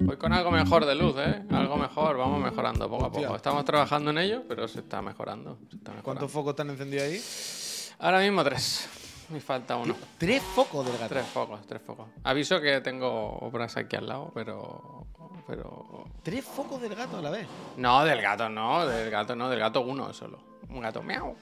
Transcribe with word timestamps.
Voy 0.00 0.16
con 0.18 0.32
algo 0.32 0.50
mejor 0.50 0.84
de 0.84 0.94
luz, 0.94 1.16
¿eh? 1.18 1.42
Algo 1.50 1.76
mejor, 1.76 2.18
vamos 2.18 2.40
mejorando 2.42 2.88
poco 2.88 3.06
a 3.06 3.12
poco. 3.12 3.36
Estamos 3.36 3.64
trabajando 3.64 4.10
en 4.10 4.18
ello, 4.18 4.42
pero 4.46 4.68
se 4.68 4.80
está 4.80 5.00
mejorando. 5.00 5.58
se 5.70 5.76
está 5.76 5.92
mejorando. 5.92 6.02
¿Cuántos 6.02 6.30
focos 6.30 6.50
están 6.50 6.70
encendidos 6.70 7.04
ahí? 7.04 7.20
Ahora 7.98 8.20
mismo 8.20 8.44
tres. 8.44 8.88
Me 9.30 9.40
falta 9.40 9.76
uno. 9.76 9.96
Tres 10.18 10.42
focos 10.42 10.86
del 10.86 10.98
gato. 10.98 11.08
Tres 11.08 11.26
focos, 11.26 11.66
tres 11.66 11.82
focos. 11.82 12.08
Aviso 12.22 12.60
que 12.60 12.80
tengo 12.80 13.38
obras 13.38 13.76
aquí 13.76 13.96
al 13.96 14.06
lado, 14.06 14.30
pero. 14.34 15.06
Pero. 15.46 16.04
Tres 16.22 16.44
focos 16.44 16.80
del 16.80 16.94
gato 16.94 17.18
a 17.18 17.22
la 17.22 17.30
vez. 17.30 17.46
No, 17.76 18.04
del 18.04 18.20
gato 18.20 18.48
no, 18.48 18.86
del 18.86 19.10
gato 19.10 19.34
no, 19.34 19.48
del 19.48 19.58
gato 19.58 19.80
uno 19.80 20.12
solo. 20.12 20.38
Un 20.68 20.80
gato 20.80 21.02
miau. 21.02 21.34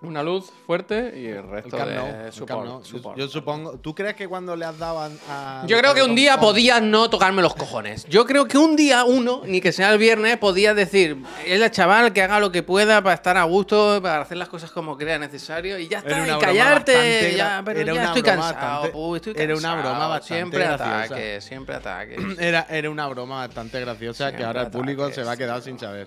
Una 0.00 0.22
luz 0.22 0.52
fuerte 0.64 1.12
y 1.16 1.26
el 1.26 1.42
resto 1.42 1.76
de 1.76 2.26
el 2.26 2.32
support. 2.32 2.64
Yo- 2.66 2.84
support. 2.84 3.18
Yo, 3.18 3.26
supongo. 3.26 3.78
¿Tú 3.80 3.96
crees 3.96 4.14
que 4.14 4.28
cuando 4.28 4.54
le 4.54 4.64
has 4.64 4.78
dado 4.78 5.00
a. 5.00 5.10
a- 5.28 5.66
Yo 5.66 5.76
creo 5.76 5.92
que 5.92 6.04
un 6.04 6.14
día 6.14 6.38
podías 6.38 6.80
no 6.80 7.10
tocarme 7.10 7.42
los 7.42 7.52
cojones. 7.56 8.04
Yo 8.08 8.24
creo 8.24 8.46
que 8.46 8.56
un 8.58 8.76
día 8.76 9.02
uno, 9.04 9.42
ni 9.44 9.60
que 9.60 9.72
sea 9.72 9.92
el 9.92 9.98
viernes, 9.98 10.36
podías 10.36 10.76
decir, 10.76 11.16
es 11.44 11.60
el 11.60 11.68
chaval 11.72 12.12
que 12.12 12.22
haga 12.22 12.38
lo 12.38 12.52
que 12.52 12.62
pueda 12.62 13.02
para 13.02 13.16
estar 13.16 13.36
a 13.36 13.42
gusto, 13.42 13.98
para 14.00 14.20
hacer 14.22 14.36
las 14.36 14.48
cosas 14.48 14.70
como 14.70 14.96
crea 14.96 15.18
necesario 15.18 15.76
y 15.80 15.88
ya 15.88 15.98
Era 15.98 16.10
está, 16.10 16.22
una 16.22 16.36
y 16.36 16.40
callarte. 16.40 17.34
Ya, 17.36 17.62
pero 17.64 17.80
era 17.80 17.86
ya 17.92 18.00
una 18.00 18.04
estoy 18.10 18.22
broma 18.22 18.36
cansado, 18.36 18.70
bastante- 18.82 18.90
puy, 18.92 19.16
estoy 19.16 19.34
era 19.36 19.56
una 19.56 19.74
broma 19.74 20.06
bastante 20.06 20.34
Siempre 20.34 20.60
graciosa. 20.60 21.02
ataques, 21.02 21.44
siempre 21.44 21.74
ataques. 21.74 22.18
Era, 22.38 22.66
era 22.70 22.88
una 22.88 23.08
broma 23.08 23.38
bastante 23.48 23.80
graciosa 23.80 24.30
que 24.30 24.44
ahora 24.44 24.62
el 24.62 24.70
público 24.70 25.02
ataques, 25.02 25.16
se 25.16 25.24
va 25.24 25.32
a 25.32 25.36
quedar 25.36 25.60
sin 25.60 25.76
saber. 25.76 26.06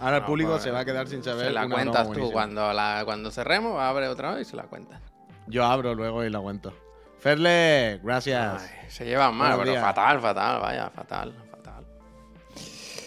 Ahora 0.00 0.16
el 0.16 0.22
No, 0.22 0.26
público 0.26 0.50
pues, 0.52 0.62
se 0.62 0.70
va 0.70 0.80
a 0.80 0.84
quedar 0.84 1.08
sin 1.08 1.22
saber. 1.22 1.46
Se 1.46 1.52
la 1.52 1.68
cuentas 1.68 2.10
tú 2.12 2.30
cuando, 2.30 2.72
la, 2.72 3.02
cuando 3.04 3.30
cerremos, 3.30 3.80
abre 3.80 4.08
otra 4.08 4.34
vez 4.34 4.46
y 4.46 4.50
se 4.50 4.56
la 4.56 4.64
cuentas. 4.64 5.00
Yo 5.46 5.64
abro 5.64 5.94
luego 5.94 6.24
y 6.24 6.30
la 6.30 6.40
cuento. 6.40 6.72
Ferle, 7.18 7.98
gracias. 8.02 8.62
Ay, 8.62 8.88
se 8.90 9.04
llevan 9.06 9.34
mal, 9.34 9.48
Buenos 9.56 9.60
pero 9.60 9.70
días. 9.72 9.82
fatal, 9.84 10.20
fatal, 10.20 10.60
vaya, 10.60 10.90
fatal, 10.90 11.34
fatal. 11.50 11.86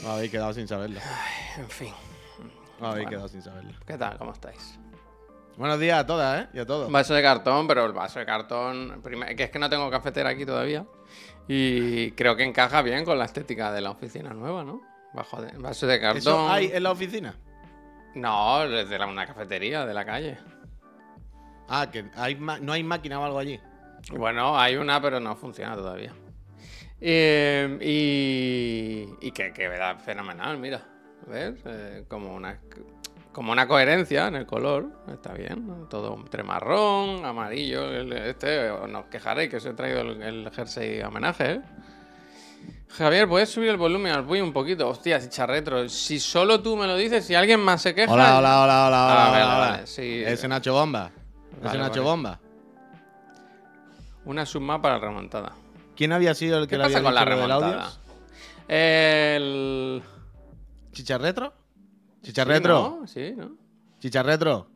Me 0.03 0.09
habéis 0.09 0.31
quedado 0.31 0.53
sin 0.53 0.67
saberlo. 0.67 0.99
En 1.58 1.69
fin, 1.69 1.94
Me 2.80 2.88
habéis 2.88 3.03
Bueno. 3.05 3.09
quedado 3.09 3.27
sin 3.27 3.42
saberlo. 3.44 3.73
¿qué 3.86 3.97
tal? 3.97 4.17
¿Cómo 4.17 4.31
estáis? 4.31 4.80
Buenos 5.58 5.80
días 5.80 5.99
a 5.99 6.05
todas, 6.05 6.42
¿eh? 6.42 6.47
Y 6.53 6.59
a 6.59 6.66
todos. 6.66 6.88
Un 6.88 6.94
vaso 6.94 7.14
de 7.14 7.21
cartón, 7.21 7.67
pero 7.67 7.86
el 7.86 7.92
vaso 7.92 8.17
de 8.19 8.25
cartón, 8.25 9.02
que 9.36 9.44
es 9.44 9.49
que 9.52 9.59
no 9.59 9.69
tengo 9.69 9.92
cafetera 9.92 10.30
aquí 10.30 10.45
todavía. 10.45 10.86
Y 11.47 12.11
creo 12.11 12.36
que 12.38 12.44
encaja 12.44 12.81
bien 12.81 13.03
con 13.03 13.17
la 13.19 13.25
estética 13.25 13.71
de 13.73 13.81
la 13.81 13.92
oficina 13.92 14.30
nueva, 14.33 14.64
¿no? 14.64 14.81
Bajo 15.13 15.41
de, 15.41 15.52
vaso 15.57 15.88
de 15.88 15.99
cartón. 15.99 16.17
¿Eso 16.19 16.49
hay 16.49 16.71
en 16.73 16.83
la 16.83 16.91
oficina? 16.91 17.35
No, 18.15 18.67
desde 18.67 18.97
la- 18.99 19.07
una 19.07 19.25
cafetería 19.25 19.85
de 19.85 19.93
la 19.93 20.05
calle. 20.05 20.38
Ah, 21.67 21.89
que 21.91 22.05
hay 22.15 22.35
no 22.35 22.73
hay 22.73 22.83
máquina 22.83 23.19
o 23.19 23.23
algo 23.25 23.39
allí. 23.39 23.59
Bueno, 24.11 24.57
hay 24.59 24.75
una, 24.75 25.02
pero 25.02 25.19
no 25.19 25.35
funciona 25.35 25.75
todavía. 25.75 26.13
Eh, 27.02 27.77
y 27.81 29.27
y 29.27 29.31
que, 29.31 29.53
que 29.53 29.67
da 29.69 29.95
fenomenal, 29.97 30.57
mira. 30.57 30.81
¿Ves? 31.27 31.55
Eh, 31.65 32.05
como, 32.07 32.33
una, 32.33 32.59
como 33.31 33.52
una 33.52 33.67
coherencia 33.67 34.27
en 34.27 34.35
el 34.35 34.45
color. 34.45 35.03
Está 35.11 35.33
bien. 35.33 35.67
¿no? 35.67 35.75
Todo 35.87 36.15
entre 36.15 36.43
marrón, 36.43 37.23
amarillo. 37.25 37.89
el- 37.91 38.13
este, 38.13 38.69
os 38.71 38.89
no 38.89 38.99
os 39.02 39.05
quejaréis 39.05 39.49
que 39.49 39.57
os 39.57 39.65
he 39.65 39.73
traído 39.73 40.02
el, 40.02 40.21
el 40.21 40.52
jersey 40.52 41.02
homenaje, 41.02 41.52
¿eh? 41.53 41.61
Javier, 42.90 43.28
¿puedes 43.30 43.50
subir 43.50 43.70
el 43.70 43.78
volumen 43.78 44.12
al 44.12 44.26
Puy 44.26 44.42
un 44.42 44.52
poquito? 44.52 44.90
Hostia, 44.90 45.20
chicharretro. 45.22 45.88
Si 45.90 46.20
solo 46.20 46.62
tú 46.62 46.76
me 46.76 46.88
lo 46.88 46.95
dices, 46.98 47.26
si 47.26 47.36
alguien 47.36 47.59
más 47.59 47.82
se 47.82 47.94
queja. 47.95 48.12
Hola, 48.12 48.40
hola, 48.40 48.64
hola, 48.64 48.88
hola, 48.88 48.98
Ah, 49.00 49.14
hola. 49.14 49.30
vale, 49.32 49.44
hola, 49.44 49.58
vale, 49.58 49.73
hola. 49.78 49.88
sí. 49.88 50.23
Ese 50.26 50.48
Nacho 50.48 50.73
Bomba. 50.73 51.12
Ese 51.52 51.66
Vale, 51.66 51.80
Nacho. 51.80 52.04
Bomba. 52.04 52.40
Una 54.26 54.45
suma 54.45 54.82
para 54.82 54.95
la 54.95 55.02
remontada. 55.06 55.54
¿Quién 55.95 56.12
había 56.14 56.34
sido 56.34 56.58
el 56.58 56.66
que 56.66 56.72
¿Qué 56.72 56.78
le 56.78 56.84
pasa 56.86 56.98
había 56.98 57.08
con 57.08 57.16
la 57.16 57.26
remontada? 57.26 57.92
El. 58.67 60.02
¿Chicharretro? 60.92 61.54
¿Chicharretro? 62.23 62.99
Sí, 63.05 63.33
¿no? 63.36 63.36
Sí, 63.36 63.36
¿no? 63.38 63.52
¿Chicharretro? 63.99 64.67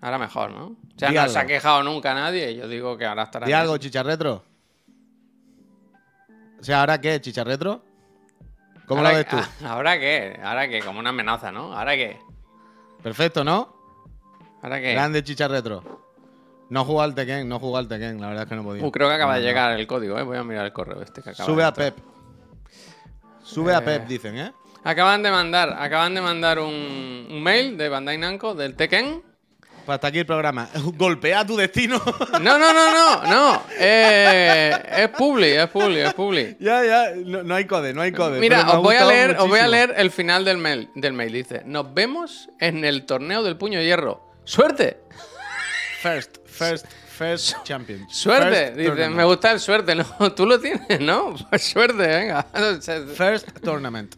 Ahora 0.00 0.18
mejor, 0.18 0.50
¿no? 0.50 0.66
O 0.66 0.76
sea, 0.98 1.10
no 1.10 1.20
algo. 1.20 1.32
se 1.32 1.38
ha 1.38 1.46
quejado 1.46 1.82
nunca 1.82 2.12
nadie. 2.14 2.54
Yo 2.54 2.68
digo 2.68 2.96
que 2.98 3.06
ahora 3.06 3.22
estará. 3.24 3.46
Di 3.46 3.52
algo, 3.52 3.76
chicharretro. 3.78 4.44
O 6.64 6.66
sea, 6.66 6.80
¿ahora 6.80 6.98
qué? 6.98 7.20
¿Chicharretro? 7.20 7.82
¿Cómo 8.86 9.00
¿Ahora 9.00 9.10
lo 9.10 9.16
ves 9.18 9.28
tú? 9.28 9.36
Ah, 9.36 9.50
¿Ahora 9.68 9.98
qué? 9.98 10.40
¿Ahora 10.42 10.66
qué? 10.66 10.80
Como 10.80 10.98
una 10.98 11.10
amenaza, 11.10 11.52
¿no? 11.52 11.76
¿Ahora 11.76 11.92
qué? 11.94 12.18
Perfecto, 13.02 13.44
¿no? 13.44 13.76
¿Ahora 14.62 14.80
qué? 14.80 14.92
Grande 14.94 15.22
chicharretro. 15.22 15.84
No 16.70 16.86
jugó 16.86 17.02
al 17.02 17.14
Tekken, 17.14 17.46
no 17.46 17.58
jugó 17.58 17.76
al 17.76 17.86
Tekken, 17.86 18.18
la 18.18 18.28
verdad 18.28 18.44
es 18.44 18.48
que 18.48 18.54
no 18.56 18.62
podía. 18.62 18.82
Uh, 18.82 18.90
creo 18.90 19.08
que 19.08 19.14
acaba 19.14 19.34
de 19.34 19.40
no. 19.42 19.46
llegar 19.46 19.78
el 19.78 19.86
código, 19.86 20.18
¿eh? 20.18 20.22
Voy 20.22 20.38
a 20.38 20.42
mirar 20.42 20.64
el 20.64 20.72
correo 20.72 21.02
este 21.02 21.20
que 21.20 21.28
acaba 21.28 21.44
Sube 21.44 21.60
de 21.60 21.68
a. 21.68 21.74
Pep. 21.74 21.98
Sube 23.42 23.74
a 23.74 23.80
Eh. 23.80 23.82
Pep, 23.82 24.06
dicen, 24.06 24.38
¿eh? 24.38 24.52
Acaban 24.84 25.22
de 25.22 25.30
mandar, 25.30 25.76
acaban 25.78 26.14
de 26.14 26.22
mandar 26.22 26.60
un, 26.60 27.26
un 27.30 27.42
mail 27.42 27.76
de 27.76 27.90
Bandai 27.90 28.16
Namco 28.16 28.54
del 28.54 28.74
Tekken. 28.74 29.22
Pues 29.84 29.94
hasta 29.96 30.08
aquí 30.08 30.20
el 30.20 30.26
programa. 30.26 30.68
Golpea 30.96 31.44
tu 31.46 31.56
destino. 31.56 32.00
No, 32.40 32.58
no, 32.58 32.72
no, 32.72 32.92
no, 32.92 33.24
no. 33.24 33.62
Eh, 33.78 34.72
es 34.98 35.08
Publi, 35.10 35.52
es 35.52 35.68
Publi, 35.68 35.98
es 36.00 36.14
Publi. 36.14 36.56
ya, 36.60 36.84
ya. 36.84 37.10
No, 37.24 37.42
no 37.42 37.54
hay 37.54 37.66
code, 37.66 37.92
no 37.94 38.02
hay 38.02 38.12
code. 38.12 38.40
Mira, 38.40 38.68
os 38.70 38.82
voy 38.82 38.96
a 38.96 39.04
leer, 39.04 39.36
os 39.38 39.48
voy 39.48 39.60
a 39.60 39.68
leer 39.68 39.94
el 39.96 40.10
final 40.10 40.44
del 40.44 40.58
mail, 40.58 40.90
del 40.94 41.12
mail. 41.12 41.32
Dice, 41.32 41.62
nos 41.64 41.92
vemos 41.94 42.48
en 42.60 42.84
el 42.84 43.04
torneo 43.06 43.42
del 43.42 43.56
puño 43.56 43.78
de 43.78 43.84
hierro. 43.86 44.20
¡Suerte! 44.44 44.98
First, 46.02 46.38
first, 46.46 46.86
first 47.08 47.56
champion. 47.64 48.06
¡Suerte! 48.10 48.48
First 48.66 48.76
Dice, 48.76 48.88
tournament. 48.88 49.16
me 49.16 49.24
gusta 49.24 49.52
el 49.52 49.60
suerte. 49.60 49.94
No, 49.94 50.04
tú 50.36 50.44
lo 50.46 50.60
tienes, 50.60 51.00
¿no? 51.00 51.34
Pues 51.50 51.62
suerte, 51.64 52.06
venga. 52.06 52.46
First 53.16 53.48
tournament. 53.62 54.16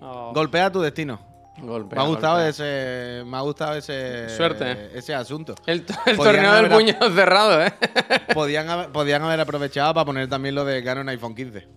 Oh, 0.00 0.32
Golpea 0.34 0.70
tu 0.72 0.80
destino. 0.80 1.20
Golpe, 1.66 1.96
Me 1.96 2.02
ha 2.02 2.06
gustado 2.06 2.34
golpe. 2.36 2.48
ese. 2.50 3.22
Me 3.24 3.36
ha 3.36 3.40
gustado 3.40 3.74
ese. 3.74 4.28
Suerte. 4.36 4.96
Ese 4.96 5.14
asunto. 5.14 5.54
El, 5.66 5.84
torneo 5.84 6.54
del 6.54 6.68
puño 6.70 6.94
cerrado, 7.14 7.62
¿eh? 7.64 7.72
Podían 8.34 8.68
haber, 8.68 8.90
podían 8.92 9.22
haber 9.22 9.40
aprovechado 9.40 9.92
para 9.94 10.04
poner 10.04 10.28
también 10.28 10.54
lo 10.54 10.64
de 10.64 10.80
gano 10.82 11.00
un 11.00 11.08
iPhone 11.08 11.34
15. 11.34 11.68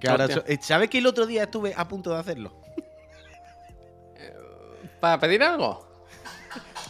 Que 0.00 0.08
ahora 0.08 0.24
Hostia. 0.24 0.42
so- 0.42 0.46
eh, 0.48 0.58
¿Sabes 0.60 0.90
que 0.90 0.98
el 0.98 1.06
otro 1.06 1.26
día 1.26 1.44
estuve 1.44 1.72
a 1.76 1.86
punto 1.88 2.10
de 2.12 2.18
hacerlo? 2.20 2.60
¿Para 5.00 5.18
pedir 5.20 5.42
algo? 5.42 5.86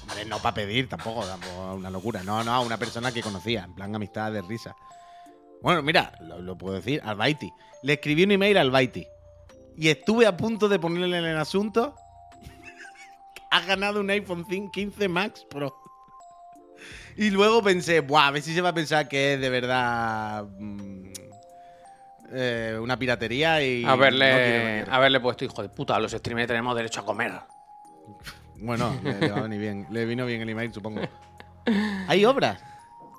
Hombre, 0.02 0.25
no 0.26 0.38
para 0.38 0.54
pedir, 0.54 0.88
tampoco, 0.88 1.25
tampoco 1.25 1.75
una 1.75 1.91
locura. 1.91 2.22
No, 2.22 2.44
no, 2.44 2.52
a 2.52 2.60
una 2.60 2.76
persona 2.76 3.10
que 3.12 3.22
conocía, 3.22 3.64
en 3.64 3.75
plan 3.75 3.94
amistad 3.94 4.31
de 4.32 4.42
risa. 4.42 4.76
Bueno, 5.62 5.82
mira, 5.82 6.12
lo, 6.20 6.41
lo 6.41 6.56
puedo 6.58 6.75
decir, 6.76 7.00
al 7.04 7.16
Baiti. 7.16 7.50
Le 7.82 7.94
escribí 7.94 8.25
un 8.25 8.32
email 8.32 8.56
al 8.58 8.70
Baiti. 8.70 9.06
Y 9.76 9.88
estuve 9.88 10.26
a 10.26 10.36
punto 10.36 10.69
de 10.69 10.78
ponerle 10.78 11.19
en 11.19 11.25
el 11.25 11.38
asunto. 11.38 11.94
Has 13.54 13.66
ganado 13.66 14.00
un 14.00 14.10
iPhone 14.10 14.44
15 14.44 15.09
Max 15.09 15.47
Pro. 15.48 15.72
Y 17.16 17.31
luego 17.31 17.62
pensé, 17.62 18.00
buah, 18.00 18.26
a 18.26 18.31
ver 18.32 18.42
si 18.42 18.53
se 18.53 18.60
va 18.60 18.70
a 18.70 18.75
pensar 18.75 19.06
que 19.06 19.34
es 19.34 19.41
de 19.41 19.48
verdad 19.48 20.42
mm, 20.59 21.12
eh, 22.32 22.76
una 22.82 22.98
piratería 22.98 23.62
y. 23.62 23.84
Haberle, 23.84 24.84
no 24.84 24.93
haberle 24.93 25.20
puesto, 25.20 25.44
hijo 25.44 25.62
de 25.62 25.69
puta, 25.69 25.97
los 26.00 26.10
streamers 26.10 26.48
tenemos 26.48 26.75
derecho 26.75 27.03
a 27.03 27.04
comer. 27.04 27.31
Bueno, 28.56 28.98
le, 29.04 29.20
le 29.20 29.31
a 29.31 29.43
venir 29.43 29.60
bien. 29.60 29.87
Le 29.88 30.04
vino 30.04 30.26
bien 30.26 30.43
el 30.43 30.48
email, 30.48 30.75
supongo. 30.75 31.03
¿Hay 32.09 32.25
obras? 32.25 32.60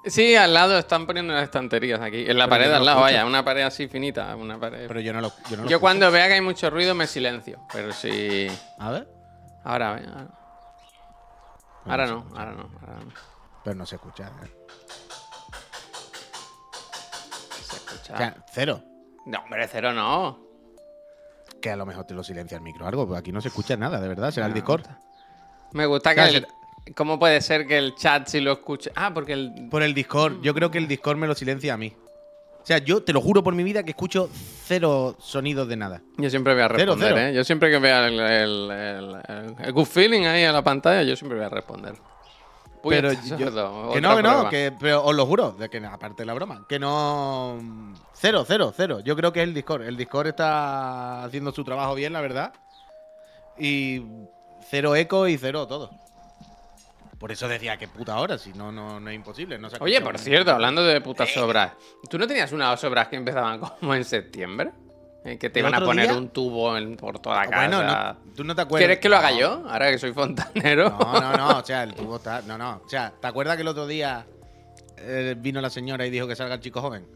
Sí, 0.03 0.35
al 0.35 0.53
lado 0.53 0.77
están 0.77 1.07
poniendo 1.07 1.33
las 1.33 1.43
estanterías 1.43 2.01
aquí. 2.01 2.25
En 2.27 2.37
la 2.37 2.43
Pero 2.43 2.49
pared 2.49 2.69
no 2.71 2.75
al 2.75 2.85
lado, 2.85 2.97
escucho. 2.97 3.13
vaya, 3.15 3.25
una 3.25 3.45
pared 3.45 3.61
así 3.61 3.87
finita. 3.87 4.35
Una 4.35 4.59
pared. 4.59 4.85
Pero 4.85 4.99
yo 4.99 5.13
no 5.13 5.21
lo. 5.21 5.31
Yo, 5.49 5.55
no 5.55 5.63
lo 5.63 5.69
Yo 5.69 5.79
cuando 5.79 6.11
vea 6.11 6.27
que 6.27 6.33
hay 6.33 6.41
mucho 6.41 6.69
ruido 6.69 6.93
me 6.93 7.07
silencio. 7.07 7.61
Pero 7.71 7.93
sí. 7.93 8.47
A 8.77 8.91
ver. 8.91 9.14
Ahora, 9.65 9.89
ahora. 9.89 10.27
Ahora 11.85 12.07
no, 12.07 12.25
ahora 12.35 12.51
no, 12.53 12.69
ahora 12.81 12.99
no. 13.03 13.11
Pero 13.63 13.75
no 13.75 13.85
se 13.85 13.95
escucha. 13.95 14.31
¿eh? 14.43 14.51
Se 17.61 17.75
escucha. 17.77 18.13
O 18.13 18.17
sea, 18.17 18.35
cero. 18.53 18.81
No, 19.25 19.39
hombre, 19.39 19.67
cero 19.67 19.91
no. 19.93 20.39
Que 21.61 21.71
a 21.71 21.75
lo 21.75 21.85
mejor 21.85 22.05
te 22.05 22.13
lo 22.13 22.23
silencia 22.23 22.55
el 22.57 22.61
micro 22.63 22.85
o 22.85 22.87
algo, 22.87 23.05
pero 23.07 23.17
aquí 23.17 23.31
no 23.31 23.41
se 23.41 23.47
escucha 23.47 23.75
nada, 23.75 23.99
de 23.99 24.07
verdad. 24.07 24.31
Será 24.31 24.45
el 24.45 24.51
No, 24.51 24.55
Discord. 24.55 24.85
Me 25.73 25.85
gusta 25.85 26.11
que. 26.11 26.15
Claro, 26.15 26.31
el- 26.37 26.47
¿Cómo 26.95 27.17
puede 27.17 27.41
ser 27.41 27.65
que 27.65 27.79
el 27.79 27.95
chat 27.95 28.27
sí 28.27 28.39
lo 28.39 28.51
escuche? 28.51 28.91
Ah, 28.95 29.11
porque 29.11 29.33
el. 29.33 29.67
Por 29.71 29.81
el 29.81 29.95
Discord. 29.95 30.41
Yo 30.41 30.53
creo 30.53 30.69
que 30.69 30.77
el 30.77 30.87
Discord 30.87 31.17
me 31.17 31.25
lo 31.25 31.33
silencia 31.33 31.73
a 31.73 31.77
mí. 31.77 31.95
O 32.65 32.67
sea, 32.67 32.79
yo 32.79 33.03
te 33.03 33.13
lo 33.13 33.21
juro 33.21 33.43
por 33.43 33.53
mi 33.53 33.61
vida 33.63 33.83
que 33.83 33.91
escucho 33.91 34.27
cero 34.65 35.15
sonidos 35.19 35.67
de 35.67 35.75
nada. 35.77 36.01
Yo 36.17 36.31
siempre 36.31 36.55
voy 36.55 36.63
a 36.63 36.67
Cero, 36.69 36.77
responder, 36.95 37.13
cero. 37.13 37.19
¿eh? 37.27 37.33
Yo 37.35 37.43
siempre 37.43 37.69
que 37.69 37.77
vea 37.77 38.07
el, 38.07 38.19
el, 38.19 38.71
el- 38.71 39.15
el- 39.27 39.55
el 39.65 39.71
good 39.71 39.85
feeling 39.85 40.23
ahí 40.25 40.41
en 40.45 40.51
la 40.51 40.63
pantalla, 40.63 41.03
yo 41.03 41.15
siempre 41.15 41.37
voy 41.37 41.45
a 41.45 41.49
responder. 41.49 41.93
Uy, 42.81 42.95
pero 42.95 43.11
yo- 43.13 43.37
que 43.93 44.01
no, 44.01 44.15
que 44.15 44.23
no, 44.23 44.49
que, 44.49 44.73
pero 44.79 45.03
os 45.05 45.15
lo 45.15 45.27
juro, 45.27 45.51
de 45.51 45.69
que 45.69 45.77
aparte 45.85 46.23
de 46.23 46.25
la 46.25 46.33
broma, 46.33 46.65
que 46.67 46.79
no. 46.79 47.59
Cero, 48.15 48.43
cero, 48.47 48.73
cero. 48.75 48.99
Yo 48.99 49.15
creo 49.15 49.31
que 49.31 49.41
es 49.43 49.47
el 49.47 49.53
Discord. 49.53 49.83
El 49.83 49.95
Discord 49.95 50.25
está 50.27 51.23
haciendo 51.23 51.51
su 51.51 51.63
trabajo 51.63 51.93
bien, 51.93 52.13
la 52.13 52.21
verdad. 52.21 52.51
Y 53.59 54.01
cero 54.69 54.95
eco 54.95 55.27
y 55.27 55.37
cero 55.37 55.67
todo. 55.67 55.91
Por 57.25 57.31
eso 57.31 57.47
decía 57.47 57.75
que 57.75 57.87
puta 57.87 58.19
hora, 58.19 58.37
si 58.37 58.53
no, 58.53 58.71
no, 58.71 58.99
no 58.99 59.09
es 59.09 59.15
imposible. 59.15 59.57
No 59.57 59.67
se 59.67 59.77
ha 59.77 59.79
Oye, 59.81 59.99
por 59.99 60.19
cierto, 60.19 60.51
hablando 60.51 60.83
de 60.83 61.01
putas 61.01 61.35
obras, 61.37 61.71
¿tú 62.07 62.19
no 62.19 62.27
tenías 62.27 62.51
unas 62.51 62.83
obras 62.83 63.07
que 63.07 63.15
empezaban 63.15 63.59
como 63.79 63.95
en 63.95 64.03
septiembre? 64.05 64.69
Eh, 65.23 65.39
Que 65.39 65.49
te 65.49 65.59
¿El 65.59 65.65
iban 65.65 65.81
a 65.81 65.83
poner 65.83 66.07
día? 66.09 66.15
un 66.19 66.29
tubo 66.29 66.77
en- 66.77 66.95
por 66.97 67.17
toda 67.17 67.37
la 67.37 67.41
Ah, 67.41 67.45
casa. 67.49 67.57
Bueno, 67.79 67.83
no, 67.83 68.33
tú 68.35 68.43
no 68.43 68.53
te 68.53 68.61
acuerdas. 68.61 68.81
¿Quieres 68.85 68.99
que 68.99 69.09
lo 69.09 69.17
haga 69.17 69.31
No. 69.31 69.39
yo? 69.39 69.63
Ahora 69.67 69.89
que 69.89 69.97
soy 69.97 70.13
fontanero. 70.13 70.91
No, 70.91 71.19
no, 71.19 71.33
no, 71.35 71.57
o 71.57 71.65
sea, 71.65 71.81
el 71.81 71.95
tubo 71.95 72.17
está. 72.17 72.43
No, 72.43 72.59
no. 72.59 72.83
O 72.85 72.87
sea, 72.89 73.11
¿te 73.19 73.25
acuerdas 73.25 73.55
que 73.55 73.63
el 73.63 73.69
otro 73.69 73.87
día 73.87 74.27
eh, 74.99 75.33
vino 75.35 75.59
la 75.61 75.71
señora 75.71 76.05
y 76.05 76.11
dijo 76.11 76.27
que 76.27 76.35
salga 76.35 76.53
el 76.53 76.61
chico 76.61 76.79
joven? 76.79 77.07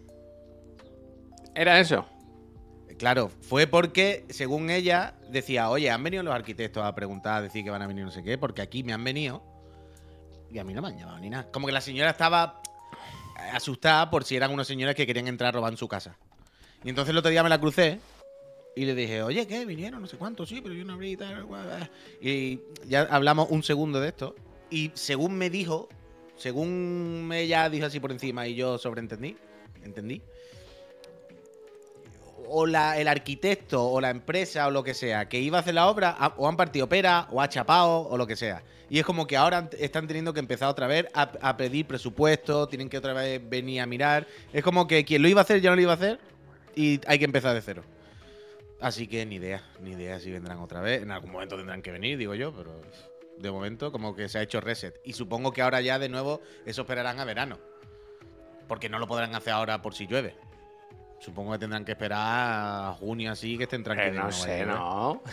Era 1.53 1.79
eso. 1.79 2.07
Claro, 2.97 3.29
fue 3.41 3.67
porque, 3.67 4.25
según 4.31 4.71
ella, 4.71 5.13
decía, 5.29 5.69
oye, 5.69 5.91
han 5.91 6.03
venido 6.03 6.23
los 6.23 6.33
arquitectos 6.33 6.83
a 6.83 6.95
preguntar, 6.95 7.35
a 7.35 7.41
decir 7.43 7.63
que 7.63 7.69
van 7.69 7.83
a 7.83 7.87
venir 7.87 8.03
no 8.05 8.09
sé 8.11 8.23
qué, 8.23 8.39
porque 8.39 8.63
aquí 8.63 8.83
me 8.83 8.91
han 8.91 9.03
venido 9.03 9.43
y 10.51 10.59
a 10.59 10.63
mí 10.63 10.73
no 10.73 10.81
me 10.81 10.89
han 10.89 10.97
llamado 10.97 11.19
ni 11.19 11.29
nada. 11.29 11.51
Como 11.51 11.67
que 11.67 11.73
la 11.73 11.81
señora 11.81 12.09
estaba 12.11 12.61
asustada 13.53 14.09
por 14.09 14.23
si 14.23 14.35
eran 14.35 14.51
unos 14.51 14.67
señores 14.67 14.95
que 14.95 15.05
querían 15.05 15.27
entrar 15.27 15.49
a 15.49 15.51
robar 15.51 15.71
en 15.71 15.77
su 15.77 15.87
casa. 15.87 16.15
Y 16.83 16.89
entonces 16.89 17.11
el 17.11 17.17
otro 17.17 17.31
día 17.31 17.43
me 17.43 17.49
la 17.49 17.59
crucé 17.59 17.99
y 18.75 18.85
le 18.85 18.95
dije, 18.95 19.21
oye, 19.23 19.45
¿qué? 19.47 19.65
¿Vinieron? 19.65 20.01
No 20.01 20.07
sé 20.07 20.17
cuánto, 20.17 20.45
sí, 20.45 20.61
pero 20.61 20.73
yo 20.73 20.85
no 20.85 20.93
abrí 20.93 21.11
y 21.11 21.17
tal. 21.17 21.43
guau, 21.43 21.63
guau". 21.63 21.79
Y 22.21 22.61
ya 22.87 23.01
hablamos 23.09 23.47
un 23.49 23.63
segundo 23.63 23.99
de 23.99 24.09
esto. 24.09 24.35
Y 24.69 24.91
según 24.93 25.37
me 25.37 25.49
dijo, 25.49 25.89
según 26.37 27.29
ella 27.33 27.69
dijo 27.69 27.85
así 27.85 27.99
por 27.99 28.11
encima 28.11 28.47
y 28.47 28.55
yo 28.55 28.77
sobreentendí, 28.77 29.35
entendí, 29.83 30.21
o 32.49 32.65
el 32.65 33.07
arquitecto 33.07 33.85
o 33.89 34.01
la 34.01 34.09
empresa 34.09 34.67
o 34.67 34.71
lo 34.71 34.83
que 34.83 34.93
sea 34.93 35.29
que 35.29 35.39
iba 35.39 35.57
a 35.57 35.61
hacer 35.61 35.75
la 35.75 35.87
obra 35.87 36.17
o 36.37 36.47
han 36.47 36.57
partido 36.57 36.89
pera 36.89 37.27
o 37.31 37.41
ha 37.41 37.49
chapado 37.49 38.01
o 38.01 38.17
lo 38.17 38.27
que 38.27 38.35
sea. 38.35 38.63
Y 38.89 38.99
es 38.99 39.05
como 39.05 39.27
que 39.27 39.37
ahora 39.37 39.69
están 39.77 40.07
teniendo 40.07 40.33
que 40.33 40.39
empezar 40.39 40.67
otra 40.67 40.87
vez 40.87 41.05
a, 41.13 41.31
a 41.41 41.57
pedir 41.57 41.85
presupuesto, 41.85 42.67
tienen 42.67 42.89
que 42.89 42.97
otra 42.97 43.13
vez 43.13 43.39
venir 43.47 43.81
a 43.81 43.85
mirar. 43.85 44.25
Es 44.51 44.63
como 44.63 44.87
que 44.87 45.05
quien 45.05 45.21
lo 45.21 45.27
iba 45.27 45.41
a 45.41 45.43
hacer 45.43 45.61
ya 45.61 45.69
no 45.69 45.75
lo 45.75 45.81
iba 45.83 45.91
a 45.91 45.95
hacer 45.95 46.19
y 46.75 46.99
hay 47.05 47.19
que 47.19 47.25
empezar 47.25 47.53
de 47.53 47.61
cero. 47.61 47.83
Así 48.81 49.07
que 49.07 49.25
ni 49.25 49.35
idea, 49.35 49.61
ni 49.81 49.91
idea 49.91 50.19
si 50.19 50.31
vendrán 50.31 50.59
otra 50.59 50.81
vez. 50.81 51.01
En 51.01 51.11
algún 51.11 51.31
momento 51.31 51.57
tendrán 51.57 51.81
que 51.81 51.91
venir, 51.91 52.17
digo 52.17 52.33
yo, 52.33 52.53
pero 52.53 52.81
de 53.37 53.51
momento 53.51 53.91
como 53.91 54.15
que 54.15 54.29
se 54.29 54.39
ha 54.39 54.41
hecho 54.41 54.61
reset. 54.61 54.99
Y 55.03 55.13
supongo 55.13 55.51
que 55.51 55.61
ahora 55.61 55.81
ya 55.81 55.99
de 55.99 56.09
nuevo 56.09 56.41
eso 56.65 56.81
esperarán 56.81 57.19
a 57.19 57.25
verano. 57.25 57.59
Porque 58.67 58.89
no 58.89 58.99
lo 58.99 59.07
podrán 59.07 59.35
hacer 59.35 59.53
ahora 59.53 59.81
por 59.81 59.93
si 59.93 60.07
llueve. 60.07 60.35
Supongo 61.19 61.51
que 61.53 61.59
tendrán 61.59 61.83
que 61.83 61.91
esperar 61.91 62.19
a 62.89 62.93
junio 62.93 63.31
así 63.31 63.57
que 63.57 63.63
estén 63.63 63.81
Eh, 63.81 63.83
tranquilos. 63.83 64.15
no 64.15 64.21
vaya 64.23 64.29
a 64.29 64.31
sé, 64.31 64.65
no. 64.65 65.23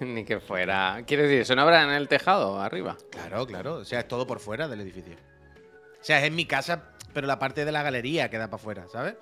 Ni 0.00 0.24
que 0.24 0.40
fuera. 0.40 1.02
¿Quieres 1.06 1.28
decir, 1.28 1.46
son 1.46 1.58
obras 1.60 1.84
en 1.84 1.90
el 1.92 2.08
tejado, 2.08 2.60
arriba? 2.60 2.96
Claro, 3.10 3.46
claro. 3.46 3.74
O 3.76 3.84
sea, 3.84 4.00
es 4.00 4.08
todo 4.08 4.26
por 4.26 4.40
fuera 4.40 4.66
del 4.68 4.80
edificio. 4.80 5.14
O 5.14 6.04
sea, 6.04 6.18
es 6.20 6.24
en 6.24 6.34
mi 6.34 6.46
casa, 6.46 6.90
pero 7.12 7.26
la 7.26 7.38
parte 7.38 7.64
de 7.64 7.72
la 7.72 7.82
galería 7.82 8.28
queda 8.28 8.46
para 8.48 8.56
afuera, 8.60 8.86
¿sabes? 8.88 9.14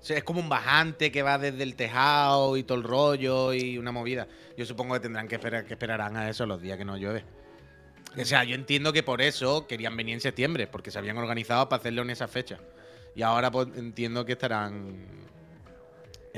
O 0.00 0.04
sea, 0.06 0.18
es 0.18 0.24
como 0.24 0.40
un 0.40 0.48
bajante 0.48 1.10
que 1.10 1.22
va 1.22 1.38
desde 1.38 1.62
el 1.62 1.74
tejado 1.74 2.56
y 2.56 2.62
todo 2.62 2.78
el 2.78 2.84
rollo 2.84 3.52
y 3.54 3.78
una 3.78 3.92
movida. 3.92 4.28
Yo 4.56 4.64
supongo 4.66 4.94
que 4.94 5.00
tendrán 5.00 5.26
que 5.26 5.34
esperar, 5.36 5.64
que 5.64 5.72
esperarán 5.74 6.16
a 6.16 6.28
eso 6.28 6.46
los 6.46 6.60
días 6.60 6.76
que 6.78 6.84
no 6.84 6.96
llueve. 6.96 7.24
O 8.16 8.24
sea, 8.24 8.44
yo 8.44 8.54
entiendo 8.54 8.92
que 8.92 9.02
por 9.02 9.20
eso 9.20 9.66
querían 9.66 9.96
venir 9.96 10.14
en 10.14 10.20
septiembre, 10.20 10.66
porque 10.66 10.90
se 10.90 10.98
habían 10.98 11.18
organizado 11.18 11.68
para 11.68 11.80
hacerlo 11.80 12.02
en 12.02 12.10
esa 12.10 12.28
fecha. 12.28 12.58
Y 13.14 13.22
ahora 13.22 13.50
pues 13.50 13.68
entiendo 13.76 14.24
que 14.24 14.32
estarán 14.32 15.06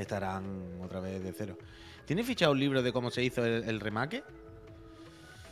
estarán 0.01 0.79
otra 0.83 0.99
vez 0.99 1.23
de 1.23 1.33
cero. 1.33 1.57
¿Tienes 2.05 2.25
fichado 2.25 2.51
un 2.53 2.59
libro 2.59 2.81
de 2.81 2.91
cómo 2.91 3.11
se 3.11 3.23
hizo 3.23 3.45
el, 3.45 3.63
el 3.67 3.79
remake? 3.79 4.23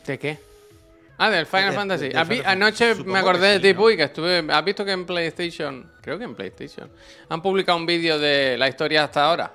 ¿De 0.06 0.18
qué? 0.18 0.38
Ah, 1.18 1.30
del 1.30 1.46
Final 1.46 1.70
De- 1.70 1.76
Fantasy. 1.76 2.02
de- 2.04 2.10
de 2.10 2.18
¿Has 2.18 2.28
vi- 2.28 2.36
Final 2.38 2.52
Anoche. 2.52 2.90
Supongo 2.94 3.12
me 3.12 3.18
acordé 3.18 3.48
de 3.58 3.60
ti, 3.60 3.72
¿no? 3.74 3.80
Puy, 3.80 3.96
que 3.96 4.04
estuve. 4.04 4.44
¿Has 4.50 4.64
visto 4.64 4.84
que 4.84 4.92
en 4.92 5.04
PlayStation, 5.06 5.90
creo 6.00 6.16
que 6.18 6.24
en 6.24 6.34
PlayStation, 6.34 6.90
han 7.28 7.42
publicado 7.42 7.76
un 7.78 7.86
vídeo 7.86 8.18
de 8.18 8.56
la 8.56 8.68
historia 8.68 9.04
hasta 9.04 9.24
ahora? 9.24 9.52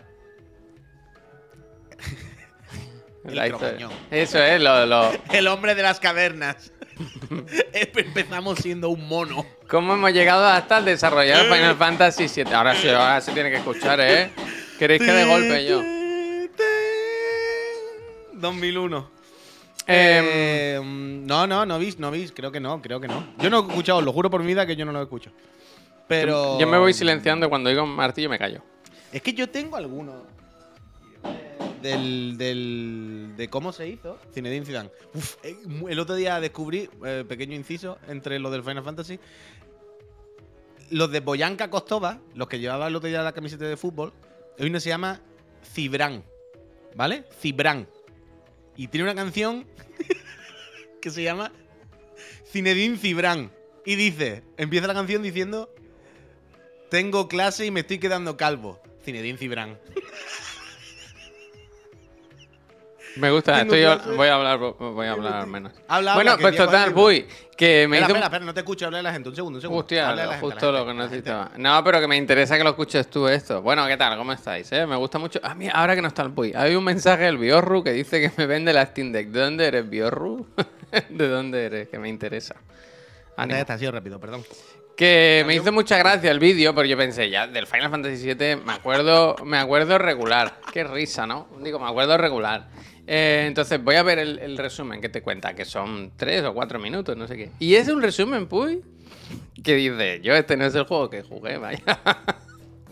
La 3.25 3.47
historia. 3.47 3.87
Eso 4.11 4.37
es, 4.39 4.61
lo, 4.61 4.85
lo- 4.85 5.11
El 5.31 5.47
hombre 5.47 5.75
de 5.75 5.81
las 5.83 5.99
cavernas. 5.99 6.71
Empezamos 7.73 8.59
siendo 8.59 8.89
un 8.89 9.07
mono. 9.07 9.45
¿Cómo 9.69 9.93
hemos 9.93 10.11
llegado 10.11 10.45
hasta 10.45 10.77
el 10.79 10.85
desarrollar 10.85 11.45
Final 11.45 11.75
Fantasy 11.75 12.27
VII? 12.27 12.53
Ahora 12.53 12.75
sí, 12.75 12.89
ahora 12.89 13.21
se 13.21 13.31
tiene 13.31 13.49
que 13.49 13.57
escuchar, 13.57 13.99
¿eh? 14.01 14.29
¿Queréis 14.83 15.01
que 15.01 15.13
de 15.13 15.23
golpe 15.23 15.65
yo? 15.65 15.81
2001. 18.33 19.09
Em, 19.87 20.25
Eh, 20.27 20.81
no, 20.83 21.47
no, 21.47 21.65
no 21.65 21.79
veis, 21.79 21.97
no 21.99 22.11
veis, 22.11 22.33
creo 22.33 22.51
que 22.51 22.59
no, 22.59 22.81
creo 22.81 22.99
que 22.99 23.07
no. 23.07 23.33
Yo 23.37 23.49
no 23.49 23.59
he 23.59 23.61
escuchado, 23.69 24.01
lo 24.01 24.11
juro 24.11 24.29
por 24.29 24.41
mi 24.41 24.47
vida 24.47 24.65
que 24.65 24.75
yo 24.75 24.83
no 24.83 24.91
lo 24.91 25.01
escucho. 25.01 25.31
Pero. 26.09 26.59
Yo 26.59 26.67
me 26.67 26.77
voy 26.77 26.93
silenciando 26.93 27.47
cuando 27.47 27.69
digo 27.69 27.85
martillo 27.85 28.29
me 28.29 28.37
callo. 28.37 28.61
Es 29.13 29.21
que 29.21 29.31
yo 29.31 29.49
tengo 29.49 29.77
alguno. 29.77 30.25
Del, 31.81 32.37
del, 32.37 33.35
de 33.37 33.47
cómo 33.49 33.71
se 33.71 33.87
hizo 33.87 34.19
Zinedine 34.33 34.65
Zidane. 34.65 34.89
Uf, 35.13 35.37
eh, 35.43 35.55
el 35.87 35.97
otro 35.97 36.15
día 36.15 36.41
descubrí, 36.41 36.89
eh, 37.05 37.23
pequeño 37.25 37.55
inciso, 37.55 37.99
entre 38.09 38.37
los 38.37 38.51
del 38.51 38.63
Final 38.63 38.83
Fantasy, 38.83 39.17
los 40.89 41.09
de 41.09 41.21
Boyanka 41.21 41.69
Kostova, 41.69 42.19
los 42.35 42.49
que 42.49 42.59
llevaban 42.59 42.89
el 42.89 42.97
otro 42.97 43.07
día 43.07 43.23
la 43.23 43.31
camiseta 43.31 43.63
de 43.63 43.77
fútbol, 43.77 44.11
uno 44.59 44.73
que 44.73 44.79
se 44.79 44.89
llama 44.89 45.21
Cibran, 45.73 46.23
¿vale? 46.95 47.25
Cibran. 47.41 47.87
Y 48.75 48.87
tiene 48.87 49.05
una 49.05 49.15
canción 49.15 49.65
que 51.01 51.09
se 51.09 51.23
llama 51.23 51.51
Zinedine 52.51 52.97
Cibran. 52.97 53.51
Y 53.85 53.95
dice, 53.95 54.43
empieza 54.57 54.87
la 54.87 54.93
canción 54.93 55.23
diciendo, 55.23 55.73
tengo 56.89 57.27
clase 57.27 57.65
y 57.65 57.71
me 57.71 57.81
estoy 57.81 57.99
quedando 57.99 58.37
calvo. 58.37 58.81
Zinedine 59.03 59.37
Cibran. 59.37 59.79
Me 63.15 63.29
gusta, 63.29 63.61
estoy, 63.61 63.81
clase. 63.81 64.11
voy 64.11 64.27
a 64.27 64.35
hablar, 64.35 64.57
voy 64.57 65.05
a 65.07 65.11
hablar 65.11 65.33
al 65.33 65.47
menos. 65.47 65.71
Habla, 65.87 66.15
bueno, 66.15 66.31
habla, 66.31 66.41
pues 66.41 66.55
total, 66.55 66.89
habla. 66.89 66.95
Puy, 66.95 67.27
que 67.55 67.87
me 67.87 67.97
Espera, 67.97 67.99
hizo... 67.99 68.05
espera, 68.07 68.25
espera, 68.25 68.45
no 68.45 68.53
te 68.53 68.59
escucho 68.61 68.85
hablar 68.85 68.99
a 68.99 69.03
la 69.03 69.13
gente. 69.13 69.29
Un 69.29 69.35
segundo, 69.35 69.57
un 69.57 69.61
segundo. 69.61 69.81
Hostia, 69.81 70.09
Habla 70.09 70.25
la 70.25 70.39
justo 70.39 70.71
lo 70.71 70.85
que 70.85 70.93
necesitaba. 70.93 71.51
No, 71.57 71.83
pero 71.83 71.99
que 72.01 72.07
me 72.07 72.17
interesa 72.17 72.57
que 72.57 72.63
lo 72.63 72.71
escuches 72.71 73.07
tú 73.09 73.27
esto. 73.27 73.61
Bueno, 73.61 73.85
¿qué 73.87 73.97
tal? 73.97 74.17
¿Cómo 74.17 74.31
estáis? 74.33 74.71
eh? 74.71 74.87
Me 74.87 74.95
gusta 74.95 75.19
mucho. 75.19 75.39
A 75.43 75.53
mí, 75.53 75.69
ahora 75.71 75.95
que 75.95 76.01
no 76.01 76.07
está 76.07 76.23
el 76.23 76.31
Puy, 76.31 76.53
hay 76.55 76.75
un 76.75 76.83
mensaje 76.83 77.23
del 77.25 77.37
Biorru 77.37 77.83
que 77.83 77.91
dice 77.91 78.19
que 78.19 78.31
me 78.37 78.47
vende 78.47 78.73
la 78.73 78.85
Steam 78.87 79.11
Deck. 79.11 79.27
¿De 79.27 79.39
dónde 79.41 79.67
eres, 79.67 79.87
Biorru? 79.89 80.47
¿De 81.09 81.27
dónde 81.27 81.65
eres? 81.65 81.89
Que 81.89 81.99
me 81.99 82.09
interesa. 82.09 82.55
Ya 83.37 83.59
está, 83.59 83.77
sido 83.77 83.91
rápido, 83.91 84.19
perdón. 84.19 84.43
Que 84.95 85.43
me 85.47 85.55
hizo 85.55 85.71
mucha 85.71 85.97
gracia 85.97 86.29
el 86.29 86.37
vídeo, 86.37 86.75
pero 86.75 86.87
yo 86.87 86.95
pensé, 86.95 87.27
ya, 87.29 87.47
del 87.47 87.65
Final 87.65 87.89
Fantasy 87.89 88.31
VII 88.35 88.57
me 88.57 88.73
acuerdo, 88.73 89.35
me 89.43 89.57
acuerdo 89.57 89.97
regular. 89.97 90.59
Qué 90.71 90.83
risa, 90.83 91.25
¿no? 91.25 91.47
Digo, 91.61 91.79
me 91.79 91.87
acuerdo 91.87 92.15
regular. 92.15 92.67
Eh, 93.05 93.45
entonces 93.47 93.83
voy 93.83 93.95
a 93.95 94.03
ver 94.03 94.19
el, 94.19 94.39
el 94.39 94.57
resumen 94.57 95.01
que 95.01 95.09
te 95.09 95.21
cuenta, 95.21 95.53
que 95.53 95.65
son 95.65 96.11
tres 96.15 96.43
o 96.43 96.53
cuatro 96.53 96.79
minutos, 96.79 97.17
no 97.17 97.27
sé 97.27 97.35
qué. 97.35 97.51
Y 97.59 97.75
es 97.75 97.87
un 97.89 98.01
resumen, 98.01 98.47
puy, 98.47 98.81
que 99.63 99.75
dice, 99.75 100.21
yo 100.21 100.33
este 100.35 100.57
no 100.57 100.65
es 100.65 100.75
el 100.75 100.83
juego 100.83 101.09
que 101.09 101.21
jugué, 101.21 101.57
vaya. 101.57 101.83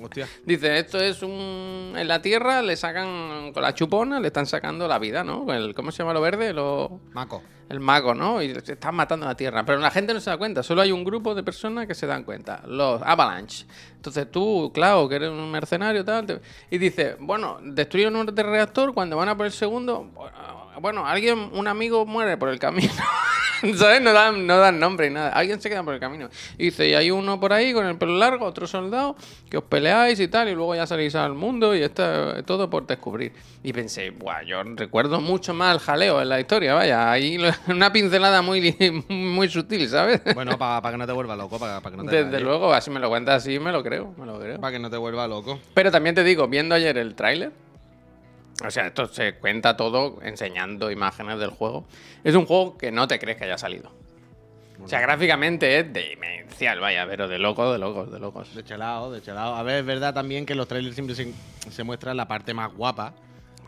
Hostia. 0.03 0.27
Dice, 0.45 0.77
esto 0.79 0.99
es 0.99 1.21
un... 1.23 1.93
En 1.95 2.07
la 2.07 2.21
Tierra 2.21 2.61
le 2.61 2.75
sacan, 2.75 3.51
con 3.53 3.61
la 3.63 3.73
chupona, 3.73 4.19
le 4.19 4.27
están 4.27 4.45
sacando 4.45 4.87
la 4.87 4.99
vida, 4.99 5.23
¿no? 5.23 5.51
El, 5.53 5.73
¿Cómo 5.75 5.91
se 5.91 5.99
llama 5.99 6.13
lo 6.13 6.21
verde? 6.21 6.53
Lo... 6.53 6.99
Maco. 7.13 7.41
El 7.69 7.79
mago, 7.79 8.13
¿no? 8.13 8.41
Y 8.41 8.53
se 8.55 8.73
están 8.73 8.95
matando 8.95 9.25
a 9.25 9.29
la 9.29 9.35
Tierra. 9.35 9.63
Pero 9.63 9.79
la 9.79 9.91
gente 9.91 10.13
no 10.13 10.19
se 10.19 10.29
da 10.29 10.37
cuenta. 10.37 10.61
Solo 10.61 10.81
hay 10.81 10.91
un 10.91 11.05
grupo 11.05 11.33
de 11.33 11.41
personas 11.43 11.87
que 11.87 11.95
se 11.95 12.05
dan 12.05 12.23
cuenta. 12.25 12.61
Los 12.67 13.01
Avalanche. 13.01 13.65
Entonces 13.95 14.29
tú, 14.29 14.71
claro, 14.73 15.07
que 15.07 15.15
eres 15.15 15.29
un 15.29 15.49
mercenario 15.49 16.03
tal. 16.03 16.25
te- 16.25 16.41
Y 16.69 16.77
dice, 16.77 17.15
bueno, 17.19 17.59
destruyen 17.63 18.15
un 18.17 18.27
reactor 18.27 18.93
cuando 18.93 19.15
van 19.15 19.29
a 19.29 19.37
por 19.37 19.45
el 19.45 19.53
segundo. 19.53 20.03
Bueno, 20.13 20.35
alguien, 21.05 21.49
un 21.53 21.67
amigo 21.67 22.05
muere 22.05 22.37
por 22.37 22.49
el 22.49 22.59
camino. 22.59 22.91
¿Sabes? 23.75 24.01
No 24.01 24.11
dan, 24.11 24.47
no 24.47 24.57
dan 24.57 24.79
nombre 24.79 25.07
y 25.07 25.09
nada. 25.11 25.29
Alguien 25.29 25.61
se 25.61 25.69
queda 25.69 25.83
por 25.83 25.93
el 25.93 25.99
camino. 25.99 26.29
Y 26.57 26.65
dice, 26.65 26.89
y 26.89 26.95
hay 26.95 27.11
uno 27.11 27.39
por 27.39 27.53
ahí 27.53 27.73
con 27.73 27.85
el 27.85 27.95
pelo 27.97 28.17
largo, 28.17 28.45
otro 28.45 28.65
soldado, 28.65 29.15
que 29.49 29.57
os 29.57 29.63
peleáis 29.63 30.19
y 30.19 30.27
tal, 30.27 30.49
y 30.49 30.55
luego 30.55 30.73
ya 30.75 30.87
salís 30.87 31.13
al 31.13 31.35
mundo 31.35 31.75
y 31.75 31.83
está 31.83 32.41
todo 32.43 32.69
por 32.69 32.87
descubrir. 32.87 33.33
Y 33.63 33.71
pensé, 33.71 34.09
Buah, 34.09 34.43
yo 34.43 34.63
recuerdo 34.63 35.21
mucho 35.21 35.53
más 35.53 35.75
el 35.75 35.79
jaleo 35.79 36.21
en 36.21 36.29
la 36.29 36.39
historia, 36.39 36.73
vaya. 36.73 37.11
Ahí 37.11 37.37
una 37.67 37.91
pincelada 37.93 38.41
muy, 38.41 38.75
muy 39.09 39.47
sutil, 39.47 39.87
¿sabes? 39.87 40.21
Bueno, 40.33 40.57
para 40.57 40.91
que 40.91 40.97
no 40.97 41.05
te 41.05 41.13
vuelva 41.13 41.35
loco, 41.35 41.59
para 41.59 41.81
que 41.81 41.97
no 41.97 42.05
te 42.05 42.23
Desde 42.23 42.39
luego, 42.39 42.73
así 42.73 42.89
me 42.89 42.99
lo 42.99 43.09
cuentas 43.09 43.43
así, 43.43 43.59
me 43.59 43.71
lo 43.71 43.83
creo, 43.83 44.13
me 44.17 44.25
lo 44.25 44.39
creo. 44.39 44.59
Para 44.59 44.73
que 44.73 44.79
no 44.79 44.89
te 44.89 44.97
vuelva 44.97 45.27
loco. 45.27 45.59
Pero 45.73 45.91
también 45.91 46.15
te 46.15 46.23
digo, 46.23 46.47
viendo 46.47 46.73
ayer 46.73 46.97
el 46.97 47.13
tráiler, 47.13 47.51
o 48.67 48.71
sea, 48.71 48.87
esto 48.87 49.07
se 49.07 49.33
cuenta 49.35 49.75
todo 49.75 50.19
enseñando 50.21 50.91
imágenes 50.91 51.39
del 51.39 51.49
juego. 51.49 51.85
Es 52.23 52.35
un 52.35 52.45
juego 52.45 52.77
que 52.77 52.91
no 52.91 53.07
te 53.07 53.19
crees 53.19 53.37
que 53.37 53.45
haya 53.45 53.57
salido. 53.57 53.91
O 54.83 54.87
sea, 54.87 54.99
gráficamente 54.99 55.79
es 55.79 55.93
demencial, 55.93 56.79
vaya, 56.79 57.05
pero 57.07 57.27
de 57.27 57.37
locos, 57.37 57.71
de 57.71 57.77
locos, 57.77 58.11
de 58.11 58.19
locos. 58.19 58.55
De 58.55 58.63
chelado, 58.63 59.11
de 59.11 59.21
chelado. 59.21 59.55
A 59.55 59.63
ver, 59.63 59.79
es 59.79 59.85
verdad 59.85 60.13
también 60.13 60.45
que 60.45 60.53
en 60.53 60.57
los 60.57 60.67
trailers 60.67 60.95
siempre 60.95 61.15
se, 61.15 61.33
se 61.69 61.83
muestra 61.83 62.13
la 62.13 62.27
parte 62.27 62.53
más 62.53 62.73
guapa. 62.73 63.13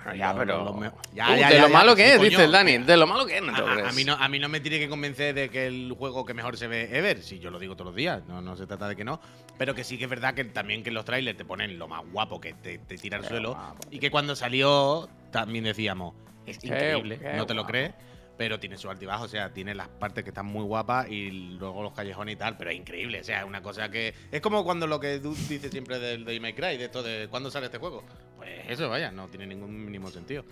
Bueno, 0.03 0.17
ya, 0.17 0.33
pero. 0.35 0.57
lo- 0.59 0.63
lo 0.65 0.73
me- 0.73 0.87
Uh, 0.89 0.91
ya, 1.13 1.31
de 1.33 1.39
ya, 1.39 1.49
lo 1.49 1.55
ya, 1.55 1.67
malo 1.69 1.95
que 1.95 2.11
es, 2.11 2.17
coño. 2.17 2.29
dice 2.29 2.43
el 2.43 2.51
Dani. 2.51 2.77
De 2.79 2.97
lo 2.97 3.07
malo 3.07 3.25
que 3.25 3.37
es, 3.37 3.41
no 3.43 3.51
A, 3.55 3.75
te 3.75 3.81
a- 3.83 3.91
mí 3.91 4.03
no, 4.03 4.13
a 4.13 4.27
mí 4.27 4.39
no 4.39 4.49
me 4.49 4.59
tiene 4.59 4.79
que 4.79 4.89
convencer 4.89 5.33
de 5.33 5.49
que 5.49 5.67
el 5.67 5.93
juego 5.97 6.25
que 6.25 6.33
mejor 6.33 6.57
se 6.57 6.67
ve 6.67 6.89
ever, 6.97 7.21
si 7.21 7.39
yo 7.39 7.49
lo 7.51 7.59
digo 7.59 7.75
todos 7.75 7.87
los 7.87 7.95
días, 7.95 8.21
no, 8.27 8.41
no 8.41 8.55
se 8.55 8.65
trata 8.67 8.87
de 8.87 8.95
que 8.95 9.03
no, 9.03 9.19
pero 9.57 9.73
que 9.75 9.83
sí 9.83 9.97
que 9.97 10.03
es 10.05 10.09
verdad 10.09 10.33
que 10.33 10.43
también 10.45 10.83
que 10.83 10.89
en 10.89 10.95
los 10.95 11.05
trailers 11.05 11.37
te 11.37 11.45
ponen 11.45 11.77
lo 11.79 11.87
más 11.87 12.01
guapo 12.11 12.39
que 12.41 12.53
te, 12.53 12.77
te 12.79 12.97
tira 12.97 13.17
al 13.17 13.25
suelo 13.25 13.53
guapo, 13.53 13.87
y 13.91 13.99
que 13.99 14.11
cuando 14.11 14.35
salió 14.35 15.07
también 15.31 15.63
decíamos, 15.63 16.13
es 16.45 16.57
Qué- 16.57 16.67
increíble, 16.67 17.19
qué 17.19 17.33
no 17.33 17.45
te 17.45 17.53
lo 17.53 17.65
crees, 17.65 17.93
pero 18.35 18.59
tiene 18.59 18.77
su 18.77 18.89
altibajo, 18.89 19.25
o 19.25 19.27
sea, 19.27 19.53
tiene 19.53 19.75
las 19.75 19.87
partes 19.87 20.23
que 20.23 20.31
están 20.31 20.47
muy 20.47 20.63
guapas 20.63 21.07
y 21.07 21.29
luego 21.31 21.83
los 21.83 21.93
callejones 21.93 22.33
y 22.33 22.35
tal, 22.35 22.57
pero 22.57 22.71
es 22.71 22.75
increíble, 22.77 23.21
o 23.21 23.23
sea, 23.23 23.41
es 23.41 23.45
una 23.45 23.61
cosa 23.61 23.89
que 23.89 24.13
es 24.31 24.41
como 24.41 24.63
cuando 24.63 24.87
lo 24.87 24.99
que 24.99 25.19
tú 25.19 25.35
dices 25.47 25.69
siempre 25.71 25.99
del 25.99 26.25
de 26.25 26.39
My 26.39 26.51
Cry, 26.53 26.77
de 26.77 26.85
esto 26.85 27.03
de 27.03 27.27
cuándo 27.29 27.51
sale 27.51 27.67
este 27.67 27.77
juego. 27.77 28.03
Pues 28.43 28.79
eso, 28.79 28.89
vaya, 28.89 29.11
no 29.11 29.27
tiene 29.27 29.47
ningún 29.47 29.85
mínimo 29.85 30.09
sentido. 30.11 30.43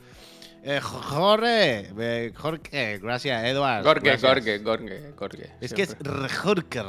Eh, 0.63 0.79
Jorge, 0.79 1.89
eh, 1.99 2.31
Jorge, 2.35 2.99
gracias, 2.99 3.43
Edward. 3.45 3.83
Gorge, 3.83 4.01
gracias. 4.09 4.31
Gorge, 4.33 4.57
Gorge, 4.59 5.11
Gorge. 5.17 5.51
Es 5.59 5.73
que 5.73 5.81
es. 5.83 5.97
Jorker. 6.43 6.85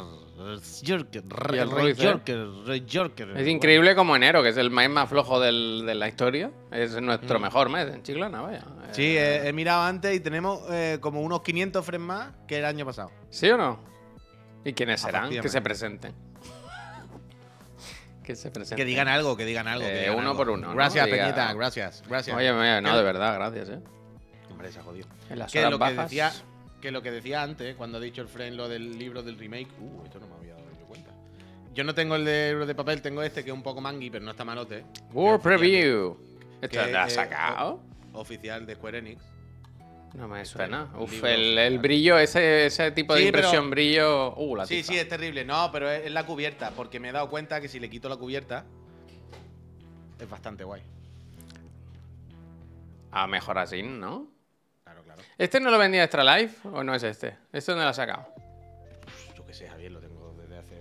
Jorker, 0.86 2.82
Jorker. 2.92 3.36
Es 3.36 3.48
increíble 3.48 3.94
como 3.94 4.16
enero, 4.16 4.42
que 4.42 4.50
es 4.50 4.56
el 4.56 4.70
mes 4.70 4.90
más 4.90 5.08
flojo 5.08 5.40
del- 5.40 5.84
de 5.86 5.94
la 5.94 6.08
historia. 6.08 6.50
Es 6.70 7.00
nuestro 7.00 7.38
mejor 7.38 7.68
mes 7.68 7.88
en 7.88 8.02
Chiclana, 8.02 8.40
vaya. 8.42 8.60
Mm. 8.60 8.82
Sí, 8.94 9.16
Eh, 9.16 9.36
eh, 9.36 9.48
he 9.48 9.52
mirado 9.52 9.82
antes 9.84 10.14
y 10.14 10.20
tenemos 10.20 10.60
eh, 10.70 10.98
como 11.00 11.22
unos 11.22 11.42
500 11.42 11.84
frames 11.84 12.06
más 12.06 12.28
que 12.46 12.58
el 12.58 12.64
año 12.64 12.84
pasado. 12.84 13.10
¿Sí 13.30 13.48
o 13.50 13.56
no? 13.56 13.80
¿Y 14.64 14.72
quiénes 14.74 15.00
serán? 15.00 15.30
Que 15.30 15.48
se 15.48 15.60
presenten. 15.60 16.12
Que 18.22 18.36
se 18.36 18.50
presenten. 18.50 18.76
Que 18.76 18.84
digan 18.84 19.08
algo, 19.08 19.36
que 19.36 19.44
digan 19.44 19.66
algo. 19.68 19.86
que 19.86 19.92
Eh, 19.96 20.00
digan 20.00 20.14
uno 20.16 20.22
algo. 20.30 20.36
por 20.36 20.50
uno, 20.50 20.68
¿no? 20.68 20.74
Gracias, 20.74 21.06
Diga- 21.06 21.24
Peñita, 21.24 21.52
gracias. 21.54 22.02
Gracias. 22.08 22.36
Oye, 22.36 22.50
oye, 22.52 22.80
no, 22.80 22.90
Que- 22.92 22.96
de 22.96 23.02
verdad, 23.02 23.34
gracias, 23.34 23.68
eh. 23.70 23.80
Hombre, 24.50 24.70
se 24.72 24.78
ha 24.78 24.82
jodido. 24.82 25.06
En 25.30 25.38
las 25.38 25.50
Que 25.52 25.58
horas 25.60 25.70
lo 25.72 25.78
que, 25.78 25.80
bajas. 25.84 26.10
decía, 26.10 26.32
que 26.80 26.90
lo 26.90 27.02
que 27.02 27.10
decía 27.10 27.42
antes, 27.42 27.74
cuando 27.76 27.98
ha 27.98 28.00
dicho 28.00 28.22
el 28.22 28.28
friend 28.28 28.56
lo 28.56 28.68
del 28.68 28.98
libro 28.98 29.22
del 29.22 29.38
remake. 29.38 29.68
Uh, 29.80 30.04
esto 30.04 30.18
no 30.20 30.26
me 30.28 30.34
había 30.34 30.54
dado 30.54 30.66
yo 30.78 30.86
cuenta. 30.86 31.10
Yo 31.74 31.84
no 31.84 31.94
tengo 31.94 32.16
el 32.16 32.24
de 32.24 32.50
libro 32.50 32.66
de 32.66 32.74
papel, 32.74 33.00
tengo 33.02 33.22
este 33.22 33.42
que 33.44 33.50
es 33.50 33.54
un 33.56 33.62
poco 33.62 33.80
mangui, 33.80 34.10
pero 34.10 34.24
no 34.24 34.30
está 34.32 34.44
malote. 34.44 34.84
Que 34.92 35.18
oficial- 35.18 35.40
Preview. 35.40 36.16
¿Esto 36.60 36.68
que, 36.78 36.78
te 36.86 36.92
lo 36.92 36.98
has 36.98 37.12
eh, 37.12 37.14
sacado? 37.14 37.80
Oficial 38.12 38.66
de 38.66 38.74
Square 38.74 38.98
Enix. 38.98 39.22
No 40.14 40.28
me 40.28 40.44
suena. 40.44 40.90
el 40.94 41.00
Uf, 41.00 41.24
el, 41.24 41.78
brillo, 41.78 42.18
ese, 42.18 42.66
ese 42.66 42.90
tipo 42.92 43.14
de 43.14 43.20
Sí, 43.20 43.26
pero- 43.32 43.38
impresión 43.38 43.70
brillo. 43.70 44.34
Uh, 44.36 44.56
la 44.56 44.66
Sí, 44.66 44.82
sí, 44.82 44.98
es 44.98 45.08
terrible. 45.08 45.44
No, 45.44 45.70
pero 45.72 45.90
es, 45.90 46.04
es 46.06 46.12
la 46.12 46.26
cubierta, 46.26 46.70
porque 46.72 47.00
me 47.00 47.08
he 47.08 47.12
dado 47.12 47.30
cuenta 47.30 47.60
que 47.60 47.68
si 47.68 47.80
le 47.80 47.88
quito 47.88 48.08
la 48.10 48.16
cubierta 48.16 48.64
es 50.20 50.28
bastante 50.28 50.64
guay. 50.64 50.82
A 53.10 53.26
mejor 53.26 53.58
así, 53.58 53.82
¿no? 53.82 54.26
Claro, 54.84 55.02
claro. 55.02 55.22
¿Este 55.38 55.60
no 55.60 55.70
lo 55.70 55.78
vendía 55.78 56.04
Extra 56.04 56.24
Life 56.38 56.68
o 56.68 56.82
no 56.84 56.94
es 56.94 57.02
este? 57.02 57.36
¿Este 57.52 57.72
dónde 57.72 57.84
lo 57.84 57.90
has 57.90 57.96
sacado? 57.96 58.26
Yo 59.36 59.46
qué 59.46 59.54
sé, 59.54 59.68
Javier, 59.68 59.92
lo 59.92 60.00
tengo 60.00 60.34
desde 60.40 60.58
hace 60.58 60.74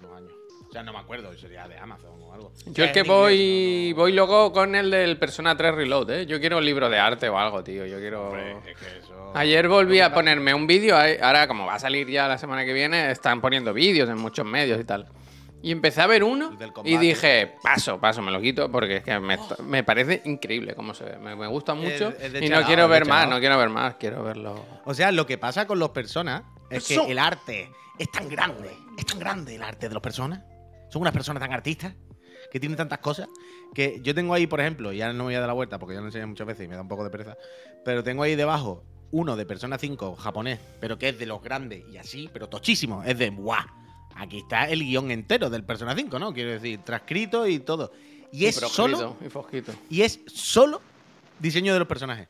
unos 0.00 0.16
años. 0.16 0.32
O 0.68 0.72
sea, 0.72 0.82
no 0.82 0.92
me 0.92 0.98
acuerdo, 0.98 1.36
sería 1.36 1.66
de 1.68 1.78
Amazon 1.78 2.17
o 2.28 2.32
algo. 2.34 2.52
Yo 2.66 2.84
el 2.84 2.90
Es 2.90 2.92
que 2.92 3.00
en 3.00 3.06
inglés, 3.06 3.06
voy 3.06 3.88
no, 3.90 3.96
no- 3.96 4.02
voy 4.02 4.12
luego 4.12 4.52
con 4.52 4.74
el 4.74 4.90
del 4.90 5.18
Persona 5.18 5.56
3 5.56 5.74
Reload, 5.74 6.10
¿eh? 6.10 6.26
Yo 6.26 6.38
quiero 6.40 6.58
un 6.58 6.64
libro 6.64 6.88
de 6.88 6.98
arte 6.98 7.28
o 7.28 7.38
algo, 7.38 7.62
tío. 7.64 7.86
Yo 7.86 7.98
quiero... 7.98 8.26
Hombre, 8.28 8.52
es 8.66 8.76
que 8.76 8.98
eso- 8.98 9.32
Ayer 9.34 9.68
volví 9.68 10.00
a 10.00 10.08
que 10.08 10.14
ponerme 10.14 10.54
un 10.54 10.66
vídeo, 10.66 10.96
ahí- 10.96 11.16
ahora 11.20 11.46
como 11.48 11.66
va 11.66 11.74
a 11.74 11.78
salir 11.78 12.08
ya 12.08 12.28
la 12.28 12.38
semana 12.38 12.64
que 12.64 12.72
viene, 12.72 13.10
están 13.10 13.40
poniendo 13.40 13.72
vídeos 13.74 14.08
en 14.08 14.16
muchos 14.18 14.46
medios 14.46 14.80
y 14.80 14.84
tal. 14.84 15.06
Y 15.60 15.72
empecé 15.72 16.00
a 16.02 16.06
ver 16.06 16.22
uno 16.22 16.50
El 16.52 16.58
del 16.58 16.72
y 16.84 16.96
dije, 16.98 17.54
paso, 17.62 17.98
paso, 18.00 18.22
me 18.22 18.30
lo 18.30 18.40
quito 18.40 18.70
porque 18.70 18.98
es 18.98 19.02
que 19.02 19.18
me, 19.18 19.36
me 19.64 19.82
parece 19.82 20.22
increíble 20.24 20.74
cómo 20.76 20.94
se 20.94 21.02
ve. 21.04 21.18
Me, 21.18 21.34
me 21.34 21.48
gusta 21.48 21.74
mucho 21.74 22.10
de 22.12 22.46
y 22.46 22.48
no 22.48 22.62
quiero 22.62 22.86
ver 22.88 23.06
más, 23.06 23.28
no 23.28 23.40
quiero 23.40 23.58
ver 23.58 23.68
más, 23.68 23.96
quiero 23.96 24.22
verlo. 24.22 24.64
O 24.84 24.94
sea, 24.94 25.10
lo 25.10 25.26
que 25.26 25.36
pasa 25.36 25.66
con 25.66 25.78
los 25.80 25.90
personas 25.90 26.42
es 26.70 26.86
que 26.86 26.94
el 26.94 27.18
arte 27.18 27.70
es 27.98 28.10
tan 28.12 28.28
grande, 28.28 28.70
es 28.96 29.04
tan 29.04 29.18
grande 29.18 29.56
el 29.56 29.62
arte 29.62 29.88
de 29.88 29.94
los 29.94 30.02
personas. 30.02 30.40
Son 30.90 31.02
unas 31.02 31.12
personas 31.12 31.42
tan 31.42 31.52
artistas 31.52 31.92
que 32.50 32.60
tienen 32.60 32.76
tantas 32.76 32.98
cosas 32.98 33.28
que 33.74 34.00
yo 34.02 34.14
tengo 34.14 34.34
ahí, 34.34 34.46
por 34.46 34.60
ejemplo, 34.60 34.92
ya 34.92 35.08
no 35.08 35.14
me 35.18 35.22
voy 35.24 35.34
a 35.34 35.40
dar 35.40 35.48
la 35.48 35.54
vuelta 35.54 35.78
porque 35.78 35.94
ya 35.94 36.00
lo 36.00 36.06
enseñé 36.06 36.26
muchas 36.26 36.46
veces 36.46 36.64
y 36.64 36.68
me 36.68 36.76
da 36.76 36.82
un 36.82 36.88
poco 36.88 37.04
de 37.04 37.10
pereza, 37.10 37.36
pero 37.84 38.02
tengo 38.02 38.22
ahí 38.22 38.34
debajo 38.36 38.82
uno 39.10 39.36
de 39.36 39.46
Persona 39.46 39.78
5 39.78 40.16
japonés, 40.16 40.58
pero 40.80 40.98
que 40.98 41.10
es 41.10 41.18
de 41.18 41.26
los 41.26 41.42
grandes 41.42 41.84
y 41.90 41.96
así, 41.96 42.28
pero 42.32 42.48
tochísimo. 42.48 43.02
Es 43.04 43.18
de, 43.18 43.30
¡guau! 43.30 43.64
Aquí 44.16 44.38
está 44.38 44.68
el 44.68 44.80
guion 44.80 45.10
entero 45.10 45.48
del 45.48 45.64
Persona 45.64 45.94
5, 45.94 46.18
¿no? 46.18 46.32
Quiero 46.34 46.50
decir, 46.50 46.80
transcrito 46.84 47.46
y 47.46 47.60
todo. 47.60 47.92
Y 48.32 48.46
es 48.46 48.58
proscrito 48.58 48.98
solo 48.98 49.16
Y 49.88 49.96
y 49.96 50.02
es 50.02 50.20
solo 50.26 50.82
diseño 51.38 51.72
de 51.72 51.78
los 51.78 51.88
personajes. 51.88 52.28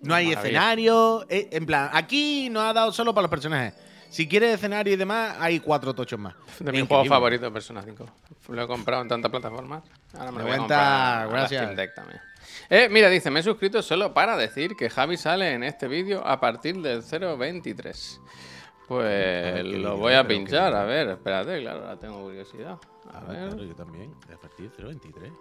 No 0.00 0.14
hay 0.14 0.28
Maravilla. 0.28 0.48
escenario. 0.48 1.26
eh, 1.28 1.48
en 1.52 1.66
plan, 1.66 1.90
aquí 1.92 2.48
nos 2.50 2.62
ha 2.62 2.72
dado 2.72 2.92
solo 2.92 3.12
para 3.14 3.22
los 3.22 3.30
personajes. 3.30 3.74
Si 4.10 4.26
quieres 4.26 4.54
escenario 4.54 4.94
y 4.94 4.96
demás, 4.96 5.36
hay 5.38 5.60
cuatro 5.60 5.94
tochos 5.94 6.18
más. 6.18 6.34
De 6.58 6.72
mi 6.72 6.86
juego 6.86 7.04
favorito, 7.04 7.52
Persona 7.52 7.82
5. 7.82 8.06
Lo 8.48 8.62
he 8.62 8.66
comprado 8.66 9.02
en 9.02 9.08
tantas 9.08 9.30
plataformas. 9.30 9.82
Ahora 10.14 10.32
me 10.32 10.38
lo 10.38 10.44
voy 10.44 10.52
a 10.52 10.56
cuenta, 10.56 11.18
comprar 11.24 11.28
gracias. 11.30 11.62
Steam 11.62 11.76
Deck 11.76 11.94
también. 11.94 12.20
Eh, 12.70 12.88
mira, 12.90 13.08
dice, 13.10 13.30
me 13.30 13.40
he 13.40 13.42
suscrito 13.42 13.82
solo 13.82 14.14
para 14.14 14.36
decir 14.36 14.74
que 14.76 14.88
Javi 14.90 15.16
sale 15.16 15.52
en 15.52 15.62
este 15.62 15.88
vídeo 15.88 16.26
a 16.26 16.40
partir 16.40 16.80
del 16.80 17.02
023. 17.02 18.20
Pues 18.88 19.54
qué 19.54 19.62
lo 19.64 19.98
voy 19.98 20.14
a 20.14 20.26
pinchar, 20.26 20.74
a 20.74 20.84
ver, 20.84 21.08
espérate, 21.10 21.60
claro, 21.60 21.80
ahora 21.80 21.98
tengo 21.98 22.22
curiosidad. 22.22 22.78
A 23.12 23.18
Ah, 23.18 23.24
ver. 23.28 23.48
claro, 23.50 23.64
yo 23.64 23.74
también. 23.74 24.14
A 24.34 24.38
partir 24.40 24.70
de 24.70 24.84
0.23. 24.84 25.32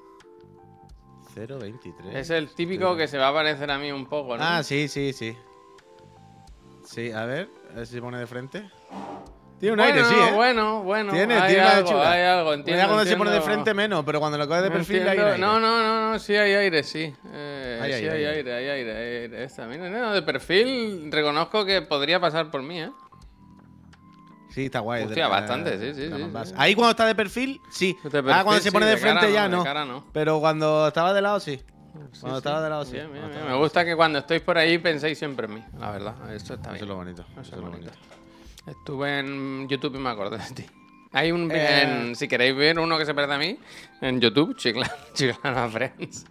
0.23. 1.36 2.15
Es 2.15 2.29
el 2.29 2.50
típico 2.53 2.95
que 2.97 3.07
se 3.07 3.17
va 3.17 3.29
a 3.29 3.33
parecer 3.33 3.69
a 3.71 3.77
mí 3.77 3.91
un 3.91 4.07
poco, 4.07 4.38
¿no? 4.38 4.43
Ah, 4.43 4.63
sí, 4.63 4.88
sí, 4.88 5.13
sí. 5.13 5.38
Sí, 6.88 7.12
a 7.12 7.25
ver, 7.25 7.50
a 7.74 7.75
ver 7.77 7.88
si 7.88 7.96
se 7.96 8.01
pone 8.01 8.17
de 8.17 8.27
frente. 8.27 8.70
Tiene 9.60 9.74
un 9.74 9.77
bueno, 9.79 9.94
aire, 9.94 10.06
sí, 10.06 10.15
¿eh? 10.15 10.36
bueno, 10.36 10.84
bueno. 10.84 11.12
tiene, 11.12 11.34
hay 11.34 11.53
tiene 11.56 11.67
algo, 11.67 11.89
chula. 11.89 12.12
hay 12.12 12.22
algo, 12.22 12.53
entiendo. 12.53 12.82
Ya 12.82 12.88
cuando 12.88 13.06
se 13.10 13.17
pone 13.17 13.32
de 13.32 13.41
frente 13.41 13.74
menos, 13.74 14.06
pero 14.06 14.20
cuando 14.20 14.38
lo 14.38 14.48
coge 14.48 14.62
de 14.62 14.70
No 14.70 14.75
perfil 14.75 15.08
hay 15.08 15.17
aire. 15.17 15.38
No, 15.39 15.60
no, 15.60 15.82
no, 15.82 16.12
no, 16.12 16.20
sí 16.20 16.36
hay 16.36 16.53
aire, 16.53 16.84
sí. 16.84 17.12
Eh, 17.34 17.79
Hay 17.82 17.94
sí 17.94 18.08
aire, 18.08 18.12
hay 18.12 18.25
aire, 18.25 18.53
hay 18.53 18.67
aire, 18.70 18.91
hay 18.98 19.15
aire. 19.24 19.44
Esta, 19.44 19.65
mira, 19.65 19.89
no, 19.89 20.13
de 20.13 20.22
perfil 20.22 21.12
reconozco 21.12 21.65
que 21.65 21.82
podría 21.82 22.20
pasar 22.20 22.51
por 22.51 22.62
mí, 22.62 22.82
¿eh? 22.82 22.91
Sí, 24.51 24.65
está 24.65 24.79
guay. 24.79 25.03
Hostia, 25.06 25.25
de- 25.25 25.29
bastante, 25.29 25.94
sí, 25.94 26.08
sí. 26.10 26.32
Ahí 26.56 26.74
cuando 26.75 26.91
está 26.91 27.06
de 27.06 27.15
perfil, 27.15 27.60
sí. 27.72 27.98
De 28.03 28.10
perfil, 28.10 28.32
ah, 28.32 28.44
cuando 28.44 28.62
se 28.62 28.72
pone 28.72 28.86
de, 28.86 28.98
frente 28.98 29.27
no, 29.27 29.34
ya 29.34 29.86
no. 29.86 30.06
Pero 30.13 30.39
cuando 30.39 30.88
estaba 30.88 31.13
de 31.13 31.22
lado, 31.22 31.39
sí. 31.39 31.60
Sí, 32.13 32.20
Cuando 32.22 32.38
sí. 32.38 32.39
estaba 32.39 32.62
de 32.62 32.70
lado, 32.70 32.86
sí. 32.86 32.92
Bien, 32.94 33.12
bien, 33.12 33.30
bien. 33.30 33.46
Me 33.48 33.56
gusta 33.56 33.84
que 33.86 33.96
cuando 33.96 34.20
estéis 34.20 34.42
por 34.42 34.58
ahí 34.58 34.77
penséis 34.77 35.18
siempre 35.18 35.48
en 35.48 35.56
mí, 35.56 35.63
la 35.80 35.92
verdad. 35.92 36.16
Eso 36.34 36.54
está 36.56 36.70
Eso 36.70 36.72
bien. 36.72 36.84
es 36.84 36.88
lo 36.89 36.96
bonito. 36.96 37.22
Eso 37.32 37.42
Eso 37.42 37.56
es 37.56 37.62
lo 37.62 37.70
bonito. 37.70 37.92
bonito. 37.92 38.72
Estuve 38.80 39.20
en 39.20 39.68
YouTube 39.70 39.96
y 39.96 40.00
me 40.00 40.10
acordé 40.10 40.38
de 40.38 40.51
ti. 40.54 40.66
Hay 41.13 41.32
un. 41.32 41.50
Eh. 41.51 41.82
en- 41.84 42.16
si 42.16 42.27
queréis 42.27 42.56
ver 42.56 42.77
uno 42.80 42.98
que 42.98 43.06
se 43.06 43.13
parece 43.13 43.34
a 43.34 43.38
mí, 43.38 43.58
en 44.01 44.20
YouTube, 44.20 44.56
Chiclana, 44.58 44.92
Chiclana 45.13 45.70
Friends. 45.70 46.25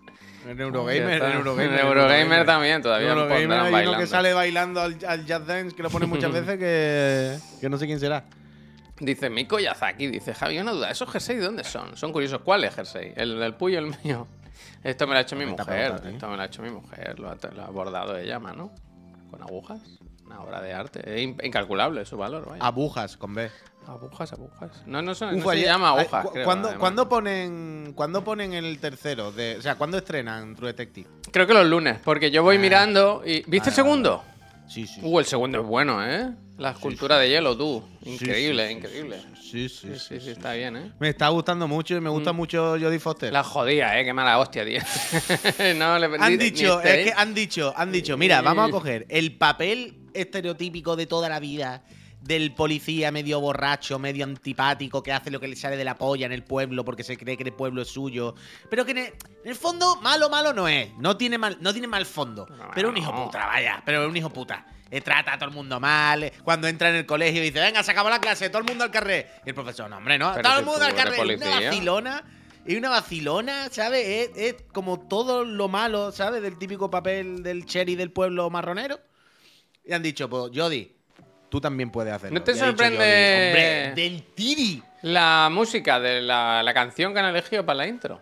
En 0.47 0.61
Eurogamer, 0.61 1.23
en 1.23 1.33
Eurogamer. 1.33 1.73
En 1.73 1.79
Eurogamer 1.87 2.47
también, 2.47 2.81
todavía 2.83 3.09
Eurogamer 3.09 3.37
hay 3.39 3.45
uno 3.47 3.57
bailando. 3.73 3.99
que 3.99 4.07
sale 4.07 4.33
bailando 4.33 4.81
al, 4.81 4.97
al 5.09 5.27
Jazz 5.27 5.45
Dance, 5.47 5.75
que 5.75 5.83
lo 5.83 5.91
pone 5.91 6.07
muchas 6.07 6.31
veces, 6.33 6.57
que, 6.59 7.37
que 7.61 7.69
no 7.69 7.79
sé 7.79 7.87
quién 7.87 7.99
será. 7.99 8.25
Dice 9.01 9.29
Miko 9.29 9.59
Yazaki, 9.59 10.07
dice 10.07 10.33
Javi, 10.35 10.59
una 10.59 10.71
duda, 10.73 10.91
¿esos 10.91 11.11
jerseys 11.11 11.41
de 11.41 11.45
dónde 11.47 11.65
son? 11.65 11.97
Son 11.97 12.13
curiosos, 12.13 12.41
¿cuáles 12.43 12.75
jersey? 12.75 13.13
¿El 13.17 13.41
del 13.41 13.55
Puyo 13.55 13.79
o 13.79 13.83
el 13.85 13.95
mío? 14.05 14.27
Esto 14.87 15.07
me 15.07 15.15
lo 15.15 15.19
ha 15.19 15.23
hecho 15.23 15.37
mi 15.37 15.47
mujer, 15.47 15.67
pelota, 15.93 16.09
esto 16.11 16.29
me 16.29 16.37
lo 16.37 16.43
ha 16.43 16.47
hecho 16.47 16.63
mi 16.63 16.71
mujer, 16.71 17.19
lo 17.19 17.29
ha, 17.29 17.37
lo 17.55 17.63
ha 17.63 17.71
bordado 17.71 18.17
ella, 18.17 18.39
mano. 18.39 18.71
Con 19.31 19.43
agujas, 19.43 19.81
una 20.25 20.41
obra 20.41 20.61
de 20.63 20.73
arte, 20.73 21.01
es 21.05 21.23
incalculable 21.23 22.05
su 22.05 22.17
valor, 22.17 22.49
vaya. 22.49 22.65
Abujas, 22.65 23.17
con 23.17 23.35
B. 23.35 23.51
Agujas, 23.89 24.33
agujas. 24.33 24.83
No, 24.87 25.03
no, 25.03 25.15
son- 25.15 25.35
Uf, 25.37 25.45
no 25.45 25.51
se 25.51 25.63
llama 25.63 25.89
agujas, 25.89 26.27
creo, 26.33 26.45
¿cuándo, 26.45 26.69
además. 26.69 26.81
¿cuándo 26.81 27.09
ponen, 27.09 27.93
¿Cuándo 27.97 28.23
ponen 28.25 28.53
el 28.53 28.79
tercero? 28.79 29.33
De, 29.33 29.57
o 29.59 29.63
sea, 29.63 29.75
¿cuándo 29.77 29.97
estrenan 29.99 30.55
True 30.55 30.69
Detective? 30.69 31.09
Creo 31.33 31.47
que 31.47 31.55
los 31.55 31.67
lunes, 31.67 31.99
porque 32.05 32.31
yo 32.31 32.43
voy 32.45 32.57
Ah. 32.57 32.61
mirando 32.61 33.23
y... 33.25 33.43
¿Viste 33.51 33.71
el 33.71 33.75
segundo? 33.75 34.23
Sí, 34.69 34.87
sí. 34.87 35.01
Uh, 35.03 35.19
el 35.21 35.25
segundo 35.25 35.61
es 35.61 35.67
bueno, 35.67 36.05
¿eh? 36.05 36.31
La 36.59 36.71
escultura 36.71 37.19
de 37.19 37.29
hielo, 37.29 37.57
tú. 37.57 37.85
Increíble, 38.05 38.69
sí, 38.69 38.75
increíble. 38.75 39.17
Sí, 39.41 39.69
sí, 39.69 39.89
Sí, 39.99 40.21
sí, 40.21 40.31
está 40.31 40.55
bien, 40.55 40.77
¿eh? 40.77 40.93
Me 40.99 41.11
está 41.11 41.29
gustando 41.29 41.69
mucho 41.69 41.97
y 41.97 42.01
me 42.01 42.09
gusta 42.11 42.33
mucho 42.33 42.77
Jodie 42.81 42.99
Foster. 42.99 43.33
La 43.33 43.45
jodía, 43.45 43.99
¿eh? 44.01 44.05
Qué 44.05 44.13
mala 44.13 44.39
hostia, 44.39 44.65
tío. 44.65 44.81
no, 45.77 45.99
le 45.99 46.07
Han 46.19 46.39
dicho, 46.39 46.81
ni 46.83 46.89
es 46.89 46.95
este- 46.97 47.05
que 47.05 47.13
han 47.17 47.35
dicho, 47.35 47.73
han 47.77 47.93
dicho, 47.93 48.17
mira, 48.17 48.41
vamos 48.41 48.69
a 48.69 48.71
coger 48.71 49.07
el 49.09 49.37
papel 49.37 49.95
estereotípico 50.15 50.97
de 50.97 51.07
toda 51.07 51.29
la 51.29 51.41
vida 51.41 51.83
del 52.21 52.53
policía 52.55 53.13
medio 53.13 53.41
borracho, 53.41 53.99
medio 53.99 54.25
antipático, 54.25 55.03
que 55.03 55.13
hace 55.13 55.31
lo 55.31 55.39
que 55.39 55.47
le 55.49 55.55
sale 55.57 55.77
de 55.77 55.85
la 55.85 55.97
polla 55.97 56.27
en 56.27 56.33
el 56.33 56.43
pueblo 56.43 56.85
porque 56.85 57.05
se 57.05 57.17
cree 57.17 57.37
que 57.37 57.45
el 57.45 57.53
pueblo 57.53 57.83
es 57.83 57.89
suyo. 57.89 58.35
Pero 58.69 58.85
que 58.85 58.91
en 58.93 58.99
el, 58.99 59.07
en 59.07 59.15
el 59.51 59.55
fondo, 59.55 59.97
malo, 60.03 60.29
malo 60.29 60.53
no 60.53 60.67
es. 60.69 60.93
No 60.99 61.17
tiene 61.17 61.39
mal, 61.39 61.57
no 61.61 61.73
tiene 61.73 61.87
mal 61.87 62.05
fondo. 62.07 62.47
Pero 62.75 62.89
un 62.89 62.97
hijo 62.97 63.13
No. 63.13 63.27
puta, 63.27 63.47
vaya. 63.47 63.83
Pero 63.85 64.09
un 64.09 64.17
hijo 64.17 64.31
puta. 64.31 64.67
Le 64.91 65.01
trata 65.01 65.35
a 65.35 65.39
todo 65.39 65.49
el 65.49 65.55
mundo 65.55 65.79
mal. 65.81 66.23
eh, 66.25 66.33
Cuando 66.45 66.69
entra 66.69 66.89
en 66.91 66.97
el 66.97 67.07
colegio 67.07 67.43
dice, 67.43 67.61
venga, 67.61 67.83
se 67.83 67.91
acabó 67.93 68.09
la 68.11 68.21
clase, 68.21 68.49
todo 68.51 68.59
el 68.63 68.69
mundo 68.69 68.85
al 68.85 68.91
carré. 68.91 69.29
Y 69.45 69.49
el 69.51 69.55
profesor, 69.55 69.89
no, 69.91 69.97
hombre, 69.99 70.19
no. 70.19 70.33
Pero 70.35 70.49
todo 70.49 70.59
el 70.61 70.65
mundo 70.65 70.85
al 70.85 70.95
carré. 70.95 71.21
Una 71.37 71.51
vacilona. 71.61 72.25
es 72.65 72.77
una 72.77 72.89
vacilona, 72.91 73.69
¿sabes? 73.71 74.07
Es, 74.07 74.31
es 74.37 74.57
como 74.73 75.01
todo 75.09 75.45
lo 75.45 75.69
malo, 75.69 76.13
¿sabes? 76.13 76.41
Del 76.43 76.57
típico 76.59 76.91
papel 76.91 77.43
del 77.43 77.67
cherry 77.67 77.95
del 77.97 78.11
pueblo 78.13 78.49
marronero. 78.51 78.99
Y 79.85 79.93
han 79.93 80.03
dicho, 80.03 80.29
pues, 80.29 80.51
Jody, 80.55 80.96
tú 81.57 81.61
también 81.63 81.91
puedes 81.91 82.13
hacerlo. 82.13 82.39
¿No 82.39 82.45
te 82.45 82.55
sorprende- 82.55 82.97
Hombre, 82.97 83.93
del 83.95 84.23
Tiri. 84.35 84.83
La 85.03 85.49
música 85.51 85.99
de 86.01 86.21
la, 86.21 86.63
la 86.63 86.75
canción 86.75 87.13
que 87.15 87.21
han 87.21 87.27
elegido 87.27 87.65
para 87.65 87.79
la 87.79 87.87
intro. 87.87 88.21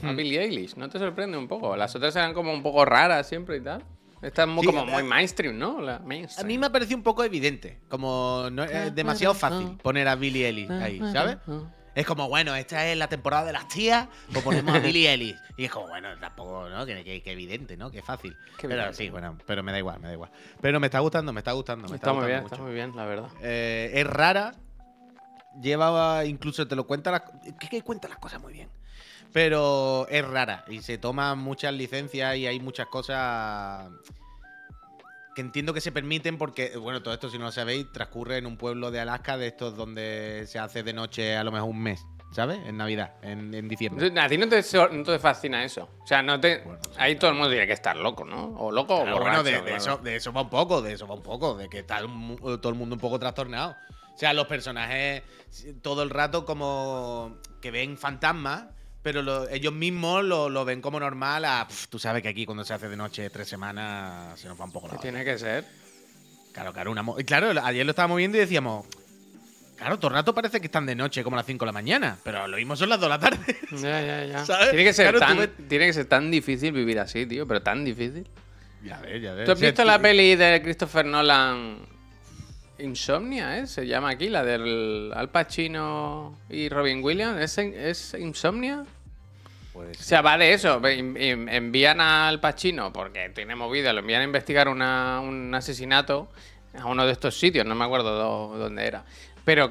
Hmm. 0.00 0.08
A 0.08 0.12
Billie 0.12 0.40
Eilish, 0.42 0.76
¿no 0.76 0.88
te 0.88 0.98
sorprende 0.98 1.36
un 1.36 1.48
poco? 1.48 1.74
Las 1.76 1.94
otras 1.96 2.14
eran 2.14 2.34
como 2.34 2.52
un 2.52 2.62
poco 2.62 2.84
raras 2.84 3.26
siempre 3.28 3.56
y 3.56 3.60
tal. 3.60 3.82
Esta 4.22 4.42
es 4.42 4.48
muy, 4.48 4.60
Sí, 4.62 4.66
como 4.66 4.80
a 4.80 4.84
muy 4.84 5.02
mainstream, 5.02 5.58
¿no? 5.58 5.80
La 5.80 5.96
A 5.96 5.98
mainstream. 6.00 6.46
mí 6.46 6.58
me 6.58 6.66
ha 6.66 6.70
parecido 6.72 6.96
un 6.96 7.02
poco 7.02 7.24
evidente. 7.24 7.80
Como 7.88 8.48
no 8.52 8.62
es 8.64 8.94
demasiado 8.94 9.34
fácil 9.34 9.76
poner 9.82 10.06
a 10.06 10.14
Billie 10.14 10.46
Eilish 10.46 10.70
ahí, 10.70 11.00
¿sabes? 11.12 11.38
Es 11.98 12.06
como, 12.06 12.28
bueno, 12.28 12.54
esta 12.54 12.86
es 12.86 12.96
la 12.96 13.08
temporada 13.08 13.44
de 13.46 13.52
las 13.52 13.66
tías, 13.66 14.06
pues 14.32 14.44
ponemos 14.44 14.74
a 14.76 14.78
Billie 14.78 15.10
Eilish. 15.10 15.36
Y 15.56 15.64
es 15.64 15.70
como, 15.72 15.88
bueno, 15.88 16.08
tampoco, 16.20 16.68
¿no? 16.68 16.86
Que, 16.86 17.02
que- 17.02 17.20
que 17.22 17.32
evidente, 17.32 17.76
¿no? 17.76 17.90
Que 17.90 18.02
fácil. 18.02 18.36
Qué 18.56 18.68
pero 18.68 18.92
sí, 18.92 19.10
bueno, 19.10 19.36
pero 19.46 19.64
me 19.64 19.72
da 19.72 19.78
igual, 19.78 19.98
me 19.98 20.06
da 20.06 20.14
igual. 20.14 20.30
Pero 20.60 20.78
me 20.78 20.86
está 20.86 21.00
gustando, 21.00 21.32
me 21.32 21.40
está 21.40 21.52
gustando. 21.52 21.88
Me 21.88 21.96
está, 21.96 22.10
Está 22.10 22.12
muy 22.20 22.26
bien, 22.28 22.44
está 22.44 22.56
muy 22.58 22.72
bien, 22.72 22.94
la 22.94 23.04
verdad. 23.04 23.28
Eh, 23.42 23.90
es 23.94 24.06
rara. 24.06 24.54
Lleva, 25.60 26.24
incluso 26.24 26.68
te 26.68 26.76
lo 26.76 26.86
cuenta 26.86 27.10
las, 27.10 27.22
que, 27.58 27.68
que 27.68 27.82
cuenta 27.82 28.06
las 28.06 28.18
cosas 28.18 28.40
muy 28.40 28.52
bien. 28.52 28.68
Pero 29.32 30.06
es 30.08 30.24
rara 30.24 30.64
y 30.68 30.80
se 30.82 30.98
toman 30.98 31.38
muchas 31.38 31.72
licencias 31.74 32.36
y 32.36 32.46
hay 32.46 32.60
muchas 32.60 32.86
cosas 32.86 33.90
que 35.38 35.42
entiendo 35.42 35.72
que 35.72 35.80
se 35.80 35.92
permiten 35.92 36.36
porque, 36.36 36.76
bueno, 36.78 37.00
todo 37.00 37.14
esto 37.14 37.30
si 37.30 37.38
no 37.38 37.44
lo 37.44 37.52
sabéis, 37.52 37.86
transcurre 37.92 38.38
en 38.38 38.46
un 38.46 38.56
pueblo 38.56 38.90
de 38.90 38.98
Alaska 38.98 39.36
de 39.38 39.46
estos 39.46 39.76
donde 39.76 40.42
se 40.48 40.58
hace 40.58 40.82
de 40.82 40.92
noche 40.92 41.36
a 41.36 41.44
lo 41.44 41.52
mejor 41.52 41.68
un 41.70 41.80
mes, 41.80 42.04
¿sabes? 42.32 42.58
En 42.66 42.76
Navidad, 42.76 43.14
en, 43.22 43.54
en 43.54 43.68
diciembre. 43.68 44.10
A 44.20 44.28
ti 44.28 44.36
no 44.36 44.48
te, 44.48 44.60
so- 44.64 44.88
no 44.88 45.04
te 45.04 45.16
fascina 45.20 45.62
eso. 45.62 45.88
O 46.02 46.06
sea, 46.08 46.22
no 46.24 46.40
te. 46.40 46.58
Bueno, 46.64 46.80
sí, 46.84 46.90
ahí 46.98 47.14
todo 47.14 47.30
el 47.30 47.36
mundo 47.36 47.50
tiene 47.50 47.68
que 47.68 47.72
estar 47.72 47.96
loco, 47.96 48.24
¿no? 48.24 48.46
O 48.58 48.72
loco 48.72 48.96
Claro, 49.00 49.16
o 49.16 49.20
bueno, 49.20 49.36
borracho. 49.38 49.42
de, 49.44 49.52
de 49.52 49.58
claro. 49.60 49.76
eso, 49.76 49.96
de 49.98 50.16
eso 50.16 50.32
va 50.32 50.42
un 50.42 50.50
poco, 50.50 50.82
de 50.82 50.94
eso 50.94 51.06
va 51.06 51.14
un 51.14 51.22
poco, 51.22 51.54
de 51.56 51.68
que 51.68 51.78
está 51.78 51.98
todo 52.00 52.68
el 52.70 52.74
mundo 52.74 52.96
un 52.96 53.00
poco 53.00 53.20
trastornado. 53.20 53.76
O 54.12 54.18
sea, 54.18 54.32
los 54.32 54.48
personajes 54.48 55.22
todo 55.82 56.02
el 56.02 56.10
rato 56.10 56.44
como 56.44 57.36
que 57.60 57.70
ven 57.70 57.96
fantasmas, 57.96 58.64
pero 59.08 59.22
lo- 59.22 59.48
ellos 59.48 59.72
mismos 59.72 60.22
lo, 60.22 60.50
lo 60.50 60.66
ven 60.66 60.82
como 60.82 61.00
normal. 61.00 61.42
A, 61.46 61.66
pf, 61.66 61.86
tú 61.88 61.98
sabes 61.98 62.22
que 62.22 62.28
aquí 62.28 62.44
cuando 62.44 62.62
se 62.62 62.74
hace 62.74 62.90
de 62.90 62.96
noche 62.96 63.30
tres 63.30 63.48
semanas 63.48 64.38
se 64.38 64.48
nos 64.48 64.60
va 64.60 64.66
un 64.66 64.70
poco 64.72 64.86
la 64.86 64.92
olla. 64.94 65.00
tiene 65.02 65.24
que 65.24 65.38
ser. 65.38 65.64
Claro, 66.52 66.74
claro, 66.74 66.90
una 66.90 67.02
y 67.16 67.24
claro, 67.24 67.48
ayer 67.64 67.86
lo 67.86 67.90
estábamos 67.92 68.18
viendo 68.18 68.36
y 68.36 68.40
decíamos, 68.40 68.84
claro, 69.78 69.98
todo 69.98 70.08
el 70.08 70.14
rato 70.16 70.34
parece 70.34 70.60
que 70.60 70.66
están 70.66 70.84
de 70.84 70.94
noche 70.94 71.24
como 71.24 71.36
a 71.36 71.38
las 71.38 71.46
5 71.46 71.64
de 71.64 71.66
la 71.66 71.72
mañana, 71.72 72.18
pero 72.22 72.46
lo 72.46 72.58
mismo 72.58 72.76
son 72.76 72.90
las 72.90 73.00
2 73.00 73.06
de 73.06 73.08
la 73.08 73.18
tarde. 73.18 73.56
Ya, 73.72 74.02
ya, 74.02 74.24
ya. 74.26 74.44
¿Sabes? 74.44 74.68
Tiene 74.70 74.84
que, 74.84 74.92
ser 74.92 75.06
Claro, 75.14 75.20
tan, 75.20 75.38
ves- 75.38 75.68
tiene 75.68 75.86
que 75.86 75.92
ser 75.94 76.04
tan 76.04 76.30
difícil 76.30 76.72
vivir 76.72 76.98
así, 76.98 77.24
tío, 77.24 77.46
pero 77.48 77.62
tan 77.62 77.82
difícil. 77.82 78.26
ya 78.84 79.00
ves, 79.00 79.22
ya 79.22 79.32
ves. 79.32 79.46
¿Tú 79.46 79.52
has 79.52 79.60
visto 79.60 79.84
la 79.84 79.98
peli 79.98 80.36
de 80.36 80.60
Christopher 80.62 81.06
Nolan? 81.06 81.78
Insomnia, 82.80 83.58
¿eh? 83.58 83.66
Se 83.66 83.86
llama 83.88 84.10
aquí, 84.10 84.28
la 84.28 84.44
del 84.44 85.10
Al 85.14 85.30
Pacino 85.30 86.38
y 86.48 86.68
Robin 86.68 87.02
Williams. 87.02 87.40
¿Es, 87.40 87.58
es 87.58 88.14
Insomnia? 88.20 88.84
O 89.78 90.02
sea, 90.02 90.20
va 90.22 90.36
de 90.38 90.52
eso. 90.52 90.80
Envían 90.84 92.00
al 92.00 92.40
Pacino, 92.40 92.92
porque 92.92 93.30
tiene 93.34 93.54
movida, 93.56 93.92
lo 93.92 94.00
envían 94.00 94.20
a 94.22 94.24
investigar 94.24 94.68
una- 94.68 95.20
un 95.20 95.54
asesinato 95.54 96.28
a 96.78 96.86
uno 96.86 97.06
de 97.06 97.12
estos 97.12 97.38
sitios, 97.38 97.64
no 97.66 97.74
me 97.74 97.84
acuerdo 97.84 98.14
do- 98.16 98.58
dónde 98.58 98.86
era. 98.86 99.04
Pero, 99.44 99.68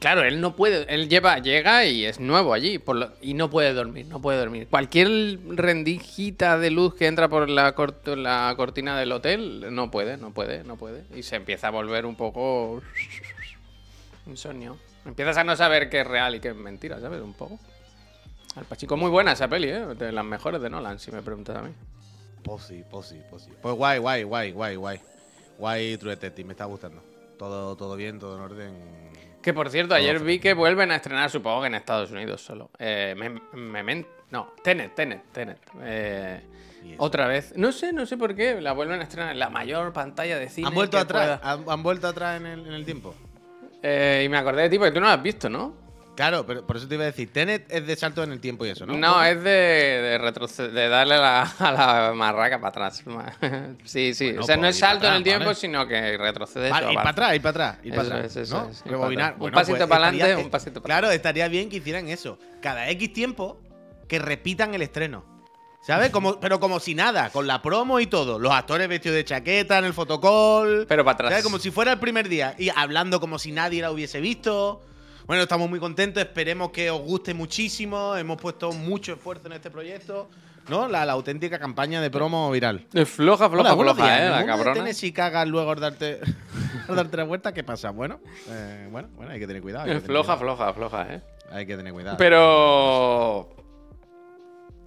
claro, 0.00 0.22
él 0.22 0.40
no 0.40 0.54
puede, 0.54 0.84
él 0.92 1.08
lleva, 1.08 1.38
llega 1.38 1.84
y 1.86 2.04
es 2.04 2.20
nuevo 2.20 2.52
allí, 2.54 2.78
por 2.78 2.96
lo- 2.96 3.12
y 3.22 3.34
no 3.34 3.48
puede 3.50 3.72
dormir, 3.72 4.06
no 4.06 4.20
puede 4.20 4.38
dormir. 4.38 4.66
Cualquier 4.68 5.38
rendijita 5.48 6.58
de 6.58 6.70
luz 6.70 6.94
que 6.94 7.06
entra 7.06 7.28
por 7.28 7.48
la, 7.48 7.74
cort- 7.74 8.14
la 8.16 8.52
cortina 8.56 8.98
del 8.98 9.12
hotel, 9.12 9.66
no 9.74 9.90
puede, 9.90 10.16
no 10.16 10.32
puede, 10.32 10.64
no 10.64 10.76
puede. 10.76 11.04
Y 11.16 11.22
se 11.22 11.36
empieza 11.36 11.68
a 11.68 11.70
volver 11.70 12.06
un 12.06 12.16
poco 12.16 12.82
insomnio. 14.26 14.78
Empiezas 15.06 15.36
a 15.36 15.44
no 15.44 15.54
saber 15.56 15.90
qué 15.90 16.00
es 16.00 16.06
real 16.06 16.34
y 16.34 16.40
qué 16.40 16.48
es 16.48 16.56
mentira, 16.56 16.98
¿sabes? 17.00 17.20
Un 17.20 17.34
poco. 17.34 17.58
Al 18.56 18.64
Pacino, 18.64 18.96
muy 18.96 19.10
buena 19.10 19.32
esa 19.32 19.48
peli, 19.48 19.68
¿eh? 19.68 19.80
De 19.98 20.12
las 20.12 20.24
mejores 20.24 20.60
de 20.60 20.70
Nolan, 20.70 20.98
si 20.98 21.10
me 21.10 21.22
preguntas 21.22 21.56
a 21.56 21.62
mí. 21.62 21.70
Sí, 22.60 22.84
pues 22.90 23.06
sí, 23.06 23.20
pues 23.62 23.74
guay, 23.74 23.98
guay, 23.98 24.22
guay, 24.22 24.52
guay, 24.52 24.76
guay. 24.76 25.00
Guay 25.58 25.96
True 25.96 26.10
Detective, 26.10 26.46
me 26.46 26.52
está 26.52 26.64
gustando. 26.66 27.02
Todo, 27.38 27.74
todo 27.76 27.96
bien, 27.96 28.18
todo 28.18 28.36
en 28.36 28.42
orden. 28.42 28.74
Que 29.42 29.52
por 29.52 29.70
cierto, 29.70 29.94
ayer 29.94 30.20
vi 30.20 30.38
que 30.38 30.52
vuelven 30.54 30.90
a 30.90 30.96
estrenar, 30.96 31.30
supongo 31.30 31.62
que 31.62 31.66
en 31.68 31.74
Estados 31.74 32.10
Unidos 32.10 32.42
solo. 32.42 32.70
Eh, 32.78 33.14
Mem- 33.16 33.40
Memento. 33.52 34.08
No, 34.30 34.52
Tenet, 34.62 34.94
Tenet, 34.94 35.22
Tenet. 35.32 35.58
Eh, 35.82 36.40
otra 36.98 37.26
vez. 37.26 37.54
No 37.56 37.72
sé, 37.72 37.92
no 37.92 38.04
sé 38.06 38.16
por 38.16 38.34
qué. 38.34 38.60
La 38.60 38.72
vuelven 38.72 39.00
a 39.00 39.04
estrenar 39.04 39.32
en 39.32 39.38
la 39.38 39.48
mayor 39.50 39.92
pantalla 39.92 40.38
de 40.38 40.48
cine. 40.48 40.66
¿Han 40.68 40.74
vuelto 40.74 40.98
atrás? 40.98 41.40
¿Han, 41.42 41.64
han 41.68 41.82
vuelto 41.82 42.08
atrás 42.08 42.40
en 42.40 42.46
el, 42.46 42.66
en 42.66 42.72
el 42.72 42.84
tiempo? 42.84 43.14
Eh, 43.82 44.22
y 44.24 44.28
me 44.28 44.38
acordé 44.38 44.62
de 44.62 44.70
ti 44.70 44.78
porque 44.78 44.92
tú 44.92 45.00
no 45.00 45.06
lo 45.06 45.12
has 45.12 45.22
visto, 45.22 45.48
¿no? 45.48 45.74
Claro, 46.16 46.46
pero 46.46 46.64
por 46.64 46.76
eso 46.76 46.86
te 46.86 46.94
iba 46.94 47.02
a 47.02 47.06
decir, 47.06 47.32
Tenet 47.32 47.66
es 47.68 47.86
de 47.86 47.96
salto 47.96 48.22
en 48.22 48.30
el 48.30 48.38
tiempo 48.40 48.64
y 48.64 48.68
eso, 48.68 48.86
¿no? 48.86 48.94
No, 48.96 49.22
es 49.24 49.36
de, 49.42 49.50
de, 49.50 50.18
retroce- 50.20 50.70
de 50.70 50.88
darle 50.88 51.16
la- 51.16 51.42
a 51.42 51.72
la 51.72 52.12
marraca 52.14 52.58
para 52.60 52.68
atrás. 52.68 53.02
sí, 53.84 54.14
sí. 54.14 54.26
Bueno, 54.26 54.42
o 54.42 54.44
sea, 54.44 54.56
no 54.56 54.62
pues 54.62 54.76
es 54.76 54.78
ir 54.78 54.80
para 54.82 54.92
salto 54.92 55.06
en 55.08 55.14
el 55.14 55.22
tiempo, 55.24 55.44
¿vale? 55.46 55.54
sino 55.56 55.86
que 55.88 56.16
retrocede. 56.16 56.70
Vale, 56.70 56.84
eso, 56.86 56.92
ir 56.92 56.96
para 56.98 57.10
atrás, 57.10 57.34
ir 57.34 57.42
para 57.42 57.50
atrás, 57.50 57.78
ir 57.84 57.90
para 57.94 58.02
Eso 58.06 58.14
atrás. 58.14 58.30
es, 58.30 58.36
eso 58.36 58.62
¿no? 58.62 58.70
es, 58.70 58.82
Rebobinar. 58.84 59.32
Un 59.32 59.38
Bueno, 59.40 59.54
pasito 59.56 59.76
pues 59.76 59.82
estaría- 59.90 60.06
adelante, 60.24 60.44
un 60.44 60.50
pasito 60.50 60.82
para 60.82 60.94
Claro, 61.00 61.10
estaría 61.12 61.48
bien 61.48 61.68
que 61.68 61.76
hicieran 61.78 62.08
eso. 62.08 62.38
Cada 62.62 62.88
X 62.90 63.12
tiempo 63.12 63.58
que 64.06 64.18
repitan 64.20 64.72
el 64.74 64.82
estreno. 64.82 65.24
¿Sabes? 65.82 66.10
Como, 66.10 66.40
pero 66.40 66.60
como 66.60 66.80
si 66.80 66.94
nada, 66.94 67.28
con 67.30 67.46
la 67.46 67.60
promo 67.60 68.00
y 68.00 68.06
todo. 68.06 68.38
Los 68.38 68.52
actores 68.52 68.88
vestidos 68.88 69.16
de 69.16 69.24
chaqueta 69.26 69.78
en 69.80 69.84
el 69.84 69.92
fotocall. 69.92 70.86
Pero 70.88 71.04
para 71.04 71.14
atrás. 71.14 71.30
¿Sabes? 71.30 71.44
Como 71.44 71.58
si 71.58 71.70
fuera 71.70 71.92
el 71.92 71.98
primer 71.98 72.26
día. 72.28 72.54
Y 72.58 72.70
hablando 72.74 73.20
como 73.20 73.38
si 73.38 73.52
nadie 73.52 73.82
la 73.82 73.90
hubiese 73.90 74.20
visto. 74.20 74.80
Bueno, 75.26 75.42
estamos 75.42 75.70
muy 75.70 75.78
contentos. 75.78 76.22
Esperemos 76.22 76.70
que 76.70 76.90
os 76.90 77.00
guste 77.00 77.32
muchísimo. 77.34 78.14
Hemos 78.16 78.36
puesto 78.40 78.72
mucho 78.72 79.14
esfuerzo 79.14 79.46
en 79.46 79.54
este 79.54 79.70
proyecto. 79.70 80.28
¿No? 80.68 80.88
La, 80.88 81.04
la 81.04 81.12
auténtica 81.12 81.58
campaña 81.58 82.00
de 82.00 82.10
promo 82.10 82.50
viral. 82.50 82.86
Es 82.94 83.08
floja, 83.08 83.48
floja, 83.50 83.68
Hola, 83.68 83.74
buenos 83.74 83.94
floja, 83.96 84.10
días. 84.10 84.20
eh, 84.22 84.26
¿En 84.26 84.32
la 84.32 84.46
cabrona. 84.46 84.72
Tennessee 84.74 85.12
cagas 85.12 85.46
luego 85.46 85.70
al 85.72 85.80
darte, 85.80 86.20
al 86.88 86.96
darte 86.96 87.16
la 87.18 87.24
vuelta? 87.24 87.52
¿Qué 87.52 87.62
pasa? 87.62 87.90
Bueno, 87.90 88.20
eh, 88.48 88.88
bueno, 88.90 89.08
bueno, 89.14 89.32
hay 89.32 89.38
que 89.40 89.46
tener 89.46 89.60
cuidado. 89.60 89.84
Es 89.86 89.92
tener 89.92 90.06
floja, 90.06 90.38
cuidado. 90.38 90.56
floja, 90.56 90.72
floja, 90.72 91.14
eh. 91.14 91.22
Hay 91.52 91.66
que 91.66 91.76
tener 91.76 91.92
cuidado. 91.92 92.16
Pero. 92.16 93.50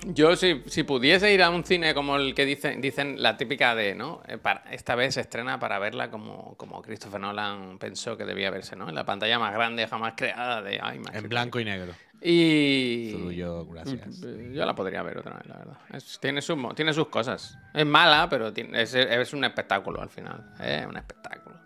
Yo, 0.06 0.36
si, 0.36 0.64
si 0.68 0.84
pudiese 0.84 1.34
ir 1.34 1.42
a 1.44 1.50
un 1.50 1.64
cine 1.64 1.94
como 1.94 2.16
el 2.18 2.34
que 2.36 2.46
dicen, 2.46 2.80
dicen 2.82 3.22
la 3.22 3.36
típica 3.36 3.74
de, 3.76 3.96
¿no? 3.96 4.22
Eh, 4.28 4.38
para- 4.38 4.64
esta 4.72 4.96
vez 4.96 5.16
se 5.16 5.22
estrena 5.22 5.60
para 5.60 5.80
verla 5.80 6.10
como, 6.12 6.56
como 6.56 6.82
Christopher 6.82 7.20
Nolan 7.20 7.78
pensó 7.80 8.16
que 8.16 8.24
debía 8.24 8.50
verse, 8.52 8.76
¿no? 8.76 8.88
En 8.90 8.96
la 8.96 9.06
pantalla 9.06 9.40
más 9.40 9.54
grande 9.54 9.88
jamás 9.88 10.14
creada 10.16 10.62
de 10.62 10.76
IMAX. 10.76 11.16
en 11.18 11.28
blanco 11.30 11.60
y 11.60 11.66
negro. 11.66 11.94
Y. 12.22 13.12
Tuyo, 13.12 13.66
gracias. 13.66 14.22
Yo 14.22 14.66
la 14.66 14.74
podría 14.76 15.04
ver 15.04 15.18
otra 15.18 15.36
vez, 15.36 15.46
la 15.48 15.58
verdad. 15.58 15.78
Es- 15.94 16.20
tiene, 16.20 16.42
sus, 16.42 16.58
tiene 16.76 16.94
sus 16.94 17.08
cosas. 17.10 17.58
Es 17.74 17.86
mala, 17.86 18.28
pero 18.30 18.54
tiene- 18.54 18.82
es, 18.82 18.94
es 18.94 19.34
un 19.34 19.44
espectáculo 19.44 20.02
al 20.02 20.10
final. 20.10 20.54
Es 20.60 20.86
un 20.86 20.96
espectáculo. 20.98 21.58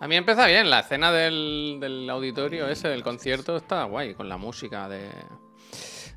A 0.00 0.08
mí 0.08 0.16
empieza 0.16 0.46
bien. 0.46 0.70
La 0.70 0.80
escena 0.80 1.10
del, 1.12 1.78
del 1.80 2.08
auditorio 2.10 2.68
ese, 2.68 2.88
del 2.88 3.02
concierto, 3.02 3.56
está 3.56 3.84
guay. 3.84 4.14
Con 4.14 4.28
la 4.28 4.36
música 4.36 4.88
de, 4.88 5.08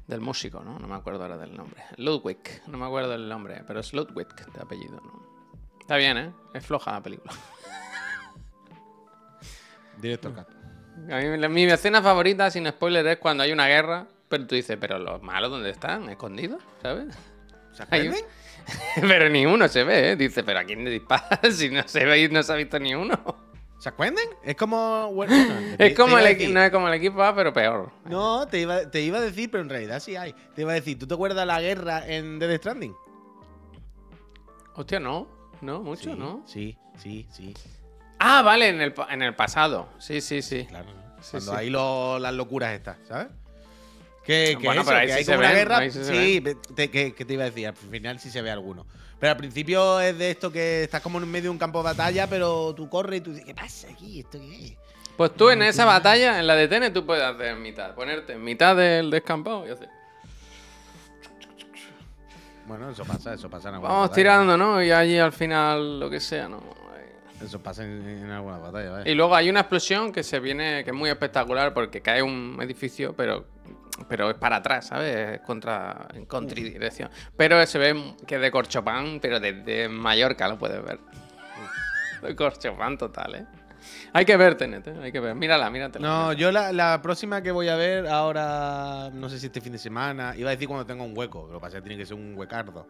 del 0.09 0.21
músico, 0.21 0.61
¿no? 0.61 0.79
No 0.79 0.87
me 0.87 0.95
acuerdo 0.95 1.21
ahora 1.21 1.37
del 1.37 1.55
nombre. 1.55 1.83
Ludwig. 1.97 2.63
No 2.67 2.79
me 2.79 2.85
acuerdo 2.85 3.11
del 3.11 3.29
nombre, 3.29 3.61
pero 3.65 3.79
es 3.79 3.93
Ludwig 3.93 4.27
de 4.27 4.59
apellido, 4.59 4.99
¿no? 5.01 5.21
Está 5.79 5.97
bien, 5.97 6.17
¿eh? 6.17 6.33
Es 6.53 6.65
floja 6.65 6.93
la 6.93 7.01
película. 7.01 7.31
Directo 10.01 10.33
cut. 10.33 10.47
A 11.11 11.47
mí, 11.47 11.47
mi 11.47 11.63
escena 11.65 12.01
favorita, 12.01 12.49
sin 12.49 12.67
spoiler, 12.67 13.05
es 13.05 13.19
cuando 13.19 13.43
hay 13.43 13.51
una 13.51 13.67
guerra. 13.67 14.07
Pero 14.27 14.47
tú 14.47 14.55
dices, 14.55 14.77
¿pero 14.81 14.97
los 14.97 15.21
malos 15.21 15.51
dónde 15.51 15.69
están? 15.69 16.09
¿Escondidos? 16.09 16.63
¿Sabes? 16.81 17.15
¿Se 17.71 17.85
pero 19.01 19.29
ni 19.29 19.45
uno 19.45 19.67
se 19.67 19.83
ve, 19.83 20.11
¿eh? 20.11 20.15
Dice, 20.15 20.43
¿pero 20.43 20.59
a 20.59 20.63
quién 20.63 20.83
le 20.83 20.89
dispara? 20.89 21.39
si 21.51 21.69
no 21.69 21.87
se 21.87 22.05
ve 22.05 22.23
y 22.23 22.29
no 22.29 22.41
se 22.41 22.51
ha 22.51 22.55
visto 22.55 22.79
ni 22.79 22.95
uno. 22.95 23.48
¿Se 23.79 23.89
acuerdan? 23.89 24.23
Es 24.43 24.55
como. 24.55 25.11
bueno, 25.13 25.33
bueno, 25.47 25.77
te- 25.77 25.87
Es 25.87 25.95
como 25.97 26.17
el, 26.19 26.25
decir- 26.25 26.51
no 26.53 26.61
es 26.61 26.69
como 26.69 26.87
el 26.89 26.93
equipo 26.95 27.23
A, 27.23 27.33
pero 27.33 27.53
peor. 27.53 27.91
No, 28.05 28.45
te 28.47 28.59
iba, 28.59 28.89
te 28.91 29.01
iba 29.01 29.17
a 29.17 29.21
decir, 29.21 29.49
pero 29.49 29.63
en 29.63 29.69
realidad 29.69 29.99
sí 30.01 30.15
hay. 30.15 30.33
Te 30.53 30.61
iba 30.61 30.71
a 30.71 30.75
decir, 30.75 30.99
¿tú 30.99 31.07
te 31.07 31.13
acuerdas 31.13 31.47
la 31.47 31.61
guerra 31.61 32.05
en 32.05 32.39
Death 32.39 32.59
Stranding? 32.59 32.93
Hostia, 34.75 34.99
no. 34.99 35.27
No, 35.61 35.81
mucho, 35.81 36.11
sí, 36.13 36.15
¿no? 36.17 36.43
Sí, 36.45 36.77
sí, 36.97 37.27
sí. 37.31 37.53
Ah, 38.19 38.41
vale, 38.41 38.69
en 38.69 38.81
el, 38.81 38.93
en 39.09 39.21
el 39.21 39.35
pasado. 39.35 39.89
Sí, 39.99 40.21
sí, 40.21 40.41
sí. 40.41 40.65
Claro. 40.65 40.87
Cuando 41.31 41.57
sí. 41.59 41.69
lo- 41.69 42.19
las 42.19 42.33
locuras 42.33 42.73
estas, 42.73 42.97
¿sabes? 43.07 43.27
Que, 44.23 44.55
que 44.59 44.65
Bueno, 44.67 44.81
eso, 44.81 44.89
pero 44.89 44.99
ahí 45.01 45.07
que 45.07 45.11
sí 45.13 45.17
hay 45.19 45.23
se 45.25 45.31
como 45.31 45.39
una 45.39 45.47
ven, 45.49 45.57
guerra. 45.57 45.77
ahí 45.79 45.91
sí 45.91 46.03
se 46.03 46.55
te- 46.75 46.89
que, 46.91 47.13
que 47.13 47.25
te 47.25 47.33
iba 47.33 47.43
a 47.43 47.47
decir, 47.47 47.67
al 47.67 47.75
final 47.75 48.19
sí 48.19 48.29
se 48.29 48.41
ve 48.41 48.51
alguno. 48.51 48.85
Pero 49.19 49.31
al 49.31 49.37
principio 49.37 49.99
es 49.99 50.17
de 50.17 50.31
esto 50.31 50.51
que 50.51 50.83
estás 50.83 51.01
como 51.01 51.17
en 51.19 51.29
medio 51.29 51.43
de 51.45 51.49
un 51.49 51.57
campo 51.57 51.79
de 51.79 51.83
batalla, 51.85 52.27
pero 52.27 52.73
tú 52.73 52.89
corres 52.89 53.19
y 53.19 53.21
tú 53.21 53.31
dices, 53.31 53.45
¿qué 53.45 53.53
pasa 53.53 53.87
aquí? 53.91 54.21
¿Esto 54.21 54.39
qué 54.39 54.65
es? 54.65 54.73
Pues 55.17 55.35
tú 55.35 55.49
en 55.49 55.61
esa 55.61 55.83
batalla, 55.83 56.39
en 56.39 56.47
la 56.47 56.55
de 56.55 56.69
Tene, 56.69 56.91
tú 56.91 57.05
puedes 57.05 57.23
hacer 57.23 57.55
mitad. 57.57 57.93
Ponerte 57.93 58.33
en 58.33 58.43
mitad 58.43 58.75
del 58.77 59.11
descampado 59.11 59.67
y 59.67 59.71
hacer. 59.71 59.89
Bueno, 62.65 62.89
eso 62.91 63.03
pasa, 63.03 63.33
eso 63.33 63.49
pasa 63.49 63.69
en 63.69 63.75
alguna 63.75 63.91
Vamos 63.91 64.09
batalla. 64.09 64.15
tirando, 64.15 64.57
¿no? 64.57 64.81
Y 64.83 64.91
allí 64.91 65.17
al 65.17 65.33
final, 65.33 65.99
lo 65.99 66.09
que 66.09 66.19
sea, 66.19 66.47
¿no? 66.47 66.61
Eso 67.43 67.59
pasa 67.59 67.83
en, 67.83 68.05
en 68.07 68.29
alguna 68.29 68.57
batalla, 68.57 68.91
vaya. 68.91 69.09
Y 69.09 69.15
luego 69.15 69.33
hay 69.33 69.49
una 69.49 69.61
explosión 69.61 70.11
que 70.11 70.23
se 70.23 70.39
viene, 70.39 70.83
que 70.83 70.91
es 70.91 70.95
muy 70.95 71.09
espectacular 71.09 71.73
porque 71.73 72.01
cae 72.01 72.21
un 72.21 72.57
edificio, 72.61 73.13
pero, 73.13 73.45
pero 74.07 74.29
es 74.29 74.37
para 74.37 74.57
atrás, 74.57 74.87
¿sabes? 74.87 75.15
Es 75.15 75.41
contra, 75.41 76.07
en 76.13 76.25
contradirección. 76.25 77.09
Pero 77.35 77.65
se 77.65 77.77
ve 77.79 78.15
que 78.25 78.35
es 78.35 78.41
de 78.41 78.51
corchopán, 78.51 79.19
pero 79.21 79.39
desde 79.39 79.89
Mallorca 79.89 80.47
lo 80.47 80.57
puedes 80.57 80.83
ver. 80.83 80.99
De 82.21 82.35
corchopán 82.35 82.97
total, 82.97 83.35
¿eh? 83.35 83.45
Hay 84.13 84.25
que 84.25 84.35
ver, 84.35 84.55
TNT, 84.55 84.87
hay 85.01 85.11
que 85.11 85.19
ver. 85.19 85.35
Mírala, 85.35 85.69
míratela. 85.69 86.07
No, 86.07 86.33
yo 86.33 86.51
la, 86.51 86.71
la 86.73 87.01
próxima 87.01 87.41
que 87.41 87.51
voy 87.51 87.69
a 87.69 87.75
ver 87.75 88.07
ahora, 88.07 89.09
no 89.13 89.29
sé 89.29 89.39
si 89.39 89.45
este 89.45 89.61
fin 89.61 89.71
de 89.71 89.77
semana, 89.77 90.35
iba 90.35 90.49
a 90.49 90.51
decir 90.51 90.67
cuando 90.67 90.85
tenga 90.85 91.03
un 91.03 91.17
hueco, 91.17 91.45
pero 91.47 91.59
pasa 91.59 91.77
que 91.77 91.83
tiene 91.83 91.97
que 91.97 92.05
ser 92.05 92.17
un 92.17 92.35
huecardo. 92.35 92.87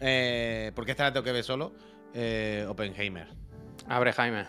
Eh, 0.00 0.72
porque 0.74 0.92
esta 0.92 1.04
la 1.04 1.12
tengo 1.12 1.24
que 1.24 1.32
ver 1.32 1.44
solo. 1.44 1.72
Eh, 2.14 2.64
Oppenheimer. 2.68 3.28
Abre 3.88 4.12
Jaime. 4.12 4.46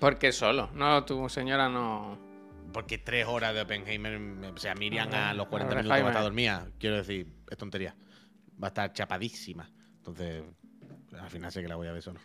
Porque 0.00 0.32
solo. 0.32 0.70
No, 0.74 1.04
tu 1.04 1.28
señora 1.28 1.68
no. 1.68 2.31
Porque 2.72 2.98
tres 2.98 3.26
horas 3.26 3.54
de 3.54 3.60
Oppenheimer, 3.62 4.18
me- 4.18 4.48
o 4.48 4.56
sea, 4.56 4.74
Miriam 4.74 5.12
a 5.12 5.34
los 5.34 5.46
40 5.46 5.72
abre 5.72 5.82
minutos 5.82 6.02
va 6.02 6.06
a 6.08 6.10
estar 6.10 6.22
dormida. 6.22 6.66
Quiero 6.78 6.96
decir, 6.96 7.26
es 7.50 7.56
tontería. 7.58 7.94
Va 8.62 8.66
a 8.66 8.68
estar 8.68 8.92
chapadísima. 8.92 9.68
Entonces, 9.98 10.42
al 11.20 11.30
final 11.30 11.52
sé 11.52 11.62
que 11.62 11.68
la 11.68 11.76
voy 11.76 11.88
a 11.88 11.92
ver 11.92 12.02
solo. 12.02 12.20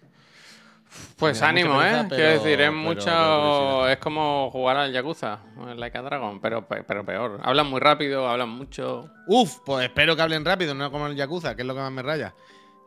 Pues 1.18 1.42
Me 1.42 1.48
ánimo, 1.48 1.82
¿eh? 1.84 2.06
Quiero 2.08 2.30
decir, 2.32 2.52
es 2.54 2.58
pero 2.58 2.72
mucho. 2.72 3.88
Es 3.90 3.98
como 3.98 4.50
jugar 4.52 4.78
al 4.78 4.94
Yakuza, 4.94 5.40
el 5.70 5.78
Like 5.80 5.98
a 5.98 6.02
Dragon, 6.02 6.40
pero, 6.40 6.66
pe- 6.66 6.84
pero 6.84 7.06
peor. 7.06 7.42
Hablan 7.44 7.68
muy 7.68 7.82
rápido, 7.82 8.28
hablan 8.30 8.48
mucho. 8.50 9.12
Uf, 9.28 9.58
pues 9.66 9.86
espero 9.86 10.16
que 10.16 10.22
hablen 10.22 10.46
rápido, 10.46 10.74
no 10.74 10.90
como 10.90 11.08
el 11.08 11.16
Yakuza, 11.18 11.56
que 11.56 11.64
es 11.64 11.68
lo 11.68 11.74
que 11.76 11.82
más 11.82 11.92
me 11.92 12.04
raya. 12.04 12.34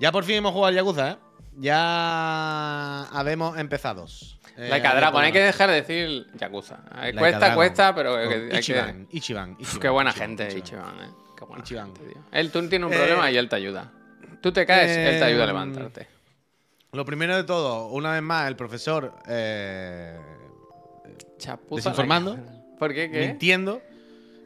Ya 0.00 0.10
por 0.12 0.24
fin 0.24 0.36
hemos 0.36 0.52
jugado 0.52 0.68
al 0.68 0.74
Yakuza, 0.76 1.10
¿eh? 1.10 1.16
Ya 1.58 3.02
habemos 3.10 3.58
empezado. 3.58 4.06
Eh, 4.60 4.68
like 4.68 4.86
a 4.86 4.90
a 4.90 4.94
ver, 4.94 5.02
Dragon, 5.02 5.24
hay 5.24 5.32
que 5.32 5.40
dejar 5.40 5.70
de 5.70 5.76
decir 5.76 6.26
Yakuza. 6.34 6.80
Eh, 7.02 7.14
cuesta, 7.16 7.38
Dragon. 7.38 7.54
cuesta, 7.56 7.94
pero 7.94 8.16
hay 8.16 8.28
con 8.28 8.48
que- 8.50 8.58
Ichiban, 8.58 9.06
Ichiban, 9.10 9.56
Ichiban, 9.58 9.80
qué 9.80 9.88
buena 9.88 10.10
Ichiban, 10.10 10.28
gente, 10.28 10.58
Ichiban. 10.58 10.88
Ichiban, 10.94 11.08
eh. 11.08 11.14
Qué 11.38 11.44
buena 11.46 11.64
Ichiban. 11.64 11.86
gente, 11.96 12.12
tío. 12.12 12.22
Él, 12.32 12.50
tú 12.52 12.68
tienes 12.68 12.86
un 12.88 12.92
Eh, 12.92 12.96
problema 12.98 13.30
y 13.30 13.36
él 13.36 13.48
te 13.48 13.56
ayuda. 13.56 13.90
Tú 14.42 14.52
te 14.52 14.66
caes, 14.66 14.90
él 14.96 15.18
te 15.18 15.24
ayuda 15.24 15.40
a 15.42 15.44
em, 15.44 15.48
levantarte. 15.48 16.06
Lo 16.92 17.04
primero 17.04 17.36
de 17.36 17.44
todo, 17.44 17.86
una 17.88 18.12
vez 18.12 18.22
más, 18.22 18.48
el 18.48 18.56
profesor 18.56 19.14
eh, 19.28 20.18
Chapuza 21.38 21.76
desinformando. 21.90 22.38
¿Por 22.78 22.92
qué? 22.94 23.10
¿Qué? 23.10 23.28
mintiendo. 23.28 23.80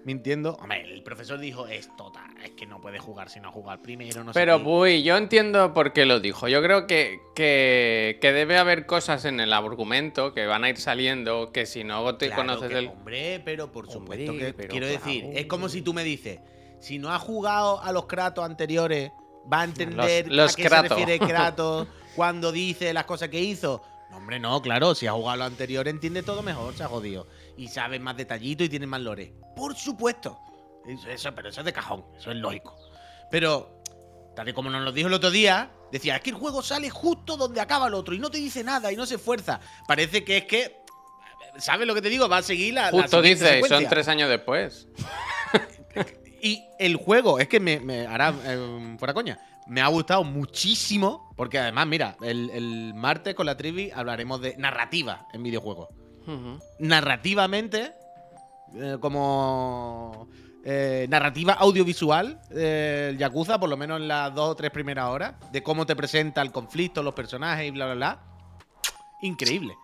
Mintiendo. 0.05 0.55
Hombre, 0.61 0.83
el 0.93 1.03
profesor 1.03 1.39
dijo 1.39 1.67
esto, 1.67 2.13
ta, 2.13 2.24
es 2.45 2.51
que 2.53 2.67
no 2.67 2.81
puede 2.81 2.99
jugar 2.99 3.29
si 3.31 3.41
no 3.41 3.51
jugar 3.53 3.81
primero, 3.83 4.23
no 4.25 4.33
sé 4.33 4.39
Pero, 4.39 4.59
qué". 4.59 4.65
Puy, 4.65 5.03
yo 5.03 5.17
entiendo 5.17 5.73
por 5.75 5.93
qué 5.93 6.05
lo 6.07 6.21
dijo. 6.21 6.47
Yo 6.49 6.63
creo 6.63 6.87
que, 6.87 7.21
que, 7.35 8.19
que 8.21 8.33
debe 8.33 8.59
haber 8.59 8.87
cosas 8.87 9.25
en 9.25 9.41
el 9.41 9.53
argumento 9.53 10.33
que 10.35 10.47
van 10.47 10.65
a 10.65 10.69
ir 10.71 10.77
saliendo 10.79 11.53
que 11.53 11.67
si 11.67 11.85
no 11.85 12.17
te 12.17 12.27
Claro 12.27 12.43
conoces 12.43 12.69
que, 12.71 12.79
el. 12.79 12.87
Hombre, 12.89 13.41
pero 13.45 13.73
por 13.73 13.85
Hombre, 13.87 14.27
supuesto 14.27 14.33
que 14.33 14.69
quiero 14.69 14.87
claro. 14.87 15.05
decir, 15.05 15.25
es 15.35 15.47
como 15.47 15.69
si 15.69 15.83
tú 15.83 15.95
me 15.95 16.05
dices, 16.05 16.41
si 16.81 16.99
no 16.99 17.11
has 17.13 17.23
jugado 17.23 17.81
a 17.83 17.93
los 17.93 18.07
Kratos 18.07 18.45
anteriores, 18.45 19.11
va 19.53 19.61
a 19.63 19.65
entender 19.65 20.27
Los- 20.29 20.37
los 20.37 20.53
a 20.53 20.57
qué 20.57 20.65
Kratos. 20.65 20.89
se 20.99 21.05
refiere 21.07 21.19
Kratos 21.27 21.89
cuando 22.15 22.53
dice 22.53 22.93
las 22.93 23.05
cosas 23.05 23.29
que 23.29 23.41
hizo. 23.41 23.83
No, 24.11 24.19
hombre, 24.19 24.39
no, 24.39 24.63
claro, 24.63 24.95
si 24.95 25.07
has 25.07 25.15
jugado 25.15 25.31
a 25.33 25.37
los 25.37 25.47
anteriores 25.49 25.93
entiende 25.93 26.23
todo 26.23 26.43
mejor, 26.43 26.75
se 26.75 26.85
ha 26.85 26.89
jodido. 26.89 27.27
Y 27.57 27.69
sabes 27.69 28.01
más 28.01 28.17
detallito 28.17 28.63
y 28.65 28.69
tienes 28.69 28.89
más 28.89 29.01
lore. 29.01 29.33
Por 29.57 29.75
supuesto. 29.75 30.39
Eso, 30.89 31.09
eso- 31.09 31.35
pero 31.35 31.49
eso 31.49 31.61
es 31.61 31.65
de 31.65 31.73
cajón, 31.73 32.05
eso 32.17 32.31
es 32.31 32.37
lógico. 32.37 32.77
Pero, 33.31 33.81
tal 34.37 34.49
y 34.49 34.53
como 34.53 34.71
nos 34.71 34.83
lo 34.83 34.93
dijo 34.93 35.09
el 35.09 35.15
otro 35.15 35.31
día, 35.31 35.71
decía, 35.91 36.17
es 36.17 36.23
que 36.23 36.31
el 36.31 36.37
juego 36.37 36.63
sale 36.63 36.91
justo 36.91 37.37
donde 37.37 37.61
acaba 37.61 37.89
el 37.89 37.95
otro 37.95 38.15
y 38.15 38.19
no 38.19 38.31
te 38.31 38.39
dice 38.39 38.63
nada 38.65 38.93
y 38.93 38.97
no 38.97 39.07
se 39.07 39.15
esfuerza. 39.17 39.61
Parece 39.89 40.25
que 40.25 40.39
es 40.39 40.45
que 40.45 40.85
¿Sabes 41.57 41.87
lo 41.87 41.95
que 41.95 42.03
te 42.03 42.09
digo? 42.09 42.29
Va 42.29 42.39
a 42.39 42.43
seguir 42.43 42.75
la. 42.75 42.87
la 42.87 43.03
Justo 43.03 43.19
siguiente 43.23 43.45
dice, 43.59 43.69
son 43.69 43.89
tres 43.89 44.09
años 44.09 44.29
después. 44.29 44.89
Y 46.43 46.63
el 46.79 46.97
juego, 46.97 47.39
es 47.39 47.49
que 47.49 47.59
me, 47.61 47.81
me 47.81 48.07
hará. 48.07 48.35
eh, 48.45 48.97
fuera 48.99 49.15
coña. 49.15 49.39
Me 49.67 49.81
ha 49.81 49.87
gustado 49.87 50.25
muchísimo. 50.25 51.33
Porque 51.37 51.59
además, 51.59 51.87
mira, 51.87 52.17
el, 52.23 52.51
el 52.51 52.93
martes 52.95 53.35
con 53.35 53.47
la 53.47 53.57
trivi 53.57 53.91
hablaremos 53.95 54.41
de 54.43 54.55
narrativa 54.59 55.27
en 55.33 55.43
videojuegos. 55.43 55.89
Narrativamente, 56.79 57.93
eh, 58.75 58.97
como. 59.01 60.29
Eh, 60.65 61.07
narrativa 61.11 61.53
audiovisual, 61.53 62.41
eh, 62.51 63.09
el 63.11 63.19
Yakuza, 63.19 63.59
por 63.59 63.69
lo 63.69 63.77
menos 63.77 64.01
en 64.01 64.09
las 64.09 64.35
dos 64.35 64.51
o 64.51 64.57
tres 64.57 64.71
primeras 64.71 65.07
horas, 65.11 65.35
de 65.53 65.63
cómo 65.63 65.85
te 65.85 65.95
presenta 65.95 66.41
el 66.41 66.51
conflicto, 66.53 67.03
los 67.03 67.15
personajes 67.15 67.67
y 67.67 67.71
bla, 67.71 67.85
bla, 67.87 67.95
bla. 67.95 68.19
Increíble. 69.21 69.77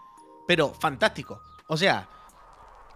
Pero 0.48 0.72
fantástico. 0.72 1.40
O 1.68 1.76
sea, 1.76 2.08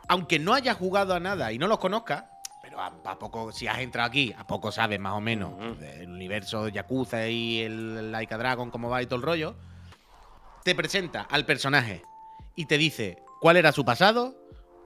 aunque 0.08 0.38
no 0.38 0.54
hayas 0.54 0.76
jugado 0.76 1.14
a 1.14 1.20
nada 1.20 1.52
y 1.52 1.58
no 1.58 1.66
los 1.68 1.78
conozcas, 1.78 2.24
pero 2.62 2.80
a, 2.80 2.86
a 3.04 3.18
poco, 3.18 3.52
si 3.52 3.66
has 3.66 3.78
entrado 3.80 4.08
aquí, 4.08 4.34
a 4.36 4.46
poco 4.46 4.72
sabes 4.72 4.98
más 4.98 5.12
o 5.12 5.20
menos 5.20 5.52
Ujú. 5.52 5.74
del 5.74 6.10
universo 6.10 6.64
de 6.64 6.72
Yakuza 6.72 7.28
y 7.28 7.60
el 7.60 8.10
Laika 8.10 8.38
Dragon, 8.38 8.70
cómo 8.70 8.88
va 8.88 9.02
y 9.02 9.06
todo 9.06 9.16
el 9.16 9.22
rollo, 9.22 9.54
te 10.64 10.74
presenta 10.74 11.20
al 11.30 11.44
personaje 11.44 12.02
y 12.56 12.64
te 12.64 12.78
dice 12.78 13.22
cuál 13.40 13.58
era 13.58 13.72
su 13.72 13.84
pasado, 13.84 14.34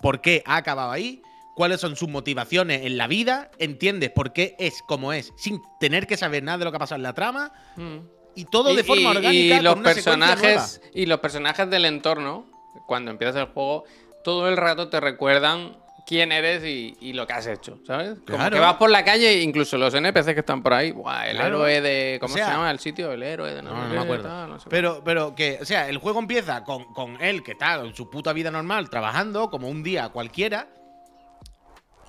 por 0.01 0.21
qué 0.21 0.43
ha 0.45 0.57
acabado 0.57 0.91
ahí, 0.91 1.23
cuáles 1.59 1.81
son 1.81 1.97
sus 1.97 2.09
motivaciones 2.09 2.87
en 2.87 2.97
la 2.97 3.09
vida, 3.09 3.51
entiendes 3.59 4.11
por 4.11 4.33
qué 4.33 4.55
es 4.61 4.81
como 4.87 5.12
es, 5.12 5.33
sin 5.37 5.61
tener 5.81 6.07
que 6.07 6.16
saber 6.16 6.44
nada 6.44 6.59
de 6.59 6.64
lo 6.66 6.71
que 6.71 6.77
ha 6.77 6.79
pasado 6.79 6.94
en 6.97 7.03
la 7.03 7.14
trama, 7.14 7.51
Mm. 7.75 7.97
y 8.37 8.44
todo 8.44 8.73
de 8.77 8.85
forma 8.85 9.03
y- 9.03 9.16
orgánica. 9.16 9.57
Y 9.59 9.62
los 9.62 9.75
una 9.75 9.88
secuencia 9.92 10.16
nueva. 10.16 10.35
personajes 10.37 10.81
y 10.94 11.07
los 11.07 11.18
personajes 11.18 11.68
del 11.68 11.85
entorno, 11.85 12.47
cuando 12.87 13.11
empiezas 13.11 13.35
el 13.35 13.47
juego, 13.47 13.83
todo 14.23 14.49
el 14.49 14.57
rato 14.57 14.88
te 14.88 15.01
recuerdan 15.01 15.77
quién 16.07 16.31
eres 16.31 16.64
y, 16.64 16.97
y 17.01 17.12
lo 17.12 17.27
que 17.27 17.33
has 17.33 17.47
hecho, 17.49 17.81
¿sabes? 17.87 18.11
Como 18.25 18.38
Claro. 18.38 18.55
que 18.55 18.61
vas 18.61 18.75
por 18.77 18.88
la 18.88 19.05
calle 19.05 19.42
incluso 19.42 19.77
los 19.77 19.92
NPCs 19.92 20.33
que 20.35 20.40
están 20.40 20.62
por 20.62 20.73
ahí, 20.75 20.92
¡buah! 20.92 21.27
el 21.29 21.37
Claro. 21.38 21.66
héroe 21.66 21.81
de 21.83 22.18
¿cómo 22.21 22.33
O 22.33 22.37
sea- 22.37 22.47
se 22.47 22.53
llama 22.53 22.71
el 22.71 22.79
sitio? 22.79 23.11
El 23.12 23.23
héroe 23.25 23.53
de 23.53 23.62
No, 23.62 23.73
no 23.75 23.88
me 23.92 23.99
acuerdo. 23.99 24.29
tal, 24.29 24.49
no 24.49 24.59
sé 24.61 24.68
Pero, 24.71 25.03
pero 25.05 25.35
que, 25.35 25.59
o 25.61 25.64
sea, 25.66 25.88
el 25.88 25.99
juego 25.99 26.21
empieza 26.21 26.62
con, 26.64 26.85
con 26.94 27.21
él 27.21 27.42
que 27.42 27.53
está 27.53 27.75
en 27.81 27.94
su 27.97 28.09
puta 28.09 28.33
vida 28.33 28.51
normal, 28.53 28.88
trabajando 28.88 29.51
como 29.51 29.68
un 29.68 29.83
día 29.83 30.09
cualquiera. 30.11 30.68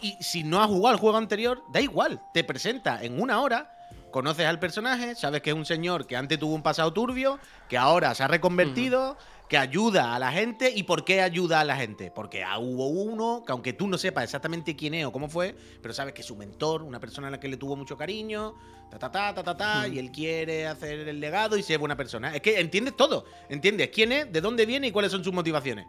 Y 0.02 0.18
si 0.22 0.44
no 0.44 0.62
has 0.62 0.68
jugado 0.68 0.94
al 0.94 1.00
juego 1.00 1.18
anterior, 1.18 1.64
da 1.72 1.82
igual. 1.82 2.22
Te 2.34 2.44
presenta 2.44 3.04
en 3.04 3.22
una 3.22 3.42
hora, 3.42 3.76
conoces 4.12 4.46
al 4.46 4.60
personaje, 4.60 5.16
sabes 5.16 5.42
que 5.42 5.50
es 5.50 5.56
un 5.56 5.66
señor 5.66 6.08
que 6.08 6.16
antes 6.16 6.40
tuvo 6.40 6.54
un 6.54 6.64
pasado 6.64 6.92
turbio, 6.94 7.40
que 7.68 7.78
ahora 7.78 8.16
se 8.16 8.24
ha 8.24 8.28
reconvertido, 8.28 9.18
que 9.50 9.58
ayuda 9.58 10.16
a 10.16 10.20
la 10.20 10.32
gente. 10.32 10.72
¿Y 10.74 10.84
por 10.84 11.04
qué 11.04 11.22
ayuda 11.22 11.60
a 11.60 11.66
la 11.66 11.76
gente? 11.76 12.12
Porque 12.12 12.44
hubo 12.60 12.88
uno 12.88 13.44
que, 13.46 13.52
aunque 13.52 13.74
tú 13.74 13.88
no 13.88 13.98
sepas 13.98 14.24
exactamente 14.24 14.76
quién 14.76 14.94
es 14.94 15.06
o 15.06 15.12
cómo 15.12 15.28
fue, 15.28 15.56
pero 15.82 15.94
sabes 15.94 16.14
que 16.14 16.22
es 16.22 16.28
su 16.28 16.36
mentor, 16.36 16.84
una 16.84 17.00
persona 17.00 17.28
a 17.28 17.32
la 17.32 17.40
que 17.40 17.48
le 17.48 17.58
tuvo 17.58 17.76
mucho 17.76 17.98
cariño, 17.98 18.54
ta 18.92 19.00
ta 19.00 19.12
ta 19.12 19.34
ta 19.34 19.44
ta, 19.44 19.58
ta, 19.58 19.88
y 19.88 20.00
él 20.00 20.12
quiere 20.12 20.68
hacer 20.68 21.08
el 21.08 21.20
legado 21.20 21.58
y 21.58 21.64
ser 21.64 21.80
buena 21.80 21.98
persona. 21.98 22.34
Es 22.34 22.42
que 22.42 22.60
entiendes 22.60 22.96
todo. 22.96 23.26
Entiendes 23.50 23.90
quién 23.90 24.12
es, 24.12 24.32
de 24.32 24.40
dónde 24.40 24.66
viene 24.66 24.88
y 24.88 24.92
cuáles 24.92 25.12
son 25.12 25.24
sus 25.24 25.34
motivaciones. 25.34 25.88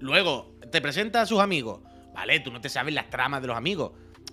Luego, 0.00 0.54
te 0.72 0.80
presenta 0.80 1.20
a 1.20 1.26
sus 1.26 1.40
amigos. 1.40 1.80
Vale, 2.14 2.40
tú 2.40 2.50
no 2.50 2.60
te 2.60 2.68
sabes 2.68 2.94
las 2.94 3.08
tramas 3.10 3.40
de 3.42 3.48
los 3.48 3.56
amigos. 3.56 3.92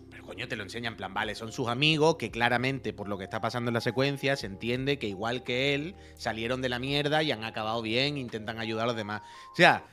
Pero 0.09 0.23
coño, 0.23 0.47
te 0.47 0.55
lo 0.55 0.63
enseña 0.63 0.87
en 0.89 0.97
plan, 0.97 1.13
vale, 1.13 1.35
son 1.35 1.51
sus 1.51 1.67
amigos 1.67 2.15
que 2.17 2.31
claramente, 2.31 2.91
por 2.93 3.07
lo 3.07 3.17
que 3.17 3.23
está 3.25 3.39
pasando 3.41 3.69
en 3.69 3.73
la 3.73 3.81
secuencia, 3.81 4.35
se 4.35 4.47
entiende 4.47 4.97
que 4.99 5.07
igual 5.07 5.43
que 5.43 5.73
él, 5.75 5.95
salieron 6.15 6.61
de 6.61 6.69
la 6.69 6.79
mierda 6.79 7.23
y 7.23 7.31
han 7.31 7.43
acabado 7.43 7.81
bien, 7.81 8.17
intentan 8.17 8.59
ayudar 8.59 8.85
a 8.85 8.87
los 8.87 8.95
demás. 8.95 9.21
O 9.53 9.55
sea, 9.55 9.83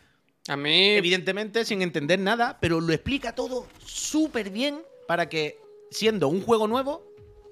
A 0.49 0.57
mí, 0.57 0.90
evidentemente 0.90 1.64
sin 1.64 1.81
entender 1.83 2.18
nada, 2.18 2.59
pero 2.61 2.81
lo 2.81 2.92
explica 2.92 3.35
todo 3.35 3.66
súper 3.85 4.51
bien 4.51 4.83
para 5.09 5.29
que, 5.29 5.59
siendo 5.90 6.29
un 6.29 6.42
juego 6.42 6.66
nuevo, 6.66 7.03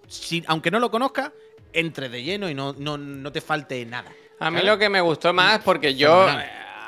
si- 0.09 0.45
aunque 0.47 0.71
no 0.71 0.79
lo 0.79 0.90
conozcas, 0.90 1.33
entre 1.73 2.09
de 2.11 2.23
lleno 2.23 2.51
y 2.51 2.55
no, 2.55 2.75
no, 2.75 2.99
no 2.99 3.33
te 3.33 3.40
falte 3.40 3.85
nada. 3.87 4.11
a 4.38 4.51
mí 4.51 4.57
¿sabes? 4.59 4.71
lo 4.71 4.79
que 4.79 4.88
me 4.90 5.01
gustó 5.01 5.33
más, 5.33 5.61
porque 5.64 5.95
yo 5.95 6.27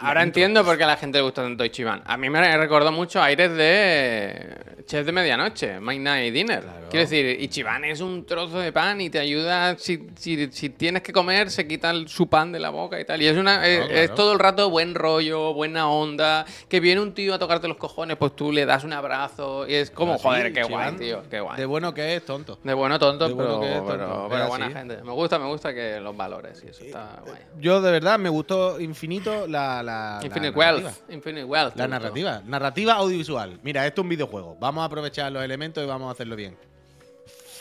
ahora 0.00 0.22
entiendo 0.22 0.64
por 0.64 0.76
qué 0.76 0.84
a 0.84 0.88
la 0.88 0.96
gente 0.96 1.18
le 1.18 1.22
gusta 1.24 1.42
tanto 1.42 1.64
Ichiban. 1.64 2.02
A 2.06 2.16
mí 2.16 2.28
me 2.30 2.56
recordó 2.56 2.92
mucho 2.92 3.22
aires 3.22 3.50
de 3.56 4.56
Chef 4.86 5.06
de 5.06 5.12
Medianoche, 5.12 5.80
Midnight 5.80 6.32
Dinner. 6.34 6.60
Claro. 6.62 6.88
Quiero 6.90 7.04
decir, 7.08 7.40
Ichiban 7.40 7.84
es 7.84 8.00
un 8.00 8.24
trozo 8.26 8.58
de 8.58 8.72
pan 8.72 9.00
y 9.00 9.10
te 9.10 9.18
ayuda, 9.18 9.76
si, 9.78 10.06
si- 10.16 10.50
si 10.52 10.70
tienes 10.70 11.02
que 11.02 11.12
comer, 11.12 11.50
se 11.50 11.66
quita 11.66 11.90
el- 11.90 12.08
su 12.08 12.28
pan 12.28 12.52
de 12.52 12.60
la 12.60 12.70
boca 12.70 13.00
y 13.00 13.04
tal. 13.04 13.20
Y 13.22 13.26
es, 13.26 13.36
una, 13.36 13.66
es, 13.66 13.78
Claro, 13.78 13.92
es 13.94 14.00
claro. 14.06 14.14
todo 14.14 14.32
el 14.32 14.38
rato 14.38 14.70
buen 14.70 14.94
rollo, 14.94 15.54
buena 15.54 15.88
onda, 15.88 16.44
que 16.68 16.80
viene 16.80 17.00
un 17.00 17.14
tío 17.14 17.34
a 17.34 17.38
tocarte 17.38 17.66
los 17.68 17.76
cojones, 17.76 18.16
pues 18.16 18.36
tú 18.36 18.52
le 18.52 18.66
das 18.66 18.84
un 18.84 18.92
abrazo 18.92 19.66
y 19.68 19.74
es 19.74 19.90
como, 19.90 20.14
Así, 20.14 20.22
joder, 20.22 20.52
qué 20.52 20.60
Ichiban, 20.60 20.94
guay, 20.96 21.06
tío, 21.08 21.22
qué 21.30 21.40
guay. 21.40 21.56
De 21.56 21.66
bueno 21.66 21.94
que 21.94 22.16
es, 22.16 22.24
tonto. 22.24 22.58
De 22.62 22.74
bueno 22.74 22.98
tonto, 22.98 23.28
de 23.28 23.34
pero, 23.34 23.62
es 23.62 23.74
tonto, 23.74 23.86
pero, 23.92 24.24
es 24.26 24.30
pero 24.30 24.48
buena 24.48 24.70
gente. 24.70 25.02
Me 25.02 25.12
gusta, 25.12 25.38
me 25.38 25.46
gusta 25.46 25.72
que 25.74 25.98
los 26.00 26.16
valores 26.16 26.62
y 26.64 26.68
eso 26.70 26.84
está 26.84 27.22
guay. 27.24 27.38
Yo 27.58 27.80
de 27.80 27.90
verdad 27.90 28.18
me 28.18 28.28
gustó 28.28 28.78
infinito 28.80 29.46
la, 29.46 29.82
la, 29.84 30.18
la 30.20 30.26
Infinite 30.26 30.50
narrativa. 30.56 30.88
Wealth. 30.88 31.10
Infinite 31.10 31.44
Wealth. 31.44 31.76
La 31.76 31.86
narrativa. 31.88 32.42
Narrativa 32.44 32.94
audiovisual. 32.94 33.60
Mira, 33.62 33.86
esto 33.86 34.00
es 34.00 34.04
un 34.04 34.08
videojuego. 34.08 34.56
Vamos 34.58 34.82
a 34.82 34.84
aprovechar 34.86 35.30
los 35.30 35.44
elementos 35.44 35.82
y 35.84 35.86
vamos 35.86 36.08
a 36.08 36.12
hacerlo 36.12 36.34
bien. 36.36 36.56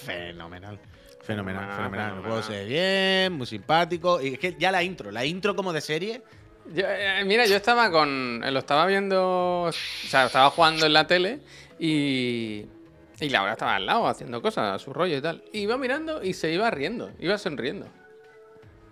Fenomenal. 0.06 0.80
Fenomenal, 1.22 1.70
Fenomenal, 1.70 1.76
fenomenal. 1.76 2.14
El 2.18 2.22
juego 2.24 2.42
se 2.44 2.52
ve 2.52 2.66
bien, 2.66 3.34
muy 3.34 3.46
simpático. 3.48 4.22
Y 4.22 4.34
es 4.34 4.40
que 4.40 4.56
ya 4.60 4.72
la 4.72 4.84
intro, 4.84 5.10
la 5.12 5.24
intro 5.26 5.56
como 5.56 5.72
de 5.72 5.80
serie. 5.82 6.22
Yo, 6.74 6.84
eh, 6.88 7.24
mira, 7.26 7.46
yo 7.46 7.56
estaba 7.56 7.90
con. 7.92 8.42
eh, 8.44 8.52
Lo 8.52 8.60
estaba 8.60 8.86
viendo. 8.86 9.62
O 9.64 9.72
sea, 9.72 10.26
estaba 10.26 10.50
jugando 10.50 10.86
en 10.86 10.94
la 10.94 11.08
tele 11.08 11.40
y. 11.80 12.66
Y 13.22 13.30
Laura 13.30 13.54
estaba 13.54 13.76
al 13.76 13.86
lado 13.86 14.08
haciendo 14.08 14.42
cosas, 14.42 14.76
a 14.76 14.80
su 14.84 14.92
rollo 14.92 15.16
y 15.18 15.22
tal. 15.22 15.44
Y 15.54 15.60
iba 15.60 15.78
mirando 15.78 16.22
y 16.22 16.34
se 16.34 16.52
iba 16.52 16.70
riendo, 16.72 17.10
iba 17.20 17.38
sonriendo. 17.38 17.88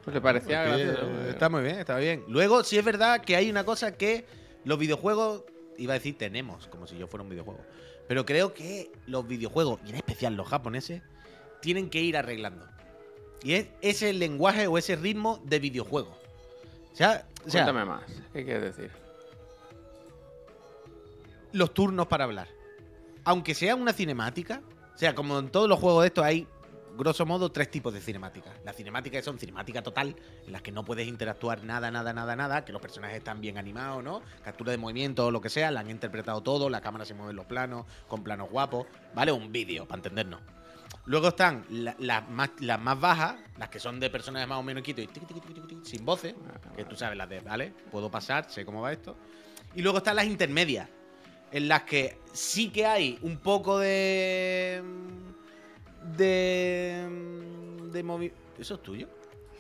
Pues 0.04 0.14
le 0.16 0.22
parecía 0.22 0.64
gracioso. 0.64 1.02
eh. 1.04 1.30
está 1.30 1.50
muy 1.50 1.62
bien, 1.62 1.80
está 1.80 1.98
bien. 1.98 2.24
Luego, 2.28 2.64
sí 2.64 2.78
es 2.78 2.84
verdad 2.86 3.22
que 3.22 3.36
hay 3.36 3.50
una 3.50 3.64
cosa 3.64 3.96
que 3.96 4.26
los 4.64 4.80
videojuegos, 4.80 5.44
iba 5.78 5.94
a 5.94 5.98
decir 5.98 6.18
tenemos, 6.18 6.68
como 6.68 6.88
si 6.88 6.98
yo 6.98 7.08
fuera 7.08 7.24
un 7.24 7.30
videojuego. 7.30 7.62
Pero 8.08 8.26
creo 8.26 8.54
que 8.54 8.92
los 9.06 9.28
videojuegos, 9.28 9.80
y 9.86 9.90
en 9.90 9.96
especial 9.96 10.36
los 10.36 10.48
japoneses, 10.48 11.02
tienen 11.62 11.90
que 11.90 12.02
ir 12.02 12.18
arreglando. 12.18 12.66
Y 13.44 13.54
es 13.54 13.68
ese 13.82 14.14
lenguaje 14.14 14.68
o 14.68 14.78
ese 14.78 14.96
ritmo 14.96 15.42
de 15.46 15.60
videojuego. 15.60 16.18
O 16.92 16.96
sea, 16.96 17.26
o 17.46 17.50
sea, 17.50 17.64
Cuéntame 17.64 17.86
más, 17.86 18.04
¿qué 18.34 18.44
quieres 18.44 18.76
decir? 18.76 18.92
los 21.54 21.74
turnos 21.74 22.08
para 22.08 22.24
hablar. 22.26 22.48
Aunque 23.24 23.54
sea 23.54 23.76
una 23.76 23.94
cinemática, 23.94 24.62
o 24.96 24.98
sea, 24.98 25.14
como 25.16 25.38
en 25.40 25.50
todos 25.50 25.68
los 25.68 25.80
juegos 25.80 26.04
de 26.04 26.08
estos 26.08 26.24
hay, 26.24 26.48
grosso 27.02 27.26
modo, 27.26 27.52
tres 27.52 27.72
tipos 27.72 27.92
de 27.94 28.00
cinemáticas. 28.00 28.54
Las 28.64 28.76
cinemáticas 28.76 29.26
son 29.26 29.40
cinemática 29.40 29.82
total, 29.82 30.16
en 30.46 30.52
las 30.52 30.62
que 30.62 30.72
no 30.72 30.86
puedes 30.86 31.08
interactuar 31.08 31.64
nada, 31.64 31.90
nada, 31.90 32.14
nada, 32.14 32.36
nada, 32.36 32.64
que 32.64 32.72
los 32.72 32.82
personajes 32.82 33.18
están 33.18 33.42
bien 33.42 33.58
animados, 33.58 34.04
¿no? 34.04 34.22
Captura 34.44 34.72
de 34.72 34.78
movimiento 34.78 35.26
o 35.26 35.32
lo 35.32 35.42
que 35.42 35.50
sea, 35.50 35.72
la 35.72 35.80
han 35.80 35.90
interpretado 35.90 36.42
todo, 36.42 36.70
la 36.70 36.82
cámara 36.82 37.04
se 37.06 37.14
mueve 37.16 37.32
en 37.32 37.38
los 37.38 37.46
planos, 37.48 37.86
con 38.08 38.24
planos 38.24 38.50
guapos, 38.52 38.86
¿vale? 39.16 39.32
Un 39.32 39.52
vídeo, 39.52 39.88
para 39.88 39.98
entendernos. 39.98 40.42
Luego 41.06 41.30
están 41.30 41.66
la- 41.70 41.96
las 41.98 42.30
más, 42.30 42.52
las 42.60 42.80
más 42.80 43.00
bajas, 43.00 43.36
las 43.58 43.70
que 43.70 43.80
son 43.80 44.00
de 44.00 44.10
personajes 44.12 44.48
más 44.48 44.60
o 44.60 44.64
menos 44.64 44.84
quitos 44.84 45.04
y 45.06 45.10
sin 45.84 46.06
voces, 46.06 46.36
que 46.76 46.86
tú 46.86 46.96
sabes 46.96 47.18
las 47.18 47.28
de, 47.28 47.40
¿vale? 47.40 47.74
Puedo 47.90 48.12
pasar, 48.12 48.50
sé 48.52 48.64
cómo 48.64 48.82
va 48.82 48.92
esto. 48.94 49.18
Y 49.74 49.82
luego 49.82 49.98
están 49.98 50.16
las 50.18 50.26
intermedias, 50.26 50.88
en 51.52 51.68
las 51.68 51.84
que 51.84 52.20
sí 52.34 52.70
que 52.70 52.86
hay 52.86 53.18
un 53.24 53.38
poco 53.38 53.80
de. 53.80 55.31
De. 56.04 57.08
de 57.92 58.04
movi- 58.04 58.32
¿Eso 58.60 58.76
es 58.76 58.84
tuyo? 58.84 59.08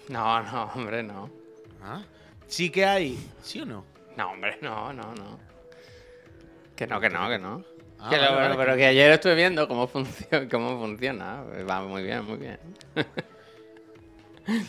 No, 0.10 0.41
no, 0.43 0.63
hombre, 0.75 1.04
no. 1.04 1.30
Ah. 1.82 2.04
Sí 2.47 2.69
que 2.69 2.86
hay. 2.86 3.17
¿Sí 3.41 3.62
o 3.62 3.65
no? 3.65 3.86
No, 4.17 4.32
hombre, 4.32 4.58
no, 4.62 4.91
no, 4.93 5.13
no. 5.15 5.39
Que 6.75 6.86
no, 6.88 6.99
que 6.99 7.10
no, 7.10 7.30
que 7.30 7.39
no. 7.39 7.63
Ah, 7.99 8.10
Que 8.10 8.17
lo- 8.17 8.23
vale, 8.23 8.36
pero, 8.36 8.39
vale, 8.43 8.56
pero 8.58 8.71
que- 8.73 8.77
que 8.80 8.86
ayer 8.88 9.12
estuve 9.12 9.36
viendo 9.36 9.67
cómo 9.67 9.88
funciona, 9.88 10.47
cómo 10.51 10.80
funciona. 10.80 11.43
Va 11.69 11.82
muy 11.84 12.04
bien, 12.04 12.25
muy 12.25 12.38
bien. 12.38 12.60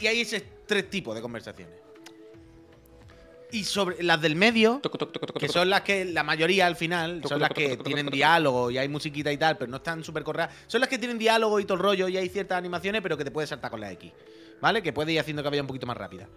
Y 0.00 0.06
hay 0.06 0.20
esos 0.20 0.42
tres 0.66 0.88
tipos 0.90 1.14
de 1.14 1.22
conversaciones. 1.22 1.74
Y 3.52 3.64
sobre 3.64 4.02
las 4.02 4.20
del 4.20 4.34
medio, 4.34 4.80
que 5.38 5.48
son 5.48 5.68
las 5.68 5.82
que 5.82 6.06
la 6.06 6.22
mayoría 6.22 6.66
al 6.66 6.74
final 6.74 7.22
son 7.28 7.38
las 7.38 7.50
que 7.50 7.76
tienen 7.76 8.06
diálogo 8.06 8.70
y 8.70 8.78
hay 8.78 8.88
musiquita 8.88 9.30
y 9.30 9.36
tal, 9.36 9.58
pero 9.58 9.70
no 9.70 9.76
están 9.76 10.02
súper 10.02 10.24
correas. 10.24 10.54
Son 10.66 10.80
las 10.80 10.88
que 10.88 10.98
tienen 10.98 11.18
diálogo 11.18 11.60
y 11.60 11.64
todo 11.64 11.74
el 11.74 11.82
rollo 11.82 12.08
y 12.08 12.16
hay 12.16 12.30
ciertas 12.30 12.56
animaciones, 12.56 13.02
pero 13.02 13.16
que 13.18 13.24
te 13.24 13.30
puedes 13.30 13.50
saltar 13.50 13.70
con 13.70 13.80
la 13.80 13.92
X. 13.92 14.10
¿Vale? 14.60 14.82
Que 14.82 14.94
puedes 14.94 15.12
ir 15.12 15.20
haciendo 15.20 15.42
que 15.42 15.50
vaya 15.50 15.60
un 15.60 15.68
poquito 15.68 15.86
más 15.86 15.98
rápida. 15.98 16.28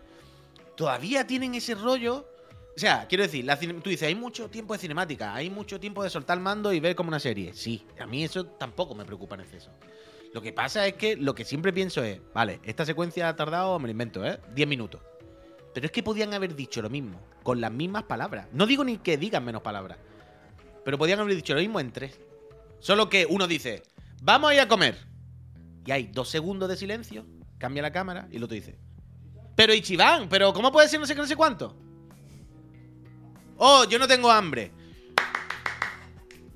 Todavía 0.76 1.26
tienen 1.26 1.56
ese 1.56 1.74
rollo. 1.74 2.28
O 2.76 2.80
sea, 2.80 3.08
quiero 3.08 3.24
decir, 3.24 3.46
la 3.46 3.58
tú 3.58 3.90
dices, 3.90 4.10
hay 4.10 4.16
mucho 4.16 4.50
tiempo 4.50 4.74
de 4.74 4.80
cinemática, 4.80 5.34
hay 5.34 5.50
mucho 5.50 5.80
tiempo 5.80 6.04
de 6.04 6.10
soltar 6.10 6.38
el 6.38 6.44
mando 6.44 6.74
y 6.74 6.82
ver 6.82 6.96
como 6.96 7.08
una 7.08 7.22
serie. 7.22 7.54
Sí, 7.54 7.86
a 7.98 8.06
mí 8.06 8.26
eso 8.26 8.46
tampoco 8.46 8.94
me 8.94 9.06
preocupa 9.06 9.36
en 9.36 9.42
exceso. 9.42 9.72
Lo 10.34 10.42
que 10.42 10.52
pasa 10.52 10.86
es 10.86 10.96
que 10.96 11.16
lo 11.16 11.34
que 11.34 11.46
siempre 11.46 11.72
pienso 11.72 12.04
es, 12.04 12.20
vale, 12.34 12.60
esta 12.64 12.86
secuencia 12.86 13.30
ha 13.30 13.36
tardado, 13.38 13.80
me 13.80 13.88
lo 13.88 13.92
invento, 13.92 14.26
¿eh? 14.26 14.38
10 14.54 14.68
minutos. 14.68 15.00
Pero 15.76 15.88
es 15.88 15.92
que 15.92 16.02
podían 16.02 16.34
haber 16.34 16.56
dicho 16.56 16.82
lo 16.82 16.90
mismo, 16.90 17.20
con 17.44 17.60
las 17.60 17.70
mismas 17.70 18.04
palabras. 18.04 18.48
No 18.54 18.66
digo 18.66 18.86
ni 18.86 18.98
que 18.98 19.18
digan 19.18 19.44
menos 19.44 19.62
palabras, 19.62 19.98
pero 20.86 20.98
podían 20.98 21.20
haber 21.20 21.36
dicho 21.36 21.54
lo 21.54 21.60
mismo 21.60 21.82
en 21.82 21.92
tres. 21.92 22.18
Solo 22.80 23.10
que 23.10 23.26
uno 23.30 23.46
dice, 23.46 23.84
vamos 24.22 24.52
a 24.52 24.54
ir 24.54 24.62
a 24.62 24.70
comer. 24.70 24.98
Y 25.86 25.92
hay 25.92 26.08
dos 26.08 26.30
segundos 26.30 26.70
de 26.70 26.78
silencio, 26.78 27.26
cambia 27.58 27.82
la 27.82 27.92
cámara 27.92 28.30
y 28.32 28.38
el 28.38 28.44
otro 28.46 28.56
dice, 28.56 28.80
pero 29.54 29.74
Ichiban, 29.74 30.30
pero 30.30 30.54
¿cómo 30.54 30.72
puede 30.72 30.88
ser 30.88 31.02
no 31.02 31.06
sé 31.06 31.14
qué, 31.14 31.20
no 31.20 31.28
sé 31.28 31.36
cuánto? 31.36 31.76
Oh, 33.58 33.84
yo 33.84 34.00
no 34.00 34.08
tengo 34.08 34.32
hambre. 34.32 34.72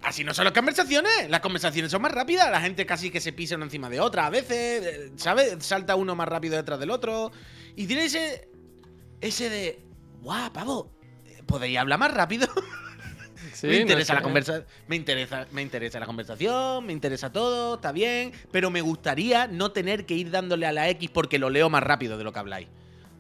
Así 0.02 0.24
no 0.24 0.34
son 0.34 0.46
las 0.46 0.54
conversaciones. 0.54 1.30
Las 1.30 1.42
conversaciones 1.42 1.92
son 1.92 2.02
más 2.02 2.14
rápidas. 2.14 2.50
La 2.50 2.62
gente 2.62 2.86
casi 2.86 3.12
que 3.12 3.20
se 3.20 3.34
pisa 3.34 3.58
una 3.58 3.66
encima 3.66 3.90
de 3.90 4.00
otra. 4.00 4.28
A 4.28 4.30
veces, 4.30 4.86
eh, 4.86 5.12
¿sabes? 5.18 5.58
Salta 5.60 5.98
uno 5.98 6.16
más 6.16 6.28
rápido 6.30 6.56
detrás 6.56 6.80
del 6.80 6.90
otro. 6.90 7.34
Y 7.76 7.86
tiene 7.86 8.06
ese. 8.06 8.50
Ese 9.22 9.50
de. 9.50 9.80
¡Guau, 10.22 10.52
pavo! 10.52 10.92
eh, 11.26 11.42
¿Podría 11.46 11.82
hablar 11.82 12.00
más 12.00 12.14
rápido? 12.14 12.48
Sí, 13.54 13.68
me 13.68 13.76
no 13.76 13.82
interesa 13.82 14.14
la 14.14 14.20
sé. 14.20 14.24
conversa 14.24 14.66
me 14.88 14.96
interesa 14.96 15.48
me 15.52 15.62
interesa 15.62 16.00
la 16.00 16.06
conversación 16.06 16.86
me 16.86 16.94
interesa 16.94 17.32
todo 17.32 17.76
está 17.76 17.92
bien 17.92 18.32
pero 18.52 18.70
me 18.70 18.80
gustaría 18.82 19.48
no 19.48 19.72
tener 19.72 20.06
que 20.06 20.14
ir 20.14 20.30
dándole 20.30 20.66
a 20.66 20.72
la 20.72 20.88
X 20.90 21.10
porque 21.10 21.40
lo 21.40 21.50
leo 21.50 21.70
más 21.70 21.82
rápido 21.84 22.18
de 22.18 22.24
lo 22.24 22.32
que 22.32 22.40
habláis 22.40 22.68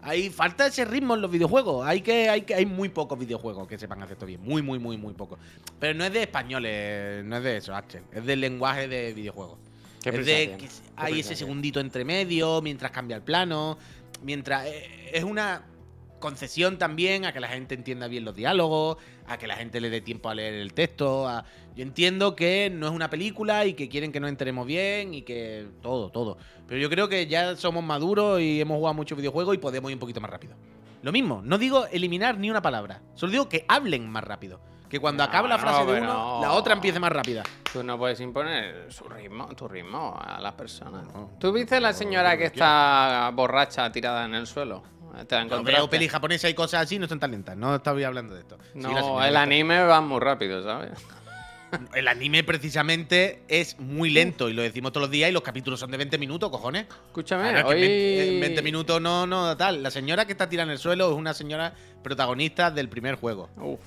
hay 0.01 0.29
falta 0.29 0.67
ese 0.67 0.85
ritmo 0.85 1.15
en 1.15 1.21
los 1.21 1.31
videojuegos 1.31 1.85
hay 1.85 2.01
que 2.01 2.29
hay 2.29 2.41
que 2.41 2.53
hay 2.53 2.65
muy 2.65 2.89
pocos 2.89 3.17
videojuegos 3.17 3.67
que 3.67 3.77
sepan 3.77 4.01
hacer 4.03 4.13
esto 4.13 4.25
bien 4.25 4.41
muy 4.41 4.61
muy 4.61 4.77
muy 4.77 4.97
muy 4.97 5.13
pocos 5.13 5.39
pero 5.79 5.93
no 5.97 6.05
es 6.05 6.13
de 6.13 6.21
españoles 6.21 7.25
no 7.25 7.37
es 7.37 7.43
de 7.43 7.57
eso 7.57 7.75
Axel 7.75 8.03
es 8.11 8.25
del 8.25 8.39
lenguaje 8.41 8.87
de 8.87 9.13
videojuegos 9.13 9.57
Qué 10.03 10.09
es 10.09 10.25
de 10.25 10.57
que 10.57 10.69
hay 10.95 11.21
ese 11.21 11.35
segundito 11.35 11.79
entre 11.79 12.05
medio 12.05 12.61
mientras 12.61 12.91
cambia 12.91 13.15
el 13.17 13.23
plano 13.23 13.77
mientras 14.21 14.65
eh, 14.67 15.11
es 15.13 15.23
una 15.23 15.63
concesión 16.19 16.77
también 16.77 17.25
a 17.25 17.33
que 17.33 17.39
la 17.39 17.47
gente 17.47 17.75
entienda 17.75 18.07
bien 18.07 18.25
los 18.25 18.35
diálogos, 18.35 18.97
a 19.27 19.37
que 19.37 19.47
la 19.47 19.55
gente 19.55 19.79
le 19.81 19.89
dé 19.89 20.01
tiempo 20.01 20.29
a 20.29 20.35
leer 20.35 20.53
el 20.55 20.73
texto. 20.73 21.27
a- 21.27 21.43
Yo 21.75 21.83
entiendo 21.83 22.35
que 22.35 22.69
no 22.73 22.87
es 22.87 22.93
una 22.93 23.09
película 23.09 23.65
y 23.65 23.73
que 23.73 23.87
quieren 23.89 24.11
que 24.11 24.19
nos 24.19 24.29
enteremos 24.29 24.67
bien 24.67 25.13
y 25.13 25.21
que 25.21 25.67
todo, 25.81 26.09
todo. 26.09 26.37
Pero 26.67 26.79
yo 26.81 26.89
creo 26.89 27.07
que 27.07 27.25
ya 27.27 27.55
somos 27.55 27.83
maduros 27.83 28.41
y 28.41 28.59
hemos 28.59 28.77
jugado 28.77 28.93
muchos 28.95 29.17
videojuegos 29.17 29.55
y 29.55 29.59
podemos 29.59 29.89
ir 29.89 29.95
un 29.95 29.99
poquito 29.99 30.19
más 30.21 30.29
rápido. 30.29 30.55
Lo 31.01 31.11
mismo, 31.13 31.41
no 31.43 31.57
digo 31.57 31.85
eliminar 31.87 32.37
ni 32.37 32.49
una 32.51 32.61
palabra, 32.61 33.01
solo 33.15 33.31
digo 33.31 33.47
que 33.47 33.63
hablen 33.69 34.09
más 34.09 34.23
rápido. 34.25 34.59
Que 34.89 34.99
cuando 34.99 35.23
No, 35.23 35.29
acabe 35.29 35.47
la 35.47 35.55
no, 35.57 35.61
frase 35.61 35.85
de 35.85 36.01
uno, 36.01 36.07
no. 36.13 36.41
la 36.41 36.51
otra 36.53 36.73
empiece 36.73 36.99
más 36.99 37.11
rápida. 37.11 37.43
Tú 37.71 37.83
no 37.83 37.95
puedes 37.97 38.19
imponer 38.21 38.91
su 38.91 39.03
ritmo, 39.07 39.45
tu 39.55 39.67
ritmo 39.67 40.19
a 40.19 40.39
las 40.41 40.53
personas. 40.53 41.05
No. 41.13 41.29
¿Tú 41.39 41.51
viste 41.53 41.79
la 41.79 41.93
señora 41.93 42.35
que 42.35 42.45
está 42.45 43.31
borracha 43.35 43.91
tirada 43.91 44.25
en 44.25 44.33
el 44.33 44.47
suelo? 44.47 44.81
¿Te 45.27 45.35
la 45.35 45.41
encontraste? 45.41 45.71
veo 45.71 45.89
peli 45.89 46.07
japonesa 46.07 46.49
y 46.49 46.53
cosas 46.53 46.83
así, 46.83 46.99
no 46.99 47.07
son 47.07 47.19
tan 47.19 47.31
lentas. 47.31 47.57
No 47.57 47.75
estaba 47.75 48.05
hablando 48.05 48.33
de 48.35 48.41
esto. 48.41 48.57
No, 48.73 49.23
el 49.23 49.35
anime 49.35 49.83
va 49.83 50.01
muy 50.01 50.19
rápido, 50.19 50.63
¿sabes? 50.63 50.91
El 51.93 52.07
anime 52.07 52.43
precisamente 52.43 53.43
es 53.47 53.79
muy 53.79 54.09
lento 54.09 54.49
y 54.49 54.53
lo 54.53 54.63
decimos 54.63 54.91
todos 54.91 55.03
los 55.03 55.11
días 55.11 55.29
y 55.29 55.33
los 55.33 55.43
capítulos 55.43 55.79
son 55.79 55.91
de 55.91 55.97
20 55.97 56.17
minutos, 56.17 56.49
cojones. 56.49 56.87
Escúchame, 57.07 57.63
hoy... 57.63 57.75
en 57.75 57.81
20, 57.81 58.33
en 58.33 58.41
20 58.41 58.61
minutos 58.63 58.99
no, 58.99 59.27
no, 59.27 59.55
tal. 59.55 59.83
La 59.83 59.91
señora 59.91 60.25
que 60.25 60.31
está 60.31 60.49
tirada 60.49 60.65
en 60.65 60.71
el 60.71 60.79
suelo 60.79 61.11
es 61.11 61.15
una 61.15 61.35
señora 61.35 61.73
protagonista 62.01 62.71
del 62.71 62.89
primer 62.89 63.15
juego. 63.15 63.49
Uf. 63.57 63.79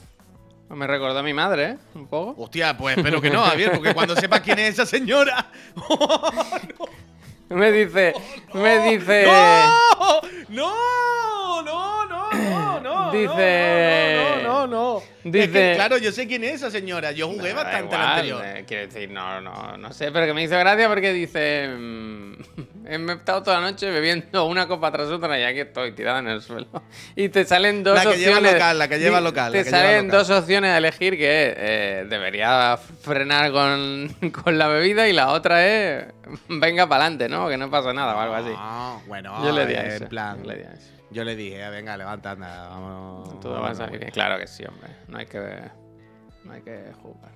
Me 0.71 0.87
recordó 0.87 1.19
a 1.19 1.23
mi 1.23 1.35
madre, 1.35 1.71
¿eh? 1.71 1.79
Un 1.95 2.07
poco. 2.07 2.43
Hostia, 2.43 2.77
pues 2.79 2.97
espero 2.97 3.21
que 3.21 3.29
no, 3.29 3.43
Javier, 3.43 3.73
porque 3.73 3.93
cuando 3.93 4.17
sepas 4.17 4.41
quién 4.41 4.59
es 4.59 4.71
esa 4.71 4.87
señora. 4.87 5.51
Me 7.49 7.73
dice... 7.73 8.15
Me 8.55 8.91
dice... 8.91 9.27
¡No! 9.27 10.21
¡No! 10.49 11.63
¡No! 11.63 12.07
¡No! 12.07 12.62
¡No! 12.81 13.07
¡No! 13.07 13.13
Dice- 13.13 14.41
No, 14.43 14.43
no, 14.43 14.67
no, 14.67 14.67
no. 14.67 14.99
Es 14.99 15.05
que, 15.23 15.31
Dice- 15.49 15.73
claro, 15.77 15.99
yo 15.99 16.11
sé 16.13 16.27
quién 16.27 16.43
es 16.45 16.55
esa 16.55 16.71
señora. 16.71 17.13
Yo 17.13 17.29
jugué 17.29 17.53
bastante 17.53 17.95
igual, 17.95 18.01
anterior. 18.09 18.43
eh, 18.45 18.65
quiero 18.67 18.87
decir, 18.87 19.11
no, 19.11 19.41
no, 19.41 19.77
no 19.77 19.93
sé, 19.93 20.11
pero 20.11 20.27
que 20.27 20.35
me 20.35 20.43
hizo 20.43 20.59
gracia 20.59 20.89
porque 20.89 21.13
dice. 21.13 21.69
mm, 21.69 22.33
he 22.89 23.13
estado 23.13 23.43
toda 23.45 23.61
la 23.61 23.71
noche 23.71 23.89
bebiendo 23.91 24.45
una 24.47 24.67
copa 24.67 24.91
tras 24.91 25.09
otra 25.09 25.39
y 25.39 25.45
aquí 25.45 25.61
estoy 25.61 25.93
tirada 25.93 26.19
en 26.19 26.29
el 26.29 26.43
suelo. 26.43 26.67
Y 27.17 27.29
te 27.29 27.45
salen 27.45 27.85
dos 27.85 27.95
La 27.95 28.03
que 28.03 28.09
opciones. 28.09 28.41
lleva 28.43 28.53
local, 28.53 28.79
la 28.79 28.89
que 28.89 28.99
lleva 28.99 29.21
local, 29.21 29.53
Te 29.53 29.59
la 29.59 29.65
que 29.65 29.71
lleva 29.71 29.83
salen 29.83 30.07
local. 30.09 30.19
dos 30.27 30.31
opciones 30.31 30.71
a 30.73 30.79
elegir 30.79 31.17
que 31.17 31.55
eh, 31.57 32.07
debería 32.09 32.77
frenar 33.03 33.53
con, 33.53 34.09
con 34.45 34.59
la 34.59 34.67
bebida 34.67 35.07
y 35.09 35.13
la 35.13 35.29
otra 35.31 35.65
es. 35.67 36.07
Venga 36.49 36.89
para 36.89 37.05
adelante, 37.05 37.29
¿no? 37.29 37.49
Que 37.49 37.57
no 37.57 37.71
pasa 37.71 37.93
nada 37.93 38.17
o 38.17 38.21
algo 38.21 38.35
así. 38.35 38.51
No, 38.51 39.03
bueno, 39.07 39.45
Yo 39.45 39.53
le 39.53 39.67
di 39.67 39.75
a 39.75 39.85
eso. 39.87 40.05
en 40.05 40.09
plan, 40.11 40.47
le 40.47 40.57
di 40.57 40.63
a 40.63 40.73
eso. 40.73 40.89
Yo 41.13 41.25
le 41.25 41.37
dije, 41.37 41.63
"Ah, 41.63 41.71
venga, 41.71 41.97
levanta, 41.97 42.33
anda, 42.33 42.69
vamos. 42.69 43.41
Todo 43.41 43.61
va 43.61 43.71
a 43.71 43.75
salir 43.75 43.91
vamos". 43.93 44.01
bien. 44.01 44.11
Claro 44.13 44.39
que 44.39 44.47
sí, 44.47 44.65
hombre. 44.65 44.89
No 45.09 45.19
hay 45.19 45.27
que. 45.27 45.71
No 46.45 46.53
hay 46.53 46.63
que 46.63 46.93
jugar. 47.03 47.31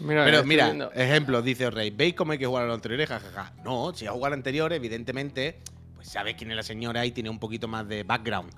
Mira, 0.00 0.24
Pero 0.24 0.44
mira, 0.44 0.66
viendo- 0.66 0.92
ejemplo, 0.92 1.42
dice 1.42 1.70
Rey, 1.70 1.90
¿veis 1.90 2.14
cómo 2.14 2.32
hay 2.32 2.38
que 2.38 2.46
jugar 2.46 2.64
a 2.64 2.66
los 2.68 2.74
anteriores? 2.76 3.08
Jajaja. 3.08 3.52
No, 3.64 3.92
si 3.94 4.06
has 4.06 4.12
jugado 4.12 4.26
al 4.32 4.38
anterior, 4.38 4.72
evidentemente, 4.72 5.58
pues 5.96 6.08
sabes 6.08 6.36
quién 6.36 6.50
es 6.50 6.56
la 6.56 6.62
señora 6.62 7.04
y 7.04 7.10
tiene 7.10 7.30
un 7.30 7.40
poquito 7.40 7.66
más 7.66 7.86
de 7.88 8.04
background. 8.04 8.50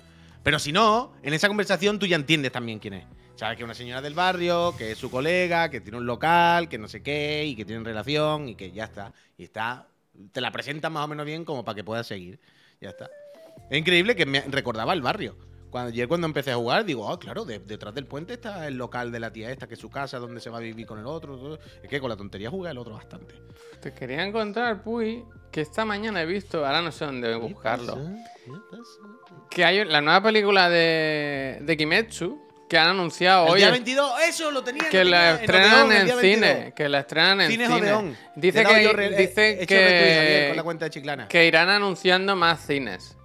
Pero 0.42 0.58
si 0.58 0.70
no, 0.70 1.14
en 1.22 1.32
esa 1.32 1.48
conversación 1.48 1.98
tú 1.98 2.06
ya 2.06 2.16
entiendes 2.16 2.52
también 2.52 2.78
quién 2.78 2.94
es. 2.94 3.04
Sabes 3.36 3.56
que 3.56 3.62
es 3.62 3.64
una 3.64 3.74
señora 3.74 4.02
del 4.02 4.12
barrio, 4.12 4.74
que 4.76 4.92
es 4.92 4.98
su 4.98 5.10
colega, 5.10 5.70
que 5.70 5.80
tiene 5.80 5.96
un 5.96 6.04
local, 6.04 6.68
que 6.68 6.76
no 6.76 6.88
sé 6.88 7.02
qué, 7.02 7.44
y 7.46 7.56
que 7.56 7.64
tienen 7.64 7.86
relación, 7.86 8.48
y 8.48 8.54
que 8.54 8.70
ya 8.72 8.84
está. 8.84 9.12
Y 9.38 9.44
está 9.44 9.86
te 10.32 10.42
la 10.42 10.52
presentan 10.52 10.92
más 10.92 11.04
o 11.04 11.08
menos 11.08 11.24
bien 11.24 11.46
como 11.46 11.64
para 11.64 11.74
que 11.74 11.84
puedas 11.84 12.06
seguir. 12.06 12.38
Ya 12.82 12.90
está. 12.90 13.08
Es 13.70 13.78
increíble 13.78 14.16
que 14.16 14.26
me 14.26 14.40
recordaba 14.42 14.92
el 14.92 15.02
barrio. 15.02 15.36
Cuando, 15.70 15.90
ayer 15.92 16.08
cuando 16.08 16.26
empecé 16.26 16.50
a 16.50 16.56
jugar, 16.56 16.84
digo, 16.84 17.08
ah, 17.12 17.18
claro, 17.20 17.44
de- 17.44 17.60
detrás 17.60 17.94
del 17.94 18.04
puente 18.04 18.34
está 18.34 18.66
el 18.66 18.74
local 18.74 19.12
de 19.12 19.20
la 19.20 19.32
tía 19.32 19.50
esta, 19.52 19.68
que 19.68 19.74
es 19.74 19.80
su 19.80 19.88
casa, 19.88 20.18
donde 20.18 20.40
se 20.40 20.50
va 20.50 20.56
a 20.58 20.60
vivir 20.60 20.84
con 20.84 20.98
el 20.98 21.06
otro. 21.06 21.36
todo. 21.36 21.58
Es 21.80 21.88
que 21.88 22.00
con 22.00 22.10
la 22.10 22.16
tontería 22.16 22.50
juega 22.50 22.72
el 22.72 22.78
otro 22.78 22.94
bastante. 22.94 23.36
Te 23.80 23.92
quería 23.94 24.24
encontrar, 24.24 24.82
Puy, 24.82 25.24
que 25.52 25.60
esta 25.60 25.84
mañana 25.84 26.22
he 26.22 26.26
visto, 26.26 26.66
ahora 26.66 26.82
no 26.82 26.90
sé 26.90 27.04
dónde 27.04 27.36
buscarlo. 27.36 27.94
¿Qué 28.44 28.50
pasa? 28.68 29.38
Que 29.48 29.64
hay 29.64 29.84
la 29.84 30.00
nueva 30.00 30.20
película 30.24 30.68
de, 30.68 31.58
de 31.62 31.76
Kimetsu 31.76 32.40
que 32.68 32.76
han 32.78 32.88
anunciado 32.88 33.46
El 33.46 33.52
hoy. 33.52 33.58
día 33.60 33.70
22, 33.70 34.12
eso 34.28 34.50
lo 34.50 34.62
tenía. 34.64 34.88
que 34.88 35.04
la 35.04 35.30
en 35.30 35.36
estrenan 35.40 35.92
en 35.92 36.08
cine. 36.20 36.40
22. 36.54 36.74
Que 36.74 36.88
la 36.88 36.98
estrenan 37.00 37.40
en 37.42 37.50
cine. 37.50 37.68
Odeón. 37.68 38.16
Dice 38.34 38.64
que, 38.64 39.16
dice 39.18 39.58
ayer 39.60 39.66
que, 39.66 40.44
con 40.48 40.56
la 40.56 40.62
cuenta 40.64 40.84
de 40.86 40.90
Chiclana. 40.90 41.28
que 41.28 41.46
irán 41.46 41.68
anunciando 41.68 42.34
más 42.34 42.66
cines. 42.66 43.16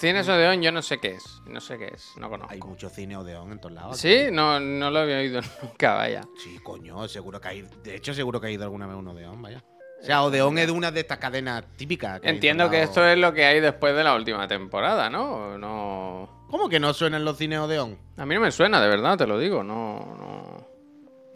Cines 0.00 0.26
Odeón 0.30 0.62
yo 0.62 0.72
no 0.72 0.80
sé 0.80 0.96
qué 0.96 1.08
es. 1.10 1.42
No 1.44 1.60
sé 1.60 1.76
qué 1.76 1.88
es. 1.88 2.14
No 2.16 2.30
conozco. 2.30 2.54
Hay 2.54 2.60
mucho 2.60 2.88
cine 2.88 3.18
Odeón 3.18 3.52
en 3.52 3.60
todos 3.60 3.74
lados. 3.74 3.98
¿Sí? 3.98 4.28
No, 4.32 4.58
no 4.58 4.90
lo 4.90 5.00
había 5.00 5.18
oído 5.18 5.42
nunca, 5.62 5.92
vaya. 5.92 6.22
Sí, 6.42 6.58
coño, 6.62 7.06
seguro 7.06 7.38
que 7.38 7.48
hay. 7.48 7.68
De 7.84 7.96
hecho, 7.96 8.14
seguro 8.14 8.40
que 8.40 8.46
ha 8.46 8.50
ido 8.50 8.64
alguna 8.64 8.86
vez 8.86 8.96
un 8.96 9.08
Odeón, 9.08 9.42
vaya. 9.42 9.62
O 10.00 10.02
sea, 10.02 10.22
Odeón 10.22 10.56
es 10.56 10.68
de 10.68 10.72
una 10.72 10.90
de 10.90 11.00
estas 11.00 11.18
cadenas 11.18 11.64
típicas. 11.76 12.18
que 12.18 12.30
Entiendo 12.30 12.70
que 12.70 12.80
esto 12.80 13.06
es 13.06 13.18
lo 13.18 13.34
que 13.34 13.44
hay 13.44 13.60
después 13.60 13.94
de 13.94 14.02
la 14.02 14.14
última 14.14 14.48
temporada, 14.48 15.10
¿no? 15.10 15.58
No. 15.58 16.46
¿Cómo 16.48 16.70
que 16.70 16.80
no 16.80 16.94
suenan 16.94 17.22
los 17.22 17.36
cines 17.36 17.58
Odeón? 17.58 17.98
A 18.16 18.24
mí 18.24 18.34
no 18.34 18.40
me 18.40 18.50
suena, 18.52 18.80
de 18.80 18.88
verdad, 18.88 19.18
te 19.18 19.26
lo 19.26 19.38
digo. 19.38 19.62
No, 19.62 19.98
no. 20.18 20.59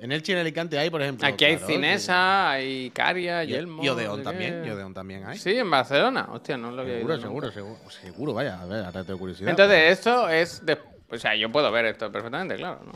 En 0.04 0.12
el 0.12 0.22
Chile 0.22 0.40
Alicante 0.40 0.78
hay, 0.78 0.90
por 0.90 1.00
ejemplo. 1.00 1.26
Aquí 1.26 1.46
hay 1.46 1.56
claro, 1.56 1.66
Cinesa, 1.72 2.50
hay 2.50 2.90
Caria, 2.90 3.42
Y, 3.42 3.46
Yelmo. 3.46 3.82
y 3.82 3.86
no 3.86 3.92
Odeón 3.94 4.18
sé 4.18 4.22
también. 4.24 4.60
qué. 4.62 4.68
Y 4.68 4.70
Odeón 4.70 4.92
también 4.92 5.26
hay. 5.26 5.38
Sí, 5.38 5.56
en 5.56 5.70
Barcelona. 5.70 6.28
Hostia, 6.30 6.58
no 6.58 6.70
lo 6.72 6.82
había 6.82 6.96
seguro, 6.96 7.14
oído 7.14 7.22
seguro, 7.22 7.46
nunca. 7.46 7.54
seguro. 7.54 7.90
Seguro, 7.90 8.34
vaya. 8.34 8.60
A 8.60 8.66
ver, 8.66 8.84
ahora 8.84 9.02
tengo 9.02 9.18
curiosidad. 9.18 9.48
Entonces, 9.48 9.92
esto 9.92 10.28
es. 10.28 10.66
de- 10.66 10.78
O 11.10 11.16
sea, 11.16 11.34
yo 11.34 11.50
puedo 11.50 11.72
ver 11.72 11.86
esto 11.86 12.12
perfectamente, 12.12 12.56
claro. 12.56 12.80
No, 12.84 12.92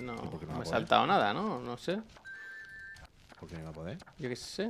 no, 0.00 0.14
no, 0.16 0.16
no 0.16 0.56
me 0.58 0.64
he 0.64 0.66
saltado 0.66 1.06
nada, 1.06 1.32
¿no? 1.32 1.60
No 1.60 1.76
sé. 1.76 1.96
¿Por 3.38 3.48
qué 3.48 3.56
no 3.58 3.64
va 3.66 3.70
a 3.70 3.72
poder? 3.72 3.98
Yo 4.18 4.28
qué 4.28 4.34
sé. 4.34 4.68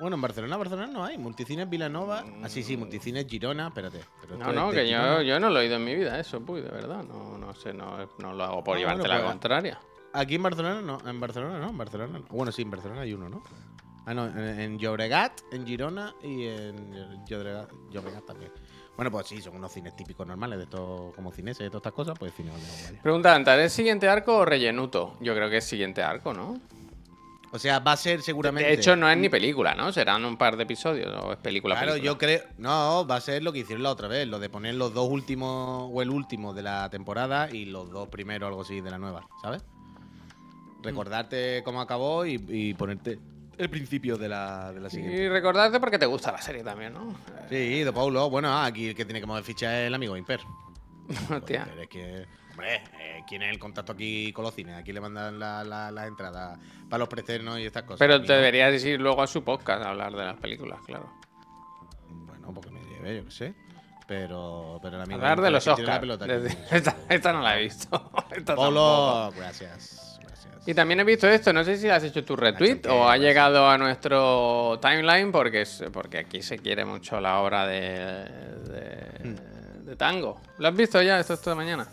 Bueno, 0.00 0.16
en 0.16 0.22
Barcelona, 0.22 0.56
Barcelona 0.56 0.86
no 0.90 1.04
hay. 1.04 1.18
Multicines 1.18 1.68
Vilanova. 1.68 2.24
Ah, 2.42 2.48
sí, 2.48 2.62
sí, 2.62 2.78
Multicines 2.78 3.26
Girona. 3.28 3.66
Espérate. 3.68 4.00
pero 4.22 4.38
No, 4.38 4.52
no, 4.54 4.70
que 4.70 4.88
yo, 4.88 5.20
yo 5.20 5.38
no 5.38 5.50
lo 5.50 5.60
he 5.60 5.64
oído 5.64 5.76
en 5.76 5.84
mi 5.84 5.94
vida, 5.94 6.18
eso, 6.18 6.40
pues, 6.40 6.64
de 6.64 6.70
verdad. 6.70 7.02
No, 7.04 7.36
no 7.36 7.52
sé, 7.54 7.74
no, 7.74 8.08
no 8.20 8.32
lo 8.32 8.42
hago 8.44 8.64
por 8.64 8.76
Ah, 8.76 8.78
llevarte 8.80 9.00
bueno, 9.02 9.14
la 9.14 9.20
pues, 9.20 9.30
contraria. 9.32 9.78
Aquí 10.14 10.36
en 10.36 10.42
Barcelona 10.42 10.80
no, 10.80 10.98
en 11.06 11.20
Barcelona 11.20 11.58
no, 11.58 11.70
en 11.70 11.78
Barcelona 11.78 12.18
no. 12.20 12.24
Bueno, 12.30 12.52
sí, 12.52 12.62
en 12.62 12.70
Barcelona 12.70 13.00
hay 13.02 13.12
uno, 13.12 13.28
¿no? 13.28 13.42
Ah, 14.06 14.14
no, 14.14 14.26
en, 14.26 14.60
en 14.60 14.78
Llobregat, 14.78 15.40
en 15.52 15.66
Girona 15.66 16.14
y 16.22 16.46
en 16.46 17.24
Llobregat, 17.26 17.70
Llobregat 17.90 18.24
también. 18.24 18.52
Bueno, 18.96 19.10
pues 19.10 19.26
sí, 19.26 19.40
son 19.42 19.56
unos 19.56 19.72
cines 19.72 19.96
típicos 19.96 20.24
normales 20.26 20.58
de 20.58 20.64
estos, 20.64 21.12
como 21.14 21.32
cines 21.32 21.56
y 21.56 21.64
todas 21.64 21.76
estas 21.76 21.92
cosas, 21.92 22.16
pues 22.18 22.32
cine 22.34 22.52
vaya. 22.52 23.02
Pregunta, 23.02 23.34
Antar, 23.34 23.58
¿es 23.58 23.72
siguiente 23.72 24.08
arco 24.08 24.36
o 24.38 24.44
rellenuto? 24.44 25.16
Yo 25.20 25.34
creo 25.34 25.50
que 25.50 25.56
es 25.56 25.64
siguiente 25.64 26.02
arco, 26.02 26.32
¿no? 26.32 26.60
O 27.50 27.58
sea, 27.58 27.78
va 27.80 27.92
a 27.92 27.96
ser 27.96 28.22
seguramente. 28.22 28.68
De 28.68 28.74
hecho, 28.74 28.94
no 28.96 29.08
es 29.08 29.16
ni 29.16 29.28
película, 29.28 29.74
¿no? 29.74 29.92
Serán 29.92 30.24
un 30.24 30.36
par 30.36 30.56
de 30.56 30.64
episodios 30.64 31.12
o 31.24 31.32
es 31.32 31.38
película. 31.38 31.74
Claro, 31.76 31.92
película. 31.92 32.12
yo 32.12 32.18
creo. 32.18 32.42
No, 32.58 33.06
va 33.06 33.16
a 33.16 33.20
ser 33.20 33.42
lo 33.42 33.52
que 33.52 33.60
hicieron 33.60 33.82
la 33.82 33.90
otra 33.90 34.08
vez, 34.08 34.26
lo 34.28 34.38
de 34.38 34.48
poner 34.48 34.74
los 34.74 34.92
dos 34.92 35.08
últimos 35.08 35.88
o 35.92 36.02
el 36.02 36.10
último 36.10 36.52
de 36.52 36.62
la 36.62 36.90
temporada 36.90 37.48
y 37.50 37.64
los 37.64 37.90
dos 37.90 38.08
primeros, 38.08 38.48
algo 38.48 38.62
así, 38.62 38.80
de 38.80 38.90
la 38.90 38.98
nueva, 38.98 39.26
¿sabes? 39.40 39.64
Recordarte 40.84 41.62
cómo 41.64 41.80
acabó 41.80 42.24
y, 42.26 42.42
y 42.48 42.74
ponerte 42.74 43.18
el 43.56 43.70
principio 43.70 44.16
de 44.16 44.28
la, 44.28 44.72
de 44.72 44.80
la 44.80 44.90
siguiente. 44.90 45.22
Y 45.22 45.28
recordarte 45.28 45.80
porque 45.80 45.98
te 45.98 46.06
gusta 46.06 46.32
la 46.32 46.42
serie 46.42 46.62
también, 46.62 46.92
¿no? 46.92 47.14
Sí, 47.48 47.82
de 47.82 47.92
Paulo. 47.92 48.28
Bueno, 48.30 48.48
ah, 48.48 48.66
aquí 48.66 48.88
el 48.88 48.94
que 48.94 49.04
tiene 49.04 49.20
que 49.20 49.26
mover 49.26 49.44
ficha 49.44 49.80
es 49.80 49.86
el 49.88 49.94
amigo 49.94 50.16
Imper. 50.16 50.40
Hostia. 51.30 51.66
Pero 51.68 51.82
es 51.82 51.88
que, 51.88 52.26
hombre, 52.50 52.76
eh, 52.98 53.22
¿quién 53.28 53.42
es 53.42 53.50
el 53.52 53.58
contacto 53.58 53.92
aquí 53.92 54.32
con 54.32 54.44
los 54.44 54.54
cines? 54.54 54.76
Aquí 54.76 54.92
le 54.92 55.00
mandan 55.00 55.38
las 55.38 55.66
la, 55.66 55.90
las 55.90 56.06
entradas 56.08 56.58
para 56.88 56.98
los 56.98 57.08
precernos 57.08 57.58
y 57.60 57.64
estas 57.66 57.84
cosas. 57.84 57.98
Pero 57.98 58.20
te 58.22 58.32
deberías 58.32 58.84
ir 58.84 59.00
luego 59.00 59.22
a 59.22 59.26
su 59.26 59.44
podcast 59.44 59.84
a 59.84 59.90
hablar 59.90 60.12
de 60.14 60.24
las 60.24 60.36
películas, 60.36 60.80
claro. 60.86 61.12
Bueno, 62.08 62.52
porque 62.52 62.70
me 62.70 62.80
lleve, 62.84 63.16
yo 63.18 63.24
qué 63.24 63.30
sé. 63.30 63.54
Pero, 64.06 64.78
pero 64.82 64.96
el 64.96 65.02
amigo 65.02 65.16
Hablar 65.18 65.40
de 65.40 65.48
Imper 65.48 65.52
los 65.52 65.66
es 65.66 65.70
que 65.70 65.74
tiene 65.76 65.86
la 65.88 65.94
Oscars. 65.94 66.18
pelota 66.18 66.24
aquí. 66.24 66.56
Esta, 66.76 66.96
esta 67.08 67.32
no 67.32 67.40
la 67.40 67.58
he 67.58 67.62
visto. 67.62 68.10
Esta 68.30 68.54
tampoco. 68.54 68.56
Pablo, 68.56 69.32
gracias. 69.36 70.13
Y 70.66 70.72
también 70.72 71.00
he 71.00 71.04
visto 71.04 71.28
esto, 71.28 71.52
no 71.52 71.62
sé 71.62 71.76
si 71.76 71.88
has 71.90 72.02
hecho 72.04 72.24
tu 72.24 72.36
retweet 72.36 72.86
o 72.88 73.06
ha 73.08 73.18
llegado 73.18 73.68
a 73.68 73.76
nuestro 73.76 74.78
timeline 74.80 75.30
porque, 75.30 75.62
es- 75.62 75.84
porque 75.92 76.18
aquí 76.18 76.40
se 76.42 76.58
quiere 76.58 76.84
mucho 76.86 77.20
la 77.20 77.40
obra 77.40 77.66
de, 77.66 78.24
de, 78.70 79.36
de 79.84 79.96
Tango. 79.96 80.40
¿Lo 80.58 80.68
has 80.68 80.74
visto 80.74 81.02
ya 81.02 81.20
esto 81.20 81.34
esta 81.34 81.54
mañana? 81.54 81.86